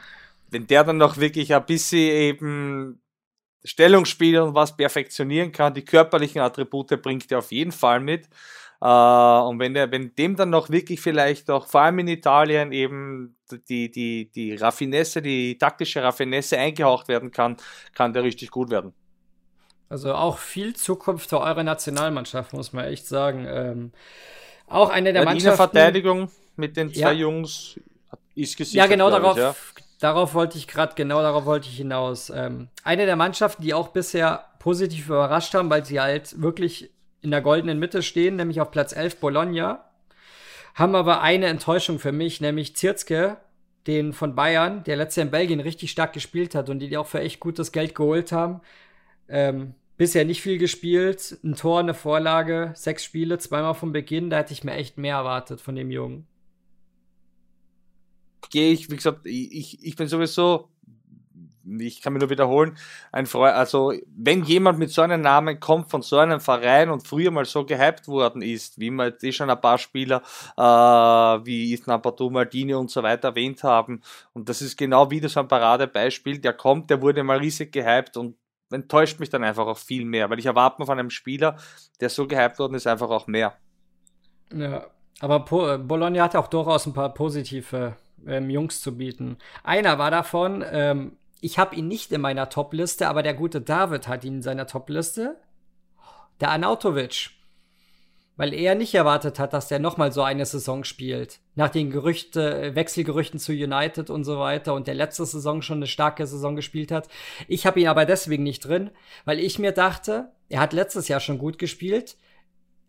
wenn 0.49 0.67
der 0.67 0.83
dann 0.83 0.97
noch 0.97 1.17
wirklich 1.17 1.53
ein 1.53 1.65
bisschen 1.65 1.99
eben 1.99 3.01
Stellungsspiel 3.63 4.39
und 4.39 4.55
was 4.55 4.75
perfektionieren 4.75 5.51
kann, 5.51 5.73
die 5.73 5.85
körperlichen 5.85 6.41
Attribute 6.41 7.01
bringt 7.01 7.31
er 7.31 7.39
auf 7.39 7.51
jeden 7.51 7.71
Fall 7.71 7.99
mit. 7.99 8.27
Äh, 8.81 8.85
und 8.85 9.59
wenn 9.59 9.73
der, 9.73 9.91
wenn 9.91 10.15
dem 10.15 10.35
dann 10.35 10.49
noch 10.49 10.69
wirklich 10.69 10.99
vielleicht 10.99 11.49
auch, 11.49 11.67
vor 11.67 11.81
allem 11.81 11.99
in 11.99 12.07
Italien, 12.07 12.71
eben 12.71 13.35
die, 13.69 13.91
die, 13.91 14.31
die 14.31 14.55
Raffinesse, 14.55 15.21
die 15.21 15.57
taktische 15.57 16.01
Raffinesse 16.01 16.57
eingehaucht 16.57 17.07
werden 17.07 17.31
kann, 17.31 17.57
kann 17.93 18.13
der 18.13 18.23
richtig 18.23 18.49
gut 18.49 18.71
werden. 18.71 18.93
Also 19.89 20.13
auch 20.13 20.37
viel 20.37 20.73
Zukunft 20.73 21.29
für 21.29 21.41
eure 21.41 21.63
Nationalmannschaft, 21.63 22.53
muss 22.53 22.73
man 22.73 22.85
echt 22.85 23.05
sagen. 23.05 23.45
Ähm, 23.47 23.91
auch 24.67 24.89
eine 24.89 25.11
der 25.11 25.23
ja, 25.23 25.25
Mannschaften. 25.25 25.57
Verteidigung 25.57 26.31
mit 26.55 26.77
den 26.77 26.93
zwei 26.93 27.11
ja. 27.11 27.11
Jungs 27.11 27.79
ist 28.33 28.57
gesichert. 28.57 28.85
Ja, 28.85 28.87
genau 28.87 29.09
darauf, 29.09 29.35
ich, 29.35 29.43
ja. 29.43 29.55
Darauf 30.01 30.33
wollte 30.33 30.57
ich 30.57 30.67
gerade, 30.67 30.95
genau 30.95 31.21
darauf 31.21 31.45
wollte 31.45 31.69
ich 31.69 31.77
hinaus. 31.77 32.29
Ähm, 32.29 32.67
eine 32.83 33.05
der 33.05 33.15
Mannschaften, 33.15 33.63
die 33.63 33.73
auch 33.73 33.87
bisher 33.89 34.45
positiv 34.59 35.07
überrascht 35.07 35.53
haben, 35.53 35.69
weil 35.69 35.85
sie 35.85 36.01
halt 36.01 36.41
wirklich 36.41 36.91
in 37.21 37.31
der 37.31 37.41
goldenen 37.41 37.79
Mitte 37.79 38.03
stehen, 38.03 38.35
nämlich 38.35 38.59
auf 38.59 38.71
Platz 38.71 38.93
11 38.93 39.19
Bologna, 39.19 39.85
haben 40.75 40.95
aber 40.95 41.21
eine 41.21 41.45
Enttäuschung 41.45 41.99
für 41.99 42.11
mich, 42.11 42.41
nämlich 42.41 42.75
Zirzke, 42.75 43.37
den 43.87 44.11
von 44.13 44.35
Bayern, 44.35 44.83
der 44.83 44.97
letzte 44.97 45.21
in 45.21 45.31
Belgien 45.31 45.59
richtig 45.59 45.91
stark 45.91 46.13
gespielt 46.13 46.53
hat 46.55 46.69
und 46.69 46.79
die, 46.79 46.89
die 46.89 46.97
auch 46.97 47.07
für 47.07 47.21
echt 47.21 47.39
gutes 47.39 47.71
Geld 47.71 47.95
geholt 47.95 48.31
haben. 48.31 48.61
Ähm, 49.27 49.75
Bisher 50.01 50.25
nicht 50.25 50.41
viel 50.41 50.57
gespielt, 50.57 51.37
ein 51.43 51.55
Tor, 51.55 51.79
eine 51.79 51.93
Vorlage, 51.93 52.71
sechs 52.73 53.03
Spiele, 53.03 53.37
zweimal 53.37 53.75
vom 53.75 53.91
Beginn. 53.91 54.31
Da 54.31 54.37
hätte 54.37 54.51
ich 54.51 54.63
mir 54.63 54.73
echt 54.73 54.97
mehr 54.97 55.17
erwartet 55.17 55.61
von 55.61 55.75
dem 55.75 55.91
Jungen. 55.91 56.25
Gehe 58.49 58.71
ich, 58.73 58.89
wie 58.89 58.95
gesagt, 58.95 59.25
ich, 59.25 59.83
ich 59.83 59.95
bin 59.95 60.07
sowieso, 60.07 60.69
ich 61.79 62.01
kann 62.01 62.13
mir 62.13 62.19
nur 62.19 62.29
wiederholen, 62.29 62.77
ein 63.11 63.25
Freund, 63.25 63.53
also 63.53 63.93
wenn 64.17 64.43
jemand 64.43 64.79
mit 64.79 64.89
so 64.89 65.03
einem 65.03 65.21
Namen 65.21 65.59
kommt 65.59 65.91
von 65.91 66.01
so 66.01 66.17
einem 66.17 66.39
Verein 66.39 66.89
und 66.89 67.07
früher 67.07 67.31
mal 67.31 67.45
so 67.45 67.65
gehypt 67.65 68.07
worden 68.07 68.41
ist, 68.41 68.79
wie 68.79 68.89
wir 68.89 69.05
jetzt 69.05 69.23
eh 69.23 69.31
schon 69.31 69.49
ein 69.49 69.61
paar 69.61 69.77
Spieler 69.77 70.21
äh, 70.57 70.61
wie 71.45 71.71
Isna 71.71 71.97
Batu, 71.97 72.29
Maldini 72.29 72.73
und 72.73 72.89
so 72.89 73.03
weiter 73.03 73.29
erwähnt 73.29 73.63
haben, 73.63 74.01
und 74.33 74.49
das 74.49 74.61
ist 74.61 74.77
genau 74.77 75.09
wieder 75.11 75.29
so 75.29 75.39
ein 75.39 75.47
Paradebeispiel, 75.47 76.39
der 76.39 76.53
kommt, 76.53 76.89
der 76.89 77.01
wurde 77.01 77.23
mal 77.23 77.37
riesig 77.37 77.71
gehypt 77.71 78.17
und 78.17 78.35
enttäuscht 78.71 79.19
mich 79.19 79.29
dann 79.29 79.43
einfach 79.43 79.67
auch 79.67 79.77
viel 79.77 80.05
mehr, 80.05 80.29
weil 80.29 80.39
ich 80.39 80.45
erwarte 80.45 80.81
mir 80.81 80.85
von 80.85 80.99
einem 80.99 81.09
Spieler, 81.09 81.57
der 81.99 82.09
so 82.09 82.27
gehypt 82.27 82.57
worden 82.59 82.73
ist, 82.73 82.87
einfach 82.87 83.09
auch 83.09 83.27
mehr. 83.27 83.53
Ja, 84.53 84.87
aber 85.19 85.45
po 85.45 85.77
Bologna 85.77 86.23
hat 86.23 86.35
auch 86.35 86.47
durchaus 86.47 86.85
ein 86.85 86.93
paar 86.93 87.13
positive 87.13 87.95
ähm, 88.27 88.49
Jungs 88.49 88.81
zu 88.81 88.97
bieten. 88.97 89.37
Einer 89.63 89.97
war 89.97 90.11
davon, 90.11 90.63
ähm, 90.69 91.17
ich 91.39 91.57
habe 91.57 91.75
ihn 91.75 91.87
nicht 91.87 92.11
in 92.11 92.21
meiner 92.21 92.49
Top-Liste, 92.49 93.07
aber 93.07 93.23
der 93.23 93.33
gute 93.33 93.61
David 93.61 94.07
hat 94.07 94.23
ihn 94.23 94.35
in 94.35 94.41
seiner 94.41 94.67
Top-Liste. 94.67 95.37
Der 96.39 96.51
Anautovic 96.51 97.31
weil 98.41 98.55
er 98.55 98.73
nicht 98.73 98.95
erwartet 98.95 99.37
hat, 99.37 99.53
dass 99.53 99.67
der 99.67 99.77
nochmal 99.77 100.11
so 100.11 100.23
eine 100.23 100.47
Saison 100.47 100.83
spielt. 100.83 101.41
Nach 101.53 101.69
den 101.69 101.91
Gerüchte, 101.91 102.73
Wechselgerüchten 102.73 103.39
zu 103.39 103.51
United 103.51 104.09
und 104.09 104.23
so 104.23 104.39
weiter 104.39 104.73
und 104.73 104.87
der 104.87 104.95
letzte 104.95 105.27
Saison 105.27 105.61
schon 105.61 105.77
eine 105.77 105.85
starke 105.85 106.25
Saison 106.25 106.55
gespielt 106.55 106.91
hat. 106.91 107.07
Ich 107.47 107.67
habe 107.67 107.79
ihn 107.79 107.87
aber 107.87 108.05
deswegen 108.05 108.41
nicht 108.41 108.61
drin, 108.65 108.89
weil 109.25 109.39
ich 109.39 109.59
mir 109.59 109.73
dachte, 109.73 110.31
er 110.49 110.61
hat 110.61 110.73
letztes 110.73 111.07
Jahr 111.07 111.19
schon 111.19 111.37
gut 111.37 111.59
gespielt. 111.59 112.17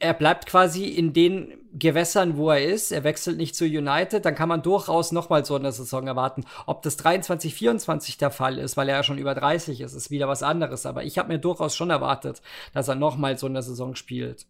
Er 0.03 0.14
bleibt 0.14 0.46
quasi 0.46 0.86
in 0.86 1.12
den 1.12 1.53
Gewässern, 1.74 2.36
wo 2.36 2.50
er 2.50 2.64
ist. 2.64 2.90
Er 2.90 3.05
wechselt 3.05 3.36
nicht 3.36 3.55
zu 3.55 3.64
United. 3.64 4.24
Dann 4.24 4.34
kann 4.34 4.48
man 4.48 4.61
durchaus 4.61 5.12
nochmal 5.12 5.44
so 5.44 5.55
eine 5.55 5.70
Saison 5.70 6.09
erwarten. 6.09 6.44
Ob 6.66 6.82
das 6.82 6.96
23, 6.96 7.55
24 7.55 8.18
der 8.18 8.32
Fall 8.32 8.59
ist, 8.59 8.76
weil 8.76 8.88
er 8.88 8.96
ja 8.96 9.03
schon 9.05 9.18
über 9.18 9.34
30 9.34 9.80
ist, 9.80 9.94
ist 9.94 10.11
wieder 10.11 10.26
was 10.26 10.42
anderes. 10.42 10.86
Aber 10.86 11.05
ich 11.05 11.18
habe 11.18 11.28
mir 11.28 11.38
durchaus 11.38 11.76
schon 11.76 11.90
erwartet, 11.90 12.42
dass 12.74 12.88
er 12.88 12.96
nochmal 12.96 13.38
so 13.38 13.46
eine 13.46 13.62
Saison 13.62 13.94
spielt. 13.94 14.46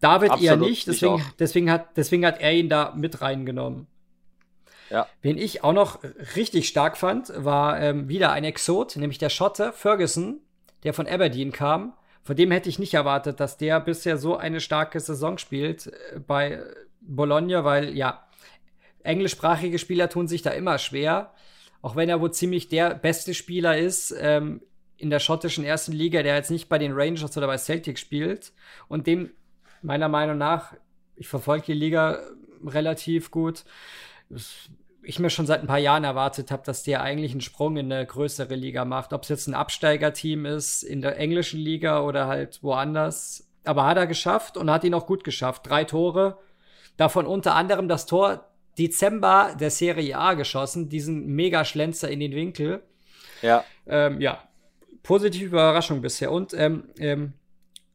David 0.00 0.32
Absolut, 0.32 0.50
eher 0.50 0.56
nicht, 0.56 0.86
deswegen, 0.86 1.24
deswegen, 1.38 1.70
hat, 1.70 1.96
deswegen 1.96 2.26
hat 2.26 2.40
er 2.40 2.52
ihn 2.52 2.68
da 2.68 2.92
mit 2.94 3.22
reingenommen. 3.22 3.86
Ja. 4.90 5.06
Wen 5.22 5.38
ich 5.38 5.64
auch 5.64 5.72
noch 5.72 6.00
richtig 6.36 6.68
stark 6.68 6.98
fand, 6.98 7.32
war 7.34 7.80
ähm, 7.80 8.08
wieder 8.08 8.32
ein 8.32 8.44
Exot, 8.44 8.96
nämlich 8.96 9.18
der 9.18 9.30
Schotte 9.30 9.72
Ferguson, 9.72 10.40
der 10.84 10.92
von 10.92 11.06
Aberdeen 11.06 11.50
kam. 11.50 11.94
Von 12.22 12.36
dem 12.36 12.50
hätte 12.50 12.68
ich 12.68 12.78
nicht 12.78 12.94
erwartet, 12.94 13.40
dass 13.40 13.56
der 13.56 13.80
bisher 13.80 14.16
so 14.16 14.36
eine 14.36 14.60
starke 14.60 15.00
Saison 15.00 15.38
spielt. 15.38 15.88
Äh, 15.88 16.20
bei 16.26 16.62
Bologna, 17.00 17.64
weil 17.64 17.96
ja, 17.96 18.26
englischsprachige 19.02 19.78
Spieler 19.78 20.08
tun 20.08 20.28
sich 20.28 20.42
da 20.42 20.50
immer 20.50 20.78
schwer. 20.78 21.32
Auch 21.80 21.96
wenn 21.96 22.08
er 22.08 22.20
wohl 22.20 22.32
ziemlich 22.32 22.68
der 22.68 22.94
beste 22.94 23.34
Spieler 23.34 23.76
ist 23.76 24.14
ähm, 24.18 24.62
in 24.96 25.10
der 25.10 25.18
schottischen 25.18 25.64
ersten 25.64 25.92
Liga, 25.92 26.22
der 26.22 26.36
jetzt 26.36 26.50
nicht 26.50 26.68
bei 26.68 26.78
den 26.78 26.92
Rangers 26.92 27.36
oder 27.36 27.48
bei 27.48 27.58
Celtic 27.58 27.98
spielt 27.98 28.52
und 28.86 29.08
dem 29.08 29.30
meiner 29.82 30.08
Meinung 30.08 30.38
nach, 30.38 30.74
ich 31.16 31.26
verfolge 31.26 31.66
die 31.66 31.72
Liga 31.72 32.20
relativ 32.64 33.32
gut, 33.32 33.64
ich 35.02 35.18
mir 35.18 35.30
schon 35.30 35.46
seit 35.46 35.60
ein 35.60 35.66
paar 35.66 35.78
Jahren 35.78 36.04
erwartet 36.04 36.50
habe, 36.50 36.62
dass 36.64 36.82
der 36.82 37.02
eigentlich 37.02 37.32
einen 37.32 37.40
Sprung 37.40 37.76
in 37.76 37.92
eine 37.92 38.06
größere 38.06 38.54
Liga 38.54 38.84
macht. 38.84 39.12
Ob 39.12 39.22
es 39.22 39.28
jetzt 39.28 39.46
ein 39.48 39.54
Absteigerteam 39.54 40.46
ist 40.46 40.82
in 40.82 41.02
der 41.02 41.18
englischen 41.18 41.60
Liga 41.60 42.02
oder 42.02 42.26
halt 42.26 42.62
woanders. 42.62 43.48
Aber 43.64 43.86
hat 43.86 43.96
er 43.96 44.06
geschafft 44.06 44.56
und 44.56 44.70
hat 44.70 44.84
ihn 44.84 44.94
auch 44.94 45.06
gut 45.06 45.24
geschafft. 45.24 45.68
Drei 45.68 45.84
Tore, 45.84 46.38
davon 46.96 47.26
unter 47.26 47.54
anderem 47.54 47.88
das 47.88 48.06
Tor 48.06 48.48
Dezember 48.78 49.54
der 49.58 49.70
Serie 49.70 50.16
A 50.16 50.34
geschossen, 50.34 50.88
diesen 50.88 51.26
Mega-Schlenzer 51.26 52.10
in 52.10 52.20
den 52.20 52.32
Winkel. 52.32 52.82
Ja. 53.42 53.64
Ähm, 53.86 54.20
ja, 54.20 54.38
positive 55.02 55.46
Überraschung 55.46 56.00
bisher. 56.00 56.32
Und 56.32 56.54
ähm, 56.54 56.84
ähm, 56.98 57.32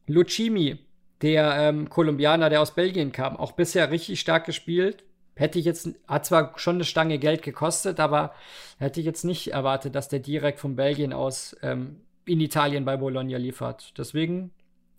Lucimi, 0.07 0.79
der 1.21 1.55
ähm, 1.57 1.89
Kolumbianer, 1.89 2.49
der 2.49 2.61
aus 2.61 2.75
Belgien 2.75 3.11
kam, 3.11 3.37
auch 3.37 3.53
bisher 3.53 3.89
richtig 3.91 4.19
stark 4.19 4.45
gespielt. 4.45 5.03
Hätte 5.37 5.59
ich 5.59 5.65
jetzt, 5.65 5.89
hat 6.07 6.25
zwar 6.25 6.57
schon 6.57 6.75
eine 6.75 6.83
Stange 6.83 7.19
Geld 7.19 7.43
gekostet, 7.43 7.99
aber 7.99 8.33
hätte 8.79 8.99
ich 8.99 9.05
jetzt 9.05 9.23
nicht 9.23 9.53
erwartet, 9.53 9.95
dass 9.95 10.09
der 10.09 10.19
direkt 10.19 10.59
von 10.59 10.75
Belgien 10.75 11.13
aus 11.13 11.55
ähm, 11.61 12.01
in 12.25 12.41
Italien 12.41 12.85
bei 12.85 12.97
Bologna 12.97 13.37
liefert. 13.37 13.93
Deswegen 13.97 14.51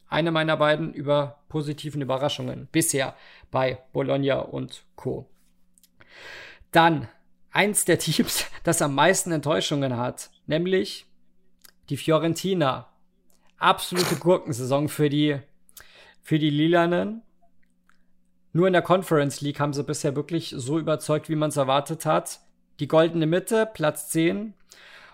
eine 0.09 0.31
meiner 0.31 0.57
beiden 0.57 0.95
über 0.95 1.41
positiven 1.49 2.01
Überraschungen 2.01 2.69
bisher 2.73 3.15
bei 3.51 3.79
Bologna 3.93 4.39
und 4.39 4.85
Co. 4.97 5.29
Dann 6.73 7.09
eins 7.51 7.85
der 7.85 7.99
Teams, 7.99 8.47
das 8.63 8.83
am 8.83 8.95
meisten 8.95 9.33
Enttäuschungen 9.33 9.97
hat, 9.97 10.31
nämlich 10.47 11.07
die 11.89 11.97
Fiorentina. 11.97 12.89
Absolute 13.59 14.17
Gurkensaison 14.17 14.89
für 14.89 15.09
die, 15.09 15.39
für 16.23 16.39
die 16.39 16.51
Lilanen. 16.51 17.23
Nur 18.53 18.67
in 18.67 18.73
der 18.73 18.83
Conference 18.83 19.41
League 19.41 19.61
haben 19.61 19.73
sie 19.73 19.85
bisher 19.85 20.17
wirklich 20.17 20.55
so 20.57 20.79
überzeugt, 20.79 21.29
wie 21.29 21.37
man 21.37 21.51
es 21.51 21.57
erwartet 21.57 22.07
hat. 22.07 22.41
Die 22.81 22.89
goldene 22.89 23.27
Mitte, 23.27 23.69
Platz 23.73 24.09
10 24.11 24.55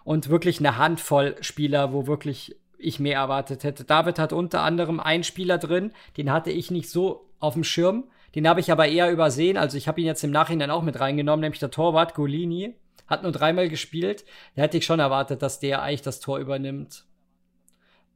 und 0.04 0.28
wirklich 0.28 0.60
eine 0.60 0.76
Handvoll 0.76 1.36
Spieler, 1.40 1.92
wo 1.92 2.06
wirklich 2.06 2.56
ich 2.78 3.00
mehr 3.00 3.18
erwartet 3.18 3.64
hätte. 3.64 3.84
David 3.84 4.18
hat 4.18 4.32
unter 4.32 4.60
anderem 4.60 5.00
einen 5.00 5.24
Spieler 5.24 5.58
drin, 5.58 5.92
den 6.16 6.30
hatte 6.30 6.50
ich 6.50 6.70
nicht 6.70 6.90
so 6.90 7.30
auf 7.40 7.54
dem 7.54 7.64
Schirm. 7.64 8.04
Den 8.34 8.48
habe 8.48 8.60
ich 8.60 8.72
aber 8.72 8.88
eher 8.88 9.10
übersehen. 9.12 9.56
Also 9.56 9.76
ich 9.76 9.86
habe 9.86 10.00
ihn 10.00 10.06
jetzt 10.06 10.24
im 10.24 10.30
Nachhinein 10.30 10.70
auch 10.70 10.82
mit 10.82 10.98
reingenommen, 10.98 11.42
nämlich 11.42 11.60
der 11.60 11.70
Torwart 11.70 12.14
Golini. 12.14 12.74
Hat 13.06 13.22
nur 13.22 13.32
dreimal 13.32 13.68
gespielt. 13.68 14.24
Da 14.56 14.62
hätte 14.62 14.78
ich 14.78 14.86
schon 14.86 14.98
erwartet, 14.98 15.42
dass 15.42 15.60
der 15.60 15.82
eigentlich 15.82 16.02
das 16.02 16.20
Tor 16.20 16.38
übernimmt 16.38 17.04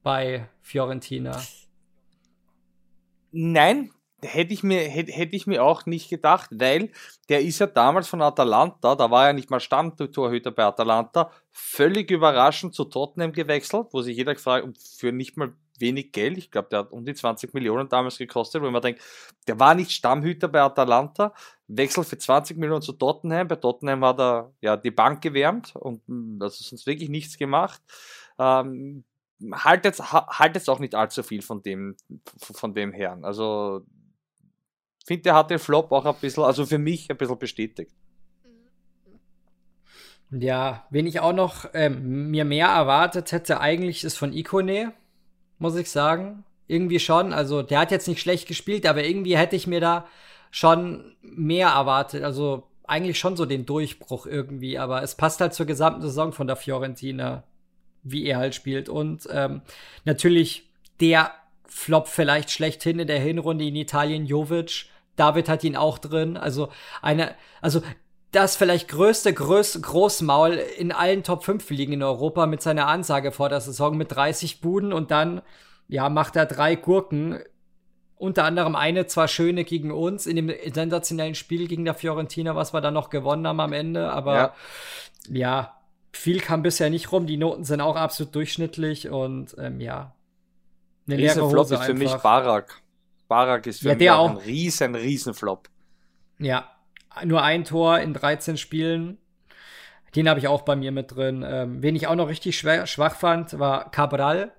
bei 0.03 0.49
Fiorentina. 0.61 1.41
Nein, 3.31 3.91
hätte 4.23 4.53
ich 4.53 4.63
mir 4.63 4.81
hätte, 4.81 5.13
hätte 5.13 5.37
ich 5.37 5.47
mir 5.47 5.63
auch 5.63 5.87
nicht 5.87 6.11
gedacht, 6.11 6.51
weil 6.53 6.91
der 7.29 7.43
ist 7.43 7.59
ja 7.59 7.67
damals 7.67 8.09
von 8.09 8.23
Atalanta, 8.23 8.95
da 8.95 9.11
war 9.11 9.29
er 9.29 9.33
nicht 9.33 9.51
mal 9.51 9.61
Stammtorhüter 9.61 10.51
bei 10.51 10.65
Atalanta, 10.65 11.31
völlig 11.51 12.11
überraschend 12.11 12.75
zu 12.75 12.85
Tottenham 12.85 13.33
gewechselt, 13.33 13.89
wo 13.93 14.03
sich 14.03 14.17
jeder 14.17 14.35
gefragt, 14.35 14.67
für 14.79 15.13
nicht 15.13 15.37
mal 15.37 15.53
wenig 15.81 16.13
Geld. 16.13 16.39
Ich 16.39 16.51
glaube, 16.51 16.69
der 16.71 16.81
hat 16.81 16.93
um 16.93 17.05
die 17.05 17.15
20 17.15 17.55
Millionen 17.55 17.89
damals 17.89 18.19
gekostet, 18.19 18.63
wo 18.63 18.71
man 18.71 18.83
denkt, 18.83 19.01
der 19.47 19.61
war 19.61 19.75
nicht 19.75 19.93
Stammhüter 19.93 20.49
bei 20.49 20.61
Atalanta, 20.61 21.33
wechselt 21.69 22.09
für 22.09 22.19
20 22.19 22.57
Millionen 22.59 22.83
zu 22.83 22.93
Tottenham. 22.93 23.49
Bei 23.49 23.57
Tottenham 23.57 24.05
hat 24.05 24.19
er 24.19 24.53
ja 24.61 24.77
die 24.77 24.91
Bank 24.91 25.23
gewärmt 25.23 25.77
und 25.77 26.03
hm, 26.09 26.39
also 26.41 26.63
sonst 26.65 26.87
wirklich 26.87 27.09
nichts 27.09 27.37
gemacht. 27.39 27.81
Ähm, 28.39 29.05
halt 29.53 29.85
jetzt, 29.85 30.13
halt 30.13 30.69
auch 30.69 30.81
nicht 30.81 30.95
allzu 30.95 31.23
viel 31.23 31.43
von 31.43 31.63
dem, 31.63 31.97
von 32.41 32.75
dem 32.75 32.93
Herrn. 32.93 33.25
Also, 33.25 33.85
finde, 35.09 35.25
der 35.25 35.35
hat 35.35 35.51
den 35.51 35.59
Flop 35.59 35.91
auch 35.91 36.05
ein 36.05 36.15
bisschen, 36.21 36.45
also 36.45 36.65
für 36.65 36.79
mich 36.79 37.11
ein 37.11 37.17
bisschen 37.17 37.39
bestätigt. 37.39 37.91
Ja, 40.31 40.87
wen 40.91 41.07
ich 41.07 41.21
auch 41.21 41.33
noch 41.33 41.71
ähm, 41.75 42.31
mir 42.31 42.45
mehr 42.45 42.69
erwartet 42.69 43.33
hätte, 43.33 43.61
eigentlich 43.61 44.05
ist 44.05 44.17
von 44.17 44.33
Ikone 44.33 44.93
muss 45.59 45.77
ich 45.77 45.91
sagen. 45.91 46.45
Irgendwie 46.67 47.01
schon. 47.01 47.33
Also, 47.33 47.63
der 47.63 47.81
hat 47.81 47.91
jetzt 47.91 48.09
nicht 48.09 48.21
schlecht 48.21 48.47
gespielt, 48.47 48.87
aber 48.87 49.05
irgendwie 49.05 49.37
hätte 49.37 49.57
ich 49.57 49.67
mir 49.67 49.81
da 49.81 50.07
schon 50.51 51.17
mehr 51.23 51.69
erwartet. 51.69 52.23
Also, 52.23 52.65
eigentlich 52.85 53.19
schon 53.19 53.37
so 53.37 53.47
den 53.47 53.67
Durchbruch 53.67 54.27
irgendwie, 54.27 54.79
aber 54.79 55.03
es 55.03 55.15
passt 55.15 55.41
halt 55.41 55.55
zur 55.55 55.67
gesamten 55.67 56.03
Saison 56.03 56.33
von 56.33 56.47
der 56.47 56.57
Fiorentina, 56.57 57.45
wie 58.03 58.27
er 58.27 58.39
halt 58.39 58.55
spielt. 58.55 58.89
Und 58.89 59.29
ähm, 59.31 59.63
natürlich 60.05 60.71
der 61.01 61.33
Flop 61.67 62.09
vielleicht 62.09 62.51
schlechthin 62.51 62.99
in 62.99 63.07
der 63.07 63.21
Hinrunde 63.21 63.67
in 63.67 63.77
Italien, 63.77 64.27
Jovic. 64.27 64.87
David 65.19 65.49
hat 65.49 65.65
ihn 65.65 65.77
auch 65.77 65.99
drin. 65.99 66.37
Also 66.37 66.69
eine, 67.03 67.35
also 67.61 67.83
das 68.33 68.57
vielleicht 68.57 68.89
größte 68.89 69.33
Groß 69.33 69.81
Großmaul 69.81 70.53
in 70.53 70.93
allen 70.93 71.23
Top 71.23 71.45
5 71.45 71.69
Ligen 71.71 71.95
in 71.95 72.03
Europa 72.03 72.47
mit 72.47 72.63
seiner 72.63 72.87
Ansage 72.87 73.33
vor 73.33 73.49
der 73.49 73.61
Saison 73.61 73.97
mit 73.97 74.13
30 74.13 74.61
Buden 74.61 74.93
und 74.93 75.11
dann, 75.11 75.41
ja, 75.89 76.09
macht 76.09 76.37
er 76.37 76.47
drei 76.47 76.75
Gurken. 76.75 77.39
Unter 78.17 78.45
anderem 78.45 78.75
eine 78.75 79.07
zwar 79.07 79.29
schöne 79.29 79.65
gegen 79.65 79.93
uns 79.93 80.27
in 80.27 80.37
dem 80.37 80.53
sensationellen 80.73 81.37
Spiel 81.37 81.69
gegen 81.69 81.85
der 81.85 81.95
Fiorentina, 81.95 82.57
was 82.57 82.75
wir 82.75 82.81
dann 82.81 82.95
noch 82.95 83.11
gewonnen 83.11 83.47
haben 83.47 83.61
am 83.61 83.73
Ende, 83.73 84.11
aber 84.11 84.35
ja, 84.35 84.55
ja 85.31 85.79
viel 86.13 86.41
kam 86.41 86.63
bisher 86.63 86.91
nicht 86.91 87.13
rum. 87.13 87.27
Die 87.27 87.37
Noten 87.37 87.65
sind 87.65 87.81
auch 87.81 87.97
absolut 87.97 88.35
durchschnittlich 88.35 89.09
und 89.09 89.55
ähm, 89.59 89.81
ja. 89.81 90.15
Eine 91.07 91.17
leere 91.17 91.43
Hose 91.43 91.51
Flop 91.51 91.71
ist 91.71 91.85
für 91.85 91.95
mich 91.95 92.13
Barak. 92.15 92.83
Barak 93.29 93.67
ist 93.67 93.83
für 93.83 93.91
ja, 93.91 93.95
mich 93.95 94.11
auch 94.11 94.31
ein 94.31 94.37
riesen, 94.39 94.95
riesen 94.95 95.35
Flop. 95.35 95.69
Ja, 96.39 96.71
nur 97.25 97.43
ein 97.43 97.65
Tor 97.65 97.99
in 97.99 98.15
13 98.15 98.57
Spielen. 98.57 99.19
Den 100.17 100.29
habe 100.29 100.41
ich 100.41 100.49
auch 100.49 100.63
bei 100.63 100.75
mir 100.75 100.93
mit 100.93 101.15
drin. 101.15 101.45
Ähm, 101.47 101.83
wen 101.83 101.95
ich 101.95 102.07
auch 102.07 102.15
noch 102.15 102.29
richtig 102.29 102.59
schwer, 102.59 102.87
schwach 102.87 103.17
fand, 103.17 103.59
war 103.59 103.91
Cabral, 103.91 104.53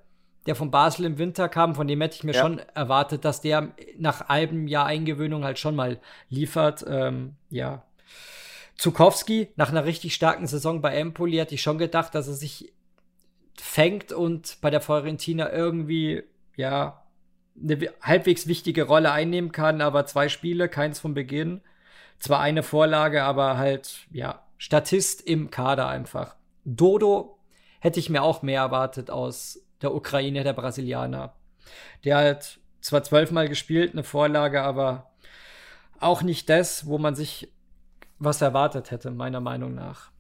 der 0.46 0.56
von 0.56 0.70
Basel 0.70 1.06
im 1.06 1.18
Winter 1.18 1.50
kam. 1.50 1.74
Von 1.74 1.88
dem 1.88 2.00
hätte 2.02 2.16
ich 2.16 2.24
mir 2.24 2.34
ja. 2.34 2.42
schon 2.42 2.60
erwartet, 2.76 3.26
dass 3.26 3.42
der 3.42 3.74
nach 3.98 4.30
einem 4.30 4.68
Jahr 4.68 4.86
Eingewöhnung 4.86 5.44
halt 5.44 5.58
schon 5.58 5.76
mal 5.76 6.00
liefert. 6.30 6.86
Ähm, 6.88 7.36
ja. 7.50 7.84
Zukowski, 8.78 9.50
nach 9.56 9.70
einer 9.72 9.86
richtig 9.86 10.14
starken 10.14 10.48
Saison 10.48 10.82
bei 10.82 10.96
Empoli, 10.96 11.38
hatte 11.38 11.56
ich 11.56 11.62
schon 11.62 11.80
gedacht, 11.80 12.14
dass 12.16 12.28
er 12.28 12.34
sich 12.34 12.72
fängt 13.58 14.14
und 14.14 14.58
bei 14.62 14.70
der 14.70 14.80
Fiorentina 14.80 15.52
irgendwie, 15.52 16.24
ja, 16.56 16.99
eine 17.62 17.94
halbwegs 18.02 18.48
wichtige 18.48 18.84
Rolle 18.84 19.12
einnehmen 19.12 19.52
kann, 19.52 19.82
aber 19.82 20.06
zwei 20.06 20.30
Spiele, 20.30 20.70
keins 20.70 21.00
von 21.00 21.14
Beginn. 21.14 21.62
Zwar 22.20 22.40
eine 22.42 22.64
Vorlage, 22.64 23.24
aber 23.24 23.58
halt, 23.58 24.08
ja, 24.12 24.44
Statist 24.58 25.22
im 25.22 25.52
Kader 25.52 25.88
einfach. 25.88 26.36
Dodo 26.66 27.40
hätte 27.80 28.00
ich 28.00 28.10
mir 28.10 28.24
auch 28.24 28.42
mehr 28.42 28.62
erwartet 28.62 29.10
aus 29.10 29.62
der 29.82 29.94
Ukraine, 29.94 30.44
der 30.44 30.54
Brasilianer. 30.54 31.34
Der 32.04 32.18
hat 32.18 32.60
zwar 32.82 33.04
zwölfmal 33.04 33.48
gespielt, 33.48 33.94
eine 33.94 34.04
Vorlage, 34.04 34.62
aber 34.62 35.12
auch 36.00 36.22
nicht 36.22 36.50
das, 36.50 36.86
wo 36.86 36.98
man 36.98 37.16
sich 37.16 37.52
was 38.20 38.42
erwartet 38.42 38.92
hätte, 38.92 39.12
meiner 39.12 39.40
Meinung 39.40 39.74
nach. 39.74 40.12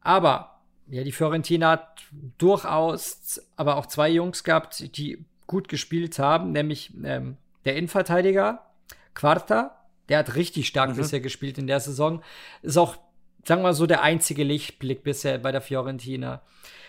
Aber, 0.00 0.60
ja, 0.88 1.04
die 1.04 1.12
Fiorentina 1.12 1.70
hat 1.70 2.02
durchaus 2.38 3.40
aber 3.56 3.76
auch 3.76 3.86
zwei 3.86 4.10
Jungs 4.10 4.44
gehabt, 4.44 4.96
die 4.96 5.24
gut 5.46 5.68
gespielt 5.68 6.18
haben, 6.18 6.52
nämlich 6.52 6.92
ähm, 7.02 7.36
der 7.64 7.76
Innenverteidiger 7.76 8.66
Quarta 9.14 9.84
der 10.08 10.18
hat 10.18 10.34
richtig 10.34 10.66
stark 10.66 10.90
mhm. 10.90 10.96
bisher 10.96 11.20
gespielt 11.20 11.58
in 11.58 11.66
der 11.66 11.80
Saison. 11.80 12.22
Ist 12.62 12.76
auch, 12.76 12.96
sagen 13.44 13.60
wir 13.60 13.68
mal 13.68 13.74
so, 13.74 13.86
der 13.86 14.02
einzige 14.02 14.44
Lichtblick 14.44 15.02
bisher 15.02 15.38
bei 15.38 15.52
der 15.52 15.60
Fiorentina. 15.60 16.42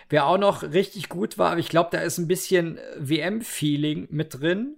Wer 0.10 0.28
auch 0.28 0.38
noch 0.38 0.64
richtig 0.64 1.10
gut 1.10 1.38
war, 1.38 1.52
aber 1.52 1.60
ich 1.60 1.70
glaube, 1.70 1.90
da 1.92 2.00
ist 2.00 2.18
ein 2.18 2.28
bisschen 2.28 2.80
WM-Feeling 2.98 4.08
mit 4.12 4.40
drin, 4.40 4.76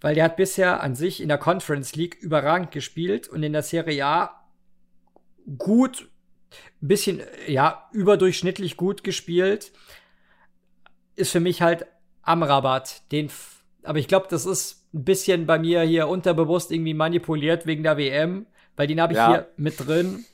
weil 0.00 0.14
der 0.14 0.24
hat 0.24 0.36
bisher 0.36 0.82
an 0.82 0.94
sich 0.94 1.22
in 1.22 1.28
der 1.28 1.38
Conference 1.38 1.94
League 1.94 2.16
überragend 2.20 2.70
gespielt 2.70 3.28
und 3.28 3.42
in 3.42 3.52
der 3.52 3.62
Serie 3.62 4.04
A 4.04 4.44
gut, 5.58 6.08
ein 6.82 6.88
bisschen, 6.88 7.22
ja, 7.46 7.88
überdurchschnittlich 7.92 8.76
gut 8.76 9.04
gespielt. 9.04 9.72
Ist 11.14 11.30
für 11.30 11.40
mich 11.40 11.62
halt 11.62 11.86
Amrabat, 12.22 13.02
den, 13.12 13.30
aber 13.82 13.98
ich 13.98 14.08
glaube, 14.08 14.26
das 14.30 14.46
ist 14.46 14.86
ein 14.94 15.04
bisschen 15.04 15.46
bei 15.46 15.58
mir 15.58 15.82
hier 15.82 16.08
unterbewusst 16.08 16.70
irgendwie 16.70 16.94
manipuliert 16.94 17.66
wegen 17.66 17.82
der 17.82 17.96
WM, 17.96 18.46
weil 18.76 18.86
den 18.86 19.00
habe 19.00 19.12
ich 19.12 19.18
ja. 19.18 19.28
hier 19.28 19.48
mit 19.56 19.86
drin. 19.86 20.24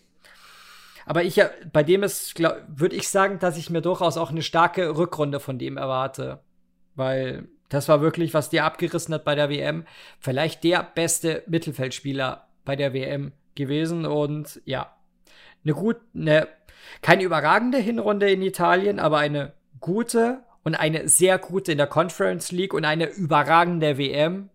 Aber 1.06 1.22
ich, 1.22 1.40
bei 1.72 1.82
dem 1.82 2.02
ist, 2.02 2.38
würde 2.38 2.94
ich 2.94 3.08
sagen, 3.08 3.38
dass 3.38 3.56
ich 3.56 3.70
mir 3.70 3.80
durchaus 3.80 4.18
auch 4.18 4.30
eine 4.30 4.42
starke 4.42 4.96
Rückrunde 4.98 5.40
von 5.40 5.58
dem 5.58 5.78
erwarte. 5.78 6.40
Weil 6.96 7.48
Das 7.70 7.88
war 7.88 8.02
wirklich, 8.02 8.34
was 8.34 8.50
der 8.50 8.66
abgerissen 8.66 9.14
hat 9.14 9.24
bei 9.24 9.34
der 9.34 9.48
WM. 9.48 9.86
Vielleicht 10.20 10.64
der 10.64 10.82
beste 10.82 11.44
Mittelfeldspieler 11.46 12.48
bei 12.66 12.76
der 12.76 12.92
WM 12.92 13.32
gewesen. 13.54 14.04
Und 14.04 14.60
ja, 14.66 14.94
eine 15.64 15.72
gut, 15.72 15.96
eine, 16.14 16.46
keine 17.00 17.22
überragende 17.22 17.78
Hinrunde 17.78 18.30
in 18.30 18.42
Italien, 18.42 18.98
aber 18.98 19.16
eine 19.16 19.54
gute 19.80 20.42
und 20.68 20.74
eine 20.74 21.08
sehr 21.08 21.38
gute 21.38 21.72
in 21.72 21.78
der 21.78 21.86
Conference 21.86 22.52
League 22.52 22.74
und 22.74 22.84
eine 22.84 23.08
überragende 23.08 23.96
WM. 23.96 24.50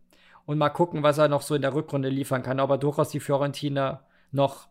Und 0.45 0.59
mal 0.59 0.69
gucken, 0.69 1.01
was 1.01 1.17
er 1.17 1.27
noch 1.27 1.41
so 1.41 1.55
in 1.55 1.63
der 1.63 1.73
Rückrunde 1.73 2.09
liefern 2.09 2.43
kann. 2.43 2.59
Aber 2.59 2.77
durchaus 2.77 3.09
die 3.09 3.19
Fiorentina 3.19 4.05
noch 4.31 4.67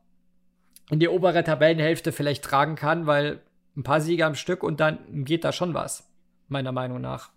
in 0.90 1.01
die 1.01 1.09
obere 1.09 1.43
Tabellenhälfte 1.43 2.12
vielleicht 2.12 2.44
tragen 2.44 2.77
kann, 2.77 3.06
weil 3.06 3.40
ein 3.77 3.82
paar 3.82 4.01
Siege 4.01 4.24
am 4.24 4.36
Stück 4.36 4.62
und 4.62 4.78
dann 4.78 5.24
geht 5.24 5.43
da 5.43 5.51
schon 5.51 5.74
was, 5.74 6.09
meiner 6.47 6.70
Meinung 6.70 7.01
nach. 7.01 7.31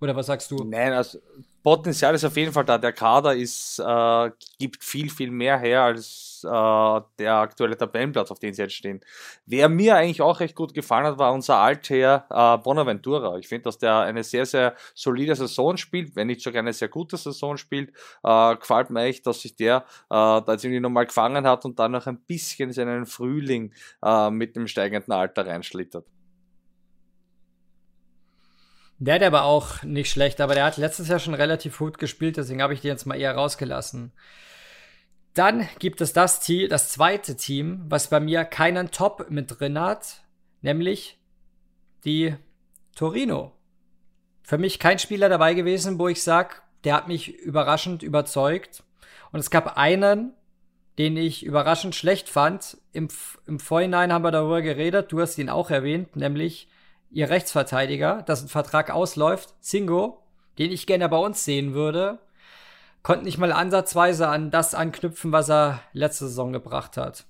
Oder 0.00 0.14
was 0.14 0.26
sagst 0.26 0.50
du? 0.50 0.62
Nein, 0.64 0.92
also 0.92 1.18
Potenzial 1.62 2.14
ist 2.14 2.24
auf 2.24 2.36
jeden 2.36 2.52
Fall 2.52 2.64
da. 2.64 2.78
Der 2.78 2.92
Kader 2.92 3.34
ist, 3.34 3.80
äh, 3.80 4.30
gibt 4.58 4.84
viel, 4.84 5.10
viel 5.10 5.30
mehr 5.30 5.58
her 5.58 5.82
als 5.82 6.42
äh, 6.44 7.00
der 7.18 7.34
aktuelle 7.34 7.76
Tabellenplatz, 7.76 8.30
auf 8.30 8.38
dem 8.38 8.54
sie 8.54 8.62
jetzt 8.62 8.74
stehen. 8.74 9.00
Wer 9.44 9.68
mir 9.68 9.96
eigentlich 9.96 10.22
auch 10.22 10.38
recht 10.38 10.54
gut 10.54 10.72
gefallen 10.72 11.04
hat, 11.04 11.18
war 11.18 11.32
unser 11.32 11.56
Altherr 11.56 12.26
äh, 12.30 12.62
Bonaventura. 12.62 13.36
Ich 13.38 13.48
finde, 13.48 13.64
dass 13.64 13.78
der 13.78 13.98
eine 13.98 14.22
sehr, 14.22 14.46
sehr 14.46 14.76
solide 14.94 15.34
Saison 15.34 15.76
spielt, 15.76 16.14
wenn 16.14 16.28
nicht 16.28 16.42
sogar 16.42 16.60
eine 16.60 16.72
sehr 16.72 16.88
gute 16.88 17.16
Saison 17.16 17.56
spielt. 17.56 17.90
Äh, 18.22 18.56
gefällt 18.56 18.90
mir 18.90 19.02
echt, 19.02 19.26
dass 19.26 19.42
sich 19.42 19.56
der 19.56 19.78
äh, 19.78 19.80
da 20.10 20.44
jetzt 20.48 20.64
irgendwie 20.64 20.80
nochmal 20.80 21.06
gefangen 21.06 21.44
hat 21.46 21.64
und 21.64 21.78
dann 21.80 21.90
noch 21.90 22.06
ein 22.06 22.20
bisschen 22.20 22.72
seinen 22.72 23.04
Frühling 23.04 23.74
äh, 24.04 24.30
mit 24.30 24.54
dem 24.54 24.68
steigenden 24.68 25.12
Alter 25.12 25.44
reinschlittert. 25.46 26.06
Der 28.98 29.14
hat 29.14 29.22
aber 29.22 29.44
auch 29.44 29.82
nicht 29.84 30.10
schlecht, 30.10 30.40
aber 30.40 30.54
der 30.54 30.64
hat 30.64 30.76
letztes 30.76 31.08
Jahr 31.08 31.20
schon 31.20 31.34
relativ 31.34 31.78
gut 31.78 31.98
gespielt, 31.98 32.36
deswegen 32.36 32.62
habe 32.62 32.74
ich 32.74 32.80
den 32.80 32.90
jetzt 32.90 33.06
mal 33.06 33.18
eher 33.18 33.34
rausgelassen. 33.34 34.12
Dann 35.34 35.68
gibt 35.78 36.00
es 36.00 36.12
das 36.12 36.40
Team, 36.40 36.68
das 36.68 36.88
zweite 36.88 37.36
Team, 37.36 37.84
was 37.88 38.10
bei 38.10 38.18
mir 38.18 38.44
keinen 38.44 38.90
Top 38.90 39.30
mit 39.30 39.60
drin 39.60 39.78
hat, 39.78 40.24
nämlich 40.62 41.16
die 42.04 42.34
Torino. 42.96 43.52
Für 44.42 44.58
mich 44.58 44.80
kein 44.80 44.98
Spieler 44.98 45.28
dabei 45.28 45.54
gewesen, 45.54 46.00
wo 46.00 46.08
ich 46.08 46.22
sage, 46.22 46.56
der 46.82 46.94
hat 46.94 47.06
mich 47.06 47.38
überraschend 47.38 48.02
überzeugt. 48.02 48.82
Und 49.30 49.38
es 49.38 49.50
gab 49.50 49.76
einen, 49.76 50.32
den 50.96 51.16
ich 51.16 51.44
überraschend 51.44 51.94
schlecht 51.94 52.28
fand. 52.28 52.78
Im, 52.92 53.08
Im 53.46 53.60
Vorhinein 53.60 54.12
haben 54.12 54.24
wir 54.24 54.32
darüber 54.32 54.62
geredet, 54.62 55.12
du 55.12 55.20
hast 55.20 55.38
ihn 55.38 55.50
auch 55.50 55.70
erwähnt, 55.70 56.16
nämlich 56.16 56.68
ihr 57.10 57.30
Rechtsverteidiger, 57.30 58.22
dessen 58.22 58.48
Vertrag 58.48 58.90
ausläuft, 58.90 59.54
Singo, 59.60 60.22
den 60.58 60.72
ich 60.72 60.86
gerne 60.86 61.08
bei 61.08 61.18
uns 61.18 61.44
sehen 61.44 61.74
würde, 61.74 62.18
konnte 63.02 63.24
nicht 63.24 63.38
mal 63.38 63.52
ansatzweise 63.52 64.28
an 64.28 64.50
das 64.50 64.74
anknüpfen, 64.74 65.32
was 65.32 65.48
er 65.48 65.80
letzte 65.92 66.26
Saison 66.26 66.52
gebracht 66.52 66.96
hat. 66.96 67.26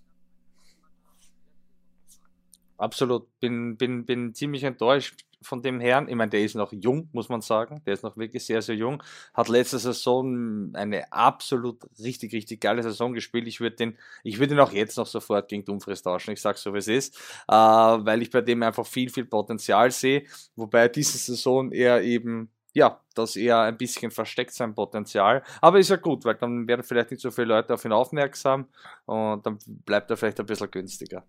Absolut, 2.77 3.29
bin, 3.41 3.77
bin, 3.77 4.07
bin 4.07 4.35
ziemlich 4.35 4.65
enttäuscht 4.65 5.25
von 5.43 5.63
dem 5.63 5.81
Herrn. 5.81 6.09
Ich 6.09 6.15
meine, 6.15 6.31
der 6.31 6.43
ist 6.43 6.55
noch 6.55 6.73
jung, 6.73 7.09
muss 7.13 7.29
man 7.29 7.41
sagen. 7.41 7.83
Der 7.87 7.95
ist 7.95 8.03
noch 8.03 8.17
wirklich 8.17 8.45
sehr, 8.45 8.63
sehr 8.63 8.75
jung. 8.75 9.03
Hat 9.35 9.49
letzte 9.49 9.79
Saison 9.79 10.71
eine 10.75 11.13
absolut 11.13 11.79
richtig, 11.99 12.33
richtig 12.33 12.61
geile 12.61 12.83
Saison 12.83 13.13
gespielt. 13.13 13.47
Ich 13.47 13.61
würde 13.61 13.77
den, 13.77 13.99
ihn 14.25 14.61
auch 14.61 14.73
jetzt 14.73 14.97
noch 14.97 15.07
sofort 15.07 15.49
gegen 15.49 15.65
Dumfries 15.65 16.03
tauschen. 16.03 16.33
Ich 16.33 16.41
sage 16.41 16.59
so, 16.59 16.75
wie 16.75 16.79
es 16.79 16.89
ist, 16.89 17.17
äh, 17.49 17.53
weil 17.53 18.23
ich 18.23 18.31
bei 18.31 18.41
dem 18.41 18.63
einfach 18.63 18.87
viel, 18.87 19.11
viel 19.11 19.25
Potenzial 19.27 19.91
sehe. 19.91 20.25
Wobei 20.57 20.89
diese 20.89 21.19
Saison 21.19 21.73
eher 21.73 22.03
eben 22.03 22.51
ja, 22.75 23.01
dass 23.15 23.35
er 23.37 23.63
ein 23.63 23.77
bisschen 23.77 24.11
versteckt 24.11 24.53
sein 24.53 24.75
Potenzial. 24.75 25.43
Aber 25.61 25.79
ist 25.79 25.91
ja 25.91 25.97
gut, 25.97 26.25
weil 26.25 26.37
dann 26.37 26.69
werden 26.69 26.83
vielleicht 26.83 27.11
nicht 27.11 27.21
so 27.21 27.31
viele 27.31 27.49
Leute 27.49 27.75
auf 27.75 27.85
ihn 27.85 27.93
aufmerksam 27.93 28.69
und 29.07 29.45
dann 29.45 29.59
bleibt 29.67 30.11
er 30.11 30.17
vielleicht 30.17 30.39
ein 30.41 30.47
bisschen 30.47 30.71
günstiger. 30.71 31.25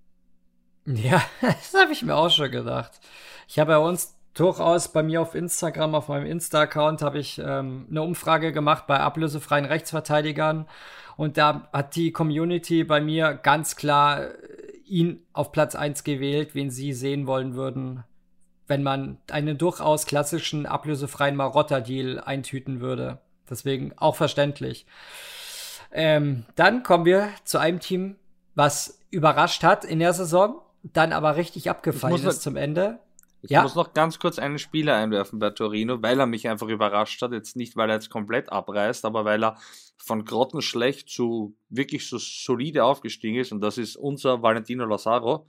Ja, 0.96 1.22
das 1.42 1.74
habe 1.80 1.92
ich 1.92 2.02
mir 2.04 2.16
auch 2.16 2.32
schon 2.32 2.52
gedacht. 2.52 3.00
Ich 3.48 3.60
habe 3.60 3.74
bei 3.74 3.78
uns 3.78 4.16
durchaus 4.34 4.92
bei 4.92 5.04
mir 5.04 5.22
auf 5.22 5.36
Instagram, 5.36 5.96
auf 5.96 6.08
meinem 6.08 6.26
Insta-Account, 6.26 7.02
habe 7.02 7.20
ich 7.20 7.40
ähm, 7.40 7.88
eine 7.90 8.02
Umfrage 8.02 8.52
gemacht 8.52 8.88
bei 8.88 9.00
ablösefreien 9.00 9.66
Rechtsverteidigern. 9.66 10.68
Und 11.16 11.38
da 11.38 11.68
hat 11.74 11.96
die 11.96 12.12
Community 12.12 12.84
bei 12.84 13.02
mir 13.02 13.34
ganz 13.34 13.76
klar 13.76 14.22
äh, 14.24 14.32
ihn 14.86 15.22
auf 15.34 15.52
Platz 15.52 15.76
1 15.76 16.04
gewählt, 16.04 16.56
wen 16.56 16.72
sie 16.72 16.94
sehen 16.94 17.28
wollen 17.28 17.54
würden, 17.54 18.04
wenn 18.68 18.82
man 18.82 19.20
einen 19.30 19.58
durchaus 19.58 20.06
klassischen 20.08 20.66
ablösefreien 20.66 21.36
Marotta-Deal 21.36 22.20
eintüten 22.20 22.80
würde. 22.80 23.20
Deswegen 23.48 23.94
auch 23.98 24.16
verständlich. 24.16 24.88
Ähm, 25.92 26.46
dann 26.56 26.82
kommen 26.82 27.06
wir 27.06 27.30
zu 27.44 27.60
einem 27.60 27.80
Team, 27.80 28.16
was 28.56 29.00
überrascht 29.12 29.64
hat 29.64 29.86
in 29.86 30.00
der 30.00 30.14
Saison 30.14 30.62
dann 30.84 31.14
aber 31.14 31.36
richtig 31.36 31.70
abgefallen 31.70 32.24
ist 32.26 32.42
zum 32.42 32.56
Ende. 32.56 33.00
Ich 33.42 33.52
ja. 33.52 33.62
muss 33.62 33.76
noch 33.76 33.94
ganz 33.94 34.20
kurz 34.20 34.38
einen 34.38 34.60
Spieler 34.60 34.96
einwerfen 34.96 35.40
bei 35.40 35.52
Torino, 35.52 36.02
weil 36.02 36.20
er 36.20 36.26
mich 36.26 36.48
einfach 36.50 36.68
überrascht 36.68 37.22
hat. 37.22 37.32
Jetzt 37.32 37.56
nicht, 37.56 37.78
weil 37.78 37.90
er 37.90 37.96
jetzt 37.96 38.10
komplett 38.10 38.52
abreißt, 38.52 39.06
aber 39.06 39.24
weil 39.24 39.44
er 39.44 39.58
von 39.98 40.26
grottenschlecht 40.26 41.10
zu 41.10 41.56
wirklich 41.70 42.10
so 42.10 42.18
solide 42.18 42.84
aufgestiegen 42.84 43.38
ist. 43.38 43.52
Und 43.52 43.62
das 43.62 43.78
ist 43.78 43.96
unser 43.96 44.42
Valentino 44.42 44.86
Lazaro, 44.86 45.48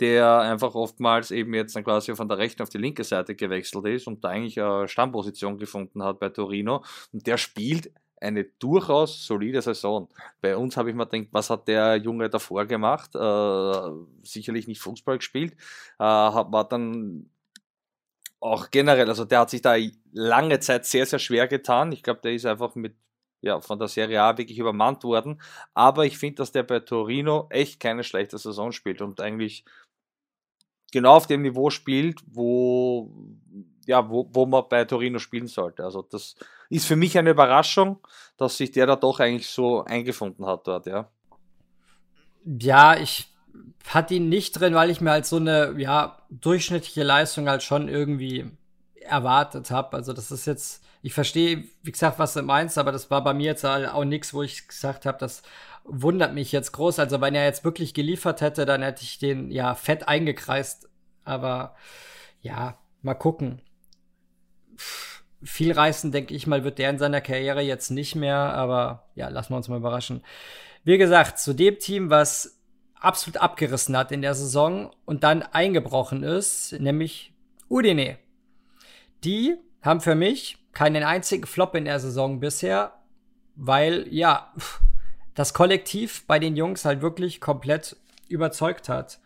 der 0.00 0.40
einfach 0.40 0.74
oftmals 0.74 1.30
eben 1.30 1.52
jetzt 1.52 1.76
dann 1.76 1.84
quasi 1.84 2.14
von 2.14 2.28
der 2.28 2.38
rechten 2.38 2.62
auf 2.62 2.70
die 2.70 2.78
linke 2.78 3.04
Seite 3.04 3.34
gewechselt 3.34 3.84
ist 3.86 4.06
und 4.06 4.24
da 4.24 4.28
eigentlich 4.28 4.60
eine 4.60 4.88
Stammposition 4.88 5.58
gefunden 5.58 6.02
hat 6.02 6.20
bei 6.20 6.30
Torino. 6.30 6.82
Und 7.12 7.26
der 7.26 7.36
spielt 7.36 7.92
eine 8.20 8.44
durchaus 8.44 9.24
solide 9.26 9.62
Saison. 9.62 10.08
Bei 10.40 10.56
uns 10.56 10.76
habe 10.76 10.90
ich 10.90 10.96
mir 10.96 11.06
gedacht, 11.06 11.28
was 11.32 11.50
hat 11.50 11.68
der 11.68 11.96
Junge 11.96 12.28
davor 12.30 12.66
gemacht? 12.66 13.14
Äh, 13.14 13.90
sicherlich 14.24 14.66
nicht 14.66 14.80
Fußball 14.80 15.18
gespielt, 15.18 15.54
äh, 15.98 16.04
war 16.04 16.68
dann 16.68 17.30
auch 18.40 18.70
generell, 18.70 19.08
also 19.08 19.24
der 19.24 19.40
hat 19.40 19.50
sich 19.50 19.62
da 19.62 19.76
lange 20.12 20.60
Zeit 20.60 20.86
sehr, 20.86 21.06
sehr 21.06 21.18
schwer 21.18 21.48
getan. 21.48 21.92
Ich 21.92 22.02
glaube, 22.02 22.20
der 22.22 22.32
ist 22.32 22.46
einfach 22.46 22.74
mit 22.74 22.94
ja, 23.40 23.60
von 23.60 23.78
der 23.78 23.88
Serie 23.88 24.22
A 24.22 24.36
wirklich 24.36 24.58
übermannt 24.58 25.04
worden. 25.04 25.40
Aber 25.74 26.06
ich 26.06 26.18
finde, 26.18 26.36
dass 26.36 26.52
der 26.52 26.62
bei 26.62 26.80
Torino 26.80 27.46
echt 27.50 27.80
keine 27.80 28.04
schlechte 28.04 28.38
Saison 28.38 28.72
spielt 28.72 29.00
und 29.00 29.20
eigentlich 29.20 29.64
genau 30.92 31.14
auf 31.14 31.26
dem 31.26 31.42
Niveau 31.42 31.70
spielt, 31.70 32.20
wo, 32.26 33.12
ja, 33.88 34.08
wo, 34.10 34.28
wo 34.32 34.44
man 34.44 34.64
bei 34.68 34.84
Torino 34.84 35.18
spielen 35.18 35.46
sollte. 35.46 35.82
Also 35.82 36.02
das 36.02 36.36
ist 36.68 36.86
für 36.86 36.94
mich 36.94 37.16
eine 37.16 37.30
Überraschung, 37.30 37.98
dass 38.36 38.58
sich 38.58 38.70
der 38.70 38.86
da 38.86 38.96
doch 38.96 39.18
eigentlich 39.18 39.48
so 39.48 39.82
eingefunden 39.82 40.46
hat 40.46 40.66
dort, 40.66 40.86
ja. 40.86 41.08
Ja, 42.44 42.96
ich 42.96 43.32
hatte 43.88 44.14
ihn 44.14 44.28
nicht 44.28 44.52
drin, 44.52 44.74
weil 44.74 44.90
ich 44.90 45.00
mir 45.00 45.10
halt 45.10 45.24
so 45.24 45.36
eine, 45.36 45.74
ja, 45.78 46.18
durchschnittliche 46.28 47.02
Leistung 47.02 47.48
halt 47.48 47.62
schon 47.62 47.88
irgendwie 47.88 48.50
erwartet 49.00 49.70
habe. 49.70 49.96
Also 49.96 50.12
das 50.12 50.30
ist 50.30 50.46
jetzt, 50.46 50.84
ich 51.00 51.14
verstehe, 51.14 51.64
wie 51.82 51.92
gesagt, 51.92 52.18
was 52.18 52.34
du 52.34 52.42
meinst, 52.42 52.76
aber 52.76 52.92
das 52.92 53.10
war 53.10 53.24
bei 53.24 53.32
mir 53.32 53.46
jetzt 53.46 53.64
halt 53.64 53.88
auch 53.88 54.04
nichts, 54.04 54.34
wo 54.34 54.42
ich 54.42 54.68
gesagt 54.68 55.06
habe, 55.06 55.16
das 55.16 55.42
wundert 55.84 56.34
mich 56.34 56.52
jetzt 56.52 56.72
groß. 56.72 56.98
Also 56.98 57.22
wenn 57.22 57.34
er 57.34 57.46
jetzt 57.46 57.64
wirklich 57.64 57.94
geliefert 57.94 58.42
hätte, 58.42 58.66
dann 58.66 58.82
hätte 58.82 59.02
ich 59.02 59.18
den 59.18 59.50
ja 59.50 59.74
fett 59.74 60.06
eingekreist. 60.06 60.90
Aber 61.24 61.74
ja, 62.42 62.76
mal 63.00 63.14
gucken. 63.14 63.62
Viel 65.42 65.72
reißen, 65.72 66.10
denke 66.10 66.34
ich 66.34 66.46
mal, 66.46 66.64
wird 66.64 66.78
der 66.78 66.90
in 66.90 66.98
seiner 66.98 67.20
Karriere 67.20 67.60
jetzt 67.60 67.90
nicht 67.90 68.14
mehr. 68.14 68.36
Aber 68.36 69.08
ja, 69.14 69.28
lassen 69.28 69.52
wir 69.52 69.56
uns 69.56 69.68
mal 69.68 69.76
überraschen. 69.76 70.22
Wie 70.84 70.98
gesagt, 70.98 71.38
zu 71.38 71.52
dem 71.52 71.78
Team, 71.78 72.10
was 72.10 72.58
absolut 73.00 73.36
abgerissen 73.38 73.96
hat 73.96 74.12
in 74.12 74.22
der 74.22 74.34
Saison 74.34 74.90
und 75.04 75.22
dann 75.22 75.42
eingebrochen 75.42 76.22
ist, 76.22 76.72
nämlich 76.80 77.32
Udine. 77.68 78.18
Die 79.24 79.56
haben 79.82 80.00
für 80.00 80.14
mich 80.14 80.58
keinen 80.72 81.04
einzigen 81.04 81.46
Flop 81.46 81.74
in 81.74 81.84
der 81.84 82.00
Saison 82.00 82.40
bisher, 82.40 82.94
weil 83.54 84.06
ja, 84.10 84.52
das 85.34 85.54
Kollektiv 85.54 86.26
bei 86.26 86.38
den 86.38 86.56
Jungs 86.56 86.84
halt 86.84 87.00
wirklich 87.00 87.40
komplett 87.40 87.96
überzeugt 88.28 88.88
hat. 88.88 89.20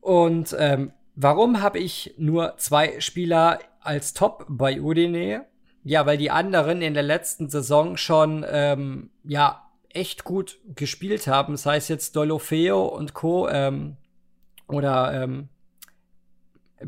Und 0.00 0.54
ähm, 0.58 0.92
warum 1.14 1.60
habe 1.62 1.78
ich 1.78 2.14
nur 2.16 2.56
zwei 2.58 3.00
Spieler 3.00 3.58
als 3.86 4.14
Top 4.14 4.46
bei 4.48 4.80
Udine? 4.80 5.46
Ja, 5.84 6.04
weil 6.06 6.18
die 6.18 6.30
anderen 6.30 6.82
in 6.82 6.94
der 6.94 7.02
letzten 7.02 7.48
Saison 7.48 7.96
schon 7.96 8.44
ähm, 8.48 9.10
ja 9.24 9.70
echt 9.88 10.24
gut 10.24 10.58
gespielt 10.74 11.26
haben. 11.26 11.56
Sei 11.56 11.76
es 11.76 11.88
jetzt 11.88 12.16
Dolofeo 12.16 12.84
und 12.86 13.14
Co. 13.14 13.48
Ähm, 13.48 13.96
oder 14.68 15.22
ähm, 15.22 15.48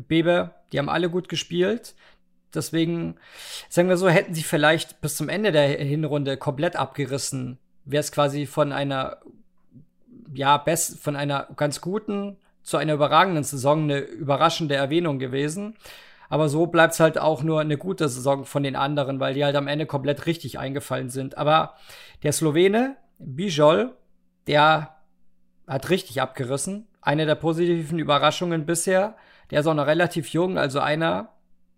Bebe, 0.07 0.51
die 0.71 0.79
haben 0.79 0.89
alle 0.89 1.09
gut 1.09 1.29
gespielt. 1.29 1.95
Deswegen, 2.53 3.15
sagen 3.69 3.89
wir 3.89 3.97
so, 3.97 4.09
hätten 4.09 4.33
sie 4.33 4.43
vielleicht 4.43 5.01
bis 5.01 5.15
zum 5.15 5.29
Ende 5.29 5.51
der 5.51 5.67
Hinrunde 5.67 6.37
komplett 6.37 6.75
abgerissen, 6.75 7.59
wäre 7.85 8.01
es 8.01 8.11
quasi 8.11 8.45
von 8.45 8.71
einer, 8.71 9.17
ja, 10.33 10.57
best, 10.57 10.99
von 10.99 11.15
einer 11.15 11.47
ganz 11.55 11.81
guten 11.81 12.37
zu 12.63 12.77
einer 12.77 12.93
überragenden 12.93 13.43
Saison 13.43 13.83
eine 13.83 13.99
überraschende 13.99 14.75
Erwähnung 14.75 15.19
gewesen. 15.19 15.75
Aber 16.29 16.47
so 16.47 16.67
bleibt 16.67 16.93
es 16.93 16.99
halt 16.99 17.17
auch 17.17 17.43
nur 17.43 17.59
eine 17.59 17.77
gute 17.77 18.07
Saison 18.07 18.45
von 18.45 18.63
den 18.63 18.75
anderen, 18.75 19.19
weil 19.19 19.33
die 19.33 19.43
halt 19.43 19.55
am 19.55 19.67
Ende 19.67 19.87
komplett 19.87 20.27
richtig 20.27 20.59
eingefallen 20.59 21.09
sind. 21.09 21.37
Aber 21.37 21.73
der 22.23 22.31
Slowene, 22.31 22.97
Bijol, 23.17 23.95
der 24.47 24.95
hat 25.67 25.89
richtig 25.89 26.21
abgerissen. 26.21 26.87
Eine 27.01 27.25
der 27.25 27.35
positiven 27.35 27.99
Überraschungen 27.99 28.65
bisher. 28.65 29.15
Der 29.49 29.61
ist 29.61 29.67
auch 29.67 29.73
noch 29.73 29.87
relativ 29.87 30.29
jung, 30.29 30.59
also 30.59 30.79
einer, 30.79 31.29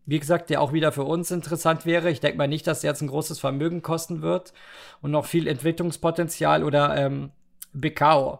wie 0.05 0.19
gesagt, 0.19 0.49
der 0.49 0.61
auch 0.61 0.73
wieder 0.73 0.91
für 0.91 1.03
uns 1.03 1.31
interessant 1.31 1.85
wäre. 1.85 2.11
Ich 2.11 2.19
denke 2.19 2.37
mal 2.37 2.47
nicht, 2.47 2.67
dass 2.67 2.81
der 2.81 2.91
jetzt 2.91 3.01
ein 3.01 3.07
großes 3.07 3.39
Vermögen 3.39 3.81
kosten 3.81 4.21
wird 4.21 4.53
und 5.01 5.11
noch 5.11 5.25
viel 5.25 5.47
Entwicklungspotenzial 5.47 6.63
oder 6.65 6.97
ähm, 6.97 7.31
Bekao. 7.71 8.39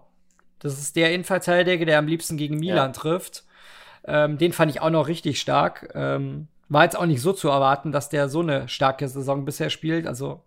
Das 0.60 0.78
ist 0.78 0.96
der 0.98 1.14
Innenverteidiger, 1.14 1.86
der 1.86 2.00
am 2.00 2.08
liebsten 2.08 2.36
gegen 2.36 2.60
Milan 2.60 2.90
ja. 2.90 2.94
trifft. 2.94 3.46
Ähm, 4.06 4.38
den 4.38 4.54
fand 4.54 4.72
ich 4.72 4.82
auch 4.82 4.90
noch 4.90 5.08
richtig 5.08 5.40
stark. 5.40 5.92
Ähm, 5.96 6.48
war 6.70 6.84
jetzt 6.84 6.98
auch 6.98 7.06
nicht 7.06 7.22
so 7.22 7.34
zu 7.34 7.50
erwarten, 7.50 7.92
dass 7.92 8.10
der 8.10 8.30
so 8.30 8.40
eine 8.40 8.68
starke 8.68 9.08
Saison 9.08 9.46
bisher 9.46 9.70
spielt. 9.70 10.08
Also 10.08 10.42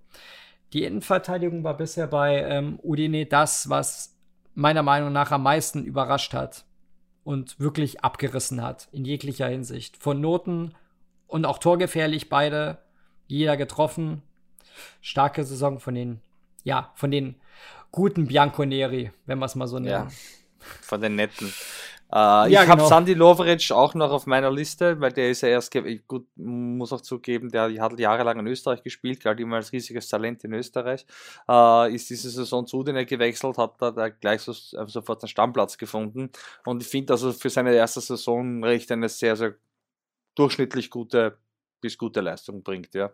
die 0.73 0.85
Innenverteidigung 0.85 1.63
war 1.65 1.77
bisher 1.77 2.07
bei 2.07 2.43
ähm, 2.43 2.81
Udine 2.83 3.27
das, 3.27 3.69
was 3.69 4.17
meiner 4.55 4.83
Meinung 4.83 5.13
nach 5.13 5.31
am 5.31 5.43
meisten 5.43 5.85
überrascht 5.85 6.35
hat 6.35 6.65
und 7.25 7.59
wirklich 7.61 8.03
abgerissen 8.03 8.63
hat 8.63 8.89
in 8.93 9.05
jeglicher 9.05 9.49
Hinsicht. 9.49 9.97
Von 9.97 10.21
Noten 10.21 10.75
und 11.27 11.45
auch 11.45 11.59
torgefährlich 11.59 12.29
beide, 12.29 12.79
jeder 13.27 13.57
getroffen. 13.57 14.23
Starke 15.01 15.45
Saison 15.45 15.79
von 15.79 15.95
den, 15.95 16.21
ja, 16.65 16.93
von 16.95 17.11
den 17.11 17.37
guten 17.93 18.27
Bianconeri, 18.27 19.13
wenn 19.27 19.39
wir 19.39 19.47
es 19.47 19.55
mal 19.55 19.69
so 19.69 19.79
nennen. 19.79 20.09
Ja, 20.09 20.09
von 20.81 21.01
den 21.01 21.17
netten. 21.17 21.53
Äh, 22.15 22.17
ja, 22.17 22.63
ich 22.63 22.69
habe 22.69 22.77
genau. 22.77 22.89
Sandy 22.89 23.15
Lovric 23.15 23.73
auch 23.73 23.95
noch 23.95 24.13
auf 24.13 24.27
meiner 24.27 24.49
Liste, 24.49 25.01
weil 25.01 25.11
der 25.11 25.31
ist 25.31 25.41
ja 25.41 25.49
erst, 25.49 25.75
gut, 26.07 26.29
muss 26.37 26.93
auch 26.93 27.01
zugeben, 27.01 27.51
der 27.51 27.73
hat 27.81 27.99
jahrelang 27.99 28.39
in 28.39 28.47
Österreich 28.47 28.85
gespielt, 28.85 29.21
galt 29.21 29.41
immer 29.41 29.57
als 29.57 29.73
riesiges 29.73 30.09
Talent 30.09 30.45
in 30.45 30.53
Österreich, 30.53 31.05
äh, 31.49 31.93
ist 31.93 32.09
diese 32.11 32.31
Saison 32.31 32.69
zu 32.69 32.85
denen 32.85 33.05
gewechselt, 33.05 33.59
hat 33.59 33.75
da, 33.81 33.91
da 33.91 34.11
gleich 34.11 34.43
so, 34.43 34.53
äh, 34.53 34.87
sofort 34.87 35.25
einen 35.25 35.29
Stammplatz 35.29 35.77
gefunden 35.77 36.31
und 36.65 36.83
ich 36.83 36.89
finde 36.89 37.15
also 37.15 37.33
für 37.33 37.51
seine 37.51 37.75
erste 37.75 38.01
Saison 38.01 38.63
recht 38.63 38.93
eine 38.93 39.09
sehr, 39.09 39.35
sehr 39.35 39.57
durchschnittlich 40.37 40.91
gute 40.91 41.37
bis 41.81 41.99
gute 41.99 42.21
Leistung 42.21 42.63
bringt, 42.63 42.95
ja. 42.95 43.11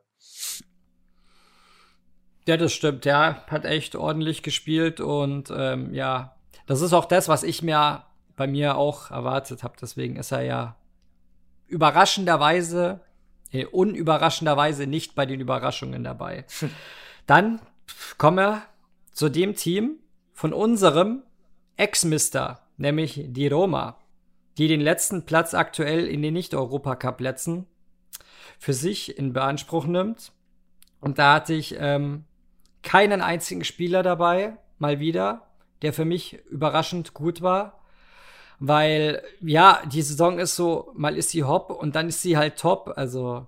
Ja, 2.47 2.57
das 2.57 2.73
stimmt. 2.73 3.05
Der 3.05 3.47
hat 3.47 3.65
echt 3.65 3.97
ordentlich 3.97 4.43
gespielt 4.43 5.01
und 5.01 5.51
ähm, 5.57 5.95
ja, 5.95 6.37
das 6.67 6.83
ist 6.83 6.93
auch 6.93 7.07
das, 7.07 7.29
was 7.29 7.43
ich 7.43 7.63
mir 7.63 8.05
bei 8.41 8.47
mir 8.47 8.79
auch 8.79 9.11
erwartet 9.11 9.63
habe. 9.63 9.75
Deswegen 9.79 10.17
ist 10.17 10.33
er 10.33 10.41
ja 10.41 10.77
überraschenderweise, 11.67 13.01
äh, 13.53 13.67
unüberraschenderweise 13.67 14.87
nicht 14.87 15.15
bei 15.15 15.27
den 15.27 15.41
Überraschungen 15.41 16.03
dabei. 16.03 16.47
Dann 17.27 17.61
kommen 18.17 18.39
wir 18.39 18.63
zu 19.13 19.29
dem 19.29 19.57
Team 19.57 19.99
von 20.33 20.55
unserem 20.55 21.23
Ex-Mister, 21.77 22.63
nämlich 22.79 23.27
die 23.27 23.49
Roma, 23.49 23.99
die 24.57 24.69
den 24.69 24.81
letzten 24.81 25.27
Platz 25.27 25.53
aktuell 25.53 26.07
in 26.07 26.23
den 26.23 26.33
Nicht-Europacup-Plätzen 26.33 27.67
für 28.59 28.73
sich 28.73 29.19
in 29.19 29.35
Beanspruch 29.35 29.85
nimmt. 29.85 30.33
Und 30.99 31.19
da 31.19 31.35
hatte 31.35 31.53
ich 31.53 31.77
ähm, 31.79 32.25
keinen 32.83 33.21
einzigen 33.21 33.65
Spieler 33.65 34.03
dabei, 34.03 34.57
mal 34.79 34.99
wieder, 34.99 35.43
der 35.83 35.93
für 35.93 36.07
mich 36.07 36.43
überraschend 36.47 37.13
gut 37.13 37.43
war 37.43 37.80
weil 38.61 39.23
ja, 39.41 39.83
die 39.91 40.03
Saison 40.03 40.39
ist 40.39 40.55
so, 40.55 40.93
mal 40.95 41.17
ist 41.17 41.31
sie 41.31 41.45
hopp 41.45 41.71
und 41.71 41.97
dann 41.97 42.09
ist 42.09 42.21
sie 42.23 42.37
halt 42.37 42.59
top. 42.59 42.93
Also 42.95 43.47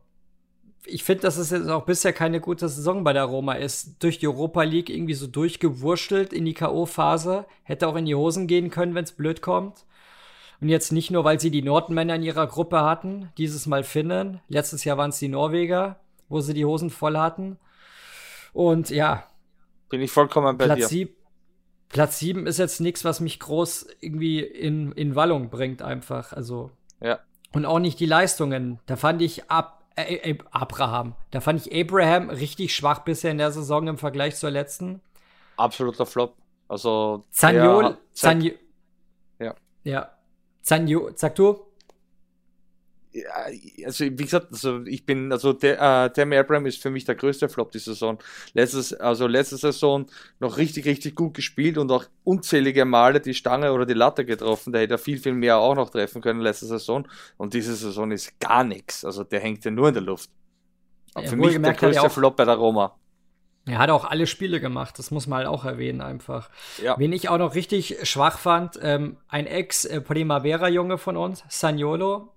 ich 0.86 1.04
finde, 1.04 1.22
dass 1.22 1.36
es 1.36 1.50
jetzt 1.50 1.68
auch 1.68 1.84
bisher 1.84 2.14
keine 2.14 2.40
gute 2.40 2.68
Saison 2.68 3.04
bei 3.04 3.12
der 3.12 3.24
Roma 3.24 3.52
ist. 3.52 4.02
Durch 4.02 4.18
die 4.18 4.26
Europa 4.26 4.62
League 4.62 4.88
irgendwie 4.88 5.14
so 5.14 5.26
durchgewurschtelt 5.26 6.32
in 6.32 6.46
die 6.46 6.54
K.O.-Phase. 6.54 7.44
Hätte 7.62 7.86
auch 7.86 7.96
in 7.96 8.06
die 8.06 8.14
Hosen 8.14 8.46
gehen 8.46 8.70
können, 8.70 8.94
wenn 8.94 9.04
es 9.04 9.12
blöd 9.12 9.42
kommt. 9.42 9.84
Und 10.62 10.70
jetzt 10.70 10.92
nicht 10.92 11.10
nur, 11.10 11.24
weil 11.24 11.38
sie 11.38 11.50
die 11.50 11.62
Nordmänner 11.62 12.14
in 12.14 12.22
ihrer 12.22 12.46
Gruppe 12.46 12.80
hatten, 12.80 13.30
dieses 13.36 13.66
Mal 13.66 13.84
Finnen. 13.84 14.40
Letztes 14.48 14.84
Jahr 14.84 14.96
waren 14.96 15.10
es 15.10 15.18
die 15.18 15.28
Norweger, 15.28 16.00
wo 16.28 16.40
sie 16.40 16.54
die 16.54 16.64
Hosen 16.64 16.88
voll 16.88 17.18
hatten. 17.18 17.58
Und 18.54 18.88
ja. 18.88 19.24
Bin 19.90 20.00
ich 20.00 20.10
vollkommen 20.10 20.56
bei 20.56 20.64
Platz 20.64 20.88
dir. 20.88 21.08
Platz 21.92 22.18
7 22.20 22.46
ist 22.46 22.58
jetzt 22.58 22.80
nichts, 22.80 23.04
was 23.04 23.20
mich 23.20 23.38
groß 23.38 23.86
irgendwie 24.00 24.40
in, 24.40 24.92
in 24.92 25.14
Wallung 25.14 25.50
bringt, 25.50 25.82
einfach. 25.82 26.32
Also. 26.32 26.70
Ja. 27.00 27.20
Und 27.52 27.66
auch 27.66 27.78
nicht 27.78 28.00
die 28.00 28.06
Leistungen. 28.06 28.80
Da 28.86 28.96
fand 28.96 29.20
ich 29.20 29.50
Ab, 29.50 29.84
äh, 29.96 30.36
Abraham. 30.50 31.14
Da 31.30 31.40
fand 31.40 31.64
ich 31.64 31.78
Abraham 31.78 32.30
richtig 32.30 32.74
schwach 32.74 33.00
bisher 33.00 33.30
in 33.30 33.36
der 33.36 33.52
Saison 33.52 33.86
im 33.88 33.98
Vergleich 33.98 34.36
zur 34.36 34.50
letzten. 34.50 35.02
Absoluter 35.58 36.06
Flop. 36.06 36.34
Also. 36.66 37.26
Zaniol. 37.30 37.98
Zaniol. 38.12 38.58
Ja. 39.38 39.54
Ja. 39.84 40.10
Zaniol. 40.62 41.12
Sag 41.16 41.34
du? 41.34 41.60
Ja, 43.12 43.86
also 43.86 44.04
wie 44.04 44.16
gesagt, 44.16 44.48
also 44.52 44.84
ich 44.84 45.04
bin, 45.04 45.32
also 45.32 45.52
der, 45.52 45.80
äh, 45.80 46.10
Tammy 46.10 46.36
Abraham 46.36 46.66
ist 46.66 46.80
für 46.80 46.90
mich 46.90 47.04
der 47.04 47.14
größte 47.14 47.48
Flop 47.48 47.70
die 47.70 47.78
Saison. 47.78 48.18
Letztes, 48.54 48.94
also 48.94 49.26
letzte 49.26 49.56
Saison 49.56 50.06
noch 50.40 50.56
richtig, 50.56 50.86
richtig 50.86 51.14
gut 51.14 51.34
gespielt 51.34 51.78
und 51.78 51.90
auch 51.90 52.04
unzählige 52.24 52.84
Male 52.84 53.20
die 53.20 53.34
Stange 53.34 53.72
oder 53.72 53.86
die 53.86 53.94
Latte 53.94 54.24
getroffen. 54.24 54.72
Der 54.72 54.82
hätte 54.82 54.98
viel, 54.98 55.18
viel 55.18 55.34
mehr 55.34 55.58
auch 55.58 55.74
noch 55.74 55.90
treffen 55.90 56.22
können 56.22 56.40
letzte 56.40 56.66
Saison. 56.66 57.06
Und 57.36 57.54
diese 57.54 57.74
Saison 57.74 58.10
ist 58.10 58.38
gar 58.40 58.64
nichts. 58.64 59.04
Also 59.04 59.24
der 59.24 59.40
hängt 59.40 59.64
ja 59.64 59.70
nur 59.70 59.88
in 59.88 59.94
der 59.94 60.02
Luft. 60.02 60.30
Ja, 61.14 61.22
für 61.22 61.36
mich 61.36 61.60
der 61.60 61.74
größte 61.74 62.08
Flop 62.08 62.36
bei 62.36 62.44
der 62.44 62.54
Roma. 62.54 62.96
Er 63.64 63.78
hat 63.78 63.90
auch 63.90 64.04
alle 64.04 64.26
Spiele 64.26 64.60
gemacht, 64.60 64.98
das 64.98 65.12
muss 65.12 65.28
man 65.28 65.38
halt 65.38 65.48
auch 65.48 65.64
erwähnen 65.64 66.00
einfach. 66.00 66.50
Ja. 66.82 66.98
Wen 66.98 67.12
ich 67.12 67.28
auch 67.28 67.38
noch 67.38 67.54
richtig 67.54 67.96
schwach 68.02 68.38
fand, 68.38 68.78
ähm, 68.82 69.18
ein 69.28 69.46
Ex-Primavera-Junge 69.46 70.98
von 70.98 71.16
uns, 71.16 71.44
Saniolo, 71.48 72.31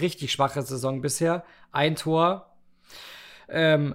richtig 0.00 0.32
schwache 0.32 0.62
Saison 0.62 1.00
bisher. 1.00 1.44
Ein 1.70 1.96
Tor. 1.96 2.54
Ähm, 3.48 3.94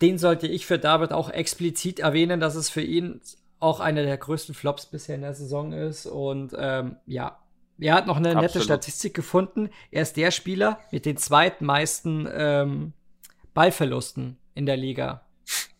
den 0.00 0.18
sollte 0.18 0.46
ich 0.46 0.66
für 0.66 0.78
David 0.78 1.12
auch 1.12 1.30
explizit 1.30 2.00
erwähnen, 2.00 2.40
dass 2.40 2.54
es 2.54 2.70
für 2.70 2.82
ihn 2.82 3.20
auch 3.58 3.80
einer 3.80 4.02
der 4.02 4.16
größten 4.16 4.54
Flops 4.54 4.86
bisher 4.86 5.16
in 5.16 5.22
der 5.22 5.34
Saison 5.34 5.72
ist. 5.72 6.06
Und 6.06 6.54
ähm, 6.58 6.96
ja, 7.06 7.38
er 7.78 7.94
hat 7.94 8.06
noch 8.06 8.16
eine 8.16 8.30
Absolut. 8.30 8.54
nette 8.54 8.64
Statistik 8.64 9.14
gefunden. 9.14 9.70
Er 9.90 10.02
ist 10.02 10.16
der 10.16 10.30
Spieler 10.30 10.80
mit 10.90 11.04
den 11.04 11.16
zweitmeisten 11.16 12.28
ähm, 12.32 12.92
Ballverlusten 13.52 14.38
in 14.54 14.66
der 14.66 14.76
Liga. 14.76 15.26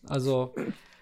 Also 0.07 0.55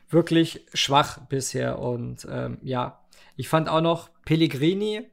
wirklich 0.08 0.66
schwach 0.74 1.18
bisher. 1.28 1.78
Und 1.78 2.26
ähm, 2.30 2.58
ja, 2.62 3.00
ich 3.36 3.48
fand 3.48 3.68
auch 3.68 3.80
noch 3.80 4.10
Pellegrini 4.24 5.08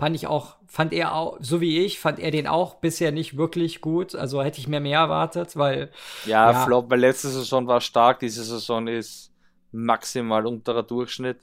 fand 0.00 0.16
ich 0.16 0.26
auch, 0.26 0.56
fand 0.66 0.94
er 0.94 1.14
auch, 1.14 1.36
so 1.40 1.60
wie 1.60 1.84
ich, 1.84 2.00
fand 2.00 2.18
er 2.18 2.30
den 2.30 2.46
auch 2.46 2.76
bisher 2.76 3.12
nicht 3.12 3.36
wirklich 3.36 3.82
gut. 3.82 4.14
Also 4.14 4.42
hätte 4.42 4.58
ich 4.58 4.66
mir 4.66 4.80
mehr 4.80 5.00
erwartet, 5.00 5.56
weil. 5.56 5.90
Ja, 6.24 6.50
ja. 6.50 6.64
Flop, 6.64 6.90
weil 6.90 7.00
letzte 7.00 7.28
Saison 7.28 7.66
war 7.66 7.82
stark, 7.82 8.18
diese 8.20 8.42
Saison 8.42 8.88
ist 8.88 9.30
maximal 9.72 10.46
unterer 10.46 10.82
Durchschnitt. 10.82 11.38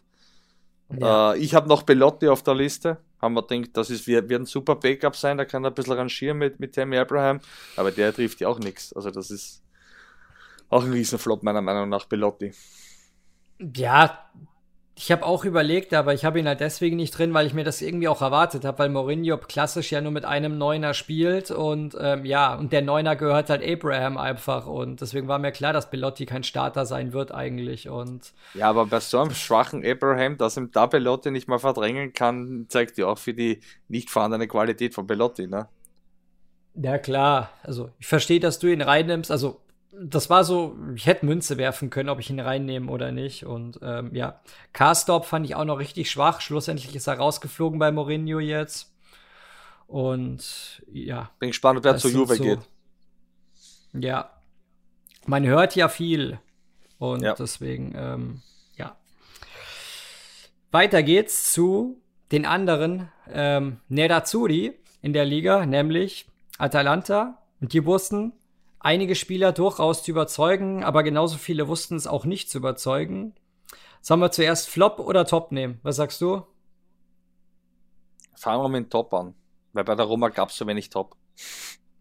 Ja. 0.89 1.33
Äh, 1.33 1.37
ich 1.37 1.53
habe 1.53 1.67
noch 1.67 1.83
Belotti 1.83 2.27
auf 2.27 2.41
der 2.41 2.55
Liste. 2.55 2.97
Haben 3.21 3.35
wir 3.35 3.43
gedacht, 3.43 3.77
das 3.77 3.91
ist, 3.91 4.07
wird, 4.07 4.27
wird 4.27 4.41
ein 4.41 4.45
super 4.45 4.75
Backup 4.75 5.15
sein, 5.15 5.37
da 5.37 5.45
kann 5.45 5.63
er 5.63 5.71
ein 5.71 5.73
bisschen 5.73 5.93
rangieren 5.93 6.37
mit, 6.37 6.59
mit 6.59 6.73
Tammy 6.75 6.97
Abraham, 6.97 7.39
aber 7.75 7.91
der 7.91 8.13
trifft 8.13 8.41
ja 8.41 8.47
auch 8.47 8.59
nichts. 8.59 8.93
Also 8.93 9.09
das 9.09 9.31
ist 9.31 9.63
auch 10.69 10.83
ein 10.83 10.91
Riesenflop 10.91 11.41
meiner 11.43 11.61
Meinung 11.61 11.89
nach, 11.89 12.05
Belotti. 12.05 12.51
Ja, 13.75 14.29
ich 14.99 15.11
habe 15.11 15.23
auch 15.23 15.45
überlegt, 15.45 15.93
aber 15.93 16.15
ich 16.15 16.25
habe 16.25 16.39
ihn 16.39 16.47
halt 16.47 16.59
deswegen 16.59 16.95
nicht 16.95 17.15
drin, 17.15 17.31
weil 17.31 17.45
ich 17.45 17.53
mir 17.53 17.63
das 17.63 17.83
irgendwie 17.83 18.07
auch 18.07 18.23
erwartet 18.23 18.65
habe, 18.65 18.79
weil 18.79 18.89
Mourinho 18.89 19.37
klassisch 19.37 19.91
ja 19.91 20.01
nur 20.01 20.11
mit 20.11 20.25
einem 20.25 20.57
Neuner 20.57 20.95
spielt 20.95 21.51
und 21.51 21.95
ähm, 22.01 22.25
ja, 22.25 22.55
und 22.55 22.73
der 22.73 22.81
Neuner 22.81 23.15
gehört 23.15 23.51
halt 23.51 23.63
Abraham 23.63 24.17
einfach 24.17 24.65
und 24.65 24.99
deswegen 24.99 25.27
war 25.27 25.37
mir 25.37 25.51
klar, 25.51 25.71
dass 25.71 25.91
Belotti 25.91 26.25
kein 26.25 26.41
Starter 26.41 26.87
sein 26.87 27.13
wird 27.13 27.31
eigentlich 27.31 27.87
und 27.89 28.33
Ja, 28.55 28.69
aber 28.69 28.87
bei 28.87 28.99
so 28.99 29.19
einem 29.19 29.35
schwachen 29.35 29.85
Abraham, 29.85 30.37
dass 30.39 30.57
ihm 30.57 30.71
da 30.71 30.87
Belotti 30.87 31.29
nicht 31.29 31.47
mal 31.47 31.59
verdrängen 31.59 32.13
kann, 32.13 32.65
zeigt 32.67 32.97
ja 32.97 33.05
auch 33.05 33.19
für 33.19 33.35
die 33.35 33.59
nicht 33.87 34.09
vorhandene 34.09 34.47
Qualität 34.47 34.95
von 34.95 35.05
Belotti, 35.05 35.45
ne? 35.45 35.69
Ja, 36.75 36.97
klar. 36.99 37.49
Also, 37.63 37.91
ich 37.99 38.07
verstehe, 38.07 38.39
dass 38.39 38.59
du 38.59 38.67
ihn 38.67 38.81
reinnimmst. 38.81 39.31
Also, 39.31 39.61
das 39.99 40.29
war 40.29 40.43
so, 40.43 40.77
ich 40.95 41.05
hätte 41.05 41.25
Münze 41.25 41.57
werfen 41.57 41.89
können, 41.89 42.09
ob 42.09 42.19
ich 42.19 42.29
ihn 42.29 42.39
reinnehme 42.39 42.91
oder 42.91 43.11
nicht. 43.11 43.45
Und 43.45 43.79
ähm, 43.81 44.13
ja, 44.13 44.41
Carstop 44.73 45.25
fand 45.25 45.45
ich 45.45 45.55
auch 45.55 45.65
noch 45.65 45.79
richtig 45.79 46.11
schwach. 46.11 46.41
Schlussendlich 46.41 46.95
ist 46.95 47.07
er 47.07 47.17
rausgeflogen 47.17 47.79
bei 47.79 47.91
Mourinho 47.91 48.39
jetzt. 48.39 48.93
Und 49.87 50.83
ja. 50.91 51.31
Bin 51.39 51.49
gespannt, 51.49 51.79
ob 51.79 51.85
er 51.85 51.97
zu 51.97 52.09
Juve 52.09 52.35
so, 52.35 52.43
geht. 52.43 52.59
Ja. 53.93 54.29
Man 55.25 55.45
hört 55.45 55.75
ja 55.75 55.89
viel. 55.89 56.39
Und 56.99 57.21
ja. 57.23 57.33
deswegen, 57.33 57.93
ähm, 57.95 58.41
ja. 58.75 58.97
Weiter 60.71 61.03
geht's 61.03 61.51
zu 61.53 62.01
den 62.31 62.45
anderen 62.45 63.09
ähm, 63.31 63.79
Nerazzurri 63.87 64.77
in 65.01 65.13
der 65.13 65.25
Liga, 65.25 65.65
nämlich 65.65 66.27
Atalanta. 66.57 67.41
Und 67.61 67.73
die 67.73 67.85
wussten, 67.85 68.33
einige 68.87 69.15
Spieler 69.15 69.51
durchaus 69.51 70.01
zu 70.01 70.11
überzeugen, 70.11 70.81
aber 70.81 71.03
genauso 71.03 71.37
viele 71.37 71.67
wussten 71.67 71.97
es 71.97 72.07
auch 72.07 72.23
nicht 72.23 72.49
zu 72.49 72.59
überzeugen. 72.59 73.35
Sollen 73.99 74.21
wir 74.21 74.31
zuerst 74.31 74.69
Flop 74.69 74.99
oder 74.99 75.25
Top 75.25 75.51
nehmen? 75.51 75.81
Was 75.83 75.97
sagst 75.97 76.21
du? 76.21 76.43
Fangen 78.33 78.63
wir 78.63 78.69
mit 78.69 78.89
Top 78.89 79.13
an, 79.13 79.35
weil 79.73 79.83
bei 79.83 79.93
der 79.95 80.05
Roma 80.05 80.29
gab 80.29 80.51
es 80.51 80.55
so 80.55 80.65
wenig 80.67 80.89
Top. 80.89 81.17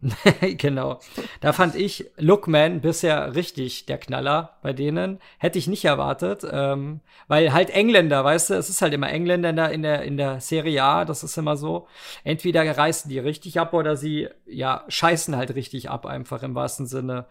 genau. 0.57 0.99
Da 1.41 1.53
fand 1.53 1.75
ich 1.75 2.09
Lookman 2.17 2.81
bisher 2.81 3.33
richtig 3.35 3.85
der 3.87 3.97
Knaller 3.97 4.57
bei 4.61 4.73
denen. 4.73 5.19
Hätte 5.39 5.57
ich 5.57 5.67
nicht 5.67 5.85
erwartet. 5.85 6.45
Ähm, 6.49 7.01
weil 7.27 7.51
halt 7.51 7.71
Engländer, 7.71 8.23
weißt 8.23 8.51
du, 8.51 8.53
es 8.53 8.69
ist 8.69 8.81
halt 8.81 8.93
immer 8.93 9.09
Engländer 9.09 9.71
in 9.71 9.81
der, 9.81 10.03
in 10.03 10.17
der 10.17 10.39
Serie 10.39 10.83
A, 10.83 11.05
das 11.05 11.23
ist 11.23 11.37
immer 11.37 11.57
so. 11.57 11.87
Entweder 12.23 12.77
reißen 12.77 13.09
die 13.09 13.19
richtig 13.19 13.59
ab 13.59 13.73
oder 13.73 13.95
sie, 13.95 14.29
ja, 14.45 14.85
scheißen 14.87 15.35
halt 15.35 15.55
richtig 15.55 15.89
ab, 15.89 16.05
einfach 16.05 16.43
im 16.43 16.53
wahrsten 16.53 16.85
Sinne. 16.85 17.25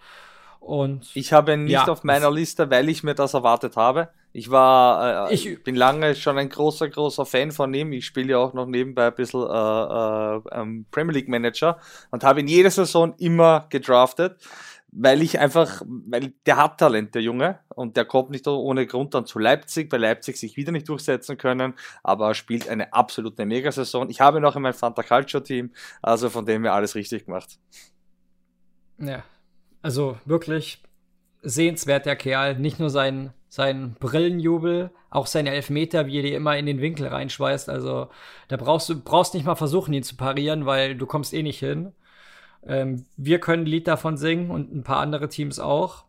Und 0.59 1.11
ich 1.15 1.33
habe 1.33 1.53
ihn 1.53 1.65
nicht 1.65 1.73
ja, 1.73 1.87
auf 1.87 2.03
meiner 2.03 2.31
Liste, 2.31 2.71
weil 2.71 2.89
ich 2.89 3.05
mir 3.05 3.15
das 3.15 3.35
erwartet 3.35 3.77
habe. 3.77 4.09
Ich 4.37 4.51
war, 4.51 5.31
äh, 5.31 5.35
ich 5.35 5.65
bin 5.65 5.77
lange 5.77 6.15
schon 6.15 6.37
ein 6.37 6.51
großer, 6.51 6.91
großer 6.91 7.25
Fan 7.25 7.53
von 7.53 7.73
ihm. 7.73 7.95
Ich 7.95 8.05
spiele 8.05 8.33
ja 8.33 8.39
auch 8.39 8.53
noch 8.53 8.67
nebenbei 8.67 9.07
ein 9.07 9.15
bisschen 9.15 9.41
äh, 9.41 9.47
äh, 9.47 10.61
ähm, 10.61 10.85
Premier 10.91 11.15
League 11.15 11.29
Manager 11.29 11.79
und 12.11 12.23
habe 12.23 12.41
ihn 12.41 12.47
jede 12.47 12.71
Saison 12.71 13.15
immer 13.17 13.67
gedraftet, 13.71 14.37
weil 14.93 15.23
ich 15.23 15.39
einfach, 15.39 15.81
weil 15.87 16.35
der 16.45 16.59
hat 16.59 16.77
Talent, 16.77 17.15
der 17.15 17.23
Junge, 17.23 17.61
und 17.75 17.97
der 17.97 18.05
kommt 18.05 18.29
nicht 18.29 18.47
ohne 18.47 18.87
Grund 18.87 19.15
dann 19.15 19.25
zu 19.25 19.39
Leipzig, 19.39 19.91
weil 19.91 20.03
Leipzig 20.03 20.37
sich 20.37 20.59
wieder 20.59 20.71
nicht 20.71 20.91
durchsetzen 20.91 21.39
können, 21.39 21.73
aber 22.03 22.29
er 22.29 22.35
spielt 22.35 22.69
eine 22.69 22.93
absolute 22.93 23.47
Megasaison. 23.47 24.11
Ich 24.11 24.21
habe 24.21 24.43
noch 24.43 24.55
in 24.55 24.61
meinem 24.61 24.75
Fanta 24.75 25.03
Culture 25.03 25.43
Team, 25.43 25.73
also 26.03 26.29
von 26.29 26.45
dem 26.45 26.63
her 26.65 26.75
alles 26.75 26.95
richtig 26.95 27.25
gemacht. 27.25 27.59
Ja, 28.99 29.25
also 29.81 30.19
wirklich 30.27 30.83
sehenswert, 31.43 32.05
der 32.05 32.17
Kerl. 32.17 32.59
Nicht 32.59 32.79
nur 32.79 32.91
sein, 32.91 33.33
sein 33.57 33.97
Brillenjubel, 33.99 34.91
auch 35.09 35.27
seine 35.27 35.51
Elfmeter, 35.51 36.07
wie 36.07 36.19
er 36.19 36.23
die 36.23 36.35
immer 36.35 36.59
in 36.59 36.67
den 36.67 36.83
Winkel 36.83 37.07
reinschweißt. 37.07 37.71
Also 37.71 38.11
da 38.49 38.59
brauchst 38.59 38.91
du 38.91 39.01
brauchst 39.01 39.33
nicht 39.33 39.47
mal 39.47 39.55
versuchen, 39.55 39.95
ihn 39.95 40.03
zu 40.03 40.15
parieren, 40.15 40.67
weil 40.67 40.95
du 40.95 41.07
kommst 41.07 41.33
eh 41.33 41.43
nicht 41.43 41.59
hin. 41.59 41.95
Ähm, 42.67 43.07
wir 43.17 43.41
können 43.41 43.63
ein 43.63 43.67
Lied 43.67 43.89
davon 43.89 44.19
singen 44.19 44.51
und 44.51 44.75
ein 44.75 44.85
paar 44.85 44.99
andere 44.99 45.31
Teams 45.31 45.59
auch. 45.59 46.05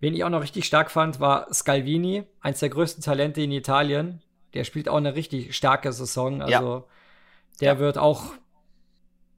Wen 0.00 0.12
ich 0.12 0.24
auch 0.24 0.28
noch 0.28 0.42
richtig 0.42 0.64
stark 0.64 0.90
fand, 0.90 1.20
war 1.20 1.54
Scalvini, 1.54 2.24
eins 2.40 2.58
der 2.58 2.70
größten 2.70 3.04
Talente 3.04 3.42
in 3.42 3.52
Italien. 3.52 4.20
Der 4.52 4.64
spielt 4.64 4.88
auch 4.88 4.96
eine 4.96 5.14
richtig 5.14 5.56
starke 5.56 5.92
Saison. 5.92 6.42
Also 6.42 6.66
ja. 6.66 6.84
der 7.60 7.74
ja. 7.74 7.78
wird 7.78 7.96
auch, 7.96 8.24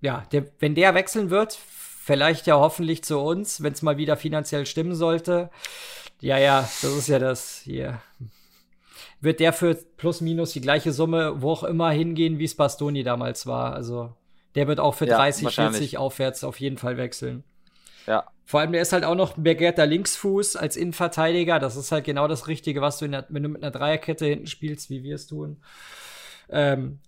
ja, 0.00 0.24
der, 0.32 0.46
wenn 0.60 0.74
der 0.74 0.94
wechseln 0.94 1.28
wird, 1.28 1.52
vielleicht 1.52 2.46
ja 2.46 2.54
hoffentlich 2.54 3.04
zu 3.04 3.18
uns, 3.18 3.62
wenn 3.62 3.74
es 3.74 3.82
mal 3.82 3.98
wieder 3.98 4.16
finanziell 4.16 4.64
stimmen 4.64 4.94
sollte. 4.94 5.50
Ja, 6.24 6.38
ja, 6.38 6.62
das 6.62 6.84
ist 6.84 7.08
ja 7.08 7.18
das 7.18 7.60
hier. 7.64 8.00
Wird 9.20 9.40
der 9.40 9.52
für 9.52 9.74
plus 9.74 10.22
minus 10.22 10.52
die 10.52 10.62
gleiche 10.62 10.90
Summe, 10.90 11.42
wo 11.42 11.50
auch 11.50 11.64
immer 11.64 11.90
hingehen, 11.90 12.38
wie 12.38 12.44
es 12.44 12.54
Bastoni 12.54 13.02
damals 13.02 13.46
war. 13.46 13.74
Also 13.74 14.14
der 14.54 14.66
wird 14.66 14.80
auch 14.80 14.94
für 14.94 15.06
ja, 15.06 15.18
30, 15.18 15.54
40 15.54 15.98
aufwärts 15.98 16.42
auf 16.42 16.58
jeden 16.60 16.78
Fall 16.78 16.96
wechseln. 16.96 17.44
Ja. 18.06 18.24
Vor 18.46 18.60
allem, 18.60 18.72
der 18.72 18.80
ist 18.80 18.94
halt 18.94 19.04
auch 19.04 19.14
noch 19.14 19.36
ein 19.36 19.42
begehrter 19.42 19.84
Linksfuß 19.84 20.56
als 20.56 20.76
Innenverteidiger. 20.76 21.58
Das 21.58 21.76
ist 21.76 21.92
halt 21.92 22.06
genau 22.06 22.26
das 22.26 22.48
Richtige, 22.48 22.80
was 22.80 22.96
du, 22.96 23.06
der, 23.06 23.26
wenn 23.28 23.42
du 23.42 23.50
mit 23.50 23.62
einer 23.62 23.70
Dreierkette 23.70 24.24
hinten 24.24 24.46
spielst, 24.46 24.88
wie 24.88 25.02
wir 25.02 25.16
es 25.16 25.26
tun. 25.26 25.58
Ähm, 26.48 27.00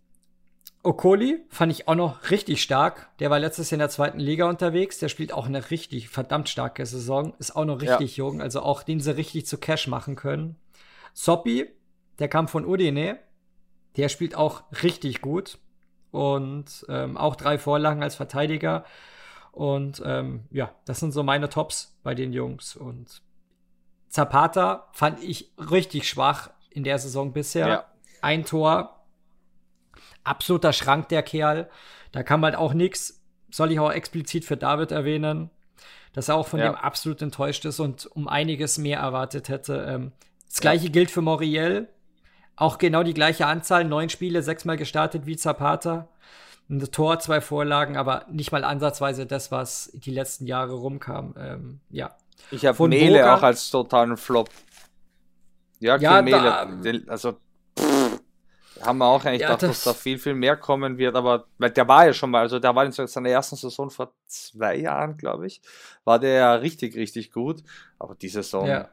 Okoli 0.86 1.44
fand 1.48 1.72
ich 1.72 1.88
auch 1.88 1.96
noch 1.96 2.30
richtig 2.30 2.62
stark. 2.62 3.08
Der 3.18 3.28
war 3.28 3.40
letztes 3.40 3.70
Jahr 3.70 3.76
in 3.76 3.80
der 3.80 3.88
zweiten 3.88 4.20
Liga 4.20 4.48
unterwegs. 4.48 4.98
Der 4.98 5.08
spielt 5.08 5.32
auch 5.32 5.46
eine 5.46 5.72
richtig 5.72 6.08
verdammt 6.08 6.48
starke 6.48 6.86
Saison. 6.86 7.34
Ist 7.40 7.56
auch 7.56 7.64
noch 7.64 7.80
richtig 7.80 8.16
ja. 8.16 8.24
jung. 8.24 8.40
Also 8.40 8.60
auch 8.60 8.84
den 8.84 9.00
sie 9.00 9.16
richtig 9.16 9.46
zu 9.46 9.58
Cash 9.58 9.88
machen 9.88 10.14
können. 10.14 10.54
Soppi, 11.12 11.68
der 12.20 12.28
kam 12.28 12.46
von 12.46 12.64
Udine. 12.64 13.18
Der 13.96 14.08
spielt 14.08 14.36
auch 14.36 14.62
richtig 14.84 15.22
gut. 15.22 15.58
Und 16.12 16.86
ähm, 16.88 17.16
auch 17.16 17.34
drei 17.34 17.58
Vorlagen 17.58 18.04
als 18.04 18.14
Verteidiger. 18.14 18.84
Und 19.50 20.00
ähm, 20.06 20.44
ja, 20.52 20.72
das 20.84 21.00
sind 21.00 21.10
so 21.10 21.24
meine 21.24 21.48
Tops 21.48 21.98
bei 22.04 22.14
den 22.14 22.32
Jungs. 22.32 22.76
Und 22.76 23.22
Zapata 24.08 24.86
fand 24.92 25.20
ich 25.20 25.52
richtig 25.58 26.08
schwach 26.08 26.50
in 26.70 26.84
der 26.84 27.00
Saison 27.00 27.32
bisher. 27.32 27.68
Ja. 27.68 27.84
Ein 28.22 28.44
Tor, 28.44 28.95
absoluter 30.26 30.72
Schrank, 30.72 31.08
der 31.08 31.22
Kerl. 31.22 31.68
Da 32.12 32.22
kam 32.22 32.44
halt 32.44 32.56
auch 32.56 32.74
nichts. 32.74 33.22
Soll 33.50 33.72
ich 33.72 33.80
auch 33.80 33.92
explizit 33.92 34.44
für 34.44 34.56
David 34.56 34.90
erwähnen, 34.90 35.50
dass 36.12 36.28
er 36.28 36.36
auch 36.36 36.46
von 36.46 36.60
ja. 36.60 36.70
dem 36.70 36.74
absolut 36.74 37.22
enttäuscht 37.22 37.64
ist 37.64 37.80
und 37.80 38.06
um 38.06 38.28
einiges 38.28 38.78
mehr 38.78 39.00
erwartet 39.00 39.48
hätte. 39.48 39.86
Ähm, 39.88 40.12
das 40.48 40.60
gleiche 40.60 40.86
ja. 40.86 40.92
gilt 40.92 41.10
für 41.10 41.22
Moriel. 41.22 41.88
Auch 42.56 42.78
genau 42.78 43.02
die 43.02 43.14
gleiche 43.14 43.46
Anzahl, 43.46 43.84
neun 43.84 44.08
Spiele, 44.08 44.42
sechsmal 44.42 44.76
gestartet 44.76 45.26
wie 45.26 45.36
Zapata. 45.36 46.08
Ein 46.68 46.80
Tor, 46.90 47.20
zwei 47.20 47.40
Vorlagen, 47.40 47.96
aber 47.96 48.24
nicht 48.30 48.50
mal 48.50 48.64
ansatzweise 48.64 49.26
das, 49.26 49.52
was 49.52 49.90
die 49.94 50.10
letzten 50.10 50.46
Jahre 50.46 50.72
rumkam. 50.72 51.34
Ähm, 51.38 51.80
ja. 51.90 52.16
Ich 52.50 52.66
habe 52.66 52.88
Mele 52.88 53.18
Boga, 53.18 53.36
auch 53.36 53.42
als 53.42 53.70
totalen 53.70 54.16
Flop. 54.16 54.50
Ja, 55.78 55.96
ja 55.96 56.22
Mele, 56.22 57.04
also 57.08 57.36
haben 58.82 58.98
wir 58.98 59.06
auch 59.06 59.24
eigentlich 59.24 59.42
ja, 59.42 59.48
gedacht, 59.48 59.62
das 59.62 59.84
dass 59.84 59.84
da 59.84 59.94
viel, 59.94 60.18
viel 60.18 60.34
mehr 60.34 60.56
kommen 60.56 60.98
wird, 60.98 61.14
aber 61.14 61.46
weil 61.58 61.70
der 61.70 61.88
war 61.88 62.06
ja 62.06 62.12
schon 62.12 62.30
mal, 62.30 62.40
also 62.40 62.58
der 62.58 62.74
war 62.74 62.84
in 62.84 62.92
seiner 62.92 63.28
ersten 63.28 63.56
Saison 63.56 63.90
vor 63.90 64.12
zwei 64.26 64.76
Jahren, 64.76 65.16
glaube 65.16 65.46
ich, 65.46 65.60
war 66.04 66.18
der 66.18 66.34
ja 66.34 66.54
richtig, 66.54 66.96
richtig 66.96 67.32
gut. 67.32 67.62
Aber 67.98 68.14
die 68.14 68.28
Saison 68.28 68.66
ja. 68.66 68.88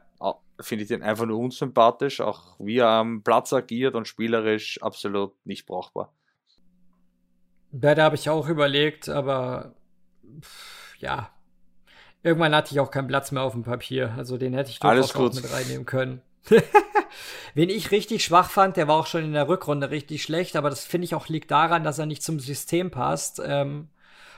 finde 0.60 0.82
ich 0.82 0.88
den 0.88 1.02
einfach 1.02 1.26
nur 1.26 1.38
unsympathisch, 1.38 2.20
auch 2.20 2.56
wie 2.58 2.78
er 2.78 2.88
am 2.88 3.22
Platz 3.22 3.52
agiert 3.52 3.94
und 3.94 4.08
spielerisch 4.08 4.82
absolut 4.82 5.34
nicht 5.44 5.66
brauchbar. 5.66 6.12
Ja, 7.72 7.94
da 7.94 8.04
habe 8.04 8.16
ich 8.16 8.30
auch 8.30 8.48
überlegt, 8.48 9.08
aber 9.08 9.74
pff, 10.40 10.96
ja, 10.98 11.30
irgendwann 12.22 12.54
hatte 12.54 12.72
ich 12.72 12.80
auch 12.80 12.90
keinen 12.90 13.08
Platz 13.08 13.32
mehr 13.32 13.42
auf 13.42 13.52
dem 13.52 13.64
Papier. 13.64 14.14
Also 14.16 14.38
den 14.38 14.54
hätte 14.54 14.70
ich 14.70 14.78
durchaus 14.80 15.14
auch 15.14 15.34
mit 15.34 15.52
reinnehmen 15.52 15.86
können. 15.86 16.22
Wen 17.54 17.68
ich 17.70 17.90
richtig 17.90 18.24
schwach 18.24 18.50
fand, 18.50 18.76
der 18.76 18.88
war 18.88 18.96
auch 18.96 19.06
schon 19.06 19.24
in 19.24 19.32
der 19.32 19.48
Rückrunde 19.48 19.90
richtig 19.90 20.22
schlecht, 20.22 20.56
aber 20.56 20.70
das 20.70 20.84
finde 20.84 21.06
ich 21.06 21.14
auch 21.14 21.28
liegt 21.28 21.50
daran, 21.50 21.84
dass 21.84 21.98
er 21.98 22.06
nicht 22.06 22.22
zum 22.22 22.40
System 22.40 22.90
passt. 22.90 23.40
Ähm, 23.44 23.88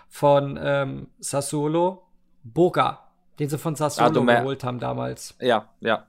von 0.08 0.58
ähm, 0.62 1.08
Sassuolo, 1.18 2.06
Boga, 2.42 3.08
den 3.38 3.48
sie 3.48 3.58
von 3.58 3.74
Sassuolo 3.74 4.22
ah, 4.22 4.40
geholt 4.40 4.64
haben 4.64 4.78
damals. 4.78 5.34
Ja, 5.40 5.68
ja, 5.80 6.06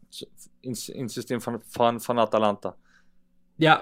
ins, 0.62 0.90
ins 0.90 1.14
System 1.14 1.42
von, 1.42 1.60
von, 1.62 2.00
von 2.00 2.20
Atalanta. 2.20 2.76
Ja, 3.58 3.82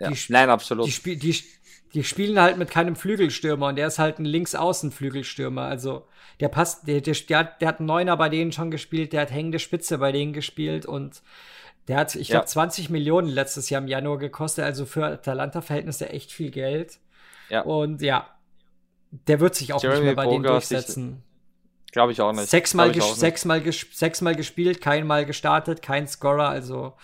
ja. 0.00 0.10
Die, 0.10 0.18
Nein, 0.28 0.50
absolut. 0.50 0.86
Die, 0.86 1.16
die, 1.16 1.40
die 1.94 2.02
spielen 2.02 2.40
halt 2.40 2.58
mit 2.58 2.70
keinem 2.70 2.96
Flügelstürmer 2.96 3.68
und 3.68 3.76
der 3.76 3.86
ist 3.86 4.00
halt 4.00 4.18
ein 4.18 4.24
Linksaußen-Flügelstürmer. 4.24 5.62
Also 5.62 6.06
der 6.40 6.48
passt, 6.48 6.88
der, 6.88 7.00
der, 7.00 7.14
der, 7.14 7.38
hat, 7.38 7.60
der 7.60 7.68
hat 7.68 7.78
einen 7.78 7.86
Neuner 7.86 8.16
bei 8.16 8.28
denen 8.28 8.52
schon 8.52 8.72
gespielt, 8.72 9.12
der 9.12 9.22
hat 9.22 9.30
hängende 9.30 9.60
Spitze 9.60 9.98
bei 9.98 10.10
denen 10.10 10.32
gespielt 10.32 10.86
und 10.86 11.22
der 11.86 11.98
hat, 11.98 12.14
ich 12.16 12.28
glaube, 12.28 12.44
ja. 12.44 12.46
20 12.46 12.90
Millionen 12.90 13.28
letztes 13.28 13.70
Jahr 13.70 13.80
im 13.80 13.88
Januar 13.88 14.18
gekostet, 14.18 14.64
also 14.64 14.86
für 14.86 15.04
Atalanta-Verhältnisse 15.04 16.08
echt 16.08 16.32
viel 16.32 16.50
Geld. 16.50 16.98
Ja. 17.48 17.62
Und 17.62 18.02
ja, 18.02 18.28
der 19.10 19.38
wird 19.38 19.54
sich 19.54 19.72
auch 19.72 19.82
Jeremy 19.82 20.00
nicht 20.00 20.06
mehr 20.06 20.16
bei 20.16 20.24
Boga 20.24 20.34
denen 20.34 20.44
durchsetzen. 20.44 21.22
Glaube 21.92 22.10
ich 22.10 22.20
auch 22.20 22.32
nicht. 22.32 22.48
Sechsmal, 22.48 22.90
ges 22.90 23.20
sechsmal, 23.20 23.60
ges 23.60 23.86
sechsmal 23.92 24.34
gespielt, 24.34 24.80
keinmal 24.80 25.26
gestartet, 25.26 25.80
kein 25.80 26.08
Scorer, 26.08 26.48
also 26.48 26.94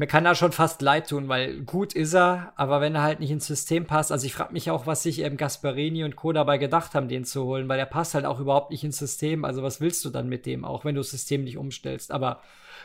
mir 0.00 0.06
kann 0.06 0.24
da 0.24 0.34
schon 0.34 0.52
fast 0.52 0.80
leid 0.80 1.10
tun, 1.10 1.28
weil 1.28 1.60
gut 1.60 1.92
ist 1.92 2.14
er, 2.14 2.54
aber 2.56 2.80
wenn 2.80 2.94
er 2.94 3.02
halt 3.02 3.20
nicht 3.20 3.30
ins 3.30 3.46
System 3.46 3.84
passt, 3.84 4.10
also 4.10 4.24
ich 4.24 4.32
frage 4.32 4.54
mich 4.54 4.70
auch, 4.70 4.86
was 4.86 5.02
sich 5.02 5.18
ähm, 5.18 5.36
Gasparini 5.36 6.04
und 6.04 6.16
Co. 6.16 6.32
dabei 6.32 6.56
gedacht 6.56 6.94
haben, 6.94 7.06
den 7.06 7.26
zu 7.26 7.44
holen, 7.44 7.68
weil 7.68 7.76
der 7.76 7.84
passt 7.84 8.14
halt 8.14 8.24
auch 8.24 8.40
überhaupt 8.40 8.70
nicht 8.70 8.82
ins 8.82 8.96
System. 8.96 9.44
Also 9.44 9.62
was 9.62 9.82
willst 9.82 10.02
du 10.06 10.08
dann 10.08 10.30
mit 10.30 10.46
dem, 10.46 10.64
auch 10.64 10.86
wenn 10.86 10.94
du 10.94 11.02
das 11.02 11.10
System 11.10 11.44
nicht 11.44 11.58
umstellst? 11.58 12.12
Aber 12.12 12.40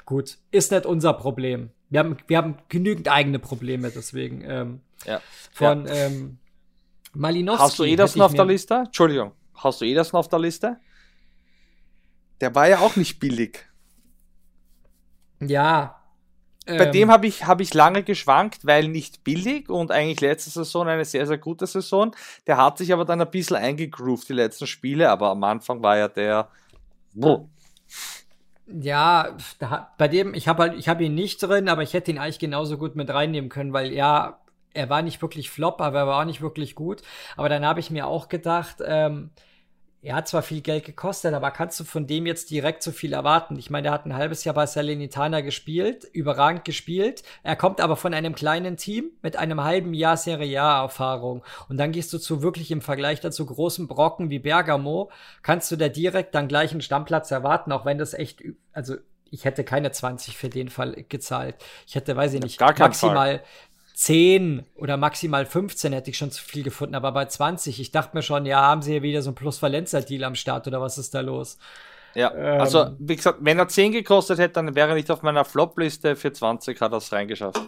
gut, 0.05 0.39
ist 0.51 0.73
nicht 0.73 0.85
unser 0.85 1.13
Problem. 1.13 1.69
Wir 1.89 2.01
haben, 2.01 2.17
wir 2.27 2.35
haben 2.35 2.57
genügend 2.67 3.07
eigene 3.07 3.39
Probleme, 3.39 3.91
deswegen. 3.91 4.41
Ähm, 4.41 4.81
ja. 5.05 5.21
Von 5.53 5.87
ja. 5.87 5.93
Ähm, 5.93 6.37
Malinowski. 7.13 7.63
Hast 7.63 7.79
du 7.79 7.85
Ederson 7.85 8.23
auf 8.23 8.33
der 8.33 8.43
Liste? 8.43 8.73
Entschuldigung, 8.87 9.31
hast 9.53 9.79
du 9.79 9.85
Ederson 9.85 10.19
auf 10.19 10.27
der 10.27 10.39
Liste? 10.39 10.81
Der 12.41 12.53
war 12.55 12.67
ja 12.67 12.79
auch 12.79 12.97
nicht 12.97 13.21
billig. 13.21 13.65
Ja, 15.39 16.01
bei 16.65 16.85
ähm, 16.85 16.91
dem 16.91 17.11
habe 17.11 17.27
ich, 17.27 17.45
hab 17.45 17.61
ich 17.61 17.73
lange 17.73 18.03
geschwankt, 18.03 18.65
weil 18.65 18.87
nicht 18.87 19.23
billig 19.23 19.69
und 19.69 19.91
eigentlich 19.91 20.21
letzte 20.21 20.49
Saison 20.49 20.87
eine 20.87 21.05
sehr, 21.05 21.27
sehr 21.27 21.37
gute 21.37 21.67
Saison. 21.67 22.15
Der 22.47 22.57
hat 22.57 22.79
sich 22.79 22.91
aber 22.91 23.05
dann 23.05 23.21
ein 23.21 23.29
bisschen 23.29 23.57
eingegroovt, 23.57 24.29
die 24.29 24.33
letzten 24.33 24.65
Spiele, 24.65 25.09
aber 25.09 25.29
am 25.29 25.43
Anfang 25.43 25.83
war 25.83 25.97
ja 25.97 26.07
der. 26.07 26.49
Boah. 27.13 27.47
Ja, 28.67 29.37
da, 29.59 29.93
bei 29.99 30.07
dem, 30.07 30.33
ich 30.33 30.47
habe 30.47 30.63
halt, 30.63 30.79
ich 30.79 30.89
habe 30.89 31.03
ihn 31.03 31.13
nicht 31.13 31.37
drin, 31.43 31.69
aber 31.69 31.83
ich 31.83 31.93
hätte 31.93 32.09
ihn 32.09 32.17
eigentlich 32.17 32.39
genauso 32.39 32.79
gut 32.79 32.95
mit 32.95 33.11
reinnehmen 33.11 33.49
können, 33.49 33.73
weil 33.73 33.93
ja, 33.93 34.39
er 34.73 34.89
war 34.89 35.03
nicht 35.03 35.21
wirklich 35.21 35.51
flop, 35.51 35.81
aber 35.81 35.99
er 35.99 36.07
war 36.07 36.21
auch 36.21 36.25
nicht 36.25 36.41
wirklich 36.41 36.73
gut. 36.73 37.03
Aber 37.37 37.47
dann 37.47 37.63
habe 37.63 37.79
ich 37.79 37.91
mir 37.91 38.07
auch 38.07 38.27
gedacht, 38.27 38.77
ähm, 38.83 39.29
er 40.05 40.15
hat 40.15 40.27
zwar 40.27 40.43
viel 40.43 40.61
Geld 40.61 40.85
gekostet, 40.85 41.33
aber 41.33 41.49
kannst 41.49 41.79
du 41.79 41.83
von 41.83 42.05
dem 42.05 42.27
jetzt 42.27 42.51
direkt 42.51 42.83
so 42.83 42.91
viel 42.91 43.13
erwarten? 43.13 43.57
Ich 43.57 43.71
meine, 43.71 43.87
er 43.87 43.93
hat 43.93 44.05
ein 44.05 44.15
halbes 44.15 44.43
Jahr 44.43 44.53
bei 44.53 44.67
Salernitana 44.67 45.41
gespielt, 45.41 46.05
überragend 46.13 46.63
gespielt. 46.63 47.23
Er 47.41 47.55
kommt 47.55 47.81
aber 47.81 47.95
von 47.95 48.13
einem 48.13 48.35
kleinen 48.35 48.77
Team 48.77 49.09
mit 49.23 49.35
einem 49.35 49.63
halben 49.63 49.95
Jahr 49.95 50.15
Serie 50.15 50.61
A-Erfahrung. 50.61 51.43
Und 51.69 51.77
dann 51.77 51.91
gehst 51.91 52.13
du 52.13 52.19
zu 52.19 52.43
wirklich 52.43 52.69
im 52.69 52.81
Vergleich 52.81 53.19
dazu 53.19 53.47
großen 53.47 53.87
Brocken 53.87 54.29
wie 54.29 54.37
Bergamo, 54.37 55.09
kannst 55.41 55.71
du 55.71 55.75
da 55.75 55.89
direkt 55.89 56.35
dann 56.35 56.47
gleich 56.47 56.71
einen 56.71 56.81
Stammplatz 56.81 57.31
erwarten, 57.31 57.71
auch 57.71 57.85
wenn 57.85 57.97
das 57.97 58.13
echt, 58.13 58.43
also 58.73 58.97
ich 59.31 59.43
hätte 59.43 59.63
keine 59.63 59.91
20 59.91 60.37
für 60.37 60.49
den 60.49 60.69
Fall 60.69 61.03
gezahlt. 61.09 61.55
Ich 61.87 61.95
hätte, 61.95 62.15
weiß 62.15 62.33
ich 62.33 62.41
nicht, 62.41 62.59
maximal 62.59 63.39
Fall. 63.39 63.43
10 63.95 64.65
oder 64.75 64.97
maximal 64.97 65.45
15 65.45 65.93
hätte 65.93 66.09
ich 66.09 66.17
schon 66.17 66.29
zu 66.29 66.43
viel 66.43 66.63
gefunden, 66.63 66.95
aber 66.95 67.13
bei 67.13 67.25
20, 67.25 67.79
ich 67.79 67.91
dachte 67.91 68.15
mir 68.15 68.23
schon, 68.23 68.45
ja, 68.45 68.61
haben 68.61 68.81
sie 68.81 68.95
ja 68.95 69.01
wieder 69.01 69.21
so 69.21 69.31
ein 69.31 69.35
Plus-Valenza-Deal 69.35 70.25
am 70.25 70.35
Start 70.35 70.67
oder 70.67 70.81
was 70.81 70.97
ist 70.97 71.15
da 71.15 71.21
los? 71.21 71.57
Ja, 72.13 72.33
ähm, 72.35 72.59
also 72.59 72.91
wie 72.99 73.15
gesagt, 73.15 73.39
wenn 73.41 73.57
er 73.57 73.69
10 73.69 73.93
gekostet 73.93 74.37
hätte, 74.37 74.55
dann 74.55 74.75
wäre 74.75 74.89
er 74.89 74.95
nicht 74.95 75.09
auf 75.09 75.21
meiner 75.21 75.45
Flop-Liste. 75.45 76.17
Für 76.17 76.33
20 76.33 76.79
hat 76.81 76.91
er 76.91 76.97
es 76.97 77.11
reingeschafft. 77.11 77.61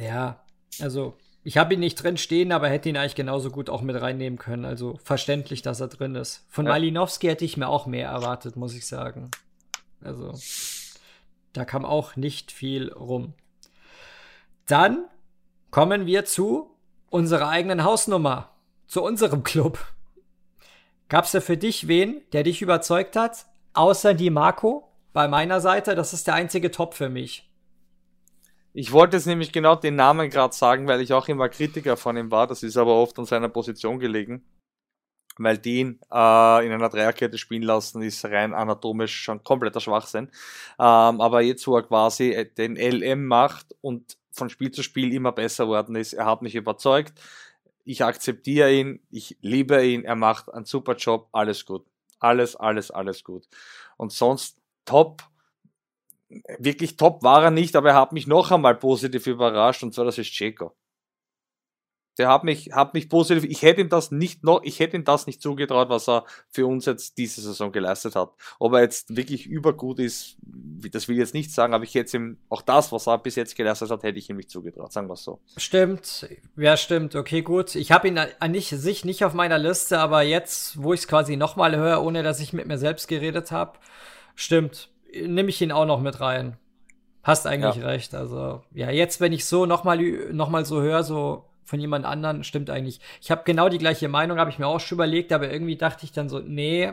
Ja, 0.00 0.40
also 0.80 1.16
ich 1.44 1.58
habe 1.58 1.74
ihn 1.74 1.80
nicht 1.80 2.02
drin 2.02 2.16
stehen, 2.16 2.50
aber 2.50 2.68
hätte 2.68 2.88
ihn 2.88 2.96
eigentlich 2.96 3.14
genauso 3.14 3.50
gut 3.50 3.70
auch 3.70 3.82
mit 3.82 4.00
reinnehmen 4.00 4.38
können. 4.38 4.64
Also 4.64 4.98
verständlich, 5.04 5.62
dass 5.62 5.80
er 5.80 5.88
drin 5.88 6.16
ist. 6.16 6.44
Von 6.48 6.66
ja. 6.66 6.72
Malinowski 6.72 7.28
hätte 7.28 7.44
ich 7.44 7.56
mir 7.56 7.68
auch 7.68 7.86
mehr 7.86 8.08
erwartet, 8.08 8.56
muss 8.56 8.74
ich 8.74 8.86
sagen. 8.86 9.30
Also 10.00 10.32
da 11.52 11.64
kam 11.64 11.84
auch 11.84 12.16
nicht 12.16 12.50
viel 12.50 12.92
rum. 12.92 13.34
Dann 14.72 15.04
kommen 15.70 16.06
wir 16.06 16.24
zu 16.24 16.74
unserer 17.10 17.50
eigenen 17.50 17.84
Hausnummer, 17.84 18.54
zu 18.86 19.02
unserem 19.02 19.42
Club. 19.42 19.78
Gab's 21.10 21.32
da 21.32 21.42
für 21.42 21.58
dich 21.58 21.88
wen, 21.88 22.22
der 22.32 22.42
dich 22.42 22.62
überzeugt 22.62 23.14
hat? 23.14 23.44
Außer 23.74 24.14
die 24.14 24.30
Marco? 24.30 24.88
Bei 25.12 25.28
meiner 25.28 25.60
Seite, 25.60 25.94
das 25.94 26.14
ist 26.14 26.26
der 26.26 26.36
einzige 26.36 26.70
Top 26.70 26.94
für 26.94 27.10
mich. 27.10 27.52
Ich 28.72 28.92
wollte 28.92 29.18
jetzt 29.18 29.26
nämlich 29.26 29.52
genau 29.52 29.74
den 29.74 29.96
Namen 29.96 30.30
gerade 30.30 30.54
sagen, 30.54 30.88
weil 30.88 31.02
ich 31.02 31.12
auch 31.12 31.28
immer 31.28 31.50
Kritiker 31.50 31.98
von 31.98 32.16
ihm 32.16 32.30
war. 32.30 32.46
Das 32.46 32.62
ist 32.62 32.78
aber 32.78 32.94
oft 32.94 33.18
an 33.18 33.26
seiner 33.26 33.50
Position 33.50 33.98
gelegen. 33.98 34.42
Weil 35.36 35.58
den 35.58 36.00
äh, 36.10 36.66
in 36.66 36.72
einer 36.72 36.88
Dreierkette 36.88 37.36
spielen 37.36 37.62
lassen, 37.62 38.00
ist 38.00 38.24
rein 38.24 38.54
anatomisch 38.54 39.20
schon 39.22 39.44
kompletter 39.44 39.80
Schwachsinn. 39.80 40.28
Ähm, 40.78 41.20
aber 41.20 41.42
jetzt, 41.42 41.66
wo 41.66 41.76
er 41.76 41.82
quasi 41.82 42.50
den 42.56 42.76
LM 42.76 43.26
macht 43.26 43.76
und 43.82 44.16
von 44.32 44.50
Spiel 44.50 44.70
zu 44.70 44.82
Spiel 44.82 45.12
immer 45.12 45.32
besser 45.32 45.68
worden 45.68 45.94
ist. 45.94 46.14
Er 46.14 46.26
hat 46.26 46.42
mich 46.42 46.54
überzeugt. 46.54 47.20
Ich 47.84 48.04
akzeptiere 48.04 48.72
ihn, 48.72 49.00
ich 49.10 49.36
liebe 49.40 49.84
ihn, 49.84 50.04
er 50.04 50.14
macht 50.14 50.52
einen 50.52 50.64
super 50.64 50.94
Job, 50.96 51.28
alles 51.32 51.66
gut. 51.66 51.84
Alles, 52.18 52.54
alles, 52.56 52.90
alles 52.90 53.24
gut. 53.24 53.48
Und 53.96 54.12
sonst 54.12 54.58
top. 54.84 55.22
Wirklich 56.58 56.96
top 56.96 57.22
war 57.22 57.44
er 57.44 57.50
nicht, 57.50 57.76
aber 57.76 57.90
er 57.90 57.96
hat 57.96 58.12
mich 58.12 58.26
noch 58.26 58.50
einmal 58.52 58.76
positiv 58.76 59.26
überrascht 59.26 59.82
und 59.82 59.92
zwar 59.92 60.06
das 60.06 60.18
ist 60.18 60.30
Checo. 60.32 60.74
Der 62.18 62.28
hat 62.28 62.44
mich, 62.44 62.72
hat 62.72 62.92
mich 62.92 63.08
positiv, 63.08 63.44
ich 63.44 63.62
hätte 63.62 63.80
ihm 63.80 63.88
das 63.88 64.10
nicht 64.10 64.44
noch, 64.44 64.62
ich 64.64 64.80
hätte 64.80 64.96
ihm 64.96 65.04
das 65.04 65.26
nicht 65.26 65.40
zugetraut, 65.40 65.88
was 65.88 66.08
er 66.08 66.24
für 66.50 66.66
uns 66.66 66.84
jetzt 66.84 67.16
diese 67.16 67.40
Saison 67.40 67.72
geleistet 67.72 68.14
hat. 68.16 68.32
Ob 68.58 68.74
er 68.74 68.80
jetzt 68.80 69.16
wirklich 69.16 69.46
übergut 69.46 69.98
ist, 69.98 70.36
das 70.42 71.08
will 71.08 71.16
ich 71.16 71.20
jetzt 71.20 71.34
nicht 71.34 71.52
sagen, 71.52 71.72
aber 71.72 71.84
ich 71.84 71.94
hätte 71.94 72.16
ihm, 72.16 72.38
auch 72.50 72.62
das, 72.62 72.92
was 72.92 73.08
er 73.08 73.18
bis 73.18 73.36
jetzt 73.36 73.56
geleistet 73.56 73.90
hat, 73.90 74.02
hätte 74.02 74.18
ich 74.18 74.28
ihm 74.28 74.36
nicht 74.36 74.50
zugetraut, 74.50 74.92
sagen 74.92 75.08
wir 75.08 75.14
es 75.14 75.24
so. 75.24 75.40
Stimmt, 75.56 76.28
ja, 76.56 76.76
stimmt, 76.76 77.16
okay, 77.16 77.40
gut. 77.40 77.74
Ich 77.74 77.92
habe 77.92 78.08
ihn 78.08 78.18
an 78.18 78.54
sich 78.54 79.04
nicht 79.04 79.24
auf 79.24 79.32
meiner 79.32 79.58
Liste, 79.58 79.98
aber 79.98 80.22
jetzt, 80.22 80.82
wo 80.82 80.92
ich 80.92 81.00
es 81.00 81.08
quasi 81.08 81.36
nochmal 81.36 81.76
höre, 81.76 82.02
ohne 82.02 82.22
dass 82.22 82.40
ich 82.40 82.52
mit 82.52 82.66
mir 82.66 82.78
selbst 82.78 83.08
geredet 83.08 83.50
habe, 83.50 83.78
stimmt, 84.34 84.90
nehme 85.12 85.48
ich 85.48 85.62
ihn 85.62 85.72
auch 85.72 85.86
noch 85.86 86.00
mit 86.00 86.20
rein. 86.20 86.58
Hast 87.22 87.46
eigentlich 87.46 87.76
ja. 87.76 87.86
recht. 87.86 88.14
Also, 88.14 88.62
ja, 88.72 88.90
jetzt, 88.90 89.20
wenn 89.20 89.32
ich 89.32 89.46
so 89.46 89.64
nochmal 89.64 89.98
noch 90.32 90.48
mal 90.48 90.64
so 90.64 90.82
höre, 90.82 91.04
so 91.04 91.44
von 91.64 91.80
jemand 91.80 92.04
anderen 92.04 92.44
stimmt 92.44 92.70
eigentlich. 92.70 93.00
Ich 93.20 93.30
habe 93.30 93.42
genau 93.44 93.68
die 93.68 93.78
gleiche 93.78 94.08
Meinung, 94.08 94.38
habe 94.38 94.50
ich 94.50 94.58
mir 94.58 94.66
auch 94.66 94.80
schon 94.80 94.96
überlegt, 94.96 95.32
aber 95.32 95.50
irgendwie 95.50 95.76
dachte 95.76 96.04
ich 96.04 96.12
dann 96.12 96.28
so, 96.28 96.38
nee. 96.40 96.92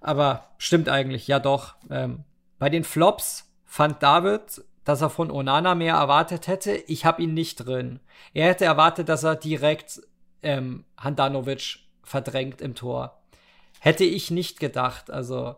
Aber 0.00 0.50
stimmt 0.58 0.88
eigentlich, 0.88 1.26
ja 1.28 1.38
doch. 1.38 1.74
Ähm, 1.90 2.24
bei 2.58 2.70
den 2.70 2.84
Flops 2.84 3.50
fand 3.64 4.02
David, 4.02 4.62
dass 4.84 5.02
er 5.02 5.10
von 5.10 5.30
Onana 5.30 5.74
mehr 5.74 5.94
erwartet 5.94 6.46
hätte. 6.46 6.72
Ich 6.72 7.04
habe 7.04 7.22
ihn 7.22 7.34
nicht 7.34 7.56
drin. 7.56 8.00
Er 8.32 8.48
hätte 8.48 8.64
erwartet, 8.64 9.08
dass 9.08 9.24
er 9.24 9.36
direkt 9.36 10.00
ähm, 10.42 10.84
Handanovic 10.96 11.80
verdrängt 12.02 12.60
im 12.60 12.74
Tor. 12.74 13.20
Hätte 13.78 14.04
ich 14.04 14.30
nicht 14.30 14.60
gedacht. 14.60 15.10
Also 15.10 15.56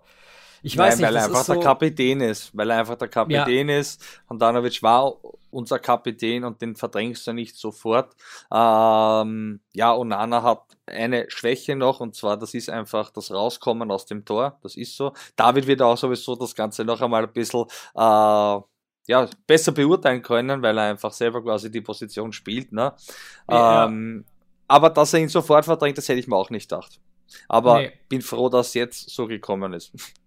ich 0.63 0.79
weiß 0.79 0.99
Nein, 0.99 0.99
nicht, 0.99 1.07
weil 1.09 1.17
er 1.17 1.25
einfach 1.25 1.47
der 1.47 1.61
Kapitän 1.61 2.21
ist, 2.21 2.57
weil 2.57 2.71
er 2.71 2.79
einfach 2.79 2.97
der 2.97 3.09
Kapitän 3.09 3.69
ja. 3.69 3.79
ist. 3.79 4.03
Handanovic 4.29 4.83
war 4.83 5.15
unser 5.51 5.79
Kapitän 5.79 6.45
und 6.45 6.63
den 6.63 6.77
verdrängst 6.77 7.27
du 7.27 7.33
nicht 7.33 7.57
sofort. 7.57 8.15
Ähm, 8.53 9.61
ja, 9.73 9.95
Onana 9.95 10.43
hat 10.43 10.63
eine 10.87 11.27
Schwäche 11.29 11.77
noch 11.77 12.01
und 12.01 12.15
zwar, 12.15 12.37
das 12.37 12.55
ist 12.55 12.71
einfach 12.71 13.11
das 13.11 13.31
Rauskommen 13.31 13.91
aus 13.91 14.07
dem 14.07 14.25
Tor. 14.25 14.59
Das 14.63 14.77
ist 14.77 14.97
so. 14.97 15.13
David 15.37 15.67
wird 15.67 15.83
auch 15.83 15.97
sowieso 15.97 16.37
das 16.37 16.55
Ganze 16.55 16.85
noch 16.85 17.01
einmal 17.01 17.25
ein 17.25 17.33
bisschen 17.33 17.67
äh, 17.95 18.61
ja, 19.07 19.29
besser 19.47 19.73
beurteilen 19.73 20.23
können, 20.23 20.63
weil 20.63 20.79
er 20.79 20.85
einfach 20.85 21.13
selber 21.13 21.43
quasi 21.43 21.71
die 21.71 21.81
Position 21.81 22.33
spielt. 22.33 22.73
Ne? 22.73 22.93
Ja. 23.51 23.87
Ähm, 23.87 24.25
aber 24.69 24.91
dass 24.91 25.13
er 25.13 25.21
ihn 25.21 25.29
sofort 25.29 25.65
verdrängt, 25.65 25.99
das 25.99 26.09
hätte 26.09 26.21
ich 26.21 26.29
mir 26.29 26.37
auch 26.37 26.51
nicht 26.51 26.71
gedacht. 26.71 27.01
Aber 27.49 27.81
nee. 27.81 27.93
bin 28.09 28.23
froh, 28.23 28.49
dass 28.49 28.75
jetzt 28.75 29.11
so 29.11 29.27
gekommen 29.27 29.73
ist 29.73 29.93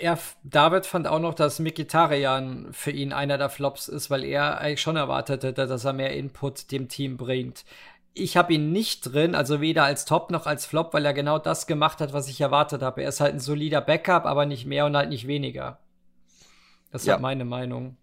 er, 0.00 0.18
David 0.42 0.86
fand 0.86 1.06
auch 1.06 1.18
noch, 1.18 1.34
dass 1.34 1.58
Mikitarian 1.58 2.68
für 2.72 2.90
ihn 2.90 3.12
einer 3.12 3.38
der 3.38 3.50
Flops 3.50 3.88
ist, 3.88 4.10
weil 4.10 4.24
er 4.24 4.58
eigentlich 4.58 4.80
schon 4.80 4.96
erwartet 4.96 5.44
hätte, 5.44 5.66
dass 5.66 5.84
er 5.84 5.92
mehr 5.92 6.14
Input 6.14 6.70
dem 6.70 6.88
Team 6.88 7.16
bringt. 7.16 7.64
Ich 8.14 8.36
habe 8.36 8.54
ihn 8.54 8.72
nicht 8.72 9.12
drin, 9.12 9.34
also 9.34 9.60
weder 9.60 9.84
als 9.84 10.06
Top 10.06 10.30
noch 10.30 10.46
als 10.46 10.64
Flop, 10.64 10.94
weil 10.94 11.04
er 11.04 11.12
genau 11.12 11.38
das 11.38 11.66
gemacht 11.66 12.00
hat, 12.00 12.12
was 12.12 12.28
ich 12.28 12.40
erwartet 12.40 12.82
habe. 12.82 13.02
Er 13.02 13.10
ist 13.10 13.20
halt 13.20 13.34
ein 13.34 13.40
solider 13.40 13.80
Backup, 13.80 14.24
aber 14.24 14.46
nicht 14.46 14.64
mehr 14.64 14.86
und 14.86 14.96
halt 14.96 15.10
nicht 15.10 15.26
weniger. 15.26 15.78
Das 16.90 17.02
ist 17.02 17.08
ja. 17.08 17.14
halt 17.14 17.22
meine 17.22 17.44
Meinung. 17.44 17.96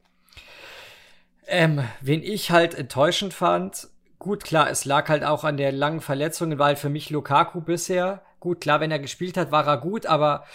Ähm, 1.48 1.84
wen 2.02 2.24
ich 2.24 2.52
halt 2.52 2.76
enttäuschend 2.76 3.34
fand, 3.34 3.88
gut, 4.20 4.44
klar, 4.44 4.70
es 4.70 4.86
lag 4.86 5.10
halt 5.10 5.24
auch 5.24 5.44
an 5.44 5.58
der 5.58 5.72
langen 5.72 6.02
Verletzung, 6.02 6.58
halt 6.60 6.80
für 6.80 6.90
mich 6.90 7.10
Lukaku 7.10 7.62
bisher. 7.62 8.22
Gut, 8.40 8.62
klar, 8.62 8.80
wenn 8.80 8.92
er 8.92 9.00
gespielt 9.00 9.36
hat, 9.36 9.52
war 9.52 9.66
er 9.66 9.78
gut, 9.78 10.06
aber 10.06 10.46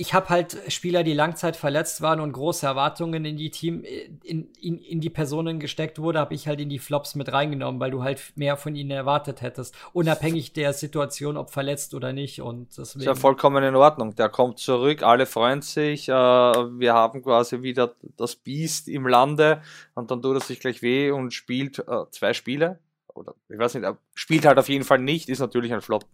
ich 0.00 0.14
habe 0.14 0.28
halt 0.28 0.56
Spieler, 0.68 1.02
die 1.02 1.12
Langzeit 1.12 1.56
verletzt 1.56 2.02
waren 2.02 2.20
und 2.20 2.30
große 2.32 2.64
Erwartungen 2.64 3.24
in 3.24 3.36
die 3.36 3.50
Team, 3.50 3.82
in, 4.22 4.48
in, 4.60 4.78
in 4.78 5.00
die 5.00 5.10
Personen 5.10 5.58
gesteckt 5.58 5.98
wurde, 5.98 6.20
habe 6.20 6.34
ich 6.34 6.46
halt 6.46 6.60
in 6.60 6.68
die 6.68 6.78
Flops 6.78 7.16
mit 7.16 7.32
reingenommen, 7.32 7.80
weil 7.80 7.90
du 7.90 8.04
halt 8.04 8.32
mehr 8.36 8.56
von 8.56 8.76
ihnen 8.76 8.92
erwartet 8.92 9.42
hättest, 9.42 9.74
unabhängig 9.92 10.52
der 10.52 10.72
Situation, 10.72 11.36
ob 11.36 11.50
verletzt 11.50 11.94
oder 11.94 12.12
nicht. 12.12 12.40
Und 12.40 12.78
deswegen. 12.78 13.00
Ist 13.00 13.06
ja 13.06 13.16
vollkommen 13.16 13.64
in 13.64 13.74
Ordnung. 13.74 14.14
Der 14.14 14.28
kommt 14.28 14.60
zurück, 14.60 15.02
alle 15.02 15.26
freuen 15.26 15.62
sich. 15.62 16.08
Äh, 16.08 16.12
wir 16.12 16.94
haben 16.94 17.22
quasi 17.24 17.62
wieder 17.62 17.96
das 18.16 18.36
Biest 18.36 18.86
im 18.86 19.08
Lande 19.08 19.62
und 19.94 20.12
dann 20.12 20.22
tut 20.22 20.36
er 20.36 20.40
sich 20.40 20.60
gleich 20.60 20.80
weh 20.80 21.10
und 21.10 21.34
spielt 21.34 21.80
äh, 21.80 22.04
zwei 22.12 22.34
Spiele. 22.34 22.78
Oder 23.12 23.34
ich 23.48 23.58
weiß 23.58 23.74
nicht, 23.74 23.88
spielt 24.14 24.46
halt 24.46 24.58
auf 24.58 24.68
jeden 24.68 24.84
Fall 24.84 25.00
nicht, 25.00 25.28
ist 25.28 25.40
natürlich 25.40 25.72
ein 25.74 25.80
Flop. 25.80 26.06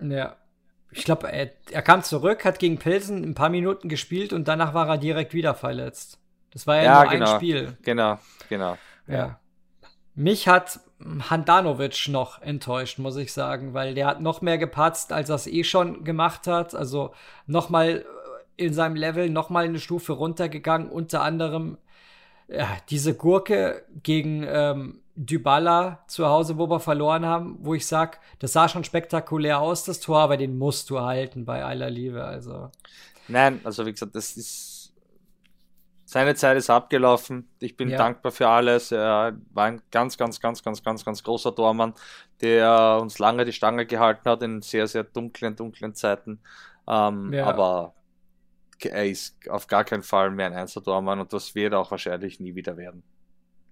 Ja, 0.00 0.36
ich 0.92 1.04
glaube, 1.04 1.30
er, 1.30 1.50
er, 1.70 1.82
kam 1.82 2.02
zurück, 2.02 2.44
hat 2.44 2.58
gegen 2.58 2.78
Pilsen 2.78 3.24
ein 3.24 3.34
paar 3.34 3.48
Minuten 3.48 3.88
gespielt 3.88 4.32
und 4.32 4.48
danach 4.48 4.74
war 4.74 4.88
er 4.88 4.98
direkt 4.98 5.34
wieder 5.34 5.54
verletzt. 5.54 6.18
Das 6.52 6.66
war 6.66 6.76
ja, 6.76 6.82
ja 6.82 7.02
nur 7.02 7.12
genau, 7.12 7.30
ein 7.30 7.36
Spiel. 7.36 7.78
Genau, 7.82 8.18
genau. 8.48 8.78
Ja. 9.06 9.14
ja. 9.14 9.40
Mich 10.14 10.48
hat 10.48 10.80
Handanovic 11.30 12.08
noch 12.08 12.42
enttäuscht, 12.42 12.98
muss 12.98 13.16
ich 13.16 13.32
sagen, 13.32 13.72
weil 13.72 13.94
der 13.94 14.06
hat 14.06 14.20
noch 14.20 14.42
mehr 14.42 14.58
gepatzt, 14.58 15.12
als 15.12 15.30
er 15.30 15.36
es 15.36 15.46
eh 15.46 15.64
schon 15.64 16.04
gemacht 16.04 16.46
hat. 16.46 16.74
Also 16.74 17.14
noch 17.46 17.70
mal 17.70 18.04
in 18.56 18.74
seinem 18.74 18.96
Level 18.96 19.30
noch 19.30 19.48
mal 19.48 19.64
eine 19.64 19.80
Stufe 19.80 20.12
runtergegangen. 20.12 20.90
Unter 20.90 21.22
anderem 21.22 21.78
ja, 22.48 22.68
diese 22.90 23.14
Gurke 23.14 23.84
gegen 24.02 24.44
ähm, 24.46 25.01
Dybala 25.14 26.04
zu 26.06 26.26
Hause, 26.26 26.56
wo 26.56 26.68
wir 26.68 26.80
verloren 26.80 27.26
haben, 27.26 27.58
wo 27.60 27.74
ich 27.74 27.86
sag, 27.86 28.20
das 28.38 28.52
sah 28.52 28.68
schon 28.68 28.84
spektakulär 28.84 29.60
aus, 29.60 29.84
das 29.84 30.00
Tor, 30.00 30.20
aber 30.20 30.36
den 30.36 30.56
musst 30.56 30.88
du 30.90 31.00
halten 31.00 31.44
bei 31.44 31.64
aller 31.64 31.90
Liebe. 31.90 32.24
Also. 32.24 32.70
Nein, 33.28 33.60
also 33.64 33.84
wie 33.86 33.92
gesagt, 33.92 34.14
das 34.14 34.36
ist. 34.36 34.78
Seine 36.04 36.34
Zeit 36.34 36.58
ist 36.58 36.68
abgelaufen. 36.68 37.48
Ich 37.58 37.74
bin 37.74 37.88
ja. 37.88 37.96
dankbar 37.96 38.32
für 38.32 38.46
alles. 38.46 38.92
Er 38.92 39.34
war 39.54 39.64
ein 39.64 39.80
ganz, 39.90 40.18
ganz, 40.18 40.40
ganz, 40.40 40.62
ganz, 40.62 40.82
ganz, 40.82 41.06
ganz 41.06 41.22
großer 41.22 41.54
Tormann, 41.54 41.94
der 42.42 42.98
uns 43.00 43.18
lange 43.18 43.46
die 43.46 43.52
Stange 43.54 43.86
gehalten 43.86 44.28
hat 44.28 44.42
in 44.42 44.60
sehr, 44.60 44.86
sehr 44.86 45.04
dunklen, 45.04 45.56
dunklen 45.56 45.94
Zeiten. 45.94 46.40
Ähm, 46.86 47.32
ja. 47.32 47.46
Aber 47.46 47.94
er 48.84 49.06
ist 49.06 49.48
auf 49.48 49.68
gar 49.68 49.84
keinen 49.84 50.02
Fall 50.02 50.30
mehr 50.30 50.46
ein 50.46 50.52
Einser-Tormann 50.52 51.20
und 51.20 51.32
das 51.32 51.54
wird 51.54 51.72
auch 51.72 51.90
wahrscheinlich 51.90 52.40
nie 52.40 52.54
wieder 52.54 52.76
werden. 52.76 53.02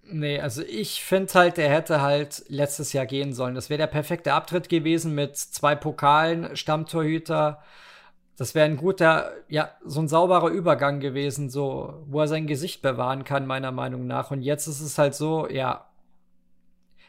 Nee, 0.03 0.39
also 0.39 0.61
ich 0.63 1.03
finde 1.03 1.33
halt, 1.33 1.57
er 1.57 1.69
hätte 1.69 2.01
halt 2.01 2.43
letztes 2.47 2.91
Jahr 2.93 3.05
gehen 3.05 3.33
sollen. 3.33 3.55
Das 3.55 3.69
wäre 3.69 3.77
der 3.77 3.87
perfekte 3.87 4.33
Abtritt 4.33 4.67
gewesen 4.67 5.15
mit 5.15 5.37
zwei 5.37 5.75
Pokalen, 5.75 6.55
Stammtorhüter. 6.55 7.61
Das 8.35 8.55
wäre 8.55 8.65
ein 8.65 8.77
guter, 8.77 9.31
ja, 9.47 9.71
so 9.85 10.01
ein 10.01 10.07
sauberer 10.07 10.49
Übergang 10.49 10.99
gewesen, 10.99 11.49
so, 11.49 12.03
wo 12.07 12.21
er 12.21 12.27
sein 12.27 12.47
Gesicht 12.47 12.81
bewahren 12.81 13.23
kann, 13.23 13.45
meiner 13.45 13.71
Meinung 13.71 14.07
nach. 14.07 14.31
Und 14.31 14.41
jetzt 14.41 14.67
ist 14.67 14.81
es 14.81 14.97
halt 14.97 15.15
so, 15.15 15.47
ja, 15.47 15.87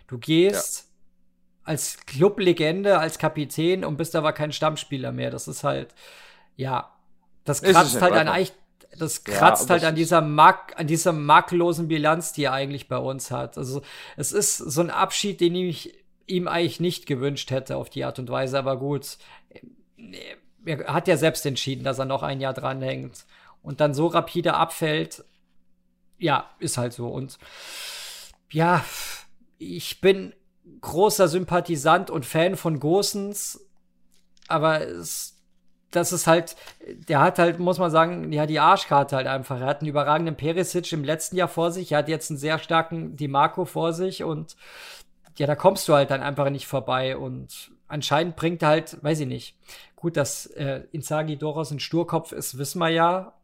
du 0.06 0.18
gehst 0.18 0.80
ja. 0.80 0.84
als 1.64 1.96
Clublegende, 2.06 2.98
als 2.98 3.18
Kapitän 3.18 3.84
und 3.84 3.96
bist 3.96 4.14
aber 4.14 4.32
kein 4.32 4.52
Stammspieler 4.52 5.10
mehr. 5.10 5.30
Das 5.30 5.48
ist 5.48 5.64
halt, 5.64 5.94
ja, 6.54 6.92
das 7.44 7.62
kratzt 7.62 8.00
halt 8.00 8.12
an 8.12 8.28
das 8.98 9.24
kratzt 9.24 9.68
ja, 9.68 9.70
halt 9.70 9.84
an 9.84 9.94
dieser 9.94 10.20
Mark 10.20 10.74
an 10.76 10.86
dieser 10.86 11.12
makellosen 11.12 11.88
Bilanz, 11.88 12.32
die 12.32 12.44
er 12.44 12.52
eigentlich 12.52 12.88
bei 12.88 12.98
uns 12.98 13.30
hat. 13.30 13.56
Also 13.58 13.82
es 14.16 14.32
ist 14.32 14.58
so 14.58 14.80
ein 14.80 14.90
Abschied, 14.90 15.40
den 15.40 15.54
ich 15.54 15.94
ihm 16.26 16.48
eigentlich 16.48 16.80
nicht 16.80 17.06
gewünscht 17.06 17.50
hätte 17.50 17.76
auf 17.76 17.90
die 17.90 18.04
Art 18.04 18.18
und 18.18 18.30
Weise, 18.30 18.58
aber 18.58 18.78
gut. 18.78 19.18
Er 20.64 20.94
hat 20.94 21.08
ja 21.08 21.16
selbst 21.16 21.44
entschieden, 21.46 21.84
dass 21.84 21.98
er 21.98 22.04
noch 22.04 22.22
ein 22.22 22.40
Jahr 22.40 22.54
dranhängt 22.54 23.26
und 23.62 23.80
dann 23.80 23.94
so 23.94 24.06
rapide 24.06 24.54
abfällt. 24.54 25.24
Ja, 26.18 26.50
ist 26.60 26.78
halt 26.78 26.92
so. 26.92 27.08
Und 27.08 27.38
ja, 28.50 28.84
ich 29.58 30.00
bin 30.00 30.34
großer 30.80 31.28
Sympathisant 31.28 32.10
und 32.10 32.26
Fan 32.26 32.56
von 32.56 32.78
Gosens, 32.78 33.66
aber 34.48 34.86
es 34.86 35.41
das 35.92 36.12
ist 36.12 36.26
halt, 36.26 36.56
der 37.08 37.20
hat 37.20 37.38
halt, 37.38 37.58
muss 37.58 37.78
man 37.78 37.90
sagen, 37.90 38.32
ja, 38.32 38.46
die 38.46 38.58
Arschkarte 38.60 39.16
halt 39.16 39.26
einfach. 39.26 39.60
Er 39.60 39.66
hat 39.66 39.80
einen 39.80 39.90
überragenden 39.90 40.36
Perisic 40.36 40.92
im 40.92 41.04
letzten 41.04 41.36
Jahr 41.36 41.48
vor 41.48 41.70
sich, 41.70 41.92
er 41.92 41.98
hat 41.98 42.08
jetzt 42.08 42.30
einen 42.30 42.38
sehr 42.38 42.58
starken 42.58 43.16
Di 43.16 43.28
Marco 43.28 43.64
vor 43.64 43.92
sich 43.92 44.24
und 44.24 44.56
ja, 45.38 45.46
da 45.46 45.54
kommst 45.54 45.88
du 45.88 45.94
halt 45.94 46.10
dann 46.10 46.22
einfach 46.22 46.50
nicht 46.50 46.66
vorbei 46.66 47.16
und 47.16 47.70
anscheinend 47.88 48.36
bringt 48.36 48.62
er 48.62 48.68
halt, 48.68 49.02
weiß 49.02 49.20
ich 49.20 49.26
nicht. 49.26 49.56
Gut, 49.96 50.16
dass 50.16 50.46
äh, 50.46 50.82
Inzaghi 50.92 51.36
durchaus 51.36 51.70
ein 51.70 51.80
Sturkopf 51.80 52.32
ist, 52.32 52.58
wissen 52.58 52.80
wir 52.80 52.88
ja, 52.88 53.34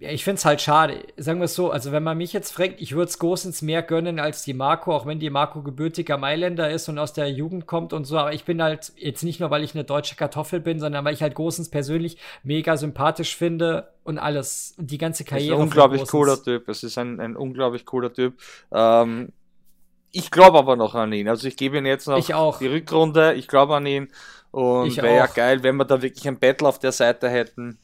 ja, 0.00 0.10
ich 0.10 0.24
finde 0.24 0.38
es 0.38 0.44
halt 0.44 0.60
schade. 0.60 1.06
Sagen 1.16 1.38
wir 1.38 1.44
es 1.44 1.54
so, 1.54 1.70
also 1.70 1.92
wenn 1.92 2.02
man 2.02 2.18
mich 2.18 2.32
jetzt 2.32 2.52
fragt, 2.52 2.80
ich 2.80 2.92
würde 2.92 3.08
es 3.08 3.20
Gosens 3.20 3.62
mehr 3.62 3.80
gönnen 3.80 4.18
als 4.18 4.42
die 4.42 4.52
Marco, 4.52 4.94
auch 4.94 5.06
wenn 5.06 5.20
die 5.20 5.30
Marco 5.30 5.62
gebürtiger 5.62 6.18
Mailänder 6.18 6.68
ist 6.68 6.88
und 6.88 6.98
aus 6.98 7.12
der 7.12 7.30
Jugend 7.30 7.66
kommt 7.66 7.92
und 7.92 8.04
so. 8.04 8.18
Aber 8.18 8.32
ich 8.32 8.44
bin 8.44 8.60
halt 8.60 8.92
jetzt 8.96 9.22
nicht 9.22 9.38
nur, 9.38 9.50
weil 9.50 9.62
ich 9.62 9.74
eine 9.74 9.84
deutsche 9.84 10.16
Kartoffel 10.16 10.58
bin, 10.58 10.80
sondern 10.80 11.04
weil 11.04 11.14
ich 11.14 11.22
halt 11.22 11.36
Gosens 11.36 11.70
persönlich 11.70 12.18
mega 12.42 12.76
sympathisch 12.76 13.36
finde 13.36 13.92
und 14.02 14.18
alles. 14.18 14.74
Die 14.78 14.98
ganze 14.98 15.22
Karriere. 15.22 15.54
Ist 15.54 15.60
ein 15.60 15.62
unglaublich 15.62 16.06
cooler 16.08 16.42
Typ. 16.42 16.68
Es 16.68 16.82
ist 16.82 16.98
ein, 16.98 17.20
ein 17.20 17.36
unglaublich 17.36 17.86
cooler 17.86 18.12
Typ. 18.12 18.34
Ähm, 18.72 19.28
ich 20.10 20.32
glaube 20.32 20.58
aber 20.58 20.74
noch 20.74 20.96
an 20.96 21.12
ihn. 21.12 21.28
Also 21.28 21.46
ich 21.46 21.56
gebe 21.56 21.78
ihm 21.78 21.86
jetzt 21.86 22.08
noch 22.08 22.58
die 22.58 22.66
Rückrunde. 22.66 23.34
Ich 23.34 23.46
glaube 23.46 23.76
an 23.76 23.86
ihn. 23.86 24.08
Und 24.50 24.96
wäre 24.96 25.16
ja 25.16 25.26
geil, 25.26 25.62
wenn 25.62 25.76
wir 25.76 25.84
da 25.84 26.02
wirklich 26.02 26.26
ein 26.26 26.38
Battle 26.38 26.68
auf 26.68 26.78
der 26.80 26.92
Seite 26.92 27.28
hätten 27.28 27.78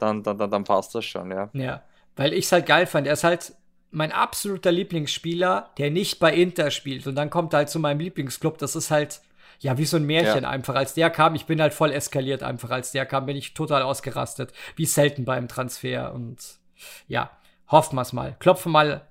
dann, 0.00 0.22
dann, 0.22 0.38
dann, 0.38 0.50
dann 0.50 0.64
passt 0.64 0.94
das 0.94 1.04
schon, 1.04 1.30
ja. 1.30 1.50
Ja, 1.52 1.82
weil 2.16 2.32
ich 2.32 2.46
es 2.46 2.52
halt 2.52 2.66
geil 2.66 2.86
fand. 2.86 3.06
Er 3.06 3.14
ist 3.14 3.24
halt 3.24 3.54
mein 3.90 4.12
absoluter 4.12 4.72
Lieblingsspieler, 4.72 5.70
der 5.78 5.90
nicht 5.90 6.18
bei 6.18 6.34
Inter 6.34 6.70
spielt. 6.70 7.06
Und 7.06 7.14
dann 7.14 7.30
kommt 7.30 7.54
er 7.54 7.58
halt 7.58 7.70
zu 7.70 7.78
meinem 7.78 8.00
Lieblingsclub. 8.00 8.58
Das 8.58 8.74
ist 8.74 8.90
halt, 8.90 9.20
ja, 9.60 9.78
wie 9.78 9.84
so 9.84 9.96
ein 9.96 10.04
Märchen 10.04 10.42
ja. 10.42 10.50
einfach. 10.50 10.74
Als 10.74 10.94
der 10.94 11.10
kam, 11.10 11.34
ich 11.34 11.46
bin 11.46 11.60
halt 11.60 11.74
voll 11.74 11.92
eskaliert 11.92 12.42
einfach. 12.42 12.70
Als 12.70 12.92
der 12.92 13.06
kam, 13.06 13.26
bin 13.26 13.36
ich 13.36 13.54
total 13.54 13.82
ausgerastet. 13.82 14.52
Wie 14.74 14.86
selten 14.86 15.24
beim 15.24 15.46
Transfer. 15.46 16.12
Und 16.12 16.38
ja, 17.06 17.30
hoffen 17.68 17.96
wir 17.96 18.02
es 18.02 18.12
mal. 18.12 18.36
Klopfen 18.40 18.72
mal 18.72 19.06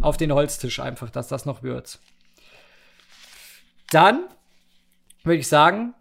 auf 0.00 0.16
den 0.16 0.32
Holztisch 0.32 0.80
einfach, 0.80 1.10
dass 1.10 1.28
das 1.28 1.46
noch 1.46 1.62
wird. 1.62 1.98
Dann 3.90 4.24
würde 5.22 5.38
ich 5.38 5.48
sagen, 5.48 5.94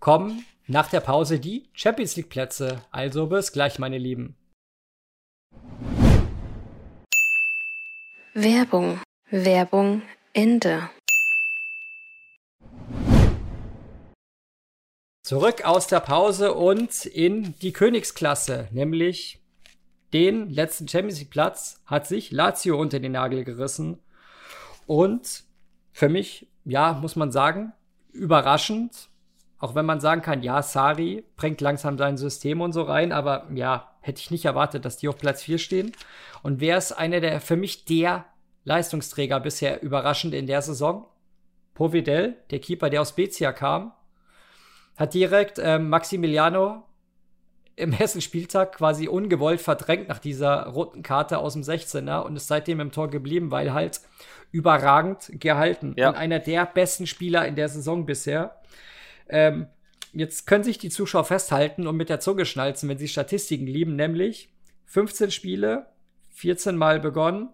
kommen 0.00 0.44
nach 0.70 0.88
der 0.88 1.00
Pause 1.00 1.40
die 1.40 1.68
Champions 1.72 2.14
League 2.14 2.28
Plätze. 2.28 2.80
Also 2.92 3.26
bis 3.26 3.50
gleich, 3.50 3.80
meine 3.80 3.98
Lieben. 3.98 4.36
Werbung. 8.34 9.00
Werbung 9.30 10.02
Ende. 10.32 10.88
Zurück 15.24 15.64
aus 15.64 15.88
der 15.88 16.00
Pause 16.00 16.54
und 16.54 17.04
in 17.04 17.54
die 17.60 17.72
Königsklasse, 17.72 18.68
nämlich 18.70 19.40
den 20.12 20.50
letzten 20.50 20.88
Champions 20.88 21.18
League 21.18 21.30
Platz 21.30 21.80
hat 21.86 22.06
sich 22.06 22.30
Lazio 22.30 22.80
unter 22.80 23.00
den 23.00 23.12
Nagel 23.12 23.44
gerissen. 23.44 23.98
Und 24.86 25.44
für 25.92 26.08
mich, 26.08 26.48
ja, 26.64 26.94
muss 26.94 27.16
man 27.16 27.32
sagen, 27.32 27.72
überraschend, 28.12 29.09
auch 29.60 29.74
wenn 29.74 29.86
man 29.86 30.00
sagen 30.00 30.22
kann, 30.22 30.42
ja, 30.42 30.62
Sari 30.62 31.24
bringt 31.36 31.60
langsam 31.60 31.98
sein 31.98 32.16
System 32.16 32.60
und 32.60 32.72
so 32.72 32.82
rein, 32.82 33.12
aber 33.12 33.46
ja, 33.54 33.90
hätte 34.00 34.20
ich 34.20 34.30
nicht 34.30 34.46
erwartet, 34.46 34.84
dass 34.84 34.96
die 34.96 35.08
auf 35.08 35.18
Platz 35.18 35.42
4 35.42 35.58
stehen. 35.58 35.92
Und 36.42 36.60
wer 36.60 36.78
ist 36.78 36.92
einer 36.92 37.20
der, 37.20 37.40
für 37.40 37.56
mich 37.56 37.84
der 37.84 38.24
Leistungsträger 38.64 39.38
bisher 39.38 39.82
überraschend 39.82 40.34
in 40.34 40.46
der 40.46 40.62
Saison? 40.62 41.06
Povidel, 41.74 42.36
der 42.50 42.58
Keeper, 42.58 42.90
der 42.90 43.02
aus 43.02 43.10
Spezia 43.10 43.52
kam, 43.52 43.92
hat 44.96 45.14
direkt 45.14 45.58
ähm, 45.62 45.88
Maximiliano 45.88 46.82
im 47.76 47.92
ersten 47.92 48.20
Spieltag 48.20 48.76
quasi 48.76 49.08
ungewollt 49.08 49.60
verdrängt 49.60 50.08
nach 50.08 50.18
dieser 50.18 50.66
roten 50.66 51.02
Karte 51.02 51.38
aus 51.38 51.54
dem 51.54 51.62
16er 51.62 52.20
und 52.20 52.36
ist 52.36 52.48
seitdem 52.48 52.80
im 52.80 52.92
Tor 52.92 53.08
geblieben, 53.08 53.50
weil 53.50 53.72
halt 53.72 54.00
überragend 54.52 55.30
gehalten. 55.34 55.94
Ja. 55.96 56.10
Und 56.10 56.16
einer 56.16 56.38
der 56.38 56.66
besten 56.66 57.06
Spieler 57.06 57.46
in 57.46 57.56
der 57.56 57.68
Saison 57.68 58.04
bisher. 58.04 58.60
Ähm, 59.30 59.66
jetzt 60.12 60.46
können 60.46 60.64
sich 60.64 60.78
die 60.78 60.90
Zuschauer 60.90 61.24
festhalten 61.24 61.86
und 61.86 61.96
mit 61.96 62.08
der 62.08 62.20
Zunge 62.20 62.44
schnalzen, 62.44 62.88
wenn 62.88 62.98
sie 62.98 63.08
Statistiken 63.08 63.66
lieben, 63.66 63.96
nämlich 63.96 64.52
15 64.86 65.30
Spiele, 65.30 65.86
14 66.30 66.76
Mal 66.76 67.00
begonnen, 67.00 67.48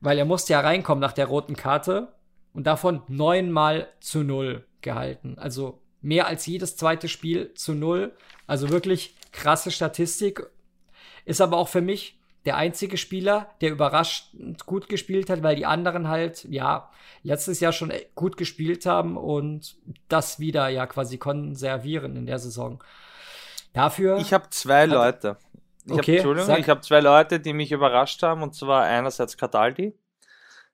weil 0.00 0.18
er 0.18 0.24
musste 0.24 0.54
ja 0.54 0.60
reinkommen 0.60 1.00
nach 1.00 1.12
der 1.12 1.26
roten 1.26 1.56
Karte 1.56 2.14
und 2.52 2.66
davon 2.66 3.02
neunmal 3.08 3.88
zu 4.00 4.22
null 4.22 4.64
gehalten. 4.80 5.36
Also 5.38 5.80
mehr 6.00 6.26
als 6.26 6.46
jedes 6.46 6.76
zweite 6.76 7.08
Spiel 7.08 7.54
zu 7.54 7.74
null. 7.74 8.12
Also 8.46 8.70
wirklich 8.70 9.14
krasse 9.32 9.70
Statistik. 9.70 10.46
Ist 11.24 11.40
aber 11.40 11.56
auch 11.56 11.68
für 11.68 11.80
mich 11.80 12.20
der 12.44 12.56
einzige 12.56 12.96
Spieler, 12.96 13.50
der 13.60 13.70
überraschend 13.70 14.66
gut 14.66 14.88
gespielt 14.88 15.30
hat, 15.30 15.42
weil 15.42 15.56
die 15.56 15.66
anderen 15.66 16.08
halt, 16.08 16.44
ja, 16.44 16.90
letztes 17.22 17.60
Jahr 17.60 17.72
schon 17.72 17.92
gut 18.14 18.36
gespielt 18.36 18.84
haben 18.86 19.16
und 19.16 19.76
das 20.08 20.40
wieder 20.40 20.68
ja 20.68 20.86
quasi 20.86 21.18
konservieren 21.18 22.16
in 22.16 22.26
der 22.26 22.38
Saison. 22.38 22.82
Dafür. 23.72 24.18
Ich 24.18 24.32
habe 24.32 24.50
zwei 24.50 24.86
Leute. 24.86 25.38
Ich 25.86 25.92
okay, 25.92 26.00
hab, 26.00 26.08
Entschuldigung, 26.08 26.46
sag. 26.46 26.58
ich 26.58 26.68
habe 26.68 26.80
zwei 26.80 27.00
Leute, 27.00 27.40
die 27.40 27.52
mich 27.52 27.72
überrascht 27.72 28.22
haben, 28.22 28.42
und 28.42 28.54
zwar 28.54 28.84
einerseits 28.84 29.36
Cataldi. 29.36 29.94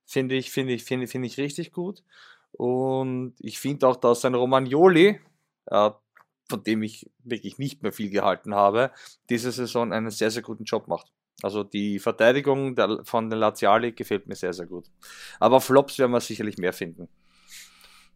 Finde 0.05 0.37
ich, 0.37 0.51
finde 0.51 0.73
ich, 0.73 0.85
finde, 0.85 1.07
finde 1.07 1.27
ich 1.27 1.39
richtig 1.39 1.73
gut. 1.73 2.03
Und 2.53 3.35
ich 3.39 3.59
finde 3.59 3.87
auch, 3.89 3.97
dass 3.97 4.25
ein 4.25 4.35
Romagnoli, 4.35 5.21
äh, 5.67 5.91
von 6.49 6.63
dem 6.63 6.83
ich 6.83 7.11
wirklich 7.25 7.59
nicht 7.59 7.83
mehr 7.83 7.93
viel 7.93 8.11
gehalten 8.11 8.55
habe, 8.55 8.91
diese 9.29 9.53
Saison 9.53 9.93
einen 9.93 10.11
sehr, 10.11 10.31
sehr 10.31 10.43
guten 10.43 10.65
Job 10.65 10.89
macht. 10.89 11.13
Also 11.43 11.63
die 11.63 11.99
Verteidigung 11.99 12.75
der, 12.75 13.01
von 13.05 13.31
den 13.31 13.39
Laziali 13.39 13.93
gefällt 13.93 14.27
mir 14.27 14.35
sehr, 14.35 14.53
sehr 14.53 14.67
gut. 14.67 14.87
Aber 15.39 15.61
Flops 15.61 15.99
werden 15.99 16.13
wir 16.13 16.21
sicherlich 16.21 16.59
mehr 16.59 16.73
finden. 16.73 17.09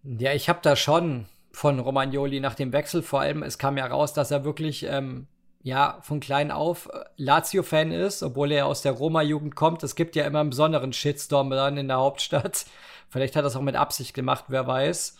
Ja, 0.02 0.32
ich 0.32 0.48
habe 0.48 0.58
da 0.62 0.74
schon 0.74 1.26
von 1.52 1.78
Romagnoli 1.78 2.40
nach 2.40 2.54
dem 2.54 2.72
Wechsel 2.72 3.02
vor 3.02 3.20
allem, 3.20 3.42
es 3.42 3.58
kam 3.58 3.76
ja 3.76 3.86
raus, 3.86 4.12
dass 4.12 4.30
er 4.30 4.44
wirklich 4.44 4.84
ähm, 4.84 5.28
ja 5.62 5.98
von 6.02 6.18
klein 6.18 6.50
auf 6.50 6.88
äh, 6.92 7.04
Lazio-Fan 7.16 7.92
ist, 7.92 8.22
obwohl 8.22 8.50
er 8.50 8.66
aus 8.66 8.82
der 8.82 8.92
Roma-Jugend 8.92 9.54
kommt. 9.54 9.82
Es 9.82 9.94
gibt 9.94 10.16
ja 10.16 10.24
immer 10.24 10.40
einen 10.40 10.50
besonderen 10.50 10.92
Shitstorm 10.92 11.50
dann 11.50 11.76
in 11.76 11.88
der 11.88 11.98
Hauptstadt. 11.98 12.66
Vielleicht 13.08 13.36
hat 13.36 13.44
er 13.44 13.48
es 13.48 13.56
auch 13.56 13.62
mit 13.62 13.76
Absicht 13.76 14.14
gemacht, 14.14 14.46
wer 14.48 14.66
weiß. 14.66 15.16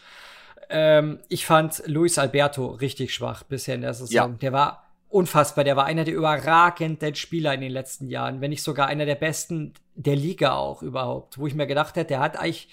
Ähm, 0.71 1.21
ich 1.29 1.47
fand 1.47 1.83
Luis 1.87 2.19
Alberto 2.19 2.67
richtig 2.67 3.15
schwach 3.15 3.43
bisher 3.43 3.75
in 3.75 3.83
der 3.83 3.95
Saison. 3.95 4.15
Ja. 4.15 4.29
Der 4.29 4.53
war 4.53 4.92
unfassbar. 5.13 5.65
Der 5.65 5.77
war 5.77 5.85
einer 5.85 6.05
der 6.05 6.15
überragenden 6.15 7.15
Spieler 7.15 7.55
in 7.55 7.61
den 7.61 7.73
letzten 7.73 8.09
Jahren, 8.09 8.41
wenn 8.41 8.51
nicht 8.51 8.63
sogar 8.63 8.87
einer 8.87 9.07
der 9.07 9.15
besten 9.15 9.75
der 9.95 10.17
Liga 10.17 10.55
auch 10.55 10.83
überhaupt. 10.83 11.39
Wo 11.39 11.47
ich 11.47 11.55
mir 11.55 11.67
gedacht 11.67 11.97
hätte, 11.97 12.09
der 12.09 12.21
hat 12.21 12.39
eigentlich, 12.39 12.69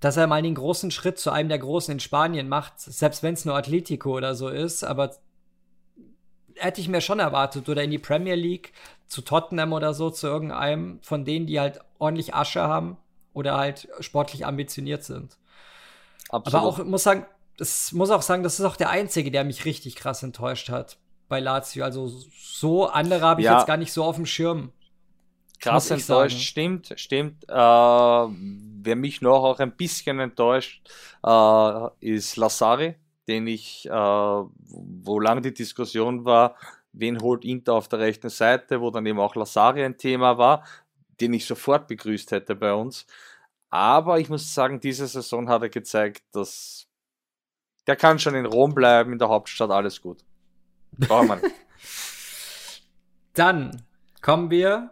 dass 0.00 0.16
er 0.16 0.26
mal 0.26 0.42
den 0.42 0.54
großen 0.54 0.90
Schritt 0.90 1.18
zu 1.18 1.30
einem 1.30 1.48
der 1.48 1.58
Großen 1.58 1.92
in 1.92 2.00
Spanien 2.00 2.48
macht, 2.48 2.78
selbst 2.80 3.22
wenn 3.22 3.34
es 3.34 3.44
nur 3.44 3.56
Atletico 3.56 4.16
oder 4.16 4.34
so 4.34 4.48
ist, 4.48 4.84
aber 4.84 5.14
hätte 6.56 6.80
ich 6.80 6.88
mir 6.88 7.00
schon 7.00 7.18
erwartet. 7.18 7.68
Oder 7.68 7.82
in 7.82 7.90
die 7.90 7.98
Premier 7.98 8.34
League, 8.34 8.72
zu 9.06 9.22
Tottenham 9.22 9.72
oder 9.72 9.94
so, 9.94 10.10
zu 10.10 10.26
irgendeinem 10.26 11.00
von 11.02 11.24
denen, 11.24 11.46
die 11.46 11.60
halt 11.60 11.80
ordentlich 11.98 12.34
Asche 12.34 12.62
haben 12.62 12.96
oder 13.34 13.56
halt 13.56 13.88
sportlich 14.00 14.46
ambitioniert 14.46 15.04
sind. 15.04 15.36
Absolut. 16.30 16.54
Aber 16.54 16.66
auch, 16.66 16.84
muss 16.84 17.02
sagen, 17.02 17.26
das 17.62 17.92
muss 17.92 18.10
auch 18.10 18.22
sagen, 18.22 18.42
das 18.42 18.58
ist 18.58 18.66
auch 18.66 18.74
der 18.74 18.90
einzige, 18.90 19.30
der 19.30 19.44
mich 19.44 19.64
richtig 19.64 19.94
krass 19.94 20.24
enttäuscht 20.24 20.68
hat. 20.68 20.98
bei 21.28 21.38
Lazio. 21.38 21.84
Also 21.84 22.08
so 22.36 22.88
andere 22.88 23.20
habe 23.22 23.40
ich 23.40 23.44
ja. 23.44 23.56
jetzt 23.56 23.68
gar 23.68 23.76
nicht 23.76 23.92
so 23.92 24.02
auf 24.02 24.16
dem 24.16 24.26
Schirm. 24.26 24.72
Krass 25.60 25.88
enttäuscht, 25.92 26.40
stimmt, 26.40 26.92
stimmt. 26.96 27.44
Äh, 27.48 27.54
wer 27.54 28.96
mich 28.96 29.22
noch 29.22 29.44
auch 29.44 29.60
ein 29.60 29.76
bisschen 29.76 30.18
enttäuscht, 30.18 30.90
äh, 31.24 31.88
ist 32.00 32.36
Lassari, 32.36 32.96
den 33.28 33.46
ich, 33.46 33.86
äh, 33.86 33.92
wo 33.92 35.20
lange 35.20 35.40
die 35.40 35.54
Diskussion 35.54 36.24
war, 36.24 36.56
wen 36.92 37.20
holt 37.20 37.44
Inter 37.44 37.74
auf 37.74 37.86
der 37.86 38.00
rechten 38.00 38.28
Seite, 38.28 38.80
wo 38.80 38.90
dann 38.90 39.06
eben 39.06 39.20
auch 39.20 39.36
Lassari 39.36 39.84
ein 39.84 39.96
Thema 39.96 40.36
war, 40.36 40.64
den 41.20 41.32
ich 41.32 41.46
sofort 41.46 41.86
begrüßt 41.86 42.32
hätte 42.32 42.56
bei 42.56 42.74
uns. 42.74 43.06
Aber 43.70 44.18
ich 44.18 44.28
muss 44.28 44.52
sagen, 44.52 44.80
diese 44.80 45.06
Saison 45.06 45.48
hat 45.48 45.62
er 45.62 45.68
gezeigt, 45.68 46.24
dass 46.32 46.88
der 47.86 47.96
kann 47.96 48.18
schon 48.18 48.34
in 48.34 48.46
Rom 48.46 48.74
bleiben, 48.74 49.12
in 49.12 49.18
der 49.18 49.28
Hauptstadt, 49.28 49.70
alles 49.70 50.00
gut. 50.02 50.18
Wir 50.92 51.22
nicht. 51.22 51.44
Dann 53.34 53.82
kommen 54.20 54.50
wir 54.50 54.90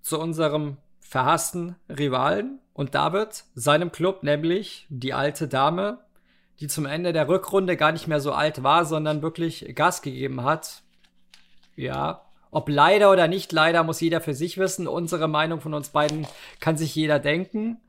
zu 0.00 0.18
unserem 0.18 0.78
verhassten 1.00 1.76
Rivalen 1.88 2.58
und 2.72 2.94
David, 2.94 3.44
seinem 3.54 3.92
Club, 3.92 4.22
nämlich 4.22 4.86
die 4.88 5.12
alte 5.12 5.46
Dame, 5.46 5.98
die 6.60 6.68
zum 6.68 6.86
Ende 6.86 7.12
der 7.12 7.28
Rückrunde 7.28 7.76
gar 7.76 7.92
nicht 7.92 8.08
mehr 8.08 8.20
so 8.20 8.32
alt 8.32 8.62
war, 8.62 8.84
sondern 8.84 9.22
wirklich 9.22 9.74
Gas 9.74 10.00
gegeben 10.00 10.42
hat. 10.42 10.82
Ja, 11.76 12.22
ob 12.50 12.68
leider 12.68 13.10
oder 13.10 13.28
nicht 13.28 13.52
leider, 13.52 13.82
muss 13.82 14.00
jeder 14.00 14.20
für 14.20 14.34
sich 14.34 14.58
wissen. 14.58 14.86
Unsere 14.86 15.28
Meinung 15.28 15.60
von 15.60 15.74
uns 15.74 15.90
beiden 15.90 16.26
kann 16.60 16.76
sich 16.76 16.94
jeder 16.94 17.18
denken. 17.18 17.80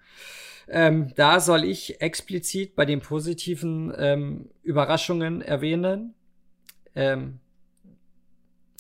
Ähm, 0.68 1.14
da 1.16 1.40
soll 1.40 1.64
ich 1.64 2.02
explizit 2.02 2.76
bei 2.76 2.86
den 2.86 3.02
positiven 3.02 3.94
ähm, 3.98 4.50
Überraschungen 4.64 5.42
erwähnen. 5.42 6.14
Ähm, 6.96 7.40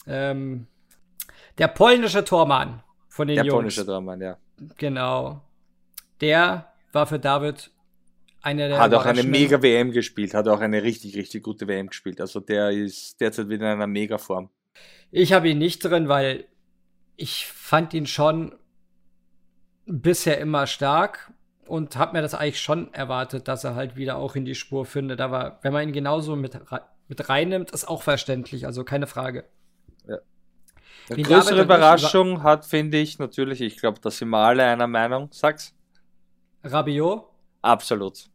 ähm 0.07 0.67
der 1.57 1.67
polnische 1.67 2.23
Tormann 2.25 2.81
von 3.09 3.27
den 3.27 3.35
der 3.35 3.45
Jungs. 3.45 3.53
Der 3.53 3.57
polnische 3.57 3.85
Tormann, 3.85 4.21
ja. 4.21 4.37
Genau. 4.77 5.41
Der 6.21 6.73
war 6.91 7.05
für 7.05 7.19
David 7.19 7.71
einer 8.41 8.67
der. 8.67 8.79
Hat 8.79 8.93
auch 8.93 9.05
eine 9.05 9.23
mega 9.23 9.61
WM 9.61 9.91
gespielt, 9.91 10.33
hat 10.33 10.47
auch 10.47 10.61
eine 10.61 10.83
richtig, 10.83 11.15
richtig 11.15 11.43
gute 11.43 11.67
WM 11.67 11.87
gespielt. 11.87 12.21
Also 12.21 12.39
der 12.39 12.71
ist 12.71 13.19
derzeit 13.19 13.49
wieder 13.49 13.65
in 13.65 13.73
einer 13.73 13.87
mega 13.87 14.17
Form. 14.17 14.49
Ich 15.11 15.33
habe 15.33 15.49
ihn 15.49 15.59
nicht 15.59 15.83
drin, 15.83 16.07
weil 16.07 16.45
ich 17.15 17.45
fand 17.45 17.93
ihn 17.93 18.07
schon 18.07 18.55
bisher 19.85 20.39
immer 20.39 20.65
stark 20.65 21.32
und 21.67 21.95
habe 21.95 22.13
mir 22.13 22.21
das 22.21 22.33
eigentlich 22.33 22.61
schon 22.61 22.93
erwartet, 22.93 23.47
dass 23.47 23.63
er 23.63 23.75
halt 23.75 23.95
wieder 23.95 24.17
auch 24.17 24.35
in 24.35 24.45
die 24.45 24.55
Spur 24.55 24.85
findet. 24.85 25.21
Aber 25.21 25.59
wenn 25.61 25.73
man 25.73 25.87
ihn 25.87 25.93
genauso 25.93 26.35
mit, 26.35 26.59
mit 27.07 27.29
reinnimmt, 27.29 27.71
ist 27.71 27.87
auch 27.87 28.01
verständlich, 28.01 28.65
also 28.65 28.83
keine 28.83 29.07
Frage. 29.07 29.45
Ja. 30.07 30.17
Eine 31.09 31.23
größere 31.23 31.61
Überraschung 31.61 32.35
über 32.35 32.43
hat, 32.43 32.65
finde 32.65 32.97
ich, 32.97 33.19
natürlich, 33.19 33.61
ich 33.61 33.77
glaube, 33.77 33.99
da 34.01 34.09
sind 34.09 34.29
wir 34.29 34.37
alle 34.37 34.63
einer 34.65 34.87
Meinung. 34.87 35.29
Sag's. 35.31 35.73
Rabiot? 36.63 37.25
Absolut. 37.61 38.29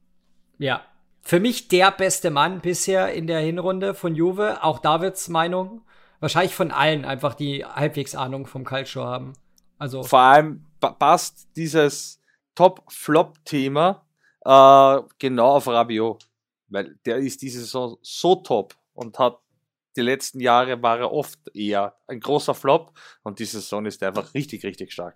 Ja. 0.59 0.82
Für 1.22 1.40
mich 1.40 1.68
der 1.68 1.90
beste 1.90 2.30
Mann 2.30 2.60
bisher 2.60 3.12
in 3.12 3.26
der 3.26 3.40
Hinrunde 3.40 3.94
von 3.94 4.14
Juve. 4.14 4.62
Auch 4.62 4.78
Davids 4.78 5.28
Meinung. 5.28 5.82
Wahrscheinlich 6.20 6.55
von 6.55 6.70
allen 6.70 7.05
einfach, 7.05 7.34
die 7.34 7.64
halbwegs 7.64 8.14
Ahnung 8.14 8.46
vom 8.46 8.64
Culture 8.64 9.06
haben. 9.06 9.34
Also. 9.78 10.02
Vor 10.02 10.20
allem 10.20 10.64
passt 10.80 11.48
dieses 11.56 12.18
Top-Flop-Thema 12.59 14.05
äh, 14.44 15.02
genau 15.20 15.56
auf 15.56 15.68
Rabiot. 15.68 16.28
Weil 16.66 16.97
der 17.06 17.18
ist 17.18 17.40
diese 17.40 17.60
Saison 17.60 17.97
so 18.02 18.35
top 18.35 18.74
und 18.94 19.16
hat 19.20 19.39
die 19.97 20.02
letzten 20.02 20.40
Jahre 20.40 20.82
war 20.82 20.98
er 20.98 21.12
oft 21.12 21.39
eher 21.55 21.94
ein 22.09 22.18
großer 22.18 22.55
Flop 22.55 22.93
und 23.22 23.39
diese 23.39 23.60
Saison 23.60 23.86
ist 23.86 24.02
er 24.02 24.09
einfach 24.09 24.35
richtig, 24.35 24.64
richtig 24.64 24.93
stark. 24.93 25.14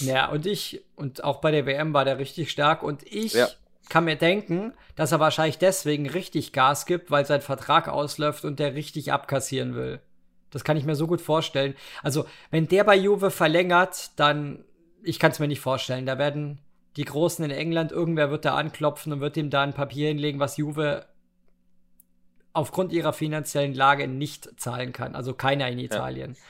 Ja, 0.00 0.28
und 0.28 0.44
ich, 0.44 0.84
und 0.96 1.24
auch 1.24 1.40
bei 1.40 1.50
der 1.50 1.64
WM 1.64 1.94
war 1.94 2.04
der 2.04 2.18
richtig 2.18 2.50
stark 2.50 2.82
und 2.82 3.02
ich 3.06 3.32
ja. 3.32 3.48
kann 3.88 4.04
mir 4.04 4.16
denken, 4.16 4.74
dass 4.96 5.12
er 5.12 5.20
wahrscheinlich 5.20 5.56
deswegen 5.56 6.06
richtig 6.06 6.52
Gas 6.52 6.84
gibt, 6.84 7.10
weil 7.10 7.24
sein 7.24 7.40
Vertrag 7.40 7.88
ausläuft 7.88 8.44
und 8.44 8.58
der 8.58 8.74
richtig 8.74 9.12
abkassieren 9.12 9.74
will. 9.74 10.00
Das 10.50 10.62
kann 10.62 10.76
ich 10.76 10.84
mir 10.84 10.94
so 10.94 11.06
gut 11.06 11.22
vorstellen. 11.22 11.74
Also, 12.02 12.26
wenn 12.50 12.68
der 12.68 12.84
bei 12.84 12.96
Juve 12.96 13.30
verlängert, 13.30 14.10
dann, 14.16 14.64
ich 15.02 15.18
kann 15.18 15.32
es 15.32 15.38
mir 15.38 15.48
nicht 15.48 15.60
vorstellen. 15.60 16.06
Da 16.06 16.18
werden 16.18 16.60
die 16.96 17.04
Großen 17.04 17.44
in 17.44 17.50
England, 17.50 17.92
irgendwer 17.92 18.30
wird 18.30 18.44
da 18.44 18.56
anklopfen 18.56 19.12
und 19.12 19.20
wird 19.20 19.36
ihm 19.36 19.50
da 19.50 19.62
ein 19.62 19.74
Papier 19.74 20.08
hinlegen, 20.08 20.40
was 20.40 20.56
Juve 20.56 21.06
aufgrund 22.52 22.92
ihrer 22.92 23.12
finanziellen 23.12 23.74
Lage 23.74 24.08
nicht 24.08 24.60
zahlen 24.60 24.92
kann. 24.92 25.14
Also 25.14 25.34
keiner 25.34 25.68
in 25.68 25.78
Italien. 25.78 26.32
Ja. 26.32 26.40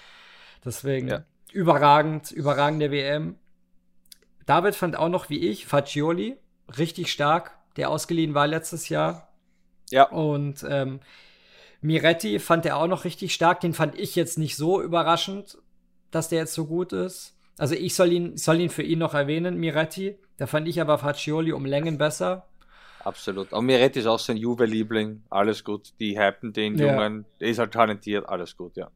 Deswegen 0.65 1.09
ja. 1.09 1.25
überragend, 1.53 2.31
überragende 2.31 2.91
WM. 2.91 3.37
David 4.47 4.75
fand 4.75 4.97
auch 4.97 5.09
noch 5.09 5.29
wie 5.29 5.49
ich 5.49 5.67
Fagioli 5.67 6.37
richtig 6.79 7.13
stark, 7.13 7.57
der 7.77 7.91
ausgeliehen 7.91 8.35
war 8.35 8.47
letztes 8.47 8.89
Jahr. 8.89 9.29
Ja. 9.91 10.09
Und 10.09 10.65
ähm, 10.69 11.01
Miretti 11.81 12.39
fand 12.39 12.67
er 12.67 12.77
auch 12.77 12.87
noch 12.87 13.05
richtig 13.05 13.35
stark. 13.35 13.61
Den 13.61 13.75
fand 13.75 13.99
ich 13.99 14.17
jetzt 14.17 14.39
nicht 14.39 14.57
so 14.57 14.81
überraschend, 14.81 15.59
dass 16.11 16.29
der 16.29 16.41
jetzt 16.41 16.55
so 16.55 16.67
gut 16.67 16.93
ist. 16.93 17.37
Also 17.61 17.75
ich 17.75 17.95
soll 17.95 18.11
ihn, 18.11 18.39
soll 18.39 18.59
ihn 18.59 18.71
für 18.71 18.83
ihn 18.83 19.01
noch 19.01 19.13
erwähnen, 19.13 19.59
Miretti. 19.59 20.17
Da 20.39 20.47
fand 20.47 20.67
ich 20.67 20.81
aber 20.81 20.97
Faccioli 20.97 21.53
um 21.53 21.67
Längen 21.67 21.99
besser. 21.99 22.47
Absolut. 23.01 23.53
Und 23.53 23.67
Miretti 23.67 23.99
ist 23.99 24.07
auch 24.07 24.19
sein 24.19 24.39
Juve-Liebling. 24.39 25.25
Alles 25.29 25.63
gut. 25.63 25.93
Die 26.01 26.19
hypen 26.19 26.55
den 26.55 26.79
ja. 26.79 26.87
Jungen. 26.87 27.27
Der 27.39 27.49
ist 27.49 27.59
halt 27.59 27.73
talentiert. 27.73 28.27
Alles 28.27 28.57
gut, 28.57 28.79
ja. 28.79 28.91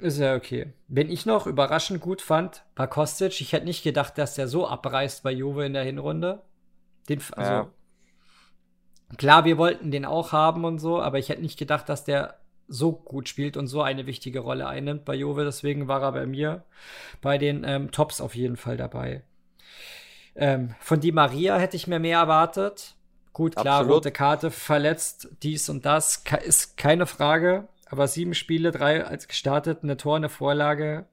Ist 0.00 0.18
ja 0.18 0.34
okay. 0.34 0.72
Wenn 0.88 1.10
ich 1.10 1.26
noch 1.26 1.46
überraschend 1.46 2.00
gut 2.00 2.22
fand, 2.22 2.64
war 2.74 2.86
Kostic. 2.88 3.38
Ich 3.42 3.52
hätte 3.52 3.66
nicht 3.66 3.84
gedacht, 3.84 4.16
dass 4.16 4.34
der 4.34 4.48
so 4.48 4.66
abreißt 4.66 5.22
bei 5.22 5.32
Juve 5.32 5.66
in 5.66 5.74
der 5.74 5.84
Hinrunde. 5.84 6.42
Den, 7.10 7.20
also, 7.32 7.52
ja. 7.52 7.70
Klar, 9.18 9.44
wir 9.44 9.58
wollten 9.58 9.90
den 9.90 10.06
auch 10.06 10.32
haben 10.32 10.64
und 10.64 10.78
so, 10.78 11.02
aber 11.02 11.18
ich 11.18 11.28
hätte 11.28 11.42
nicht 11.42 11.58
gedacht, 11.58 11.90
dass 11.90 12.04
der 12.04 12.40
so 12.68 12.92
gut 12.92 13.28
spielt 13.28 13.56
und 13.56 13.66
so 13.66 13.82
eine 13.82 14.06
wichtige 14.06 14.40
Rolle 14.40 14.66
einnimmt 14.66 15.04
bei 15.04 15.14
Juve. 15.14 15.44
Deswegen 15.44 15.88
war 15.88 16.02
er 16.02 16.12
bei 16.12 16.26
mir 16.26 16.64
bei 17.20 17.38
den 17.38 17.64
ähm, 17.64 17.90
Tops 17.90 18.20
auf 18.20 18.34
jeden 18.34 18.56
Fall 18.56 18.76
dabei. 18.76 19.22
Ähm, 20.34 20.74
von 20.80 21.00
Di 21.00 21.12
Maria 21.12 21.58
hätte 21.58 21.76
ich 21.76 21.86
mir 21.86 21.98
mehr 21.98 22.18
erwartet. 22.18 22.94
Gut, 23.32 23.54
klar, 23.54 23.80
Absolut. 23.80 23.96
rote 23.96 24.12
Karte, 24.12 24.50
verletzt, 24.50 25.28
dies 25.42 25.68
und 25.68 25.84
das, 25.84 26.24
ist 26.44 26.76
keine 26.76 27.06
Frage. 27.06 27.68
Aber 27.88 28.08
sieben 28.08 28.34
Spiele, 28.34 28.72
drei 28.72 29.04
als 29.04 29.28
gestartet, 29.28 29.80
eine 29.82 29.96
Tor, 29.96 30.16
eine 30.16 30.28
Vorlage. 30.28 31.06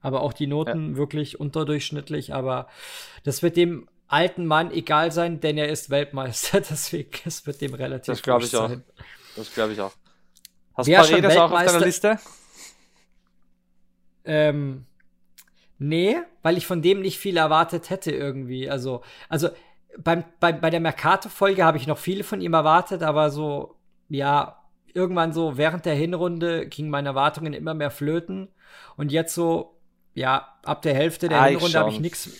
Aber 0.00 0.22
auch 0.22 0.32
die 0.32 0.46
Noten 0.46 0.92
ja. 0.92 0.96
wirklich 0.96 1.38
unterdurchschnittlich. 1.38 2.34
Aber 2.34 2.68
das 3.24 3.42
wird 3.42 3.56
dem 3.56 3.88
alten 4.08 4.46
Mann 4.46 4.72
egal 4.72 5.12
sein, 5.12 5.40
denn 5.40 5.58
er 5.58 5.68
ist 5.68 5.90
Weltmeister. 5.90 6.60
Deswegen 6.68 7.10
es 7.24 7.46
wird 7.46 7.60
dem 7.60 7.74
relativ 7.74 8.14
Das 8.14 8.22
glaube 8.22 8.44
ich 8.44 8.50
sein. 8.50 8.82
auch. 8.82 9.04
Das 9.36 9.52
glaube 9.54 9.72
ich 9.72 9.80
auch. 9.80 9.92
Hast 10.78 10.88
du 10.88 10.92
Paredes 10.92 11.36
auch 11.36 11.50
auf 11.50 11.64
deiner 11.64 11.84
Liste? 11.84 12.18
Ähm, 14.24 14.86
nee, 15.78 16.16
weil 16.42 16.56
ich 16.56 16.66
von 16.66 16.82
dem 16.82 17.00
nicht 17.00 17.18
viel 17.18 17.36
erwartet 17.36 17.90
hätte 17.90 18.12
irgendwie. 18.12 18.70
Also, 18.70 19.02
also 19.28 19.48
beim, 19.98 20.22
bei, 20.38 20.52
bei 20.52 20.70
der 20.70 20.78
Mercato-Folge 20.78 21.64
habe 21.64 21.78
ich 21.78 21.88
noch 21.88 21.98
viele 21.98 22.22
von 22.22 22.40
ihm 22.40 22.54
erwartet, 22.54 23.02
aber 23.02 23.30
so, 23.30 23.74
ja, 24.08 24.62
irgendwann 24.94 25.32
so 25.32 25.56
während 25.56 25.84
der 25.84 25.94
Hinrunde 25.94 26.68
gingen 26.68 26.90
meine 26.90 27.08
Erwartungen 27.08 27.54
immer 27.54 27.74
mehr 27.74 27.90
flöten. 27.90 28.48
Und 28.96 29.10
jetzt 29.10 29.34
so, 29.34 29.80
ja, 30.14 30.46
ab 30.62 30.82
der 30.82 30.94
Hälfte 30.94 31.28
der 31.28 31.40
ah, 31.40 31.46
Hinrunde 31.46 31.78
habe 31.78 31.90
ich 31.90 31.98
nichts 31.98 32.30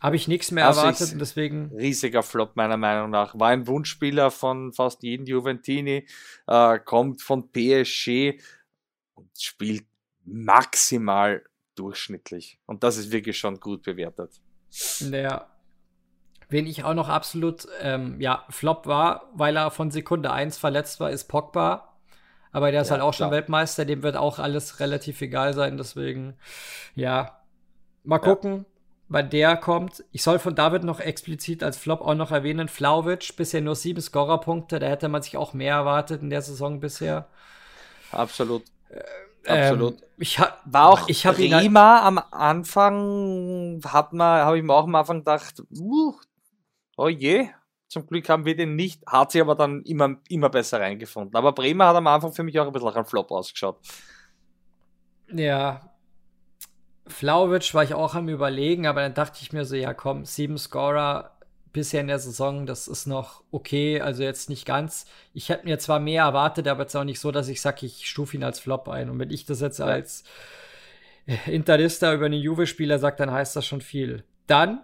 habe 0.00 0.16
ich 0.16 0.28
nichts 0.28 0.50
mehr 0.50 0.66
also 0.66 0.80
erwartet 0.80 1.12
und 1.12 1.18
deswegen. 1.18 1.72
Riesiger 1.74 2.22
Flop 2.22 2.54
meiner 2.54 2.76
Meinung 2.76 3.10
nach. 3.10 3.38
War 3.38 3.48
ein 3.48 3.66
Wunschspieler 3.66 4.30
von 4.30 4.72
fast 4.72 5.02
jedem 5.02 5.26
Juventini, 5.26 6.06
äh, 6.46 6.78
kommt 6.78 7.22
von 7.22 7.50
PSG 7.50 8.38
und 9.14 9.30
spielt 9.38 9.86
maximal 10.24 11.42
durchschnittlich. 11.76 12.58
Und 12.66 12.82
das 12.82 12.98
ist 12.98 13.10
wirklich 13.10 13.38
schon 13.38 13.58
gut 13.58 13.82
bewertet. 13.82 14.40
Ja. 15.00 15.46
Wen 16.48 16.66
ich 16.66 16.84
auch 16.84 16.94
noch 16.94 17.08
absolut, 17.08 17.66
ähm, 17.80 18.20
ja, 18.20 18.44
Flop 18.50 18.86
war, 18.86 19.30
weil 19.34 19.56
er 19.56 19.70
von 19.70 19.90
Sekunde 19.90 20.30
1 20.30 20.58
verletzt 20.58 21.00
war, 21.00 21.10
ist 21.10 21.24
Pogba. 21.24 21.96
Aber 22.52 22.70
der 22.70 22.82
ist 22.82 22.88
ja, 22.88 22.92
halt 22.92 23.02
auch 23.02 23.12
schon 23.12 23.28
klar. 23.28 23.38
Weltmeister, 23.40 23.84
dem 23.84 24.02
wird 24.02 24.16
auch 24.16 24.38
alles 24.38 24.78
relativ 24.78 25.20
egal 25.22 25.54
sein, 25.54 25.76
deswegen, 25.76 26.34
ja. 26.94 27.40
Mal 28.04 28.18
gucken. 28.18 28.58
Ja 28.58 28.75
wann 29.08 29.30
der 29.30 29.56
kommt. 29.56 30.04
Ich 30.12 30.22
soll 30.22 30.38
von 30.38 30.54
David 30.54 30.84
noch 30.84 31.00
explizit 31.00 31.62
als 31.62 31.76
Flop 31.76 32.00
auch 32.00 32.14
noch 32.14 32.32
erwähnen, 32.32 32.68
Flauwitsch, 32.68 33.36
bisher 33.36 33.60
nur 33.60 33.76
sieben 33.76 34.00
Scorerpunkte, 34.00 34.78
da 34.78 34.86
hätte 34.86 35.08
man 35.08 35.22
sich 35.22 35.36
auch 35.36 35.52
mehr 35.52 35.74
erwartet 35.74 36.22
in 36.22 36.30
der 36.30 36.42
Saison 36.42 36.80
bisher. 36.80 37.28
Absolut. 38.10 38.64
Äh, 38.88 39.02
Absolut. 39.50 39.94
Ähm, 39.94 40.06
ich 40.18 40.38
ha 40.38 40.56
war 40.64 40.88
auch 40.88 41.08
ich 41.08 41.26
hab 41.26 41.38
Rima 41.38 42.02
am 42.02 42.18
Anfang 42.30 43.80
hat 43.86 44.12
man 44.12 44.44
habe 44.44 44.58
ich 44.58 44.64
mir 44.64 44.74
auch 44.74 44.84
am 44.84 44.94
Anfang 44.94 45.18
gedacht, 45.18 45.62
uh, 45.78 46.14
oh 46.96 47.08
je, 47.08 47.50
Zum 47.88 48.06
Glück 48.06 48.28
haben 48.28 48.44
wir 48.44 48.56
den 48.56 48.74
nicht, 48.74 49.06
hat 49.06 49.30
sie 49.30 49.40
aber 49.40 49.54
dann 49.54 49.82
immer, 49.82 50.16
immer 50.28 50.48
besser 50.48 50.80
reingefunden. 50.80 51.36
Aber 51.36 51.52
Bremer 51.52 51.86
hat 51.88 51.96
am 51.96 52.06
Anfang 52.08 52.32
für 52.32 52.42
mich 52.42 52.58
auch 52.58 52.66
ein 52.66 52.72
bisschen 52.72 52.88
nach 52.88 52.96
einem 52.96 53.06
Flop 53.06 53.30
ausgeschaut. 53.30 53.78
Ja. 55.32 55.95
Flauwitsch 57.08 57.74
war 57.74 57.84
ich 57.84 57.94
auch 57.94 58.14
am 58.14 58.28
überlegen, 58.28 58.86
aber 58.86 59.02
dann 59.02 59.14
dachte 59.14 59.38
ich 59.42 59.52
mir 59.52 59.64
so, 59.64 59.76
ja 59.76 59.94
komm, 59.94 60.24
sieben 60.24 60.58
Scorer 60.58 61.36
bisher 61.72 62.00
in 62.00 62.06
der 62.08 62.18
Saison, 62.18 62.64
das 62.64 62.88
ist 62.88 63.06
noch 63.06 63.44
okay, 63.50 64.00
also 64.00 64.22
jetzt 64.22 64.48
nicht 64.48 64.64
ganz. 64.64 65.06
Ich 65.34 65.50
hätte 65.50 65.66
mir 65.66 65.78
zwar 65.78 66.00
mehr 66.00 66.24
erwartet, 66.24 66.66
aber 66.68 66.82
jetzt 66.82 66.96
auch 66.96 67.04
nicht 67.04 67.20
so, 67.20 67.30
dass 67.30 67.48
ich 67.48 67.60
sage, 67.60 67.84
ich 67.84 68.08
stufe 68.08 68.36
ihn 68.36 68.44
als 68.44 68.58
Flop 68.60 68.88
ein. 68.88 69.10
Und 69.10 69.18
wenn 69.18 69.30
ich 69.30 69.44
das 69.44 69.60
jetzt 69.60 69.80
als 69.80 70.24
Interista 71.46 72.14
über 72.14 72.26
einen 72.26 72.40
Juve-Spieler 72.40 72.98
sage, 72.98 73.16
dann 73.18 73.30
heißt 73.30 73.54
das 73.56 73.66
schon 73.66 73.82
viel. 73.82 74.24
Dann 74.46 74.80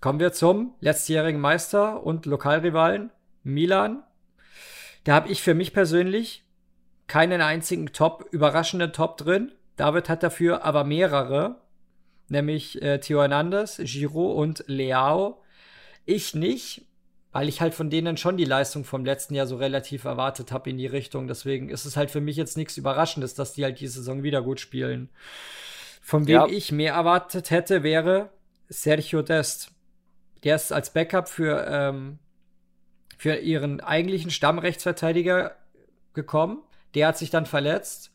kommen 0.00 0.20
wir 0.20 0.32
zum 0.32 0.74
letztjährigen 0.80 1.40
Meister 1.40 2.04
und 2.04 2.26
Lokalrivalen 2.26 3.10
Milan. 3.42 4.02
Da 5.04 5.14
habe 5.14 5.30
ich 5.30 5.42
für 5.42 5.54
mich 5.54 5.72
persönlich 5.72 6.44
keinen 7.06 7.40
einzigen 7.40 7.92
Top, 7.92 8.26
überraschenden 8.30 8.92
Top 8.92 9.16
drin. 9.16 9.52
David 9.80 10.10
hat 10.10 10.22
dafür 10.22 10.62
aber 10.62 10.84
mehrere, 10.84 11.56
nämlich 12.28 12.82
äh, 12.82 12.98
Theo 13.00 13.22
Hernandez, 13.22 13.80
Giro 13.82 14.30
und 14.30 14.62
Leao. 14.66 15.40
Ich 16.04 16.34
nicht, 16.34 16.82
weil 17.32 17.48
ich 17.48 17.62
halt 17.62 17.72
von 17.72 17.88
denen 17.88 18.18
schon 18.18 18.36
die 18.36 18.44
Leistung 18.44 18.84
vom 18.84 19.06
letzten 19.06 19.34
Jahr 19.34 19.46
so 19.46 19.56
relativ 19.56 20.04
erwartet 20.04 20.52
habe 20.52 20.68
in 20.68 20.76
die 20.76 20.86
Richtung. 20.86 21.28
Deswegen 21.28 21.70
ist 21.70 21.86
es 21.86 21.96
halt 21.96 22.10
für 22.10 22.20
mich 22.20 22.36
jetzt 22.36 22.58
nichts 22.58 22.76
Überraschendes, 22.76 23.34
dass 23.34 23.54
die 23.54 23.64
halt 23.64 23.80
diese 23.80 24.00
Saison 24.00 24.22
wieder 24.22 24.42
gut 24.42 24.60
spielen. 24.60 25.08
Von 26.02 26.26
wem 26.26 26.34
ja. 26.34 26.46
ich 26.46 26.72
mehr 26.72 26.92
erwartet 26.92 27.50
hätte, 27.50 27.82
wäre 27.82 28.28
Sergio 28.68 29.22
Dest. 29.22 29.70
Der 30.44 30.56
ist 30.56 30.74
als 30.74 30.92
Backup 30.92 31.26
für, 31.26 31.66
ähm, 31.66 32.18
für 33.16 33.36
ihren 33.36 33.80
eigentlichen 33.80 34.30
Stammrechtsverteidiger 34.30 35.56
gekommen. 36.12 36.58
Der 36.94 37.06
hat 37.08 37.16
sich 37.16 37.30
dann 37.30 37.46
verletzt. 37.46 38.09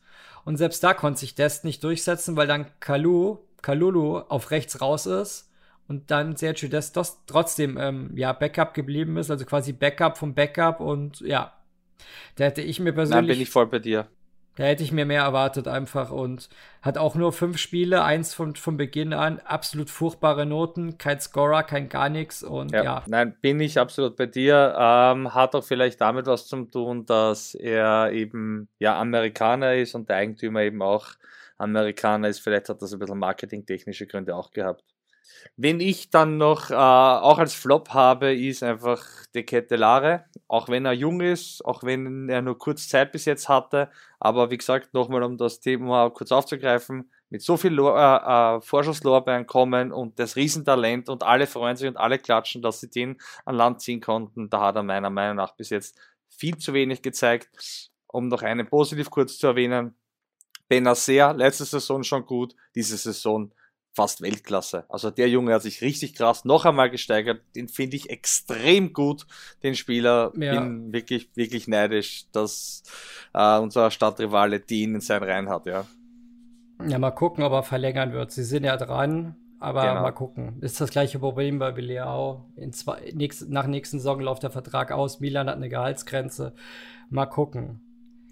Und 0.46 0.56
selbst 0.56 0.82
da 0.84 0.94
konnte 0.94 1.20
sich 1.20 1.34
Dest 1.34 1.64
nicht 1.64 1.82
durchsetzen, 1.82 2.36
weil 2.36 2.46
dann 2.46 2.66
Kalu, 2.78 3.38
Kalulu 3.62 4.18
auf 4.18 4.52
rechts 4.52 4.80
raus 4.80 5.04
ist 5.06 5.50
und 5.88 6.12
dann 6.12 6.36
Sergio 6.36 6.68
Dest 6.68 6.96
trotzdem 7.26 7.76
ähm, 7.76 8.12
ja, 8.14 8.32
Backup 8.32 8.72
geblieben 8.72 9.16
ist, 9.16 9.28
also 9.28 9.44
quasi 9.44 9.72
Backup 9.72 10.16
vom 10.16 10.34
Backup 10.34 10.78
und 10.78 11.20
ja, 11.20 11.52
da 12.36 12.44
hätte 12.44 12.62
ich 12.62 12.78
mir 12.78 12.92
persönlich. 12.92 13.26
Dann 13.28 13.36
bin 13.36 13.42
ich 13.42 13.50
voll 13.50 13.66
bei 13.66 13.80
dir. 13.80 14.06
Da 14.56 14.64
hätte 14.64 14.82
ich 14.82 14.90
mir 14.90 15.04
mehr 15.04 15.22
erwartet 15.22 15.68
einfach 15.68 16.10
und 16.10 16.48
hat 16.82 16.98
auch 16.98 17.14
nur 17.14 17.32
fünf 17.32 17.58
Spiele, 17.58 18.02
eins 18.02 18.32
von, 18.32 18.56
von 18.56 18.76
Beginn 18.76 19.12
an, 19.12 19.38
absolut 19.44 19.90
furchtbare 19.90 20.46
Noten, 20.46 20.98
kein 20.98 21.20
Scorer, 21.20 21.62
kein 21.62 21.88
gar 21.88 22.08
nichts 22.08 22.42
und 22.42 22.72
ja. 22.72 22.82
ja. 22.82 23.04
Nein, 23.06 23.36
bin 23.40 23.60
ich 23.60 23.78
absolut 23.78 24.16
bei 24.16 24.26
dir. 24.26 24.74
Ähm, 24.78 25.34
hat 25.34 25.54
auch 25.54 25.64
vielleicht 25.64 26.00
damit 26.00 26.26
was 26.26 26.46
zu 26.46 26.64
tun, 26.64 27.04
dass 27.04 27.54
er 27.54 28.12
eben 28.12 28.68
ja 28.78 28.98
Amerikaner 28.98 29.74
ist 29.74 29.94
und 29.94 30.08
der 30.08 30.16
Eigentümer 30.16 30.62
eben 30.62 30.80
auch 30.80 31.08
Amerikaner 31.58 32.28
ist. 32.28 32.40
Vielleicht 32.40 32.68
hat 32.70 32.80
das 32.80 32.92
ein 32.92 32.98
bisschen 32.98 33.18
marketingtechnische 33.18 34.06
Gründe 34.06 34.34
auch 34.34 34.50
gehabt. 34.50 34.95
Wenn 35.56 35.80
ich 35.80 36.10
dann 36.10 36.36
noch 36.36 36.70
äh, 36.70 36.74
auch 36.74 37.38
als 37.38 37.54
Flop 37.54 37.90
habe, 37.90 38.34
ist 38.34 38.62
einfach 38.62 39.04
De 39.34 39.42
Ketelare. 39.42 40.24
Auch 40.48 40.68
wenn 40.68 40.84
er 40.84 40.92
jung 40.92 41.20
ist, 41.20 41.64
auch 41.64 41.82
wenn 41.82 42.28
er 42.28 42.42
nur 42.42 42.58
kurz 42.58 42.88
Zeit 42.88 43.12
bis 43.12 43.24
jetzt 43.24 43.48
hatte. 43.48 43.90
Aber 44.20 44.50
wie 44.50 44.58
gesagt, 44.58 44.94
nochmal 44.94 45.22
um 45.22 45.36
das 45.36 45.60
Thema 45.60 46.10
kurz 46.10 46.32
aufzugreifen, 46.32 47.10
mit 47.30 47.42
so 47.42 47.56
viel 47.56 47.72
Lo 47.72 47.96
äh, 47.96 48.56
äh, 48.56 48.60
Vorschusslorbeeren 48.60 49.46
kommen 49.46 49.92
und 49.92 50.18
das 50.18 50.36
Riesentalent 50.36 51.08
und 51.08 51.22
alle 51.22 51.46
freuen 51.46 51.76
sich 51.76 51.88
und 51.88 51.96
alle 51.96 52.18
klatschen, 52.18 52.62
dass 52.62 52.80
sie 52.80 52.90
den 52.90 53.16
an 53.44 53.56
Land 53.56 53.80
ziehen 53.80 54.00
konnten. 54.00 54.48
Da 54.48 54.60
hat 54.60 54.76
er 54.76 54.82
meiner 54.82 55.10
Meinung 55.10 55.36
nach 55.36 55.56
bis 55.56 55.70
jetzt 55.70 55.98
viel 56.28 56.56
zu 56.58 56.72
wenig 56.72 57.02
gezeigt. 57.02 57.90
Um 58.08 58.28
noch 58.28 58.42
einen 58.42 58.68
positiv 58.68 59.10
kurz 59.10 59.38
zu 59.38 59.48
erwähnen, 59.48 59.96
Benacer, 60.68 61.34
letzte 61.34 61.64
Saison 61.64 62.02
schon 62.02 62.26
gut, 62.26 62.54
diese 62.74 62.96
Saison 62.96 63.52
fast 63.96 64.20
Weltklasse. 64.20 64.84
Also 64.90 65.10
der 65.10 65.28
Junge 65.30 65.54
hat 65.54 65.62
sich 65.62 65.80
richtig 65.80 66.14
krass 66.14 66.44
noch 66.44 66.66
einmal 66.66 66.90
gesteigert. 66.90 67.40
Den 67.56 67.68
finde 67.68 67.96
ich 67.96 68.10
extrem 68.10 68.92
gut, 68.92 69.26
den 69.62 69.74
Spieler. 69.74 70.32
Ja. 70.36 70.60
Bin 70.60 70.92
wirklich, 70.92 71.30
wirklich 71.34 71.66
neidisch, 71.66 72.26
dass 72.30 72.82
äh, 73.32 73.58
unser 73.58 73.90
Stadtrivale 73.90 74.60
den 74.60 74.96
in 74.96 75.00
seinen 75.00 75.22
Reihen 75.22 75.48
hat, 75.48 75.64
ja. 75.64 75.86
Ja, 76.86 76.98
mal 76.98 77.10
gucken, 77.10 77.42
ob 77.42 77.52
er 77.52 77.62
verlängern 77.62 78.12
wird. 78.12 78.32
Sie 78.32 78.44
sind 78.44 78.64
ja 78.64 78.76
dran, 78.76 79.34
aber 79.58 79.88
genau. 79.88 80.02
mal 80.02 80.12
gucken. 80.12 80.58
Ist 80.60 80.78
das 80.78 80.90
gleiche 80.90 81.18
Problem 81.18 81.58
bei 81.58 81.74
Villarreal. 81.74 82.44
In 82.54 82.74
zwei, 82.74 83.12
nächst, 83.14 83.48
nach 83.48 83.66
nächsten 83.66 83.98
Saison 83.98 84.20
läuft 84.20 84.42
der 84.42 84.50
Vertrag 84.50 84.92
aus. 84.92 85.20
Milan 85.20 85.48
hat 85.48 85.56
eine 85.56 85.70
Gehaltsgrenze. 85.70 86.54
Mal 87.08 87.26
gucken. 87.26 87.80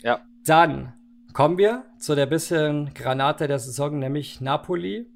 Ja. 0.02 0.20
Dann 0.44 0.92
kommen 1.32 1.56
wir 1.56 1.84
zu 1.98 2.14
der 2.14 2.26
bisschen 2.26 2.92
Granate 2.92 3.48
der 3.48 3.58
Saison, 3.58 3.98
nämlich 3.98 4.42
Napoli. 4.42 5.13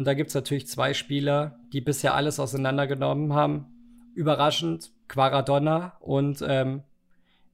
Und 0.00 0.06
da 0.06 0.14
gibt 0.14 0.28
es 0.28 0.34
natürlich 0.34 0.66
zwei 0.66 0.94
Spieler, 0.94 1.58
die 1.74 1.82
bisher 1.82 2.14
alles 2.14 2.40
auseinandergenommen 2.40 3.34
haben. 3.34 3.66
Überraschend 4.14 4.92
Quaradonna 5.08 5.98
und 6.00 6.42
ähm, 6.48 6.84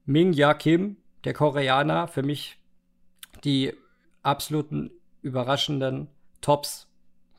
Ming 0.05 0.31
Ya 0.31 0.53
Kim, 0.53 0.95
der 1.25 1.33
Koreaner, 1.33 2.07
für 2.07 2.23
mich 2.23 2.57
die 3.43 3.73
absoluten 4.23 4.91
überraschenden 5.21 6.07
Tops 6.39 6.87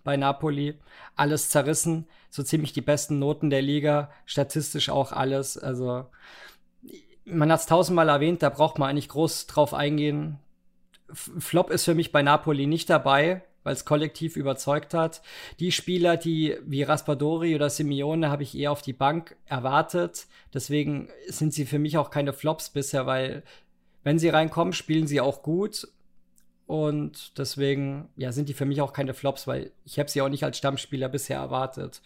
bei 0.05 0.19
Napoli. 0.19 0.79
Alles 1.17 1.49
zerrissen, 1.49 2.07
so 2.29 2.43
ziemlich 2.43 2.75
die 2.75 2.83
besten 2.83 3.19
Noten 3.19 3.49
der 3.49 3.63
Liga, 3.63 4.11
statistisch 4.27 4.91
auch 4.91 5.13
alles. 5.13 5.57
Also 5.57 6.05
man 7.25 7.51
hat 7.51 7.61
es 7.61 7.67
tausendmal 7.67 8.11
erwähnt, 8.11 8.43
da 8.43 8.51
braucht 8.51 8.79
man 8.79 8.91
eigentlich 8.91 9.09
groß 9.09 9.47
drauf 9.47 9.73
eingehen. 9.73 10.39
Flop 11.11 11.71
ist 11.71 11.87
für 11.87 11.95
mich 11.95 12.13
bei 12.13 12.21
Napoli 12.21 12.67
nicht 12.67 12.91
dabei 12.91 13.48
weil 13.69 13.75
es 13.75 13.85
kollektiv 13.85 14.37
überzeugt 14.37 14.95
hat. 14.95 15.21
Die 15.61 15.73
Spieler, 15.73 16.17
die 16.17 16.57
wie 16.65 16.85
Raspadori 16.85 17.55
oder 17.55 17.69
Simeone, 17.69 18.31
habe 18.31 18.43
ich 18.43 18.57
eher 18.57 18.73
auf 18.73 18.81
die 18.81 18.95
Bank 18.95 19.37
erwartet. 19.45 20.27
Deswegen 20.55 21.11
sind 21.27 21.53
sie 21.53 21.67
für 21.67 21.79
mich 21.79 21.99
auch 21.99 22.09
keine 22.09 22.33
Flops 22.33 22.71
bisher, 22.71 23.05
weil 23.05 23.43
wenn 24.05 24.19
sie 24.19 24.31
reinkommen, 24.31 24.73
spielen 24.73 25.07
sie 25.07 25.21
auch 25.21 25.43
gut. 25.43 25.87
Und 26.67 27.39
deswegen, 27.39 28.09
ja, 28.17 28.33
sind 28.33 28.49
die 28.49 28.55
für 28.55 28.65
mich 28.65 28.81
auch 28.81 28.95
keine 28.95 29.13
Flops, 29.13 29.47
weil 29.47 29.71
ich 29.85 29.99
habe 29.99 30.09
sie 30.09 30.23
auch 30.23 30.31
nicht 30.31 30.45
als 30.45 30.57
Stammspieler 30.57 31.11
bisher 31.11 31.37
erwartet. 31.37 32.01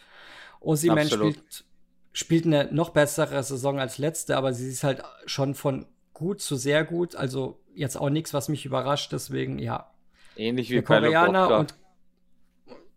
Osiman 0.58 1.08
spielt, 1.08 1.64
spielt 2.12 2.44
eine 2.44 2.72
noch 2.72 2.90
bessere 2.90 3.40
Saison 3.44 3.78
als 3.78 3.98
letzte, 3.98 4.36
aber 4.36 4.52
sie 4.52 4.68
ist 4.68 4.82
halt 4.82 5.04
schon 5.26 5.54
von 5.54 5.86
gut 6.12 6.40
zu 6.40 6.56
sehr 6.56 6.84
gut. 6.84 7.14
Also 7.14 7.60
jetzt 7.72 7.96
auch 7.96 8.10
nichts, 8.10 8.34
was 8.34 8.48
mich 8.48 8.66
überrascht. 8.66 9.12
Deswegen, 9.12 9.60
ja, 9.60 9.91
Ähnlich 10.36 10.70
wie 10.70 10.80
bei 10.80 11.00
Koreaner 11.00 11.58
und 11.58 11.74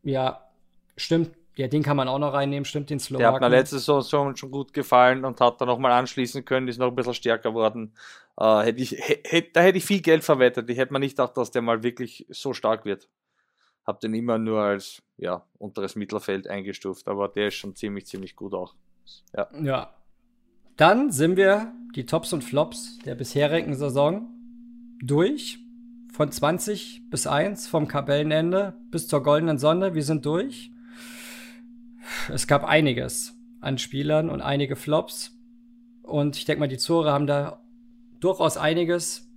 ja, 0.04 0.48
stimmt. 0.96 1.32
Ja, 1.58 1.68
den 1.68 1.84
kann 1.84 1.96
man 1.96 2.10
auch 2.10 2.20
noch 2.20 2.34
reinnehmen, 2.34 2.66
stimmt, 2.66 2.90
den 2.90 3.00
Slowaken. 3.00 3.24
Der 3.24 3.34
hat 3.34 3.42
mir 3.42 3.50
letzte 3.50 3.80
Saison 3.80 4.36
schon 4.36 4.52
gut 4.52 4.74
gefallen 4.74 5.24
und 5.24 5.40
hat 5.40 5.62
da 5.62 5.66
nochmal 5.66 5.94
anschließen 5.94 6.44
können, 6.44 6.68
ist 6.68 6.80
noch 6.80 6.90
ein 6.90 6.96
bisschen 6.96 7.14
stärker 7.14 7.54
worden. 7.54 7.94
Äh, 8.38 8.64
hätte 8.64 8.82
ich, 8.82 8.92
hätte, 8.92 9.52
da 9.54 9.62
hätte 9.62 9.78
ich 9.78 9.86
viel 9.86 10.02
Geld 10.02 10.26
verwettet. 10.26 10.70
Ich 10.70 10.78
hätte 10.78 10.92
mir 10.92 11.00
nicht 11.00 11.16
gedacht, 11.16 11.38
dass 11.38 11.52
der 11.52 11.62
mal 11.62 11.82
wirklich 11.82 12.26
so 12.30 12.54
stark 12.54 12.84
wird. 12.84 13.08
Hab 13.86 14.02
den 14.02 14.14
immer 14.14 14.38
nur 14.38 14.62
als 14.62 15.02
ja, 15.18 15.46
unteres 15.58 15.96
Mittelfeld 15.96 16.48
eingestuft, 16.48 17.08
aber 17.08 17.30
der 17.30 17.48
ist 17.48 17.56
schon 17.56 17.74
ziemlich, 17.76 18.06
ziemlich 18.06 18.36
gut 18.36 18.54
auch. 18.54 18.76
Ja. 19.36 19.48
ja. 19.62 19.94
Dann 20.76 21.12
sind 21.12 21.38
wir 21.38 21.74
die 21.96 22.06
Tops 22.06 22.34
und 22.34 22.44
Flops 22.44 23.00
der 23.06 23.16
bisherigen 23.16 23.76
Saison 23.76 24.28
durch 25.02 25.60
von 26.16 26.32
20 26.32 27.10
bis 27.10 27.28
1 27.28 27.68
vom 27.68 27.90
Kabellenende 27.90 28.74
bis 28.90 29.10
zur 29.10 29.22
goldenen 29.22 29.58
Sonne. 29.58 29.96
Wir 29.96 30.04
sind 30.04 30.26
durch. 30.26 30.72
Es 32.30 32.48
gab 32.48 32.64
einiges 32.64 33.38
an 33.60 33.78
Spielern 33.78 34.30
und 34.30 34.40
einige 34.40 34.78
Flops. 34.78 35.38
Und 36.04 36.38
ich 36.38 36.46
denke 36.46 36.62
mal, 36.62 36.70
die 36.70 36.78
Zore 36.78 37.12
haben 37.12 37.28
da 37.28 37.62
durchaus 38.22 38.56
einiges, 38.56 39.30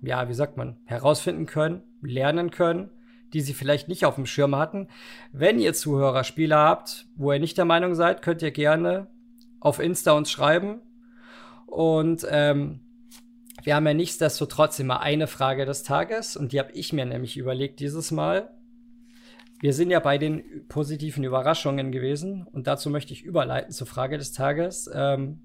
ja, 0.00 0.30
wie 0.30 0.34
sagt 0.34 0.56
man, 0.56 0.78
herausfinden 0.84 1.44
können, 1.44 1.82
lernen 2.00 2.50
können, 2.50 2.88
die 3.34 3.42
sie 3.42 3.52
vielleicht 3.52 3.86
nicht 3.86 4.06
auf 4.06 4.14
dem 4.14 4.24
Schirm 4.24 4.56
hatten. 4.56 4.88
Wenn 5.30 5.58
ihr 5.58 5.74
Zuhörer 5.74 6.24
Spieler 6.24 6.56
habt, 6.58 7.06
wo 7.16 7.32
ihr 7.32 7.38
nicht 7.38 7.58
der 7.58 7.66
Meinung 7.66 7.94
seid, 7.94 8.22
könnt 8.22 8.40
ihr 8.40 8.50
gerne 8.50 9.08
auf 9.60 9.78
Insta 9.78 10.12
uns 10.12 10.30
schreiben. 10.30 10.80
Und 11.66 12.26
ähm, 12.30 12.80
wir 13.66 13.74
haben 13.74 13.86
ja 13.88 13.94
nichtsdestotrotz 13.94 14.78
immer 14.78 15.00
eine 15.00 15.26
Frage 15.26 15.66
des 15.66 15.82
Tages 15.82 16.36
und 16.36 16.52
die 16.52 16.60
habe 16.60 16.70
ich 16.70 16.92
mir 16.92 17.04
nämlich 17.04 17.36
überlegt 17.36 17.80
dieses 17.80 18.12
Mal. 18.12 18.54
Wir 19.58 19.72
sind 19.72 19.90
ja 19.90 19.98
bei 19.98 20.18
den 20.18 20.68
positiven 20.68 21.24
Überraschungen 21.24 21.90
gewesen 21.90 22.46
und 22.52 22.68
dazu 22.68 22.90
möchte 22.90 23.12
ich 23.12 23.24
überleiten 23.24 23.72
zur 23.72 23.88
Frage 23.88 24.18
des 24.18 24.32
Tages. 24.32 24.88
Ähm, 24.94 25.40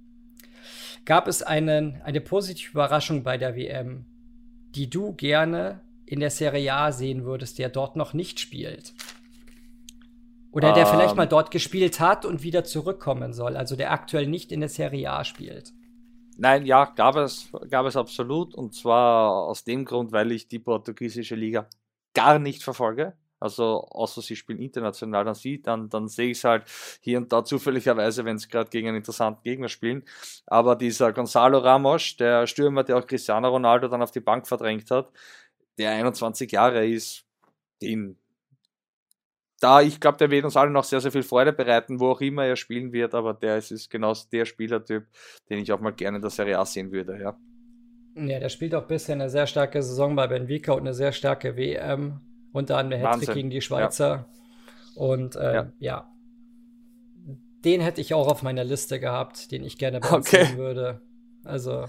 gab 1.03 1.27
es 1.27 1.41
einen, 1.41 1.99
eine 2.03 2.21
positive 2.21 2.69
Überraschung 2.73 3.23
bei 3.23 3.39
der 3.39 3.55
WM, 3.55 4.05
die 4.75 4.87
du 4.87 5.13
gerne 5.13 5.81
in 6.05 6.19
der 6.19 6.29
Serie 6.29 6.75
A 6.75 6.91
sehen 6.91 7.25
würdest, 7.25 7.57
der 7.57 7.69
dort 7.69 7.95
noch 7.95 8.13
nicht 8.13 8.39
spielt? 8.39 8.93
Oder 10.51 10.73
der 10.73 10.85
ähm, 10.85 10.91
vielleicht 10.91 11.15
mal 11.15 11.27
dort 11.27 11.49
gespielt 11.49 11.99
hat 11.99 12.25
und 12.25 12.43
wieder 12.43 12.65
zurückkommen 12.65 13.33
soll, 13.33 13.57
also 13.57 13.75
der 13.75 13.91
aktuell 13.91 14.27
nicht 14.27 14.51
in 14.51 14.59
der 14.59 14.69
Serie 14.69 15.09
A 15.09 15.23
spielt. 15.23 15.73
Nein, 16.37 16.65
ja, 16.65 16.85
gab 16.85 17.15
es, 17.17 17.49
gab 17.69 17.85
es 17.85 17.95
absolut. 17.95 18.55
Und 18.55 18.73
zwar 18.73 19.31
aus 19.31 19.63
dem 19.63 19.85
Grund, 19.85 20.11
weil 20.11 20.31
ich 20.31 20.47
die 20.47 20.59
portugiesische 20.59 21.35
Liga 21.35 21.67
gar 22.13 22.39
nicht 22.39 22.63
verfolge. 22.63 23.13
Also 23.41 23.87
außer 23.89 24.21
sie 24.21 24.35
spielen 24.35 24.59
international, 24.59 25.25
dann 25.25 25.33
sieht, 25.33 25.65
dann, 25.65 25.89
dann 25.89 26.07
sehe 26.07 26.29
ich 26.29 26.37
es 26.37 26.43
halt 26.43 26.63
hier 27.01 27.17
und 27.17 27.33
da 27.33 27.43
zufälligerweise, 27.43 28.23
wenn 28.23 28.37
sie 28.37 28.47
gerade 28.47 28.69
gegen 28.69 28.87
einen 28.87 28.97
interessanten 28.97 29.41
Gegner 29.41 29.67
spielen. 29.67 30.03
Aber 30.45 30.75
dieser 30.75 31.11
Gonzalo 31.11 31.57
Ramos, 31.57 32.15
der 32.17 32.45
Stürmer, 32.45 32.83
der 32.83 32.97
auch 32.97 33.07
Cristiano 33.07 33.49
Ronaldo 33.49 33.87
dann 33.87 34.03
auf 34.03 34.11
die 34.11 34.19
Bank 34.19 34.47
verdrängt 34.47 34.91
hat, 34.91 35.11
der 35.79 35.89
21 35.91 36.51
Jahre 36.51 36.85
ist, 36.85 37.25
den 37.81 38.15
da, 39.61 39.81
ich 39.81 39.99
glaube, 39.99 40.17
der 40.17 40.31
wird 40.31 40.43
uns 40.43 40.57
alle 40.57 40.71
noch 40.71 40.83
sehr, 40.83 40.99
sehr 40.99 41.11
viel 41.11 41.23
Freude 41.23 41.53
bereiten, 41.53 41.99
wo 41.99 42.09
auch 42.09 42.21
immer 42.21 42.45
er 42.45 42.55
spielen 42.55 42.91
wird, 42.91 43.13
aber 43.13 43.33
der 43.33 43.57
ist, 43.57 43.71
ist 43.71 43.89
genau 43.89 44.13
der 44.31 44.45
Spielertyp, 44.45 45.05
den 45.49 45.59
ich 45.59 45.71
auch 45.71 45.79
mal 45.79 45.93
gerne 45.93 46.17
in 46.17 46.21
der 46.21 46.31
Serie 46.31 46.57
A 46.57 46.65
sehen 46.65 46.91
würde, 46.91 47.19
ja. 47.21 47.37
Ja, 48.15 48.39
der 48.39 48.49
spielt 48.49 48.75
auch 48.75 48.87
bisher 48.87 49.15
eine 49.15 49.29
sehr 49.29 49.47
starke 49.47 49.81
Saison 49.81 50.15
bei 50.15 50.27
Benfica 50.27 50.73
und 50.73 50.81
eine 50.81 50.93
sehr 50.93 51.11
starke 51.11 51.55
WM. 51.55 52.19
Unter 52.51 52.77
anderem 52.77 53.01
Hattrick 53.03 53.33
gegen 53.33 53.49
die 53.49 53.61
Schweizer. 53.61 54.09
Ja. 54.09 54.25
Und 54.95 55.37
äh, 55.37 55.53
ja. 55.53 55.71
ja. 55.79 56.07
Den 57.63 57.79
hätte 57.79 58.01
ich 58.01 58.13
auch 58.13 58.27
auf 58.27 58.43
meiner 58.43 58.65
Liste 58.65 58.99
gehabt, 58.99 59.51
den 59.51 59.63
ich 59.63 59.77
gerne 59.77 60.01
bei 60.01 60.11
okay. 60.11 60.43
sehen 60.43 60.57
würde. 60.57 61.01
Also 61.45 61.85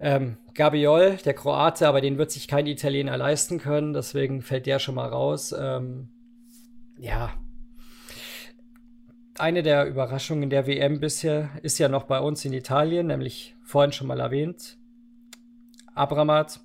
ähm, 0.00 0.38
Gabiol, 0.54 1.18
der 1.24 1.34
Kroate, 1.34 1.86
aber 1.86 2.00
den 2.00 2.16
wird 2.16 2.30
sich 2.30 2.48
kein 2.48 2.66
Italiener 2.66 3.16
leisten 3.16 3.58
können, 3.58 3.92
deswegen 3.92 4.40
fällt 4.40 4.66
der 4.66 4.78
schon 4.78 4.94
mal 4.94 5.08
raus. 5.08 5.54
Ähm, 5.56 6.08
ja, 7.02 7.32
eine 9.38 9.62
der 9.62 9.86
Überraschungen 9.86 10.50
der 10.50 10.66
WM 10.66 11.00
bisher 11.00 11.50
ist 11.62 11.78
ja 11.78 11.88
noch 11.88 12.04
bei 12.04 12.20
uns 12.20 12.44
in 12.44 12.52
Italien, 12.52 13.08
nämlich 13.08 13.56
vorhin 13.64 13.92
schon 13.92 14.06
mal 14.06 14.20
erwähnt. 14.20 14.78
Abramat, 15.94 16.60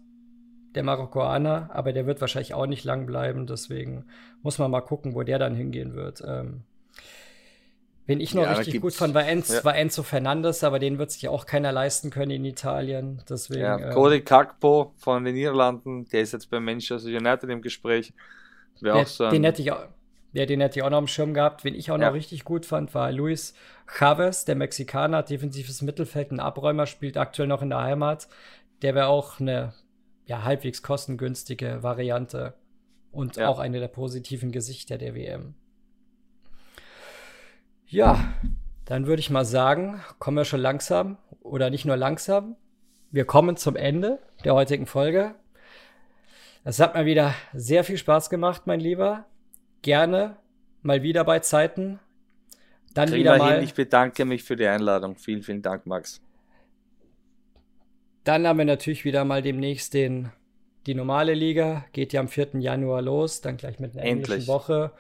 der 0.76 0.84
Marokkaner, 0.84 1.72
aber 1.74 1.92
der 1.92 2.06
wird 2.06 2.22
wahrscheinlich 2.22 2.54
auch 2.54 2.68
nicht 2.68 2.84
lang 2.84 3.08
bleiben, 3.08 3.48
deswegen 3.48 4.06
muss 4.44 4.60
man 4.60 4.70
mal 4.70 4.82
gucken, 4.82 5.16
wo 5.16 5.24
der 5.24 5.40
dann 5.40 5.56
hingehen 5.56 5.96
wird. 5.96 6.24
Ähm, 6.26 6.62
Wen 8.06 8.22
ich 8.22 8.34
noch 8.34 8.44
ja, 8.44 8.54
richtig 8.54 8.80
gut 8.80 8.94
fand, 8.94 9.14
war, 9.14 9.28
Enzo, 9.28 9.56
ja. 9.56 9.64
war 9.66 9.76
Enzo 9.76 10.02
Fernandes, 10.02 10.64
aber 10.64 10.80
den 10.80 10.98
wird 10.98 11.12
sich 11.12 11.28
auch 11.28 11.46
keiner 11.46 11.74
leisten 11.74 12.10
können 12.10 12.32
in 12.32 12.46
Italien. 12.46 13.22
Deswegen, 13.28 13.62
ja, 13.62 13.78
ähm, 13.80 13.94
Cody 13.94 14.22
Kakpo 14.22 14.94
von 14.98 15.26
den 15.26 15.36
Niederlanden, 15.36 16.08
der 16.10 16.22
ist 16.22 16.32
jetzt 16.32 16.50
bei 16.50 16.62
Manchester 16.62 17.10
United 17.10 17.50
im 17.50 17.62
Gespräch. 17.62 18.14
Der, 18.82 19.06
so 19.06 19.30
den 19.30 19.44
hätte 19.44 19.62
ich 19.62 19.74
auch, 19.74 19.88
ja, 20.34 20.46
den 20.46 20.62
hätte 20.62 20.80
ich 20.80 20.84
auch 20.84 20.90
noch 20.90 21.00
im 21.00 21.08
Schirm 21.08 21.34
gehabt. 21.34 21.64
Wen 21.64 21.76
ich 21.76 21.90
auch 21.92 21.98
ja. 21.98 22.08
noch 22.08 22.14
richtig 22.14 22.44
gut 22.44 22.66
fand, 22.66 22.94
war 22.94 23.12
Luis 23.12 23.54
Chavez, 23.88 24.46
der 24.46 24.56
Mexikaner, 24.56 25.24
defensives 25.24 25.82
Mittelfeld, 25.82 26.32
ein 26.32 26.40
Abräumer, 26.40 26.86
spielt 26.86 27.18
aktuell 27.18 27.48
noch 27.48 27.62
in 27.62 27.70
der 27.70 27.82
Heimat. 27.82 28.28
Der 28.82 28.94
wäre 28.94 29.08
auch 29.08 29.40
eine 29.40 29.74
ja, 30.26 30.44
halbwegs 30.44 30.84
kostengünstige 30.84 31.82
Variante 31.82 32.54
und 33.12 33.38
ja. 33.38 33.48
auch 33.48 33.60
eine 33.60 33.80
der 33.80 33.88
positiven 33.88 34.52
Gesichter 34.52 34.98
der 34.98 35.16
WM. 35.16 35.56
Ja, 37.88 38.34
dann 38.86 39.08
würde 39.08 39.22
ich 39.22 39.30
mal 39.30 39.46
sagen, 39.46 40.02
kommen 40.20 40.38
wir 40.38 40.46
schon 40.46 40.60
langsam 40.60 41.18
oder 41.42 41.70
nicht 41.70 41.86
nur 41.86 41.98
langsam. 41.98 42.58
Wir 43.12 43.24
kommen 43.26 43.56
zum 43.56 43.78
Ende 43.78 44.20
der 44.44 44.54
heutigen 44.54 44.86
Folge. 44.86 45.36
Es 46.66 46.82
hat 46.82 46.96
mal 46.96 47.06
wieder 47.06 47.34
sehr 47.54 47.86
viel 47.86 47.98
Spaß 47.98 48.30
gemacht, 48.30 48.64
mein 48.66 48.82
Lieber 48.82 49.26
gerne 49.82 50.38
mal 50.82 51.04
wieder 51.04 51.24
bei 51.24 51.40
Zeiten. 51.40 52.00
Dann 52.94 53.10
Kriegen 53.10 53.22
wieder 53.22 53.38
mal. 53.38 53.56
Hin. 53.56 53.64
Ich 53.64 53.74
bedanke 53.74 54.26
mich 54.26 54.44
für 54.44 54.56
die 54.56 54.66
Einladung. 54.66 55.16
Vielen, 55.18 55.44
vielen 55.44 55.62
Dank, 55.62 55.86
Max. 55.86 56.22
Dann 58.24 58.46
haben 58.48 58.58
wir 58.58 58.66
natürlich 58.66 59.06
wieder 59.06 59.24
mal 59.24 59.42
demnächst 59.42 59.94
den, 59.94 60.32
die 60.86 60.96
normale 60.96 61.34
Liga. 61.34 61.86
Geht 61.94 62.12
ja 62.12 62.20
am 62.20 62.28
4. 62.28 62.60
Januar 62.60 63.02
los, 63.02 63.42
dann 63.42 63.58
gleich 63.58 63.80
mit 63.80 63.94
einer 63.94 64.04
endlich. 64.04 64.30
englischen 64.30 64.48
Woche. 64.48 64.92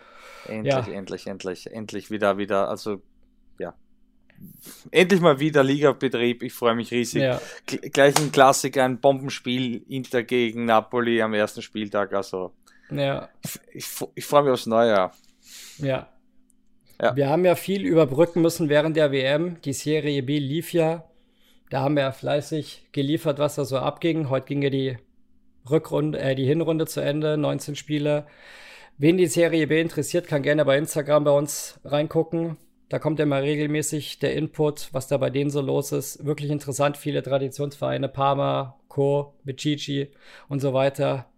Endlich, 0.47 0.73
ja. 0.73 0.93
endlich, 0.93 1.27
endlich, 1.27 1.71
endlich 1.71 2.11
wieder, 2.11 2.37
wieder. 2.37 2.69
Also, 2.69 3.01
ja. 3.59 3.73
Endlich 4.91 5.19
mal 5.19 5.39
wieder 5.39 5.63
Ligabetrieb. 5.63 6.43
Ich 6.43 6.53
freue 6.53 6.75
mich 6.75 6.91
riesig. 6.91 7.23
Ja. 7.23 7.41
Gleich 7.65 8.15
ein 8.17 8.31
Klassiker, 8.31 8.85
ein 8.85 9.01
Bombenspiel. 9.01 9.83
Inter 9.89 10.23
gegen 10.23 10.65
Napoli 10.65 11.21
am 11.21 11.33
ersten 11.33 11.61
Spieltag. 11.61 12.13
Also, 12.13 12.53
ja. 12.91 13.29
Ich, 13.43 13.59
ich, 13.73 14.07
ich 14.15 14.25
freue 14.25 14.43
mich 14.43 14.51
aufs 14.51 14.65
Neue. 14.65 15.11
Ja. 15.79 16.09
ja. 17.01 17.15
Wir 17.15 17.29
haben 17.29 17.45
ja 17.45 17.55
viel 17.55 17.85
überbrücken 17.85 18.41
müssen 18.41 18.69
während 18.69 18.97
der 18.97 19.11
WM. 19.11 19.61
Die 19.61 19.73
Serie 19.73 20.23
B 20.23 20.39
lief 20.39 20.73
ja. 20.73 21.09
Da 21.69 21.81
haben 21.81 21.95
wir 21.95 22.03
ja 22.03 22.11
fleißig 22.11 22.89
geliefert, 22.91 23.39
was 23.39 23.55
da 23.55 23.65
so 23.65 23.77
abging. 23.77 24.29
Heute 24.29 24.45
ging 24.45 24.61
ja 24.61 24.69
die 24.69 24.97
Rückrunde, 25.69 26.19
äh, 26.19 26.35
die 26.35 26.45
Hinrunde 26.45 26.85
zu 26.85 27.01
Ende, 27.01 27.37
19 27.37 27.75
Spiele. 27.75 28.25
Wen 28.97 29.17
die 29.17 29.27
Serie 29.27 29.67
B 29.67 29.79
interessiert, 29.79 30.27
kann 30.27 30.41
gerne 30.41 30.65
bei 30.65 30.77
Instagram 30.77 31.25
bei 31.25 31.31
uns 31.31 31.79
reingucken. 31.83 32.57
Da 32.89 32.99
kommt 32.99 33.19
immer 33.19 33.41
regelmäßig 33.41 34.19
der 34.19 34.33
Input, 34.33 34.89
was 34.93 35.07
da 35.07 35.17
bei 35.17 35.29
denen 35.29 35.49
so 35.49 35.61
los 35.61 35.91
ist. 35.91 36.25
Wirklich 36.25 36.49
interessant, 36.49 36.95
viele 36.95 37.21
Traditionsvereine, 37.21 38.07
Parma, 38.07 38.79
Co., 38.87 39.35
Vichici 39.43 40.11
und 40.47 40.61
so 40.61 40.73
weiter. 40.73 41.29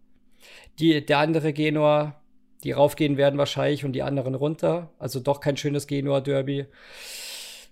Die, 0.80 1.06
der 1.06 1.20
andere 1.20 1.53
Genua, 1.53 2.22
die 2.64 2.72
raufgehen 2.72 3.18
werden 3.18 3.38
wahrscheinlich 3.38 3.86
und 3.86 3.94
die 3.94 4.03
anderen 4.03 4.36
runter. 4.36 4.91
Also 4.99 5.20
doch 5.20 5.40
kein 5.40 5.57
schönes 5.57 5.88
Genua-Derby. 5.88 6.66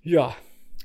Ja, 0.03 0.35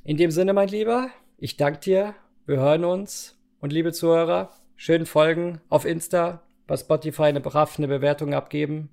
in 0.04 0.16
dem 0.16 0.30
Sinne, 0.30 0.52
mein 0.52 0.68
Lieber, 0.68 1.10
ich 1.38 1.56
danke 1.56 1.80
dir. 1.80 2.14
Wir 2.46 2.58
hören 2.58 2.84
uns. 2.84 3.38
Und 3.60 3.72
liebe 3.72 3.92
Zuhörer, 3.92 4.50
schönen 4.74 5.06
Folgen 5.06 5.60
auf 5.68 5.84
Insta, 5.84 6.42
bei 6.66 6.76
Spotify 6.76 7.24
eine 7.24 7.40
brav 7.40 7.76
Bewertung 7.76 8.34
abgeben. 8.34 8.88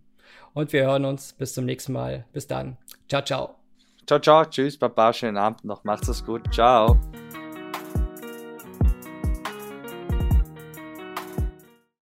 Und 0.53 0.74
wir 0.74 0.84
hören 0.84 1.06
uns 1.06 1.34
bis 1.34 1.53
zum 1.53 1.66
nächsten 1.66 1.94
Mal. 1.94 2.26
Bis 2.34 2.48
dann. 2.48 2.78
Ciao, 3.07 3.24
ciao. 3.24 3.56
Ciao, 4.06 4.20
ciao. 4.20 4.45
Tschüss, 4.45 4.78
Baba. 4.78 5.14
Schönen 5.14 5.38
Abend 5.38 5.66
noch. 5.66 5.84
Macht's 5.84 6.07
es 6.07 6.26
gut. 6.26 6.53
Ciao. 6.53 6.99